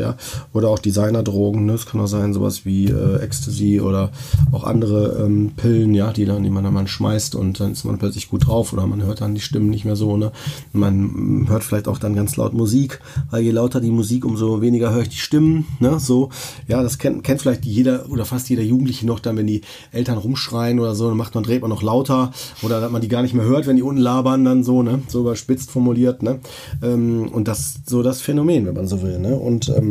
ja, 0.00 0.16
oder 0.52 0.68
auch 0.68 0.78
Designerdrogen, 0.78 1.66
ne? 1.66 1.74
Es 1.74 1.86
kann 1.86 2.00
auch 2.00 2.06
sein, 2.06 2.32
sowas 2.32 2.64
wie 2.64 2.86
äh, 2.86 3.20
Ecstasy 3.20 3.80
oder 3.80 4.10
auch 4.52 4.64
andere 4.64 5.24
ähm, 5.24 5.52
Pillen, 5.56 5.94
ja, 5.94 6.12
die 6.12 6.24
dann, 6.24 6.42
die 6.42 6.50
man 6.50 6.64
dann 6.64 6.74
mal 6.74 6.86
schmeißt 6.86 7.34
und 7.34 7.60
dann 7.60 7.72
ist 7.72 7.84
man 7.84 7.98
plötzlich 7.98 8.28
gut 8.28 8.46
drauf 8.46 8.72
oder 8.72 8.86
man 8.86 9.02
hört 9.02 9.20
dann 9.20 9.34
die 9.34 9.40
Stimmen 9.40 9.70
nicht 9.70 9.84
mehr 9.84 9.96
so, 9.96 10.16
ne? 10.16 10.32
Man 10.72 11.46
hört 11.48 11.64
vielleicht 11.64 11.88
auch 11.88 11.98
dann 11.98 12.14
ganz 12.14 12.36
laut 12.36 12.54
Musik, 12.54 13.00
weil 13.30 13.42
je 13.42 13.50
lauter 13.50 13.80
die 13.80 13.90
Musik, 13.90 14.24
umso 14.24 14.60
weniger 14.60 14.92
höre 14.92 15.02
ich 15.02 15.10
die 15.10 15.16
Stimmen, 15.16 15.66
ne? 15.78 15.98
So, 16.00 16.30
ja, 16.68 16.82
das 16.82 16.98
kennt, 16.98 17.24
kennt 17.24 17.42
vielleicht 17.42 17.64
jeder 17.64 18.08
oder 18.10 18.24
fast 18.24 18.48
jeder 18.48 18.62
Jugendliche 18.62 19.06
noch 19.06 19.20
dann, 19.20 19.36
wenn 19.36 19.46
die 19.46 19.62
Eltern 19.92 20.18
rumschreien 20.18 20.80
oder 20.80 20.94
so, 20.94 21.08
dann 21.08 21.16
macht 21.16 21.34
man, 21.34 21.44
dreht 21.44 21.60
man 21.60 21.70
noch 21.70 21.82
lauter 21.82 22.32
oder 22.62 22.80
dass 22.80 22.90
man 22.90 23.02
die 23.02 23.08
gar 23.08 23.22
nicht 23.22 23.34
mehr 23.34 23.44
hört, 23.44 23.66
wenn 23.66 23.76
die 23.76 23.82
unten 23.82 24.00
labern, 24.00 24.44
dann 24.44 24.64
so, 24.64 24.82
ne? 24.82 25.02
So 25.08 25.20
überspitzt 25.20 25.70
formuliert, 25.70 26.22
ne? 26.22 26.40
Ähm, 26.82 27.28
und 27.28 27.48
das, 27.48 27.80
so 27.86 28.02
das 28.02 28.20
Phänomen, 28.20 28.66
wenn 28.66 28.74
man 28.74 28.86
so 28.86 29.02
will, 29.02 29.18
ne? 29.18 29.36
Und 29.36 29.68
ähm, 29.68 29.89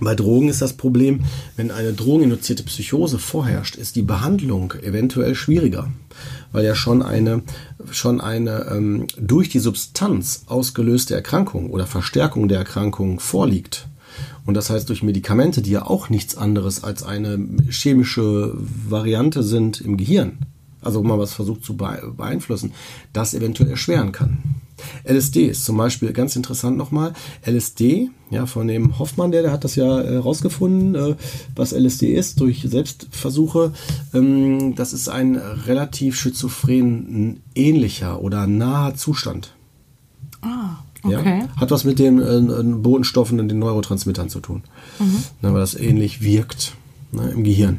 bei 0.00 0.14
Drogen 0.14 0.48
ist 0.48 0.62
das 0.62 0.74
Problem, 0.74 1.24
wenn 1.56 1.70
eine 1.70 1.92
drogeninduzierte 1.92 2.62
Psychose 2.62 3.18
vorherrscht, 3.18 3.76
ist 3.76 3.96
die 3.96 4.02
Behandlung 4.02 4.74
eventuell 4.82 5.34
schwieriger, 5.34 5.90
weil 6.52 6.64
ja 6.64 6.74
schon 6.74 7.02
eine, 7.02 7.42
schon 7.90 8.20
eine 8.20 8.66
ähm, 8.70 9.06
durch 9.20 9.48
die 9.48 9.58
Substanz 9.58 10.44
ausgelöste 10.46 11.14
Erkrankung 11.14 11.70
oder 11.70 11.86
Verstärkung 11.86 12.48
der 12.48 12.58
Erkrankung 12.58 13.18
vorliegt. 13.18 13.88
Und 14.46 14.54
das 14.54 14.70
heißt 14.70 14.88
durch 14.88 15.02
Medikamente, 15.02 15.62
die 15.62 15.72
ja 15.72 15.84
auch 15.84 16.08
nichts 16.08 16.36
anderes 16.36 16.82
als 16.82 17.02
eine 17.02 17.38
chemische 17.68 18.54
Variante 18.88 19.42
sind 19.42 19.80
im 19.80 19.96
Gehirn, 19.96 20.38
also 20.80 21.02
man 21.02 21.18
was 21.18 21.34
versucht 21.34 21.64
zu 21.64 21.76
beeinflussen, 21.76 22.72
das 23.12 23.34
eventuell 23.34 23.68
erschweren 23.68 24.12
kann. 24.12 24.38
LSD 25.04 25.46
ist 25.46 25.64
zum 25.64 25.76
Beispiel 25.76 26.12
ganz 26.12 26.36
interessant 26.36 26.76
nochmal. 26.76 27.12
LSD, 27.46 28.10
ja, 28.30 28.46
von 28.46 28.68
dem 28.68 28.98
Hoffmann, 28.98 29.30
der, 29.30 29.42
der 29.42 29.52
hat 29.52 29.64
das 29.64 29.76
ja 29.76 30.02
herausgefunden, 30.02 30.94
äh, 30.94 31.10
äh, 31.10 31.16
was 31.54 31.72
LSD 31.72 32.14
ist, 32.14 32.40
durch 32.40 32.62
Selbstversuche. 32.62 33.72
Ähm, 34.14 34.74
das 34.74 34.92
ist 34.92 35.08
ein 35.08 35.36
relativ 35.36 36.16
schizophren 36.16 37.40
ähnlicher 37.54 38.20
oder 38.22 38.46
naher 38.46 38.94
Zustand. 38.94 39.54
Ah. 40.42 40.76
Okay. 41.02 41.40
Ja, 41.40 41.48
hat 41.56 41.70
was 41.70 41.84
mit 41.84 41.98
den 41.98 42.20
äh, 42.20 42.62
Botenstoffen 42.62 43.38
und 43.38 43.48
den 43.48 43.60
Neurotransmittern 43.60 44.28
zu 44.28 44.40
tun, 44.40 44.64
mhm. 44.98 45.22
ne, 45.42 45.54
weil 45.54 45.60
das 45.60 45.74
ähnlich 45.74 46.22
wirkt 46.22 46.74
ne, 47.12 47.30
im 47.30 47.44
Gehirn. 47.44 47.78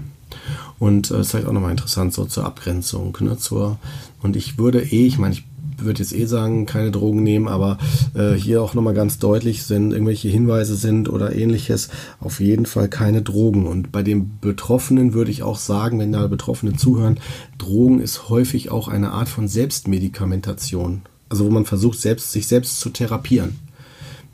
Und 0.79 1.11
äh, 1.11 1.19
ist 1.19 1.31
vielleicht 1.31 1.47
auch 1.47 1.51
nochmal 1.51 1.71
interessant 1.71 2.13
so 2.13 2.25
zur 2.25 2.45
Abgrenzung. 2.45 3.17
Ne, 3.19 3.37
zur, 3.37 3.77
und 4.21 4.35
ich 4.35 4.57
würde 4.57 4.81
eh, 4.81 5.05
ich 5.05 5.17
meine, 5.17 5.33
ich 5.33 5.43
würde 5.81 5.99
jetzt 5.99 6.13
eh 6.13 6.25
sagen, 6.25 6.65
keine 6.65 6.91
Drogen 6.91 7.23
nehmen, 7.23 7.47
aber 7.47 7.77
äh, 8.13 8.33
hier 8.33 8.61
auch 8.61 8.73
nochmal 8.73 8.93
ganz 8.93 9.19
deutlich, 9.19 9.69
wenn 9.69 9.91
irgendwelche 9.91 10.29
Hinweise 10.29 10.75
sind 10.75 11.09
oder 11.09 11.35
ähnliches, 11.35 11.89
auf 12.19 12.39
jeden 12.39 12.65
Fall 12.65 12.89
keine 12.89 13.21
Drogen. 13.21 13.67
Und 13.67 13.91
bei 13.91 14.03
den 14.03 14.39
Betroffenen 14.41 15.13
würde 15.13 15.31
ich 15.31 15.43
auch 15.43 15.57
sagen, 15.57 15.99
wenn 15.99 16.11
da 16.11 16.27
Betroffene 16.27 16.73
zuhören, 16.73 17.19
Drogen 17.57 17.99
ist 17.99 18.29
häufig 18.29 18.71
auch 18.71 18.87
eine 18.87 19.11
Art 19.11 19.29
von 19.29 19.47
Selbstmedikamentation. 19.47 21.01
Also 21.29 21.45
wo 21.45 21.51
man 21.51 21.65
versucht, 21.65 21.99
selbst, 21.99 22.31
sich 22.31 22.47
selbst 22.47 22.79
zu 22.79 22.89
therapieren. 22.89 23.57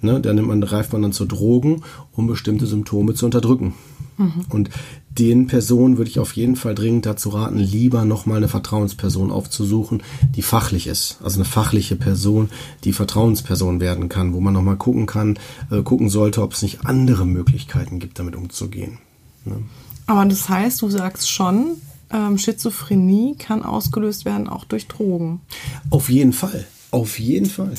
Ne, 0.02 0.22
da 0.22 0.34
nimmt 0.34 0.48
man, 0.48 0.62
greift 0.62 0.94
man 0.94 1.02
dann 1.02 1.14
zu 1.14 1.26
Drogen, 1.26 1.82
um 2.12 2.28
bestimmte 2.28 2.68
Symptome 2.68 3.16
zu 3.16 3.26
unterdrücken. 3.26 3.74
Mhm. 4.18 4.46
Und 4.50 4.70
den 5.18 5.48
Personen 5.48 5.98
würde 5.98 6.10
ich 6.10 6.20
auf 6.20 6.34
jeden 6.34 6.56
Fall 6.56 6.76
dringend 6.76 7.06
dazu 7.06 7.30
raten, 7.30 7.58
lieber 7.58 8.04
nochmal 8.06 8.38
eine 8.38 8.48
Vertrauensperson 8.48 9.32
aufzusuchen, 9.32 10.04
die 10.36 10.42
fachlich 10.42 10.88
ist. 10.88 11.20
Also 11.24 11.38
eine 11.38 11.46
fachliche 11.46 11.96
Person, 11.96 12.50
die 12.84 12.94
Vertrauensperson 12.94 13.80
werden 13.80 14.10
kann, 14.10 14.34
wo 14.34 14.42
man 14.42 14.54
nochmal 14.54 14.76
gucken 14.76 15.06
kann, 15.06 15.40
äh, 15.72 15.82
gucken 15.82 16.10
sollte, 16.10 16.42
ob 16.42 16.54
es 16.54 16.62
nicht 16.62 16.86
andere 16.86 17.26
Möglichkeiten 17.26 18.00
gibt, 18.00 18.20
damit 18.20 18.36
umzugehen. 18.36 19.00
Ne? 19.46 19.64
Aber 20.08 20.26
das 20.26 20.50
heißt, 20.50 20.82
du 20.82 20.90
sagst 20.90 21.32
schon, 21.32 21.78
ähm, 22.12 22.38
Schizophrenie 22.38 23.36
kann 23.38 23.64
ausgelöst 23.64 24.26
werden 24.26 24.48
auch 24.48 24.66
durch 24.66 24.88
Drogen. 24.88 25.42
Auf 25.90 26.10
jeden 26.10 26.34
Fall. 26.34 26.66
Auf 26.92 27.20
jeden 27.20 27.48
Fall. 27.48 27.74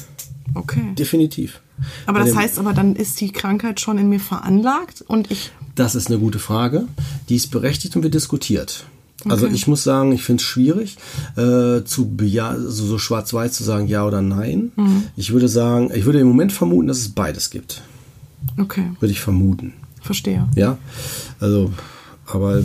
Okay. 0.54 0.94
Definitiv. 0.98 1.60
Aber 2.06 2.20
das 2.20 2.34
heißt 2.34 2.58
aber, 2.58 2.72
dann 2.72 2.96
ist 2.96 3.20
die 3.20 3.30
Krankheit 3.30 3.80
schon 3.80 3.98
in 3.98 4.08
mir 4.08 4.20
veranlagt 4.20 5.02
und 5.06 5.30
ich 5.30 5.52
das 5.76 5.94
ist 5.94 6.08
eine 6.08 6.18
gute 6.18 6.38
Frage. 6.38 6.86
Die 7.28 7.36
ist 7.36 7.50
berechtigt 7.50 7.94
und 7.96 8.02
wird 8.02 8.14
diskutiert. 8.14 8.86
Also 9.24 9.44
okay. 9.44 9.44
Also 9.44 9.46
ich 9.54 9.66
muss 9.66 9.82
sagen, 9.82 10.12
ich 10.12 10.22
finde 10.22 10.40
es 10.40 10.46
schwierig, 10.46 10.96
äh, 11.36 11.82
zu 11.84 12.08
beja 12.08 12.48
also 12.50 12.84
so 12.84 12.98
schwarz-weiß 12.98 13.52
zu 13.52 13.64
sagen, 13.64 13.86
ja 13.86 14.04
oder 14.04 14.22
nein. 14.22 14.72
Mhm. 14.76 15.04
Ich 15.16 15.32
würde 15.32 15.48
sagen, 15.48 15.90
ich 15.94 16.04
würde 16.04 16.20
im 16.20 16.28
Moment 16.28 16.52
vermuten, 16.52 16.88
dass 16.88 16.98
es 16.98 17.08
beides 17.10 17.50
gibt. 17.50 17.82
Okay. 18.58 18.90
Würde 19.00 19.12
ich 19.12 19.20
vermuten. 19.20 19.72
Verstehe. 20.00 20.48
Ja. 20.54 20.78
Also, 21.40 21.72
aber 22.26 22.62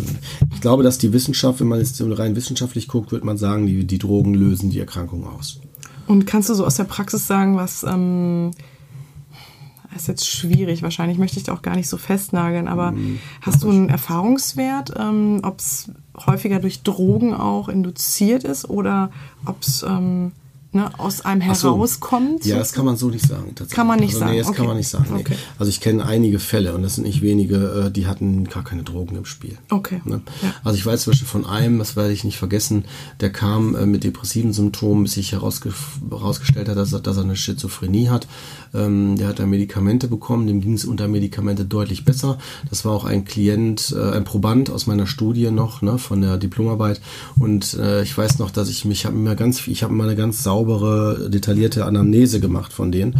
ich 0.53 0.61
glaube, 0.61 0.83
dass 0.83 0.97
die 0.97 1.13
Wissenschaft, 1.13 1.59
wenn 1.59 1.67
man 1.67 1.79
jetzt 1.79 2.01
rein 2.01 2.35
wissenschaftlich 2.35 2.87
guckt, 2.87 3.11
würde 3.11 3.25
man 3.25 3.37
sagen, 3.37 3.65
die, 3.65 3.85
die 3.85 3.97
Drogen 3.97 4.33
lösen 4.33 4.69
die 4.69 4.79
Erkrankung 4.79 5.25
aus. 5.25 5.59
Und 6.07 6.25
kannst 6.25 6.49
du 6.49 6.53
so 6.53 6.65
aus 6.65 6.75
der 6.75 6.83
Praxis 6.83 7.25
sagen, 7.27 7.55
was 7.55 7.83
ähm, 7.83 8.51
ist 9.95 10.07
jetzt 10.07 10.27
schwierig. 10.27 10.83
Wahrscheinlich 10.83 11.17
möchte 11.17 11.37
ich 11.37 11.43
da 11.43 11.53
auch 11.53 11.61
gar 11.61 11.75
nicht 11.75 11.89
so 11.89 11.97
festnageln, 11.97 12.67
aber 12.67 12.91
mhm. 12.91 13.19
hast 13.41 13.63
du 13.63 13.69
einen 13.69 13.89
Erfahrungswert, 13.89 14.93
ähm, 14.97 15.41
ob 15.43 15.59
es 15.59 15.89
häufiger 16.25 16.59
durch 16.59 16.83
Drogen 16.83 17.33
auch 17.33 17.69
induziert 17.69 18.43
ist 18.43 18.69
oder 18.69 19.11
ob 19.45 19.61
es 19.61 19.83
ähm, 19.83 20.31
ne, 20.73 20.89
aus 20.99 21.21
einem 21.21 21.53
so. 21.53 21.69
herauskommt. 21.69 22.45
Ja, 22.45 22.57
das 22.57 22.73
kann 22.73 22.85
man 22.85 22.97
so 22.97 23.09
nicht 23.09 23.25
sagen. 23.25 23.47
tatsächlich. 23.49 23.75
Kann 23.75 23.87
man 23.87 23.99
nicht 23.99 24.13
also, 24.13 24.19
sagen, 24.19 24.31
Nee, 24.31 24.39
das 24.39 24.47
okay. 24.47 24.57
kann 24.57 24.67
man 24.67 24.77
nicht 24.77 24.87
sagen. 24.87 25.05
Nee. 25.13 25.19
Okay. 25.19 25.35
Also 25.57 25.69
ich 25.69 25.81
kenne 25.81 26.05
einige 26.05 26.39
Fälle 26.39 26.73
und 26.73 26.83
das 26.83 26.95
sind 26.95 27.05
nicht 27.05 27.21
wenige, 27.21 27.85
äh, 27.87 27.91
die 27.91 28.07
hatten 28.07 28.45
gar 28.45 28.63
keine 28.63 28.83
Drogen 28.83 29.15
im 29.15 29.25
Spiel. 29.25 29.57
Okay. 29.69 30.01
Ne? 30.05 30.21
Ja. 30.41 30.53
Also 30.63 30.77
ich 30.77 30.85
weiß 30.85 31.03
zum 31.03 31.11
Beispiel 31.11 31.27
von 31.27 31.45
einem, 31.45 31.79
das 31.79 31.95
werde 31.95 32.13
ich 32.13 32.23
nicht 32.23 32.37
vergessen, 32.37 32.85
der 33.19 33.31
kam 33.31 33.75
äh, 33.75 33.85
mit 33.85 34.03
depressiven 34.03 34.53
Symptomen, 34.53 35.03
bis 35.03 35.13
sich 35.13 35.31
herausge 35.31 35.73
herausgestellt 36.09 36.69
hat, 36.69 36.77
dass 36.77 36.93
er, 36.93 36.99
dass 36.99 37.17
er 37.17 37.23
eine 37.23 37.35
Schizophrenie 37.35 38.09
hat. 38.09 38.27
Ähm, 38.73 39.17
der 39.17 39.27
hat 39.27 39.39
da 39.39 39.45
Medikamente 39.45 40.07
bekommen, 40.07 40.47
dem 40.47 40.61
ging 40.61 40.73
es 40.73 40.85
unter 40.85 41.07
Medikamente 41.07 41.65
deutlich 41.65 42.05
besser. 42.05 42.37
Das 42.69 42.85
war 42.85 42.93
auch 42.93 43.05
ein 43.05 43.25
Klient, 43.25 43.95
äh, 43.97 44.11
ein 44.11 44.23
Proband 44.23 44.69
aus 44.69 44.87
meiner 44.87 45.07
Studie 45.07 45.51
noch, 45.51 45.81
ne, 45.81 45.97
von 45.97 46.21
der 46.21 46.37
Diplomarbeit. 46.37 47.01
Und 47.37 47.73
äh, 47.75 48.03
ich 48.03 48.17
weiß 48.17 48.39
noch, 48.39 48.51
dass 48.51 48.69
ich 48.69 48.85
mich 48.85 49.05
habe 49.05 49.15
immer 49.15 49.35
ganz, 49.35 49.67
ich 49.67 49.83
habe 49.83 49.93
immer 49.93 50.05
eine 50.05 50.15
ganz 50.15 50.43
saubere, 50.43 51.29
detaillierte 51.29 51.85
Anamnese 51.85 52.39
gemacht 52.39 52.73
von 52.73 52.91
den 52.91 53.15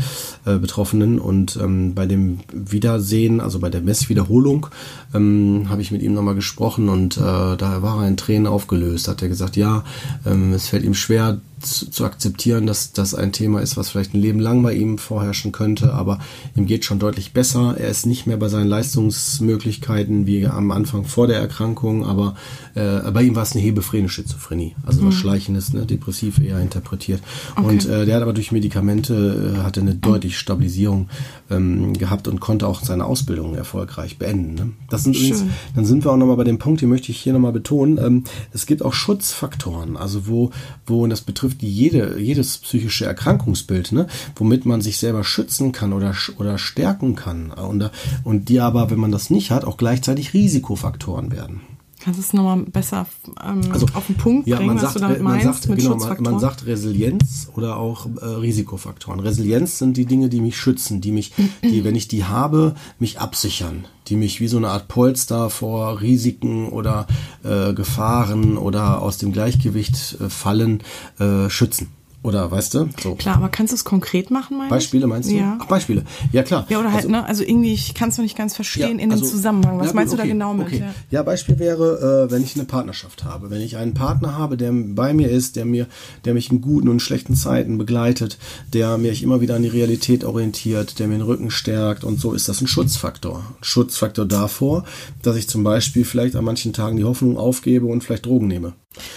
äh, 0.45 0.57
Betroffenen. 0.57 1.19
Und 1.19 1.57
ähm, 1.61 1.93
bei 1.95 2.05
dem 2.05 2.39
Wiedersehen, 2.53 3.41
also 3.41 3.59
bei 3.59 3.69
der 3.69 3.81
Messwiederholung, 3.81 4.67
ähm, 5.13 5.65
habe 5.69 5.81
ich 5.81 5.91
mit 5.91 6.01
ihm 6.01 6.13
nochmal 6.13 6.35
gesprochen 6.35 6.89
und 6.89 7.17
äh, 7.17 7.19
da 7.19 7.81
war 7.81 8.01
er 8.01 8.07
in 8.07 8.17
Tränen 8.17 8.47
aufgelöst. 8.47 9.07
Hat 9.07 9.21
er 9.21 9.29
gesagt, 9.29 9.57
ja, 9.57 9.83
ähm, 10.25 10.53
es 10.53 10.67
fällt 10.67 10.83
ihm 10.83 10.93
schwer 10.93 11.39
zu, 11.61 11.89
zu 11.89 12.05
akzeptieren, 12.05 12.67
dass 12.67 12.91
das 12.91 13.15
ein 13.15 13.31
Thema 13.31 13.61
ist, 13.61 13.77
was 13.77 13.89
vielleicht 13.89 14.13
ein 14.13 14.21
Leben 14.21 14.39
lang 14.39 14.61
bei 14.63 14.73
ihm 14.73 14.97
vorherrschen 14.97 15.51
könnte, 15.51 15.93
aber 15.93 16.19
ihm 16.55 16.65
geht 16.65 16.85
schon 16.85 16.99
deutlich 16.99 17.33
besser. 17.33 17.75
Er 17.77 17.89
ist 17.89 18.05
nicht 18.05 18.27
mehr 18.27 18.37
bei 18.37 18.49
seinen 18.49 18.67
Leistungsmöglichkeiten 18.67 20.25
wie 20.25 20.47
am 20.47 20.71
Anfang 20.71 21.05
vor 21.05 21.27
der 21.27 21.39
Erkrankung, 21.39 22.05
aber 22.05 22.35
äh, 22.75 23.11
bei 23.11 23.23
ihm 23.23 23.35
war 23.35 23.43
es 23.43 23.53
eine 23.53 23.61
hebefrene 23.61 24.09
Schizophrenie, 24.09 24.75
also 24.85 25.05
was 25.05 25.15
Schleichendes, 25.15 25.73
ne, 25.73 25.85
depressiv 25.85 26.39
eher 26.39 26.59
interpretiert. 26.59 27.21
Und 27.55 27.85
äh, 27.87 28.05
der 28.05 28.15
hat 28.15 28.23
aber 28.23 28.33
durch 28.33 28.51
Medikamente 28.51 29.55
äh, 29.55 29.57
hatte 29.59 29.81
eine 29.81 29.95
deutliche 29.95 30.37
Stabilisierung 30.37 31.09
ähm, 31.49 31.93
gehabt 31.93 32.27
und 32.27 32.39
konnte 32.39 32.67
auch 32.67 32.81
seine 32.81 33.05
Ausbildung 33.05 33.55
erfolgreich 33.55 34.17
beenden. 34.17 34.55
Ne? 34.55 34.71
Das 34.89 35.03
sind 35.03 35.15
übrigens, 35.15 35.43
dann 35.75 35.85
sind 35.85 36.03
wir 36.03 36.11
auch 36.11 36.17
nochmal 36.17 36.37
bei 36.37 36.43
dem 36.43 36.59
Punkt, 36.59 36.81
den 36.81 36.89
möchte 36.89 37.11
ich 37.11 37.19
hier 37.19 37.33
nochmal 37.33 37.51
betonen. 37.51 37.97
Ähm, 37.97 38.23
es 38.53 38.65
gibt 38.65 38.83
auch 38.83 38.93
Schutzfaktoren, 38.93 39.97
also 39.97 40.27
wo, 40.27 40.51
wo 40.85 41.03
und 41.03 41.09
das 41.09 41.21
betrifft 41.21 41.50
jede, 41.59 42.19
jedes 42.19 42.57
psychische 42.59 43.05
Erkrankungsbild, 43.05 43.91
ne? 43.91 44.07
womit 44.35 44.65
man 44.65 44.81
sich 44.81 44.97
selber 44.97 45.23
schützen 45.23 45.71
kann 45.71 45.93
oder, 45.93 46.15
oder 46.37 46.57
stärken 46.57 47.15
kann. 47.15 47.51
Und, 47.51 47.89
und 48.23 48.49
die 48.49 48.59
aber, 48.59 48.89
wenn 48.91 48.99
man 48.99 49.11
das 49.11 49.29
nicht 49.29 49.51
hat, 49.51 49.65
auch 49.65 49.77
gleichzeitig 49.77 50.33
Risikofaktoren 50.33 51.31
werden. 51.31 51.61
Kannst 52.03 52.17
du 52.17 52.23
es 52.23 52.33
nochmal 52.33 52.63
besser 52.65 53.05
ähm, 53.45 53.61
Also, 53.71 53.85
auf 53.93 54.07
den 54.07 54.15
Punkt 54.15 54.47
Ja, 54.47 54.57
bringen, 54.57 54.69
man 54.69 54.77
was 54.77 54.81
sagt, 54.83 54.95
du 54.95 54.99
damit 54.99 55.21
man 55.21 55.33
meinst 55.33 55.63
sagt, 55.63 55.69
mit 55.69 55.79
genau, 55.79 55.95
man, 55.97 56.23
man 56.23 56.39
sagt 56.39 56.65
Resilienz 56.65 57.49
oder 57.55 57.77
auch 57.77 58.07
äh, 58.19 58.25
Risikofaktoren. 58.25 59.19
Resilienz 59.19 59.77
sind 59.77 59.97
die 59.97 60.05
Dinge, 60.05 60.27
die 60.27 60.41
mich 60.41 60.57
schützen, 60.57 60.99
die 60.99 61.11
mich, 61.11 61.31
die, 61.63 61.83
wenn 61.83 61.95
ich 61.95 62.07
die 62.07 62.25
habe, 62.25 62.73
mich 62.97 63.19
absichern, 63.19 63.85
die 64.07 64.15
mich 64.15 64.41
wie 64.41 64.47
so 64.47 64.57
eine 64.57 64.69
Art 64.69 64.87
Polster 64.87 65.51
vor 65.51 66.01
Risiken 66.01 66.69
oder 66.69 67.05
äh, 67.43 67.73
Gefahren 67.73 68.57
oder 68.57 69.01
aus 69.01 69.19
dem 69.19 69.31
Gleichgewicht 69.31 70.17
äh, 70.19 70.29
fallen 70.29 70.81
äh, 71.19 71.49
schützen. 71.49 71.89
Oder 72.23 72.51
weißt 72.51 72.75
du? 72.75 72.89
So. 73.01 73.15
Klar, 73.15 73.37
aber 73.37 73.49
kannst 73.49 73.71
du 73.73 73.75
es 73.75 73.83
konkret 73.83 74.29
machen, 74.29 74.57
meinst 74.57 74.69
Beispiele 74.69 75.07
meinst 75.07 75.31
du? 75.31 75.35
Ja. 75.35 75.57
Ach, 75.59 75.65
Beispiele. 75.65 76.03
Ja, 76.31 76.43
klar. 76.43 76.67
Ja, 76.69 76.79
oder 76.79 76.89
halt, 76.89 76.97
Also- 77.05 77.09
ne? 77.09 77.25
Also 77.25 77.43
irgendwie, 77.43 77.73
ich 77.73 77.95
kann 77.95 78.09
es 78.09 78.17
noch 78.17 78.23
nicht 78.23 78.37
ganz 78.37 78.55
verstehen 78.55 78.99
in 78.99 79.09
dem 79.09 79.19
also- 79.19 79.25
Zusammenhang. 79.25 79.79
Was 79.79 79.87
ja, 79.87 79.93
meinst 79.93 80.11
gut, 80.11 80.19
du 80.19 80.21
da 80.21 80.23
okay, 80.23 80.31
genau 80.33 80.53
mit? 80.53 80.67
Okay. 80.67 80.79
Ja. 80.81 80.93
Ja, 81.09 81.23
Beispiel 81.23 81.57
wäre, 81.57 82.27
äh, 82.27 82.31
wenn 82.31 82.43
ich 82.43 82.55
eine 82.55 82.65
Partnerschaft 82.65 83.23
habe. 83.23 83.49
Wenn 83.49 83.61
ich 83.61 83.75
einen 83.77 83.95
Partner 83.95 84.37
habe, 84.37 84.55
der 84.55 84.71
bei 84.71 85.15
mir 85.15 85.29
ist, 85.29 85.55
der 85.55 85.65
mir, 85.65 85.87
der 86.25 86.35
mich 86.35 86.51
in 86.51 86.61
guten 86.61 86.89
und 86.89 87.01
schlechten 87.01 87.33
Zeiten 87.35 87.79
begleitet, 87.79 88.37
der 88.71 88.99
mich 88.99 89.23
immer 89.23 89.41
wieder 89.41 89.55
an 89.55 89.63
die 89.63 89.69
Realität 89.69 90.23
orientiert, 90.23 90.99
der 90.99 91.07
mir 91.07 91.17
den 91.17 91.23
Rücken 91.23 91.49
stärkt 91.49 92.03
und 92.03 92.19
so 92.19 92.33
ist 92.33 92.47
das 92.47 92.61
ein 92.61 92.67
Schutzfaktor. 92.67 93.37
Ein 93.39 93.63
Schutzfaktor 93.63 94.25
davor, 94.27 94.83
dass 95.23 95.37
ich 95.37 95.49
zum 95.49 95.63
Beispiel 95.63 96.05
vielleicht 96.05 96.35
an 96.35 96.45
manchen 96.45 96.71
Tagen 96.71 96.97
die 96.97 97.03
Hoffnung 97.03 97.37
aufgebe 97.37 97.87
und 97.87 98.03
vielleicht 98.03 98.27
Drogen 98.27 98.47
nehme. 98.47 98.73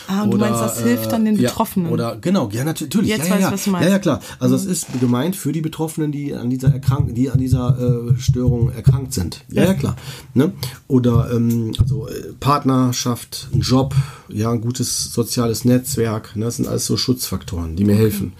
Ah, 0.06 0.22
und 0.22 0.30
du 0.30 0.38
meinst, 0.38 0.60
das 0.60 0.82
hilft 0.82 1.10
dann 1.10 1.24
den 1.24 1.36
ja, 1.36 1.48
Betroffenen? 1.48 1.90
Oder 1.90 2.16
genau, 2.16 2.48
ja 2.52 2.62
natürlich. 2.64 3.10
Jetzt 3.10 3.20
ja, 3.20 3.24
ja, 3.24 3.30
weiß 3.30 3.38
ich, 3.38 3.44
ja. 3.44 3.52
was 3.52 3.64
du 3.64 3.70
meinst. 3.70 3.84
Mhm. 3.84 3.90
Ja, 3.90 3.96
ja, 3.96 3.98
klar. 3.98 4.20
Also 4.38 4.54
es 4.54 4.64
ist 4.66 4.86
gemeint 5.00 5.34
für 5.34 5.52
die 5.52 5.60
Betroffenen, 5.60 6.12
die 6.12 6.34
an 6.34 6.48
dieser 6.48 6.72
Erkrank 6.72 7.14
die 7.14 7.30
an 7.30 7.38
dieser 7.38 7.78
äh, 7.78 8.18
Störung 8.18 8.70
erkrankt 8.70 9.12
sind. 9.12 9.44
Ja, 9.50 9.64
ja, 9.64 9.74
klar. 9.74 9.96
Ne? 10.32 10.52
Oder 10.86 11.30
ähm, 11.32 11.72
also 11.78 12.08
äh, 12.08 12.32
Partnerschaft, 12.38 13.48
ein 13.52 13.60
Job, 13.60 13.94
ja, 14.28 14.50
ein 14.50 14.60
gutes 14.60 15.12
soziales 15.12 15.64
Netzwerk. 15.64 16.36
Ne? 16.36 16.44
Das 16.44 16.56
sind 16.56 16.68
alles 16.68 16.86
so 16.86 16.96
Schutzfaktoren, 16.96 17.74
die 17.74 17.84
mir 17.84 17.96
helfen. 17.96 18.34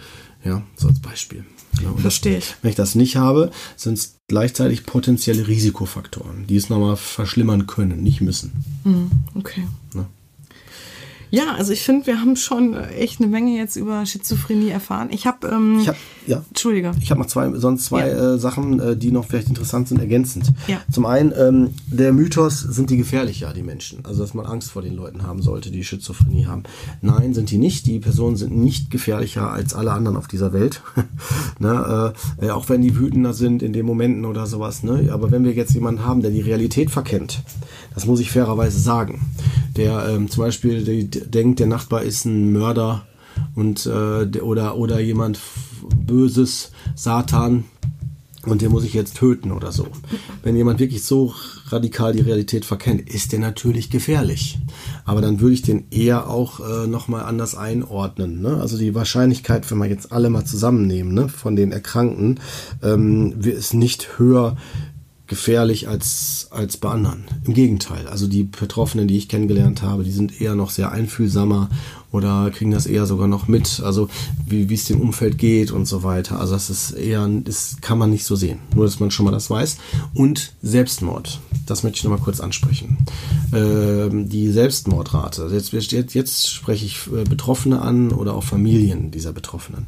Ja, 0.45 0.63
so 0.77 0.89
als 0.89 1.01
Beispiel. 1.01 1.45
Ja, 1.83 1.91
und 1.91 2.01
Verstehe 2.01 2.39
ich. 2.39 2.55
Wenn 2.63 2.71
ich 2.71 2.77
das 2.77 2.95
nicht 2.95 3.17
habe, 3.17 3.51
sind 3.77 3.95
es 3.95 4.19
gleichzeitig 4.29 4.87
potenzielle 4.87 5.49
Risikofaktoren, 5.49 6.47
die 6.47 6.57
es 6.57 6.69
nochmal 6.69 6.97
verschlimmern 6.97 7.67
können, 7.67 8.03
nicht 8.03 8.21
müssen. 8.21 8.53
Okay. 9.35 9.67
Ja, 11.35 11.55
also 11.57 11.73
ich 11.73 11.83
finde, 11.83 12.07
wir 12.07 12.21
haben 12.21 12.37
schon 12.37 12.75
äh, 12.75 12.87
echt 12.95 13.21
eine 13.21 13.29
Menge 13.29 13.57
jetzt 13.57 13.77
über 13.77 14.05
Schizophrenie 14.07 14.71
erfahren. 14.71 15.09
Ich 15.11 15.27
habe, 15.27 15.49
ähm, 15.49 15.79
Ich 15.81 15.89
habe 15.89 15.99
ja, 16.27 16.43
Entschuldige. 16.49 16.93
Ich 17.01 17.11
habe 17.11 17.21
noch 17.21 17.27
zwei, 17.27 17.51
sonst 17.59 17.87
zwei 17.87 18.09
Ja. 18.09 18.35
äh, 18.35 18.39
Sachen, 18.39 18.81
äh, 18.81 18.97
die 18.97 19.11
noch 19.11 19.27
vielleicht 19.27 19.49
interessant 19.49 19.89
sind, 19.89 20.01
ergänzend. 20.01 20.53
Ja. 20.69 20.81
Zum 20.91 21.07
einen, 21.07 21.33
ähm, 21.37 21.71
der 21.87 22.13
Mythos, 22.13 22.61
sind 22.61 22.89
die 22.91 22.97
gefährlicher, 22.97 23.53
die 23.53 23.63
Menschen? 23.63 23.99
Also, 24.05 24.23
dass 24.23 24.33
man 24.33 24.47
Angst 24.47 24.71
vor 24.71 24.83
den 24.83 24.95
Leuten 24.95 25.25
haben 25.25 25.43
sollte, 25.43 25.71
die 25.71 25.85
Schizophrenie 25.85 26.47
haben. 26.47 26.63
Nein, 27.03 27.35
sind 27.35 27.51
die 27.51 27.59
nicht. 27.59 27.87
Die 27.87 27.99
Personen 27.99 28.37
sind 28.37 28.57
nicht 28.57 28.91
gefährlicher 28.91 29.51
als 29.51 29.75
alle 29.75 29.93
anderen 29.93 30.17
auf 30.17 30.29
dieser 30.29 30.53
Welt. 30.53 30.83
ne, 31.59 32.15
äh, 32.41 32.47
äh, 32.47 32.51
auch 32.51 32.69
wenn 32.69 32.81
die 32.81 32.97
wütender 32.97 33.35
sind 33.35 33.63
in 33.63 33.73
den 33.73 33.85
Momenten 33.85 34.25
oder 34.25 34.47
sowas. 34.47 34.83
Ne? 34.83 35.11
Aber 35.13 35.31
wenn 35.31 35.45
wir 35.45 35.53
jetzt 35.53 35.75
jemanden 35.75 36.05
haben, 36.05 36.23
der 36.23 36.31
die 36.31 36.41
Realität 36.41 36.91
verkennt, 36.91 37.43
das 37.95 38.07
muss 38.07 38.21
ich 38.21 38.31
fairerweise 38.31 38.79
sagen, 38.79 39.21
der 39.77 40.09
ähm, 40.09 40.31
zum 40.31 40.45
Beispiel 40.45 40.85
die, 40.85 41.09
denkt, 41.09 41.61
der 41.61 41.67
Nachbar 41.67 42.03
ist 42.03 42.25
ein 42.25 42.53
Mörder 42.53 43.07
und 43.55 43.87
äh, 43.87 44.27
der- 44.27 44.45
oder 44.45 44.77
oder 44.77 45.01
jemand 45.01 45.39
Böses, 46.07 46.73
Satan 46.95 47.65
und 48.47 48.63
den 48.63 48.71
muss 48.71 48.85
ich 48.85 48.95
jetzt 48.95 49.17
töten 49.17 49.53
oder 49.53 49.73
so. 49.73 49.87
Wenn 50.43 50.57
jemand 50.57 50.79
wirklich 50.81 51.05
so 51.05 51.35
radikal 51.69 52.13
die 52.13 52.21
Realität 52.21 52.65
verkennt, 52.65 53.09
ist 53.09 53.33
der 53.33 53.39
natürlich 53.39 53.91
gefährlich. 53.91 54.59
Aber 55.05 55.21
dann 55.21 55.41
würde 55.41 55.55
ich 55.55 55.63
den 55.63 55.85
eher 55.91 56.29
auch 56.29 56.61
äh, 56.61 56.87
nochmal 56.87 57.25
anders 57.25 57.55
einordnen. 57.55 58.43
Ne? 58.43 58.61
Also 58.61 58.77
die 58.77 58.95
Wahrscheinlichkeit, 58.95 59.71
wenn 59.71 59.79
wir 59.79 59.87
jetzt 59.87 60.13
alle 60.13 60.31
mal 60.31 60.45
zusammennehmen, 60.45 61.15
ne, 61.15 61.29
von 61.29 61.57
den 61.57 61.73
Erkrankten, 61.73 62.41
ähm, 62.83 63.41
ist 63.41 63.75
nicht 63.75 64.19
höher 64.19 64.57
gefährlich 65.35 65.89
als, 65.89 66.47
als 66.51 66.77
bei 66.77 66.91
anderen. 66.91 67.25
Im 67.45 67.55
Gegenteil. 67.55 68.07
Also 68.07 68.29
die 68.29 68.45
Betroffenen, 68.45 69.09
die 69.09 69.17
ich 69.17 69.29
kennengelernt 69.29 69.83
habe, 69.83 70.05
die 70.05 70.13
sind 70.13 70.41
eher 70.41 70.55
noch 70.55 70.71
sehr 70.71 70.93
einfühlsamer 70.93 71.71
oder 72.13 72.53
kriegen 72.53 72.71
das 72.71 72.87
eher 72.87 73.05
sogar 73.07 73.27
noch 73.27 73.49
mit. 73.49 73.83
Also 73.85 74.09
wie 74.47 74.73
es 74.73 74.85
dem 74.85 75.01
Umfeld 75.01 75.37
geht 75.37 75.73
und 75.73 75.87
so 75.87 76.05
weiter. 76.05 76.39
Also 76.39 76.55
das 76.55 76.71
ist 76.71 76.93
eher, 76.93 77.29
das 77.43 77.79
kann 77.81 77.99
man 77.99 78.11
nicht 78.11 78.25
so 78.25 78.37
sehen. 78.37 78.61
Nur, 78.77 78.85
dass 78.85 79.01
man 79.01 79.11
schon 79.11 79.25
mal 79.25 79.33
das 79.33 79.51
weiß. 79.51 79.79
Und 80.15 80.53
Selbstmord. 80.63 81.41
Das 81.67 81.83
möchte 81.83 81.99
ich 81.99 82.05
nochmal 82.05 82.21
kurz 82.21 82.39
ansprechen. 82.39 82.99
Ähm, 83.53 84.29
die 84.29 84.53
Selbstmordrate. 84.53 85.49
Jetzt, 85.53 85.73
jetzt, 85.73 86.15
jetzt 86.15 86.49
spreche 86.49 86.85
ich 86.87 87.09
äh, 87.09 87.25
Betroffene 87.25 87.83
an 87.83 88.13
oder 88.13 88.35
auch 88.35 88.45
Familien 88.45 89.11
dieser 89.11 89.33
Betroffenen. 89.33 89.87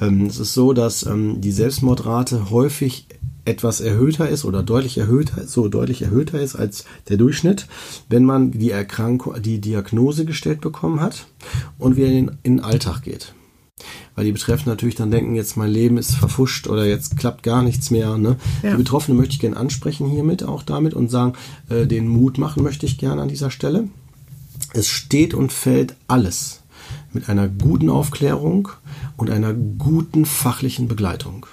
Ähm, 0.00 0.24
es 0.26 0.38
ist 0.38 0.54
so, 0.54 0.72
dass 0.72 1.04
ähm, 1.04 1.42
die 1.42 1.52
Selbstmordrate 1.52 2.48
häufig 2.48 3.06
etwas 3.48 3.80
erhöhter 3.80 4.28
ist 4.28 4.44
oder 4.44 4.62
deutlich 4.62 4.98
erhöhter, 4.98 5.46
so 5.46 5.68
deutlich 5.68 6.02
erhöhter 6.02 6.40
ist 6.40 6.54
als 6.54 6.84
der 7.08 7.16
Durchschnitt, 7.16 7.66
wenn 8.08 8.24
man 8.24 8.52
die 8.52 8.70
Erkrankung, 8.70 9.40
die 9.40 9.60
Diagnose 9.60 10.24
gestellt 10.24 10.60
bekommen 10.60 11.00
hat 11.00 11.26
und 11.78 11.96
wieder 11.96 12.08
in, 12.08 12.32
in 12.42 12.58
den 12.58 12.60
Alltag 12.60 13.02
geht. 13.02 13.32
Weil 14.14 14.24
die 14.24 14.32
Betreffenden 14.32 14.72
natürlich 14.72 14.96
dann 14.96 15.10
denken, 15.10 15.34
jetzt 15.34 15.56
mein 15.56 15.70
Leben 15.70 15.96
ist 15.96 16.14
verfuscht 16.14 16.66
oder 16.66 16.84
jetzt 16.84 17.16
klappt 17.16 17.42
gar 17.42 17.62
nichts 17.62 17.90
mehr. 17.90 18.18
Ne? 18.18 18.36
Ja. 18.62 18.72
Die 18.72 18.76
Betroffenen 18.76 19.16
möchte 19.16 19.34
ich 19.34 19.40
gerne 19.40 19.56
ansprechen 19.56 20.08
hiermit 20.08 20.42
auch 20.42 20.62
damit 20.62 20.92
und 20.92 21.10
sagen, 21.10 21.34
äh, 21.68 21.86
den 21.86 22.08
Mut 22.08 22.36
machen 22.36 22.62
möchte 22.62 22.84
ich 22.84 22.98
gerne 22.98 23.22
an 23.22 23.28
dieser 23.28 23.50
Stelle. 23.50 23.88
Es 24.74 24.88
steht 24.88 25.32
und 25.34 25.52
fällt 25.52 25.94
alles 26.08 26.60
mit 27.12 27.28
einer 27.28 27.48
guten 27.48 27.88
Aufklärung 27.88 28.68
und 29.16 29.30
einer 29.30 29.54
guten 29.54 30.26
fachlichen 30.26 30.88
Begleitung. 30.88 31.46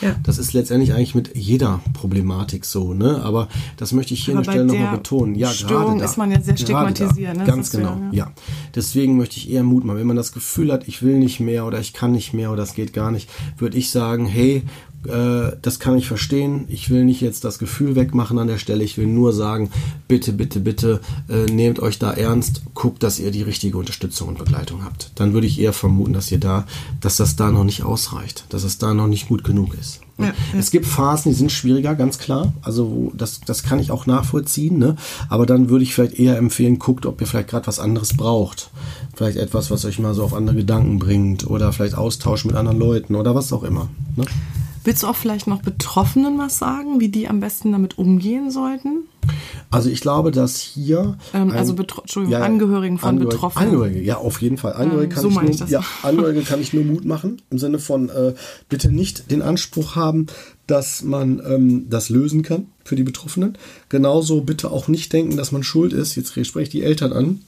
Ja. 0.00 0.16
Das 0.22 0.38
ist 0.38 0.52
letztendlich 0.52 0.92
eigentlich 0.92 1.14
mit 1.14 1.36
jeder 1.36 1.80
Problematik 1.92 2.64
so, 2.64 2.94
ne? 2.94 3.20
Aber 3.22 3.48
das 3.76 3.92
möchte 3.92 4.14
ich 4.14 4.24
hier 4.24 4.34
Aber 4.34 4.40
an 4.40 4.44
der 4.44 4.52
Stelle 4.52 4.66
nochmal 4.66 4.96
betonen. 4.96 5.34
Ja, 5.36 5.48
Störung 5.48 5.84
gerade 5.86 5.98
da. 6.00 6.04
ist 6.04 6.16
man 6.18 6.30
ja 6.32 6.40
sehr 6.40 6.56
stigmatisiert, 6.56 7.36
ne? 7.36 7.44
Ganz 7.44 7.70
Das 7.70 7.80
genau, 7.80 7.96
ja- 8.10 8.26
ja. 8.26 8.32
Deswegen 8.74 9.16
möchte 9.16 9.36
ich 9.36 9.50
eher 9.50 9.62
Mut 9.62 9.84
machen. 9.84 9.98
Wenn 9.98 10.06
man 10.06 10.16
das 10.16 10.32
Gefühl 10.32 10.72
hat, 10.72 10.88
ich 10.88 11.02
will 11.02 11.18
nicht 11.18 11.40
mehr 11.40 11.64
oder 11.66 11.78
ich 11.80 11.92
kann 11.92 12.12
nicht 12.12 12.34
mehr 12.34 12.50
oder 12.52 12.62
es 12.64 12.74
geht 12.74 12.92
gar 12.92 13.10
nicht, 13.10 13.28
würde 13.58 13.76
ich 13.78 13.90
sagen, 13.90 14.26
hey, 14.26 14.62
äh, 15.06 15.56
das 15.60 15.78
kann 15.78 15.96
ich 15.96 16.06
verstehen. 16.06 16.64
Ich 16.68 16.90
will 16.90 17.04
nicht 17.04 17.20
jetzt 17.20 17.44
das 17.44 17.58
Gefühl 17.58 17.96
wegmachen 17.96 18.38
an 18.38 18.46
der 18.46 18.58
Stelle. 18.58 18.84
Ich 18.84 18.98
will 18.98 19.06
nur 19.06 19.32
sagen, 19.32 19.70
bitte, 20.08 20.32
bitte, 20.32 20.60
bitte 20.60 21.00
äh, 21.28 21.50
nehmt 21.50 21.80
euch 21.80 21.98
da 21.98 22.12
ernst, 22.12 22.62
guckt, 22.74 23.02
dass 23.02 23.18
ihr 23.18 23.30
die 23.30 23.42
richtige 23.42 23.78
Unterstützung 23.78 24.28
und 24.28 24.38
Begleitung 24.38 24.84
habt. 24.84 25.12
Dann 25.16 25.32
würde 25.32 25.46
ich 25.46 25.60
eher 25.60 25.72
vermuten, 25.72 26.12
dass 26.12 26.30
ihr 26.30 26.38
da, 26.38 26.66
dass 27.00 27.16
das 27.16 27.36
da 27.36 27.50
noch 27.50 27.64
nicht 27.64 27.82
ausreicht, 27.82 28.44
dass 28.48 28.64
es 28.64 28.78
da 28.78 28.94
noch 28.94 29.08
nicht 29.08 29.28
gut 29.28 29.44
genug 29.44 29.74
ist. 29.74 30.00
Ja. 30.18 30.32
Es 30.56 30.70
gibt 30.70 30.86
Phasen, 30.86 31.32
die 31.32 31.36
sind 31.36 31.50
schwieriger, 31.50 31.94
ganz 31.94 32.18
klar. 32.18 32.52
Also 32.62 33.12
das, 33.16 33.40
das 33.40 33.64
kann 33.64 33.80
ich 33.80 33.90
auch 33.90 34.06
nachvollziehen. 34.06 34.78
Ne? 34.78 34.96
Aber 35.28 35.44
dann 35.44 35.68
würde 35.70 35.82
ich 35.82 35.94
vielleicht 35.94 36.18
eher 36.18 36.36
empfehlen, 36.36 36.78
guckt, 36.78 37.04
ob 37.06 37.20
ihr 37.20 37.26
vielleicht 37.26 37.48
gerade 37.48 37.66
was 37.66 37.80
anderes 37.80 38.16
braucht. 38.16 38.70
Vielleicht 39.16 39.38
etwas, 39.38 39.70
was 39.70 39.84
euch 39.84 39.98
mal 39.98 40.14
so 40.14 40.22
auf 40.22 40.34
andere 40.34 40.56
Gedanken 40.56 40.98
bringt 40.98 41.46
oder 41.46 41.72
vielleicht 41.72 41.96
Austausch 41.96 42.44
mit 42.44 42.54
anderen 42.54 42.78
Leuten 42.78 43.16
oder 43.16 43.34
was 43.34 43.52
auch 43.52 43.64
immer. 43.64 43.88
Ne? 44.16 44.24
Willst 44.84 45.02
du 45.02 45.06
auch 45.06 45.16
vielleicht 45.16 45.46
noch 45.46 45.62
Betroffenen 45.62 46.38
was 46.38 46.58
sagen, 46.58 47.00
wie 47.00 47.08
die 47.08 47.26
am 47.26 47.40
besten 47.40 47.72
damit 47.72 47.98
umgehen 47.98 48.50
sollten? 48.50 49.08
Also 49.70 49.88
ich 49.88 50.02
glaube, 50.02 50.30
dass 50.30 50.58
hier 50.58 51.16
ähm, 51.32 51.50
also 51.50 51.74
Betro 51.74 52.02
Entschuldigung, 52.02 52.38
ja, 52.38 52.44
Angehörigen 52.44 52.98
von 52.98 53.08
Angehörige, 53.08 53.34
Betroffenen. 53.34 53.68
Angehörige, 53.68 54.02
ja 54.02 54.18
auf 54.18 54.42
jeden 54.42 54.58
Fall. 54.58 54.74
Angehörige, 54.74 55.04
ähm, 55.04 55.10
kann, 55.10 55.22
so 55.22 55.28
ich 55.40 55.60
nur, 55.60 55.68
ja, 55.68 55.82
Angehörige 56.02 56.42
kann 56.42 56.60
ich 56.60 56.74
nur 56.74 56.84
Mut 56.84 57.06
machen 57.06 57.40
im 57.50 57.58
Sinne 57.58 57.78
von 57.78 58.10
äh, 58.10 58.34
bitte 58.68 58.92
nicht 58.92 59.30
den 59.30 59.40
Anspruch 59.40 59.96
haben, 59.96 60.26
dass 60.66 61.02
man 61.02 61.40
ähm, 61.46 61.86
das 61.88 62.10
lösen 62.10 62.42
kann 62.42 62.66
für 62.84 62.94
die 62.94 63.02
Betroffenen. 63.02 63.56
Genauso 63.88 64.42
bitte 64.42 64.70
auch 64.70 64.88
nicht 64.88 65.12
denken, 65.14 65.38
dass 65.38 65.50
man 65.50 65.62
schuld 65.62 65.94
ist. 65.94 66.14
Jetzt 66.14 66.32
spreche 66.32 66.62
ich 66.62 66.68
die 66.68 66.82
Eltern 66.82 67.12
an 67.14 67.40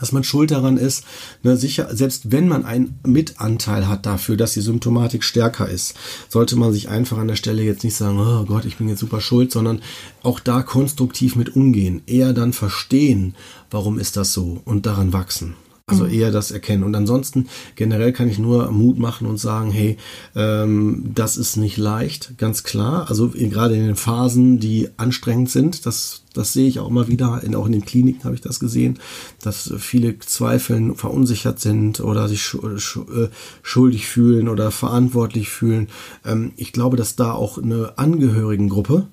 dass 0.00 0.12
man 0.12 0.24
schuld 0.24 0.50
daran 0.50 0.76
ist. 0.76 1.04
Ne, 1.42 1.56
sicher, 1.56 1.94
selbst 1.94 2.32
wenn 2.32 2.48
man 2.48 2.64
einen 2.64 2.98
Mitanteil 3.06 3.86
hat 3.86 4.06
dafür, 4.06 4.36
dass 4.36 4.54
die 4.54 4.60
Symptomatik 4.60 5.22
stärker 5.22 5.68
ist, 5.68 5.94
sollte 6.28 6.56
man 6.56 6.72
sich 6.72 6.88
einfach 6.88 7.18
an 7.18 7.28
der 7.28 7.36
Stelle 7.36 7.62
jetzt 7.62 7.84
nicht 7.84 7.96
sagen, 7.96 8.18
oh 8.18 8.44
Gott, 8.44 8.64
ich 8.64 8.76
bin 8.76 8.88
jetzt 8.88 9.00
super 9.00 9.20
schuld, 9.20 9.52
sondern 9.52 9.82
auch 10.22 10.40
da 10.40 10.62
konstruktiv 10.62 11.36
mit 11.36 11.54
umgehen. 11.54 12.02
Eher 12.06 12.32
dann 12.32 12.52
verstehen, 12.52 13.34
warum 13.70 13.98
ist 13.98 14.16
das 14.16 14.32
so 14.32 14.60
und 14.64 14.86
daran 14.86 15.12
wachsen. 15.12 15.54
Also 15.90 16.04
mhm. 16.04 16.12
eher 16.12 16.30
das 16.30 16.50
erkennen. 16.50 16.84
Und 16.84 16.94
ansonsten 16.94 17.48
generell 17.76 18.12
kann 18.12 18.28
ich 18.28 18.38
nur 18.38 18.70
Mut 18.70 18.98
machen 18.98 19.26
und 19.26 19.38
sagen, 19.38 19.70
hey, 19.70 19.96
ähm, 20.34 21.10
das 21.14 21.36
ist 21.36 21.56
nicht 21.56 21.76
leicht, 21.76 22.38
ganz 22.38 22.62
klar. 22.62 23.08
Also 23.08 23.28
gerade 23.28 23.74
in 23.74 23.86
den 23.86 23.96
Phasen, 23.96 24.60
die 24.60 24.88
anstrengend 24.96 25.50
sind, 25.50 25.86
das, 25.86 26.22
das 26.32 26.52
sehe 26.52 26.68
ich 26.68 26.78
auch 26.78 26.88
immer 26.88 27.08
wieder, 27.08 27.42
in, 27.42 27.54
auch 27.54 27.66
in 27.66 27.72
den 27.72 27.84
Kliniken 27.84 28.24
habe 28.24 28.34
ich 28.34 28.40
das 28.40 28.60
gesehen, 28.60 28.98
dass 29.42 29.72
viele 29.78 30.18
zweifeln, 30.20 30.94
verunsichert 30.94 31.60
sind 31.60 32.00
oder 32.00 32.28
sich 32.28 32.54
äh, 32.54 33.28
schuldig 33.62 34.06
fühlen 34.06 34.48
oder 34.48 34.70
verantwortlich 34.70 35.48
fühlen. 35.48 35.88
Ähm, 36.24 36.52
ich 36.56 36.72
glaube, 36.72 36.96
dass 36.96 37.16
da 37.16 37.32
auch 37.32 37.58
eine 37.58 37.98
Angehörigengruppe, 37.98 39.06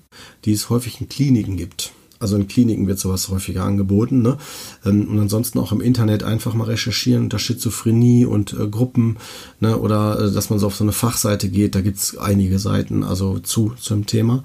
die 0.44 0.52
es 0.52 0.70
häufig 0.70 1.00
in 1.00 1.08
Kliniken 1.08 1.56
gibt, 1.56 1.92
also 2.20 2.36
in 2.36 2.48
Kliniken 2.48 2.86
wird 2.86 2.98
sowas 2.98 3.28
häufiger 3.28 3.64
angeboten. 3.64 4.22
Ne? 4.22 4.38
Ähm, 4.84 5.08
und 5.08 5.18
ansonsten 5.18 5.58
auch 5.58 5.72
im 5.72 5.80
Internet 5.80 6.22
einfach 6.22 6.54
mal 6.54 6.64
recherchieren 6.64 7.24
unter 7.24 7.38
Schizophrenie 7.38 8.24
und 8.24 8.52
äh, 8.52 8.68
Gruppen 8.68 9.16
ne? 9.60 9.78
oder 9.78 10.20
äh, 10.20 10.32
dass 10.32 10.50
man 10.50 10.58
so 10.58 10.66
auf 10.66 10.76
so 10.76 10.84
eine 10.84 10.92
Fachseite 10.92 11.48
geht. 11.48 11.74
Da 11.74 11.80
gibt's 11.80 12.16
einige 12.16 12.58
Seiten 12.58 13.04
also 13.04 13.38
zu 13.38 13.72
zum 13.78 14.06
Thema. 14.06 14.42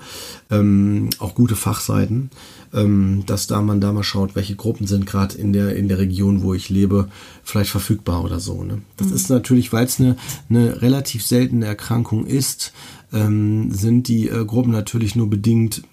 Ähm, 0.51 1.09
auch 1.19 1.35
gute 1.35 1.55
Fachseiten, 1.55 2.29
ähm, 2.73 3.23
dass 3.25 3.47
da 3.47 3.61
man 3.61 3.81
da 3.81 3.91
mal 3.91 4.03
schaut, 4.03 4.35
welche 4.35 4.55
Gruppen 4.55 4.87
sind 4.87 5.05
gerade 5.05 5.37
in 5.37 5.53
der, 5.53 5.75
in 5.75 5.87
der 5.87 5.97
Region, 5.97 6.43
wo 6.43 6.53
ich 6.53 6.69
lebe, 6.69 7.09
vielleicht 7.43 7.71
verfügbar 7.71 8.23
oder 8.23 8.39
so. 8.39 8.63
Ne? 8.63 8.81
Das 8.97 9.07
mhm. 9.07 9.15
ist 9.15 9.29
natürlich, 9.29 9.73
weil 9.73 9.85
es 9.85 9.99
eine, 9.99 10.15
eine 10.49 10.81
relativ 10.81 11.25
seltene 11.25 11.65
Erkrankung 11.65 12.25
ist, 12.25 12.73
ähm, 13.11 13.71
sind 13.71 14.07
die 14.07 14.29
äh, 14.29 14.45
Gruppen 14.45 14.71
natürlich 14.71 15.15
nur 15.15 15.29
bedingt 15.29 15.83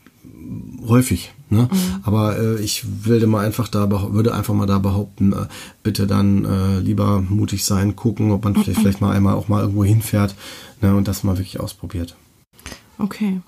häufig. 0.87 1.33
Ne? 1.51 1.69
Mhm. 1.71 2.01
Aber 2.05 2.39
äh, 2.39 2.61
ich 2.61 2.85
würde 3.05 3.27
mal 3.27 3.45
einfach 3.45 3.67
da 3.67 3.91
würde 4.13 4.35
einfach 4.35 4.55
mal 4.55 4.67
da 4.67 4.79
behaupten, 4.79 5.33
äh, 5.33 5.47
bitte 5.83 6.07
dann 6.07 6.45
äh, 6.45 6.79
lieber 6.79 7.21
mutig 7.21 7.65
sein, 7.65 7.97
gucken, 7.97 8.31
ob 8.31 8.45
man 8.45 8.53
mhm. 8.53 8.63
vielleicht, 8.63 8.81
vielleicht 8.81 9.01
mal 9.01 9.15
einmal 9.15 9.35
auch 9.35 9.49
mal 9.49 9.61
irgendwo 9.61 9.85
hinfährt 9.85 10.37
ne, 10.81 10.95
und 10.95 11.09
das 11.09 11.25
mal 11.25 11.39
wirklich 11.39 11.59
ausprobiert. 11.59 12.17
Okay. 12.99 13.41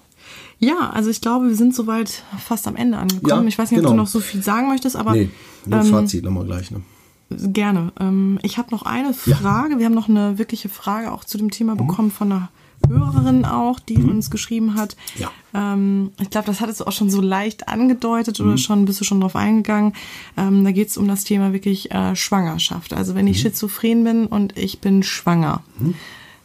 Ja, 0.59 0.91
also 0.91 1.11
ich 1.11 1.21
glaube, 1.21 1.49
wir 1.49 1.57
sind 1.57 1.75
soweit 1.75 2.23
fast 2.39 2.69
am 2.69 2.77
Ende 2.77 2.99
angekommen. 2.99 3.43
Ja, 3.43 3.49
ich 3.49 3.59
weiß 3.59 3.71
nicht, 3.71 3.81
genau. 3.81 3.91
ob 3.91 3.97
du 3.97 4.03
noch 4.03 4.09
so 4.09 4.21
viel 4.21 4.43
sagen 4.43 4.69
möchtest, 4.69 4.97
aber. 4.97 5.13
Nee, 5.13 5.31
nur 5.67 5.81
ähm, 5.81 5.87
Fazit 5.87 6.25
nochmal 6.25 6.45
gleich. 6.45 6.71
Ne? 6.71 6.83
Gerne. 7.31 7.93
Ähm, 7.99 8.39
ich 8.43 8.59
habe 8.59 8.71
noch 8.71 8.83
eine 8.83 9.13
Frage. 9.13 9.75
Ja. 9.75 9.79
Wir 9.79 9.87
haben 9.87 9.95
noch 9.95 10.09
eine 10.09 10.39
wirkliche 10.39 10.69
Frage 10.69 11.11
auch 11.13 11.25
zu 11.25 11.39
dem 11.39 11.51
Thema 11.51 11.75
mhm. 11.75 11.87
bekommen 11.87 12.11
von 12.11 12.31
einer 12.31 12.49
Hörerin 12.89 13.45
auch, 13.45 13.81
die 13.81 13.99
mhm. 13.99 14.11
uns 14.11 14.31
geschrieben 14.31 14.75
hat. 14.75 14.97
Ja. 15.19 15.31
Ähm, 15.55 16.13
ich 16.21 16.31
glaube, 16.31 16.47
das 16.47 16.61
hattest 16.61 16.81
du 16.81 16.85
auch 16.85 16.93
schon 16.93 17.11
so 17.11 17.21
leicht 17.21 17.69
angedeutet 17.69 18.41
oder 18.41 18.53
mhm. 18.53 18.59
schon 18.59 18.85
bist 18.85 19.01
du 19.01 19.05
schon 19.05 19.21
drauf 19.21 19.37
eingegangen. 19.37 19.95
Ähm, 20.37 20.65
da 20.65 20.73
geht 20.73 20.89
es 20.89 20.97
um 20.97 21.09
das 21.09 21.25
Thema 21.25 21.53
wirklich 21.53 21.91
äh, 21.91 22.17
Schwangerschaft. 22.17 22.93
Also 22.93 23.15
wenn 23.15 23.27
ich 23.27 23.39
mhm. 23.39 23.49
schizophren 23.49 24.05
bin 24.05 24.27
und 24.27 24.59
ich 24.59 24.81
bin 24.81 25.03
schwanger, 25.03 25.63
mhm. 25.79 25.95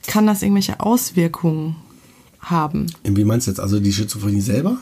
kann 0.05 0.27
das 0.27 0.41
irgendwelche 0.41 0.79
Auswirkungen 0.79 1.75
haben? 2.39 2.87
Wie 3.03 3.23
meinst 3.23 3.47
du 3.47 3.51
jetzt? 3.51 3.59
Also 3.59 3.79
die 3.79 3.93
Schizophrenie 3.93 4.41
selber? 4.41 4.77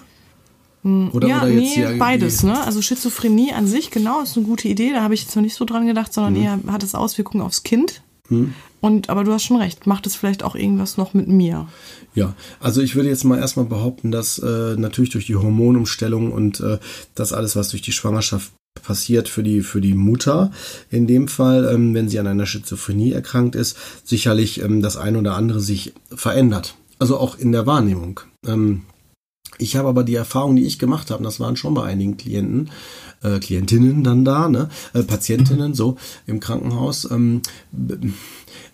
Hm, 0.83 1.09
oder, 1.13 1.27
ja, 1.27 1.41
oder 1.41 1.49
jetzt 1.49 1.77
nee, 1.77 1.97
beides. 1.97 2.43
Ne? 2.43 2.61
Also 2.63 2.81
Schizophrenie 2.81 3.53
an 3.53 3.65
sich, 3.65 3.89
genau, 3.89 4.21
ist 4.21 4.37
eine 4.37 4.45
gute 4.45 4.67
Idee. 4.67 4.93
Da 4.93 5.01
habe 5.01 5.15
ich 5.15 5.23
jetzt 5.23 5.35
noch 5.35 5.43
nicht 5.43 5.55
so 5.55 5.65
dran 5.65 5.87
gedacht, 5.87 6.13
sondern 6.13 6.33
mhm. 6.33 6.41
eher 6.41 6.59
hat 6.67 6.83
es 6.83 6.93
Auswirkungen 6.93 7.43
aufs 7.43 7.63
Kind. 7.63 8.01
Mhm. 8.29 8.53
Und, 8.81 9.09
aber 9.09 9.23
du 9.23 9.33
hast 9.33 9.43
schon 9.43 9.57
recht, 9.57 9.87
macht 9.87 10.05
es 10.05 10.15
vielleicht 10.15 10.43
auch 10.43 10.55
irgendwas 10.55 10.97
noch 10.97 11.13
mit 11.13 11.27
mir? 11.27 11.67
Ja, 12.13 12.35
also 12.59 12.81
ich 12.81 12.95
würde 12.95 13.09
jetzt 13.09 13.23
mal 13.23 13.39
erstmal 13.39 13.65
behaupten, 13.65 14.11
dass 14.11 14.37
äh, 14.37 14.75
natürlich 14.77 15.09
durch 15.09 15.25
die 15.25 15.35
Hormonumstellung 15.35 16.31
und 16.31 16.59
äh, 16.59 16.77
das 17.15 17.33
alles, 17.33 17.55
was 17.55 17.69
durch 17.69 17.81
die 17.81 17.91
Schwangerschaft 17.91 18.51
passiert 18.83 19.29
für 19.29 19.41
die, 19.41 19.61
für 19.61 19.81
die 19.81 19.93
Mutter 19.93 20.51
in 20.89 21.07
dem 21.07 21.27
Fall, 21.27 21.67
ähm, 21.73 21.93
wenn 21.93 22.09
sie 22.09 22.19
an 22.19 22.27
einer 22.27 22.45
Schizophrenie 22.45 23.11
erkrankt 23.11 23.55
ist, 23.55 23.77
sicherlich 24.03 24.61
ähm, 24.61 24.81
das 24.81 24.97
eine 24.97 25.17
oder 25.17 25.35
andere 25.35 25.59
sich 25.59 25.93
verändert. 26.13 26.75
Also 26.99 27.17
auch 27.17 27.37
in 27.37 27.51
der 27.51 27.65
Wahrnehmung. 27.65 28.19
Ähm, 28.45 28.83
ich 29.57 29.75
habe 29.75 29.87
aber 29.87 30.03
die 30.03 30.15
Erfahrung, 30.15 30.55
die 30.55 30.65
ich 30.65 30.79
gemacht 30.79 31.09
habe, 31.09 31.19
und 31.19 31.23
das 31.23 31.39
waren 31.39 31.55
schon 31.55 31.73
bei 31.73 31.83
einigen 31.83 32.17
Klienten, 32.17 32.69
äh, 33.25 33.39
Klientinnen 33.39 34.03
dann 34.03 34.25
da, 34.25 34.47
ne, 34.49 34.69
äh, 34.93 35.03
Patientinnen 35.03 35.73
so 35.73 35.97
im 36.27 36.39
Krankenhaus, 36.39 37.09
ähm, 37.09 37.41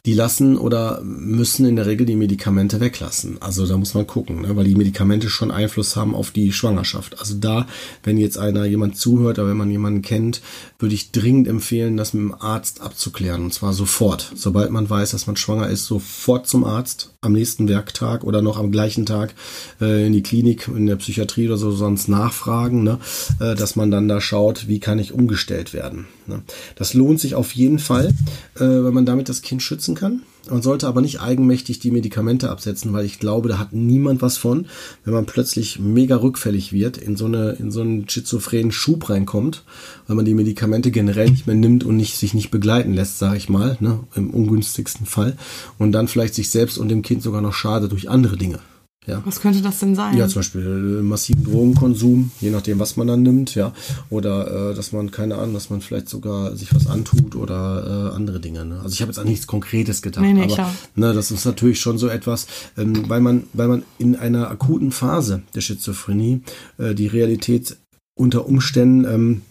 die 0.05 0.13
lassen 0.13 0.57
oder 0.57 1.01
müssen 1.03 1.65
in 1.65 1.75
der 1.75 1.85
Regel 1.85 2.05
die 2.05 2.15
Medikamente 2.15 2.79
weglassen. 2.79 3.37
Also 3.39 3.67
da 3.67 3.77
muss 3.77 3.93
man 3.93 4.07
gucken, 4.07 4.41
ne? 4.41 4.55
weil 4.55 4.65
die 4.65 4.75
Medikamente 4.75 5.29
schon 5.29 5.51
Einfluss 5.51 5.95
haben 5.95 6.15
auf 6.15 6.31
die 6.31 6.51
Schwangerschaft. 6.51 7.19
Also 7.19 7.35
da, 7.35 7.67
wenn 8.03 8.17
jetzt 8.17 8.37
einer 8.37 8.65
jemand 8.65 8.97
zuhört 8.97 9.37
oder 9.37 9.49
wenn 9.49 9.57
man 9.57 9.69
jemanden 9.69 10.01
kennt, 10.01 10.41
würde 10.79 10.95
ich 10.95 11.11
dringend 11.11 11.47
empfehlen, 11.47 11.97
das 11.97 12.13
mit 12.13 12.23
dem 12.23 12.33
Arzt 12.33 12.81
abzuklären. 12.81 13.43
Und 13.43 13.53
zwar 13.53 13.73
sofort. 13.73 14.31
Sobald 14.35 14.71
man 14.71 14.89
weiß, 14.89 15.11
dass 15.11 15.27
man 15.27 15.37
schwanger 15.37 15.67
ist, 15.67 15.85
sofort 15.85 16.47
zum 16.47 16.63
Arzt 16.63 17.10
am 17.23 17.33
nächsten 17.33 17.69
Werktag 17.69 18.23
oder 18.23 18.41
noch 18.41 18.57
am 18.57 18.71
gleichen 18.71 19.05
Tag 19.05 19.35
äh, 19.79 20.07
in 20.07 20.13
die 20.13 20.23
Klinik, 20.23 20.67
in 20.67 20.87
der 20.87 20.95
Psychiatrie 20.95 21.47
oder 21.47 21.57
so 21.57 21.71
sonst 21.71 22.07
nachfragen, 22.07 22.81
ne? 22.81 22.97
äh, 23.39 23.53
dass 23.53 23.75
man 23.75 23.91
dann 23.91 24.07
da 24.07 24.19
schaut, 24.19 24.67
wie 24.67 24.79
kann 24.79 24.97
ich 24.97 25.13
umgestellt 25.13 25.71
werden. 25.71 26.07
Ne? 26.25 26.41
Das 26.73 26.95
lohnt 26.95 27.19
sich 27.19 27.35
auf 27.35 27.53
jeden 27.53 27.77
Fall, 27.77 28.07
äh, 28.55 28.61
wenn 28.61 28.95
man 28.95 29.05
damit 29.05 29.29
das 29.29 29.43
Kind 29.43 29.61
schützen 29.61 29.93
kann. 29.93 30.23
Man 30.49 30.61
sollte 30.61 30.87
aber 30.87 31.01
nicht 31.01 31.21
eigenmächtig 31.21 31.79
die 31.79 31.91
Medikamente 31.91 32.49
absetzen, 32.49 32.91
weil 32.93 33.05
ich 33.05 33.19
glaube, 33.19 33.49
da 33.49 33.59
hat 33.59 33.73
niemand 33.73 34.21
was 34.21 34.37
von, 34.37 34.65
wenn 35.05 35.13
man 35.13 35.27
plötzlich 35.27 35.79
mega 35.79 36.15
rückfällig 36.15 36.73
wird, 36.73 36.97
in 36.97 37.15
so, 37.15 37.25
eine, 37.25 37.51
in 37.51 37.69
so 37.69 37.81
einen 37.81 38.09
schizophrenen 38.09 38.71
Schub 38.71 39.09
reinkommt, 39.09 39.63
weil 40.07 40.15
man 40.15 40.25
die 40.25 40.33
Medikamente 40.33 40.89
generell 40.89 41.29
nicht 41.29 41.45
mehr 41.45 41.55
nimmt 41.55 41.83
und 41.83 41.95
nicht, 41.95 42.17
sich 42.17 42.33
nicht 42.33 42.49
begleiten 42.49 42.93
lässt, 42.93 43.19
sage 43.19 43.37
ich 43.37 43.49
mal, 43.49 43.77
ne, 43.79 43.99
im 44.15 44.31
ungünstigsten 44.31 45.05
Fall, 45.05 45.37
und 45.77 45.91
dann 45.91 46.07
vielleicht 46.07 46.33
sich 46.33 46.49
selbst 46.49 46.79
und 46.79 46.89
dem 46.89 47.03
Kind 47.03 47.21
sogar 47.21 47.41
noch 47.41 47.53
schadet 47.53 47.91
durch 47.91 48.09
andere 48.09 48.37
Dinge. 48.37 48.59
Ja. 49.07 49.23
Was 49.25 49.41
könnte 49.41 49.61
das 49.61 49.79
denn 49.79 49.95
sein? 49.95 50.15
Ja, 50.15 50.27
zum 50.27 50.41
Beispiel 50.41 50.99
äh, 50.99 51.01
massiven 51.01 51.43
Drogenkonsum, 51.43 52.31
je 52.39 52.51
nachdem, 52.51 52.77
was 52.77 52.97
man 52.97 53.07
dann 53.07 53.23
nimmt, 53.23 53.55
ja. 53.55 53.73
Oder 54.11 54.71
äh, 54.71 54.75
dass 54.75 54.91
man, 54.91 55.09
keine 55.09 55.37
Ahnung, 55.37 55.55
dass 55.55 55.71
man 55.71 55.81
vielleicht 55.81 56.07
sogar 56.07 56.55
sich 56.55 56.73
was 56.75 56.85
antut 56.85 57.35
oder 57.35 58.11
äh, 58.11 58.15
andere 58.15 58.39
Dinge. 58.39 58.63
Ne? 58.63 58.79
Also 58.79 58.93
ich 58.93 59.01
habe 59.01 59.11
jetzt 59.11 59.17
an 59.17 59.27
nichts 59.27 59.47
Konkretes 59.47 60.03
gedacht, 60.03 60.23
nee, 60.23 60.33
nee, 60.33 60.43
aber 60.43 60.53
klar. 60.53 60.75
Ne, 60.95 61.13
das 61.13 61.31
ist 61.31 61.45
natürlich 61.45 61.79
schon 61.79 61.97
so 61.97 62.09
etwas, 62.09 62.45
ähm, 62.77 63.09
weil 63.09 63.21
man, 63.21 63.43
weil 63.53 63.69
man 63.69 63.83
in 63.97 64.15
einer 64.15 64.51
akuten 64.51 64.91
Phase 64.91 65.41
der 65.55 65.61
Schizophrenie 65.61 66.43
äh, 66.77 66.93
die 66.93 67.07
Realität 67.07 67.77
unter 68.13 68.45
Umständen 68.45 69.05
ähm, 69.05 69.41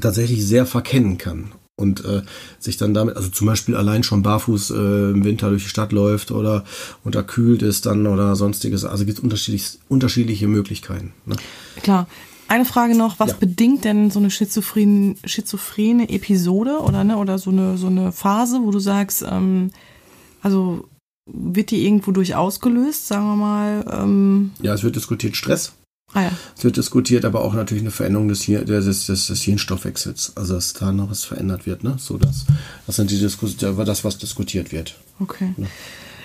tatsächlich 0.00 0.46
sehr 0.46 0.64
verkennen 0.64 1.18
kann 1.18 1.50
und 1.80 2.04
äh, 2.04 2.22
sich 2.58 2.76
dann 2.76 2.94
damit, 2.94 3.16
also 3.16 3.28
zum 3.28 3.46
Beispiel 3.46 3.74
allein 3.74 4.02
schon 4.02 4.22
barfuß 4.22 4.70
äh, 4.70 5.10
im 5.10 5.24
Winter 5.24 5.50
durch 5.50 5.64
die 5.64 5.68
Stadt 5.68 5.92
läuft 5.92 6.30
oder 6.30 6.64
unterkühlt 7.04 7.62
ist 7.62 7.86
dann 7.86 8.06
oder 8.06 8.36
sonstiges. 8.36 8.84
Also 8.84 9.04
gibt 9.04 9.18
es 9.18 9.24
unterschiedlich, 9.24 9.78
unterschiedliche 9.88 10.46
Möglichkeiten. 10.46 11.12
Ne? 11.26 11.36
Klar. 11.82 12.06
Eine 12.48 12.64
Frage 12.64 12.96
noch, 12.96 13.20
was 13.20 13.30
ja. 13.30 13.36
bedingt 13.38 13.84
denn 13.84 14.10
so 14.10 14.18
eine 14.18 14.28
schizophrene, 14.28 15.14
schizophrene 15.24 16.08
Episode 16.08 16.80
oder 16.80 17.04
ne, 17.04 17.16
oder 17.16 17.38
so 17.38 17.50
eine 17.50 17.78
so 17.78 17.86
eine 17.86 18.10
Phase, 18.10 18.60
wo 18.64 18.72
du 18.72 18.80
sagst, 18.80 19.22
ähm, 19.22 19.70
also 20.42 20.88
wird 21.26 21.70
die 21.70 21.84
irgendwo 21.86 22.10
durch 22.10 22.34
ausgelöst, 22.34 23.06
sagen 23.06 23.26
wir 23.26 23.36
mal? 23.36 23.84
Ähm, 23.88 24.50
Ja, 24.60 24.74
es 24.74 24.82
wird 24.82 24.96
diskutiert 24.96 25.36
Stress. 25.36 25.74
Ah 26.12 26.22
ja, 26.22 26.32
Es 26.56 26.64
wird 26.64 26.76
diskutiert, 26.76 27.24
aber 27.24 27.44
auch 27.44 27.54
natürlich 27.54 27.82
eine 27.82 27.90
Veränderung 27.90 28.28
des, 28.28 28.42
Hir 28.42 28.64
des, 28.64 29.06
des, 29.06 29.26
des 29.26 29.42
Hirnstoffwechsels. 29.42 30.32
Also, 30.36 30.54
dass 30.54 30.72
da 30.72 30.92
noch 30.92 31.10
was 31.10 31.24
verändert 31.24 31.66
wird, 31.66 31.84
ne? 31.84 31.96
So, 31.98 32.18
dass, 32.18 32.46
das 32.86 32.96
sind 32.96 33.10
die 33.10 33.18
Diskussionen, 33.18 33.84
das, 33.84 34.04
was 34.04 34.18
diskutiert 34.18 34.72
wird. 34.72 34.96
okay. 35.20 35.54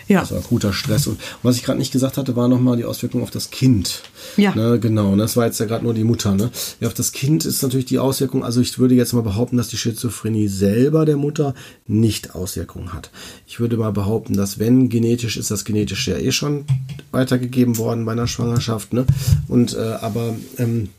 Ja, 0.07 0.19
Also 0.22 0.36
akuter 0.36 0.72
Stress. 0.73 1.07
Und 1.07 1.19
was 1.41 1.56
ich 1.56 1.64
gerade 1.64 1.80
nicht 1.80 1.91
gesagt 1.91 2.18
hatte, 2.18 2.36
war 2.36 2.48
nochmal 2.48 2.77
die 2.77 2.86
Auswirkung 2.86 3.23
auf 3.23 3.32
das 3.32 3.49
Kind. 3.49 4.03
Ja. 4.38 4.53
Ne, 4.53 4.80
genau, 4.80 5.15
das 5.15 5.36
war 5.36 5.45
jetzt 5.45 5.60
ja 5.60 5.65
gerade 5.65 5.84
nur 5.84 5.94
die 5.94 6.03
Mutter. 6.03 6.36
Ne? 6.36 6.52
Ja, 6.80 6.88
auf 6.88 6.94
das 6.94 7.11
Kind 7.11 7.45
ist 7.45 7.64
natürlich 7.64 7.86
die 7.86 7.99
Auswirkung, 7.99 8.44
also 8.44 8.61
ich 8.61 8.77
würde 8.77 8.95
jetzt 8.95 9.14
mal 9.14 9.22
behaupten, 9.22 9.57
dass 9.57 9.69
die 9.69 9.77
Schizophrenie 9.77 10.48
selber 10.48 11.06
der 11.06 11.18
Mutter 11.18 11.53
nicht 11.88 12.36
Auswirkungen 12.36 12.94
hat. 12.94 13.10
Ich 13.48 13.60
würde 13.60 13.77
mal 13.77 13.91
behaupten, 13.91 14.36
dass 14.36 14.60
wenn 14.60 14.90
genetisch 14.90 15.38
ist, 15.38 15.52
das 15.52 15.65
genetisch 15.65 16.07
ja 16.07 16.18
eh 16.18 16.32
schon 16.32 16.65
weitergegeben 17.11 17.77
worden 17.77 18.06
bei 18.06 18.11
einer 18.11 18.27
Schwangerschaft. 18.27 18.94
Ne? 18.94 19.06
Und 19.48 19.73
äh, 19.73 19.98
aber 20.02 20.36
ähm, 20.57 20.90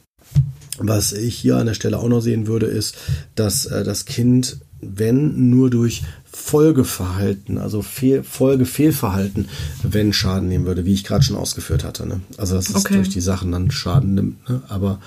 was 0.78 1.12
ich 1.12 1.37
hier 1.37 1.57
an 1.57 1.66
der 1.66 1.74
Stelle 1.74 1.99
auch 1.99 2.09
noch 2.09 2.20
sehen 2.20 2.47
würde, 2.47 2.66
ist, 2.66 2.97
dass 3.35 3.66
äh, 3.66 3.85
das 3.85 4.05
Kind, 4.05 4.59
wenn 4.95 5.51
nur 5.51 5.71
durch 5.71 6.03
Folgeverhalten, 6.31 7.57
also 7.57 7.81
Fehl, 7.81 8.23
Folgefehlverhalten, 8.23 9.49
wenn 9.83 10.13
Schaden 10.13 10.49
nehmen 10.49 10.67
würde, 10.67 10.85
wie 10.85 10.93
ich 10.93 11.03
gerade 11.03 11.25
schon 11.25 11.35
ausgeführt 11.35 11.83
hatte. 11.83 12.07
Ne? 12.07 12.21
Also 12.37 12.55
dass 12.55 12.69
es 12.69 12.77
Okay. 12.77 12.97
durch 12.97 13.09
die 13.09 13.23
Sachen 13.23 13.53
dann 13.53 13.71
Schaden 13.71 14.15
nimmt. 14.15 14.49
Ne? 14.49 14.61
Aber 14.69 15.01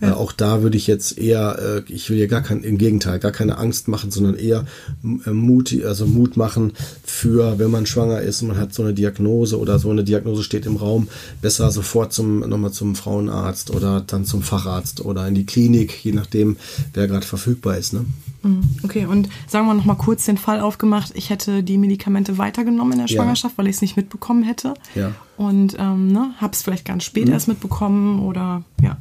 äh, 0.00 0.10
auch 0.10 0.30
da 0.30 0.62
würde 0.62 0.76
ich 0.76 0.86
jetzt 0.86 1.16
eher, 1.16 1.58
äh, 1.88 1.92
ich 1.92 2.10
will 2.10 2.18
ja 2.18 2.26
gar 2.26 2.42
kein, 2.42 2.62
im 2.62 2.76
Gegenteil, 2.76 3.18
gar 3.18 3.32
keine 3.32 3.56
Angst 3.56 3.88
machen, 3.88 4.10
sondern 4.10 4.36
eher 4.36 4.66
äh, 5.26 5.30
Mut, 5.30 5.74
also 5.84 6.06
Mut 6.06 6.36
machen 6.36 6.74
für, 7.02 7.58
wenn 7.58 7.70
man 7.70 7.86
schwanger 7.86 8.20
ist 8.20 8.42
und 8.42 8.48
man 8.48 8.58
hat 8.58 8.74
so 8.74 8.82
eine 8.82 8.92
Diagnose 8.92 9.58
oder 9.58 9.78
so 9.78 9.90
eine 9.90 10.04
Diagnose 10.04 10.42
steht 10.42 10.66
im 10.66 10.76
Raum, 10.76 11.08
besser 11.40 11.70
sofort 11.70 12.12
zum 12.12 12.40
nochmal 12.40 12.72
zum 12.72 12.94
Frauenarzt 12.94 13.70
oder 13.70 14.02
dann 14.06 14.26
zum 14.26 14.42
Facharzt 14.42 15.00
oder 15.00 15.26
in 15.26 15.34
die 15.34 15.46
Klinik, 15.46 16.04
je 16.04 16.12
nachdem, 16.12 16.56
wer 16.92 17.08
gerade 17.08 17.26
verfügbar 17.26 17.78
ist. 17.78 17.94
Ne? 17.94 18.04
Okay. 18.82 19.06
Und 19.06 19.28
sagen 19.46 19.66
wir 19.66 19.74
noch 19.74 19.84
mal 19.84 19.94
kurz 19.94 20.24
den 20.26 20.38
Fall 20.38 20.60
aufgemacht. 20.60 21.12
Ich 21.14 21.30
hätte 21.30 21.62
die 21.62 21.78
Medikamente 21.78 22.38
weitergenommen 22.38 22.92
in 22.92 22.98
der 22.98 23.08
Ja. 23.08 23.16
Schwangerschaft, 23.16 23.58
weil 23.58 23.66
ich 23.66 23.76
es 23.76 23.82
nicht 23.82 23.96
mitbekommen 23.96 24.42
hätte. 24.42 24.74
Ja. 24.94 25.12
Und 25.36 25.76
ähm, 25.78 26.12
ne, 26.12 26.30
habe 26.38 26.52
es 26.52 26.62
vielleicht 26.62 26.84
ganz 26.84 27.04
spät 27.04 27.28
erst 27.28 27.48
mitbekommen 27.48 28.20
oder 28.20 28.62
ja. 28.80 28.96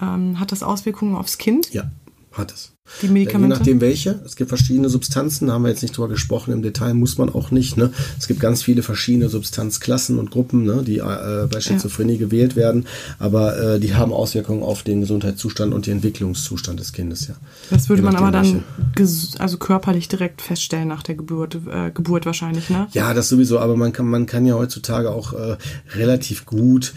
Ähm, 0.00 0.40
hat 0.40 0.50
das 0.50 0.62
Auswirkungen 0.62 1.14
aufs 1.14 1.38
Kind? 1.38 1.72
Ja, 1.72 1.84
hat 2.32 2.52
es. 2.52 2.72
Die 3.00 3.06
Je 3.06 3.12
Medikamente? 3.12 3.56
nachdem 3.56 3.80
welche. 3.80 4.20
Es 4.24 4.36
gibt 4.36 4.48
verschiedene 4.48 4.88
Substanzen, 4.88 5.46
da 5.46 5.54
haben 5.54 5.62
wir 5.62 5.70
jetzt 5.70 5.82
nicht 5.82 5.96
drüber 5.96 6.08
gesprochen. 6.08 6.52
Im 6.52 6.62
Detail 6.62 6.94
muss 6.94 7.16
man 7.16 7.30
auch 7.30 7.50
nicht. 7.50 7.76
Ne? 7.76 7.92
Es 8.18 8.26
gibt 8.26 8.40
ganz 8.40 8.62
viele 8.62 8.82
verschiedene 8.82 9.28
Substanzklassen 9.28 10.18
und 10.18 10.30
Gruppen, 10.30 10.64
ne? 10.64 10.82
die 10.84 10.98
äh, 10.98 11.48
bei 11.50 11.60
Schizophrenie 11.60 12.18
gewählt 12.18 12.56
werden. 12.56 12.86
Aber 13.18 13.56
äh, 13.76 13.80
die 13.80 13.94
haben 13.94 14.12
Auswirkungen 14.12 14.62
auf 14.62 14.82
den 14.82 15.00
Gesundheitszustand 15.00 15.72
und 15.72 15.86
den 15.86 15.94
Entwicklungszustand 15.94 16.80
des 16.80 16.92
Kindes. 16.92 17.28
Ja. 17.28 17.34
Das 17.70 17.88
würde 17.88 18.02
Je 18.02 18.06
man 18.06 18.16
aber 18.16 18.30
dann 18.30 18.64
also 19.38 19.58
körperlich 19.58 20.08
direkt 20.08 20.42
feststellen 20.42 20.88
nach 20.88 21.02
der 21.02 21.14
Geburt, 21.14 21.58
äh, 21.70 21.92
Geburt 21.92 22.26
wahrscheinlich, 22.26 22.68
ne? 22.68 22.88
Ja, 22.92 23.14
das 23.14 23.28
sowieso, 23.28 23.60
aber 23.60 23.76
man 23.76 23.92
kann, 23.92 24.06
man 24.06 24.26
kann 24.26 24.44
ja 24.44 24.54
heutzutage 24.54 25.10
auch 25.10 25.32
äh, 25.32 25.56
relativ 25.94 26.46
gut 26.46 26.92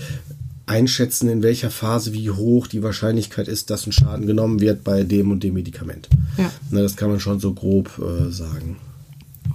einschätzen, 0.68 1.30
in 1.30 1.44
welcher 1.44 1.70
Phase 1.70 2.14
wie 2.14 2.32
hoch 2.32 2.68
die 2.68 2.82
Wahrscheinlichkeit 2.82 3.48
ist, 3.48 3.70
dass 3.70 3.86
ein 3.86 3.92
Schaden 3.92 4.26
genommen 4.26 4.60
wird 4.60 4.84
bei 4.84 5.04
dem 5.04 5.32
und 5.32 5.44
dem 5.44 5.54
Medikament. 5.54 6.10
Ja. 6.38 6.52
Na, 6.72 6.82
das 6.82 6.96
kann 6.96 7.10
man 7.10 7.20
schon 7.20 7.40
so 7.40 7.54
grob 7.54 7.92
äh, 8.00 8.32
sagen. 8.32 8.78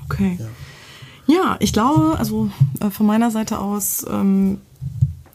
Okay. 0.05 0.39
Ja, 1.27 1.57
ich 1.61 1.73
glaube, 1.73 2.17
also 2.19 2.51
äh, 2.81 2.91
von 2.91 3.07
meiner 3.07 3.31
Seite 3.31 3.59
aus 3.59 4.05
ähm, 4.11 4.59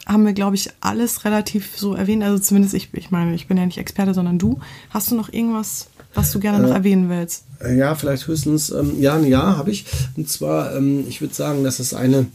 haben 0.05 0.25
wir, 0.25 0.33
glaube 0.33 0.55
ich, 0.55 0.69
alles 0.81 1.25
relativ 1.25 1.77
so 1.77 1.93
erwähnt. 1.93 2.23
Also 2.23 2.41
zumindest 2.41 2.73
ich, 2.73 2.89
ich 2.93 3.11
meine, 3.11 3.33
ich 3.33 3.47
bin 3.47 3.57
ja 3.57 3.65
nicht 3.65 3.77
Experte, 3.77 4.13
sondern 4.13 4.37
du. 4.37 4.59
Hast 4.89 5.11
du 5.11 5.15
noch 5.15 5.31
irgendwas, 5.31 5.87
was 6.13 6.31
du 6.31 6.39
gerne 6.39 6.59
noch 6.65 6.73
erwähnen 6.73 7.09
willst? 7.09 7.45
Äh, 7.59 7.77
Ja, 7.77 7.95
vielleicht 7.95 8.27
höchstens, 8.27 8.69
ähm, 8.69 9.01
ja, 9.01 9.19
Ja 9.19 9.57
habe 9.57 9.71
ich. 9.71 9.85
Und 10.15 10.29
zwar, 10.29 10.75
ähm, 10.75 11.05
ich 11.07 11.21
würde 11.21 11.33
sagen, 11.33 11.63
dass 11.63 11.79
es 11.79 11.93
eine, 11.93 12.27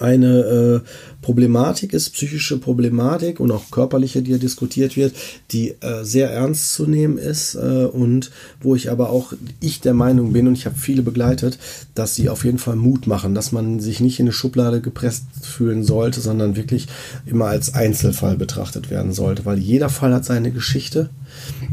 eine 0.00 0.82
äh, 0.84 0.88
Problematik 1.22 1.92
ist, 1.92 2.10
psychische 2.10 2.58
Problematik 2.58 3.40
und 3.40 3.50
auch 3.50 3.70
körperliche, 3.70 4.22
die 4.22 4.30
hier 4.30 4.38
diskutiert 4.38 4.96
wird, 4.96 5.14
die 5.50 5.70
äh, 5.80 6.04
sehr 6.04 6.30
ernst 6.30 6.72
zu 6.72 6.86
nehmen 6.86 7.18
ist 7.18 7.54
äh, 7.54 7.84
und 7.84 8.30
wo 8.60 8.74
ich 8.74 8.90
aber 8.90 9.10
auch 9.10 9.32
ich 9.60 9.80
der 9.80 9.94
Meinung 9.94 10.32
bin 10.32 10.46
und 10.46 10.54
ich 10.54 10.66
habe 10.66 10.76
viele 10.76 11.02
begleitet, 11.02 11.58
dass 11.94 12.14
sie 12.14 12.28
auf 12.28 12.44
jeden 12.44 12.58
Fall 12.58 12.76
Mut 12.76 13.06
machen, 13.06 13.34
dass 13.34 13.52
man 13.52 13.80
sich 13.80 14.00
nicht 14.00 14.20
in 14.20 14.26
eine 14.26 14.32
Schublade 14.32 14.80
gepresst 14.80 15.24
fühlen 15.42 15.84
sollte, 15.84 16.20
sondern 16.20 16.56
wirklich 16.56 16.86
immer 17.26 17.46
als 17.46 17.74
Einzelfall 17.74 18.36
betrachtet 18.36 18.90
werden 18.90 19.12
sollte, 19.12 19.44
weil 19.44 19.58
jeder 19.58 19.88
Fall 19.88 20.14
hat 20.14 20.24
seine 20.24 20.52
Geschichte 20.52 21.10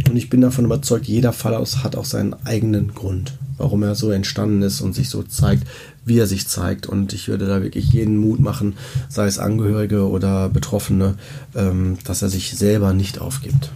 und 0.09 0.15
ich 0.15 0.29
bin 0.29 0.41
davon 0.41 0.65
überzeugt, 0.65 1.05
jeder 1.05 1.33
Fall 1.33 1.55
aus 1.55 1.83
hat 1.83 1.95
auch 1.95 2.05
seinen 2.05 2.33
eigenen 2.45 2.93
Grund, 2.93 3.37
warum 3.57 3.83
er 3.83 3.95
so 3.95 4.11
entstanden 4.11 4.61
ist 4.61 4.81
und 4.81 4.93
sich 4.93 5.09
so 5.09 5.23
zeigt, 5.23 5.67
wie 6.05 6.19
er 6.19 6.27
sich 6.27 6.47
zeigt. 6.47 6.87
Und 6.87 7.13
ich 7.13 7.27
würde 7.27 7.47
da 7.47 7.61
wirklich 7.61 7.91
jeden 7.91 8.17
Mut 8.17 8.39
machen, 8.39 8.75
sei 9.09 9.25
es 9.25 9.39
Angehörige 9.39 10.07
oder 10.09 10.49
Betroffene, 10.49 11.15
ähm, 11.55 11.97
dass 12.03 12.21
er 12.21 12.29
sich 12.29 12.55
selber 12.55 12.93
nicht 12.93 13.19
aufgibt. 13.19 13.71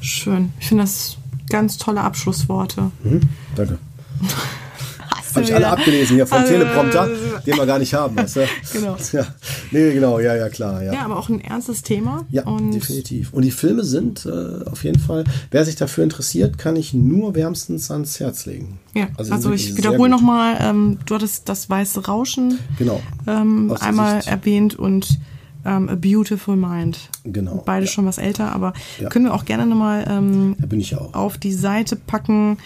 Schön. 0.00 0.52
Ich 0.60 0.68
finde 0.68 0.84
das 0.84 1.16
ganz 1.48 1.78
tolle 1.78 2.02
Abschlussworte. 2.02 2.90
Mhm, 3.02 3.20
danke. 3.54 3.78
Habe 5.34 5.44
ich 5.44 5.54
alle 5.54 5.68
abgelesen 5.68 6.16
hier 6.16 6.26
vom 6.26 6.38
Also, 6.38 6.52
Teleprompter, 6.52 7.08
den 7.46 7.56
wir 7.56 7.66
gar 7.66 7.78
nicht 7.78 7.94
haben. 7.94 8.16
Weißt 8.16 8.36
du? 8.36 8.40
Genau. 8.72 8.96
Ja. 9.12 9.26
Nee, 9.70 9.92
genau, 9.94 10.18
ja, 10.18 10.34
ja, 10.36 10.48
klar. 10.48 10.82
Ja. 10.82 10.92
Ja, 10.92 11.04
aber 11.04 11.16
auch 11.18 11.28
ein 11.28 11.40
ernstes 11.40 11.82
Thema. 11.82 12.24
Ja, 12.30 12.44
und 12.44 12.72
definitiv. 12.72 13.32
Und 13.32 13.42
die 13.42 13.50
Filme 13.50 13.84
sind 13.84 14.26
äh, 14.26 14.64
auf 14.70 14.84
jeden 14.84 14.98
Fall, 14.98 15.24
wer 15.50 15.64
sich 15.64 15.76
dafür 15.76 16.04
interessiert, 16.04 16.58
kann 16.58 16.76
ich 16.76 16.94
nur 16.94 17.34
wärmstens 17.34 17.90
ans 17.90 18.18
Herz 18.20 18.46
legen. 18.46 18.78
Ja, 18.94 19.08
Also 19.16 19.32
also, 19.34 19.52
ich 19.52 19.76
wiederhole 19.76 20.08
nochmal, 20.10 20.56
ähm, 20.60 20.98
du 21.06 21.14
hattest 21.16 21.48
das 21.48 21.68
weiße 21.70 22.06
Rauschen 22.06 22.58
Genau. 22.78 23.00
ähm, 23.26 23.74
einmal 23.80 24.16
Sicht- 24.22 24.28
erwähnt 24.28 24.78
und 24.78 25.18
ähm, 25.66 25.88
A 25.88 25.94
Beautiful 25.94 26.56
Mind. 26.56 26.98
Genau, 27.24 27.62
Beide 27.64 27.86
ja. 27.86 27.90
schon 27.92 28.04
was 28.06 28.18
älter, 28.18 28.52
aber 28.52 28.72
Ja. 29.00 29.08
können 29.08 29.24
wir 29.24 29.34
auch 29.34 29.44
gerne 29.46 29.66
nochmal 29.66 30.04
ähm, 30.08 30.56
ja 30.78 30.98
auf 30.98 31.38
die 31.38 31.52
Seite 31.54 31.96
packen. 31.96 32.58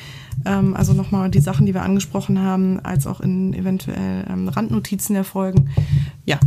Ähm, 0.44 0.74
also 0.74 0.92
nochmal 0.92 1.30
die 1.30 1.40
Sachen, 1.40 1.66
die 1.66 1.74
wir 1.74 1.82
angesprochen 1.82 2.40
haben, 2.40 2.80
als 2.80 3.06
auch 3.06 3.20
in 3.20 3.54
eventuell 3.54 4.24
ähm, 4.30 4.48
Randnotizen 4.48 5.14
der 5.14 5.24
Folgen. 5.24 5.70
Ja. 6.26 6.38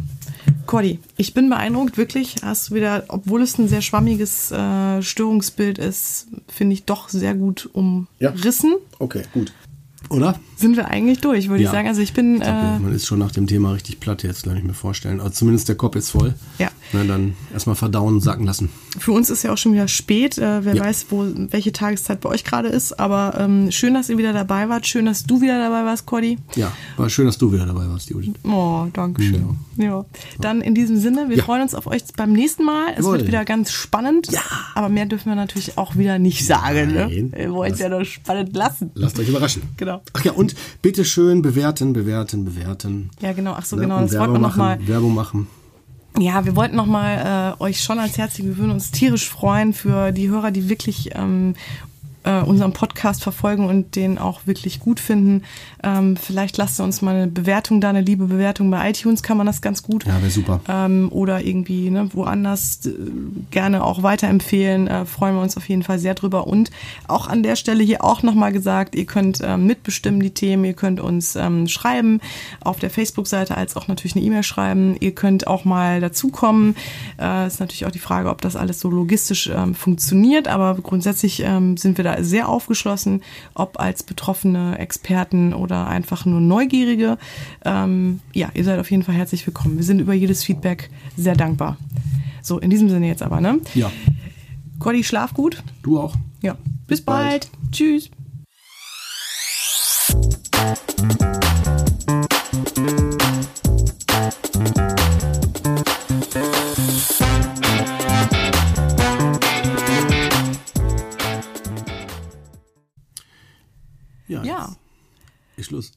Cordy, 0.65 0.99
ich 1.17 1.33
bin 1.33 1.49
beeindruckt, 1.49 1.97
wirklich. 1.97 2.35
Hast 2.43 2.69
du 2.69 2.75
wieder, 2.75 3.03
obwohl 3.09 3.41
es 3.41 3.57
ein 3.57 3.67
sehr 3.67 3.81
schwammiges 3.81 4.51
äh, 4.51 5.01
Störungsbild 5.01 5.77
ist, 5.77 6.27
finde 6.47 6.73
ich 6.73 6.85
doch 6.85 7.09
sehr 7.09 7.35
gut 7.35 7.69
umrissen. 7.73 8.75
Okay, 8.99 9.23
gut. 9.33 9.51
Oder? 10.09 10.39
Sind 10.55 10.77
wir 10.77 10.87
eigentlich 10.87 11.19
durch, 11.21 11.47
würde 11.49 11.63
Ja. 11.63 11.69
ich 11.69 11.73
sagen. 11.75 11.87
Also 11.87 12.01
ich 12.01 12.13
bin, 12.13 12.35
Ich 12.35 12.41
glaub, 12.41 12.53
äh, 12.53 12.79
man 12.79 12.93
ist 12.93 13.05
schon 13.05 13.19
nach 13.19 13.31
dem 13.31 13.47
Thema 13.47 13.71
richtig 13.73 13.99
platt 13.99 14.23
jetzt, 14.23 14.43
kann 14.43 14.57
ich 14.57 14.63
mir 14.63 14.73
vorstellen. 14.73 15.19
Also 15.19 15.31
zumindest 15.33 15.69
der 15.69 15.75
Kopf 15.75 15.95
ist 15.95 16.09
voll. 16.09 16.33
Ja. 16.57 16.69
Na, 16.93 17.03
dann 17.05 17.35
erstmal 17.53 17.75
verdauen, 17.75 18.19
sacken 18.19 18.45
lassen. 18.45 18.69
für 18.99 19.11
uns 19.13 19.29
ist 19.29 19.43
ja 19.43 19.53
auch 19.53 19.57
schon 19.57 19.73
wieder 19.73 19.87
spät. 19.87 20.37
Äh, 20.37 20.65
wer 20.65 20.75
Ja. 20.75 20.83
weiß, 20.83 21.05
wo, 21.09 21.25
welche 21.51 21.71
Tageszeit 21.71 22.19
bei 22.19 22.29
euch 22.29 22.43
gerade 22.43 22.67
ist. 22.67 22.99
Aber 22.99 23.35
ähm, 23.39 23.71
schön, 23.71 23.93
dass 23.93 24.09
ihr 24.09 24.17
wieder 24.17 24.33
dabei 24.33 24.67
wart. 24.67 24.85
Schön, 24.85 25.05
dass 25.05 25.23
du 25.23 25.39
wieder 25.41 25.57
dabei 25.57 25.85
warst, 25.85 26.05
Cordy. 26.05 26.37
Ja, 26.55 26.71
war 26.97 27.09
schön, 27.09 27.25
dass 27.27 27.37
du 27.37 27.51
wieder 27.53 27.65
dabei 27.65 27.87
warst, 27.87 28.09
Judith. 28.09 28.33
Oh, 28.43 28.87
danke 28.91 29.21
schön. 29.23 29.57
Ja. 29.77 30.03
Dann 30.39 30.59
in 30.61 30.75
diesem 30.75 30.97
Sinne, 30.97 31.29
wir 31.29 31.37
Ja. 31.37 31.43
freuen 31.43 31.61
uns 31.61 31.73
auf 31.75 31.87
euch 31.87 32.03
beim 32.17 32.33
nächsten 32.33 32.65
Mal. 32.65 32.91
Es 32.91 32.97
Jawohl. 33.05 33.19
wird 33.19 33.27
wieder 33.27 33.45
ganz 33.45 33.71
spannend. 33.71 34.29
Ja. 34.31 34.41
Aber 34.75 34.89
mehr 34.89 35.05
dürfen 35.05 35.29
wir 35.29 35.35
natürlich 35.35 35.77
auch 35.77 35.95
wieder 35.95 36.19
nicht 36.19 36.45
sagen. 36.45 36.93
Ne? 36.93 37.07
Nein. 37.09 37.33
Wir 37.35 37.51
wollen 37.53 37.71
es 37.73 37.79
ja 37.79 37.87
noch 37.89 38.03
spannend 38.03 38.55
lassen. 38.55 38.91
Lasst 38.95 39.17
euch 39.17 39.29
überraschen. 39.29 39.61
Genau. 39.77 40.01
Ach 40.13 40.23
ja, 40.25 40.33
und 40.33 40.55
bitte 40.81 41.05
schön 41.05 41.41
bewerten, 41.41 41.93
bewerten, 41.93 42.43
bewerten. 42.45 43.09
Ja, 43.21 43.31
genau. 43.33 43.53
Ach 43.57 43.63
so, 43.65 43.75
Ne? 43.77 43.83
genau. 43.83 43.97
Und 43.99 44.11
Das 44.11 44.19
wollten 44.19 44.33
wir 44.33 44.41
Werbung 44.41 44.41
noch 44.41 44.55
mal. 44.57 44.75
machen, 44.75 44.87
Werbung 44.87 45.15
machen. 45.15 45.47
Ja, 46.19 46.45
wir 46.45 46.55
wollten 46.55 46.75
nochmal 46.75 47.55
äh, 47.59 47.63
euch 47.63 47.81
schon 47.81 47.99
ans 47.99 48.17
Herz. 48.17 48.37
Wir 48.37 48.57
würden 48.57 48.71
uns 48.71 48.91
tierisch 48.91 49.29
freuen 49.29 49.73
für 49.73 50.11
die 50.11 50.29
Hörer, 50.29 50.51
die 50.51 50.67
wirklich 50.67 51.11
ähm, 51.15 51.55
äh, 52.23 52.41
unseren 52.41 52.73
Podcast 52.73 53.23
verfolgen 53.23 53.65
und 53.65 53.95
den 53.95 54.17
auch 54.17 54.41
wirklich 54.45 54.79
gut 54.79 54.99
finden. 54.99 55.43
Ähm, 55.83 56.17
vielleicht 56.17 56.57
lasst 56.57 56.79
ihr 56.79 56.83
uns 56.83 57.01
mal 57.01 57.15
eine 57.15 57.27
Bewertung 57.27 57.81
da, 57.81 57.89
eine 57.89 58.01
liebe 58.01 58.25
Bewertung 58.25 58.69
bei 58.69 58.89
iTunes 58.89 59.23
kann 59.23 59.37
man 59.37 59.47
das 59.47 59.61
ganz 59.61 59.83
gut. 59.83 60.05
Ja, 60.05 60.21
wäre 60.21 60.31
super. 60.31 60.61
Ähm, 60.67 61.09
oder 61.11 61.43
irgendwie 61.43 61.89
ne, 61.89 62.09
woanders 62.13 62.85
äh, 62.85 62.91
gerne 63.51 63.83
auch 63.83 64.03
weiterempfehlen. 64.03 64.87
Äh, 64.87 65.05
freuen 65.05 65.35
wir 65.35 65.41
uns 65.41 65.57
auf 65.57 65.67
jeden 65.67 65.83
Fall 65.83 65.99
sehr 65.99 66.13
drüber. 66.13 66.47
Und 66.47 66.71
auch 67.07 67.27
an 67.27 67.43
der 67.43 67.55
Stelle 67.55 67.83
hier 67.83 68.03
auch 68.03 68.23
nochmal 68.23 68.51
gesagt, 68.51 68.95
ihr 68.95 69.05
könnt 69.05 69.41
ähm, 69.43 69.65
mitbestimmen 69.65 70.21
die 70.21 70.31
Themen, 70.31 70.65
ihr 70.65 70.73
könnt 70.73 70.99
uns 70.99 71.35
ähm, 71.35 71.67
schreiben 71.67 72.21
auf 72.61 72.79
der 72.79 72.89
Facebook-Seite 72.89 73.57
als 73.57 73.75
auch 73.75 73.87
natürlich 73.87 74.15
eine 74.15 74.25
E-Mail 74.25 74.43
schreiben. 74.43 74.95
Ihr 74.99 75.13
könnt 75.13 75.47
auch 75.47 75.65
mal 75.65 76.01
dazukommen. 76.01 76.75
Äh, 77.19 77.47
ist 77.47 77.59
natürlich 77.59 77.85
auch 77.85 77.91
die 77.91 77.99
Frage, 77.99 78.29
ob 78.29 78.41
das 78.41 78.55
alles 78.55 78.79
so 78.79 78.89
logistisch 78.89 79.49
ähm, 79.53 79.75
funktioniert, 79.75 80.47
aber 80.47 80.75
grundsätzlich 80.75 81.41
ähm, 81.43 81.77
sind 81.77 81.97
wir 81.97 82.03
da 82.03 82.10
sehr 82.19 82.49
aufgeschlossen, 82.49 83.21
ob 83.53 83.79
als 83.79 84.03
Betroffene, 84.03 84.77
Experten 84.77 85.53
oder 85.53 85.87
einfach 85.87 86.25
nur 86.25 86.41
Neugierige. 86.41 87.17
Ähm, 87.65 88.19
ja, 88.33 88.49
ihr 88.53 88.63
seid 88.63 88.79
auf 88.79 88.91
jeden 88.91 89.03
Fall 89.03 89.15
herzlich 89.15 89.45
willkommen. 89.45 89.77
Wir 89.77 89.83
sind 89.83 89.99
über 89.99 90.13
jedes 90.13 90.43
Feedback 90.43 90.89
sehr 91.17 91.35
dankbar. 91.35 91.77
So, 92.41 92.59
in 92.59 92.69
diesem 92.69 92.89
Sinne 92.89 93.07
jetzt 93.07 93.23
aber, 93.23 93.41
ne? 93.41 93.59
Ja. 93.75 93.91
Cordi, 94.79 95.03
schlaf 95.03 95.33
gut. 95.33 95.63
Du 95.83 95.99
auch. 95.99 96.15
Ja. 96.41 96.53
Bis, 96.87 96.99
Bis 96.99 97.01
bald. 97.01 97.49
bald. 97.51 97.71
Tschüss. 97.71 98.09
Thank 104.53 104.77
you. 104.77 104.90
Ja. 114.31 114.43
ja. 114.43 114.75
Ist 115.57 115.67
Schluss. 115.67 115.91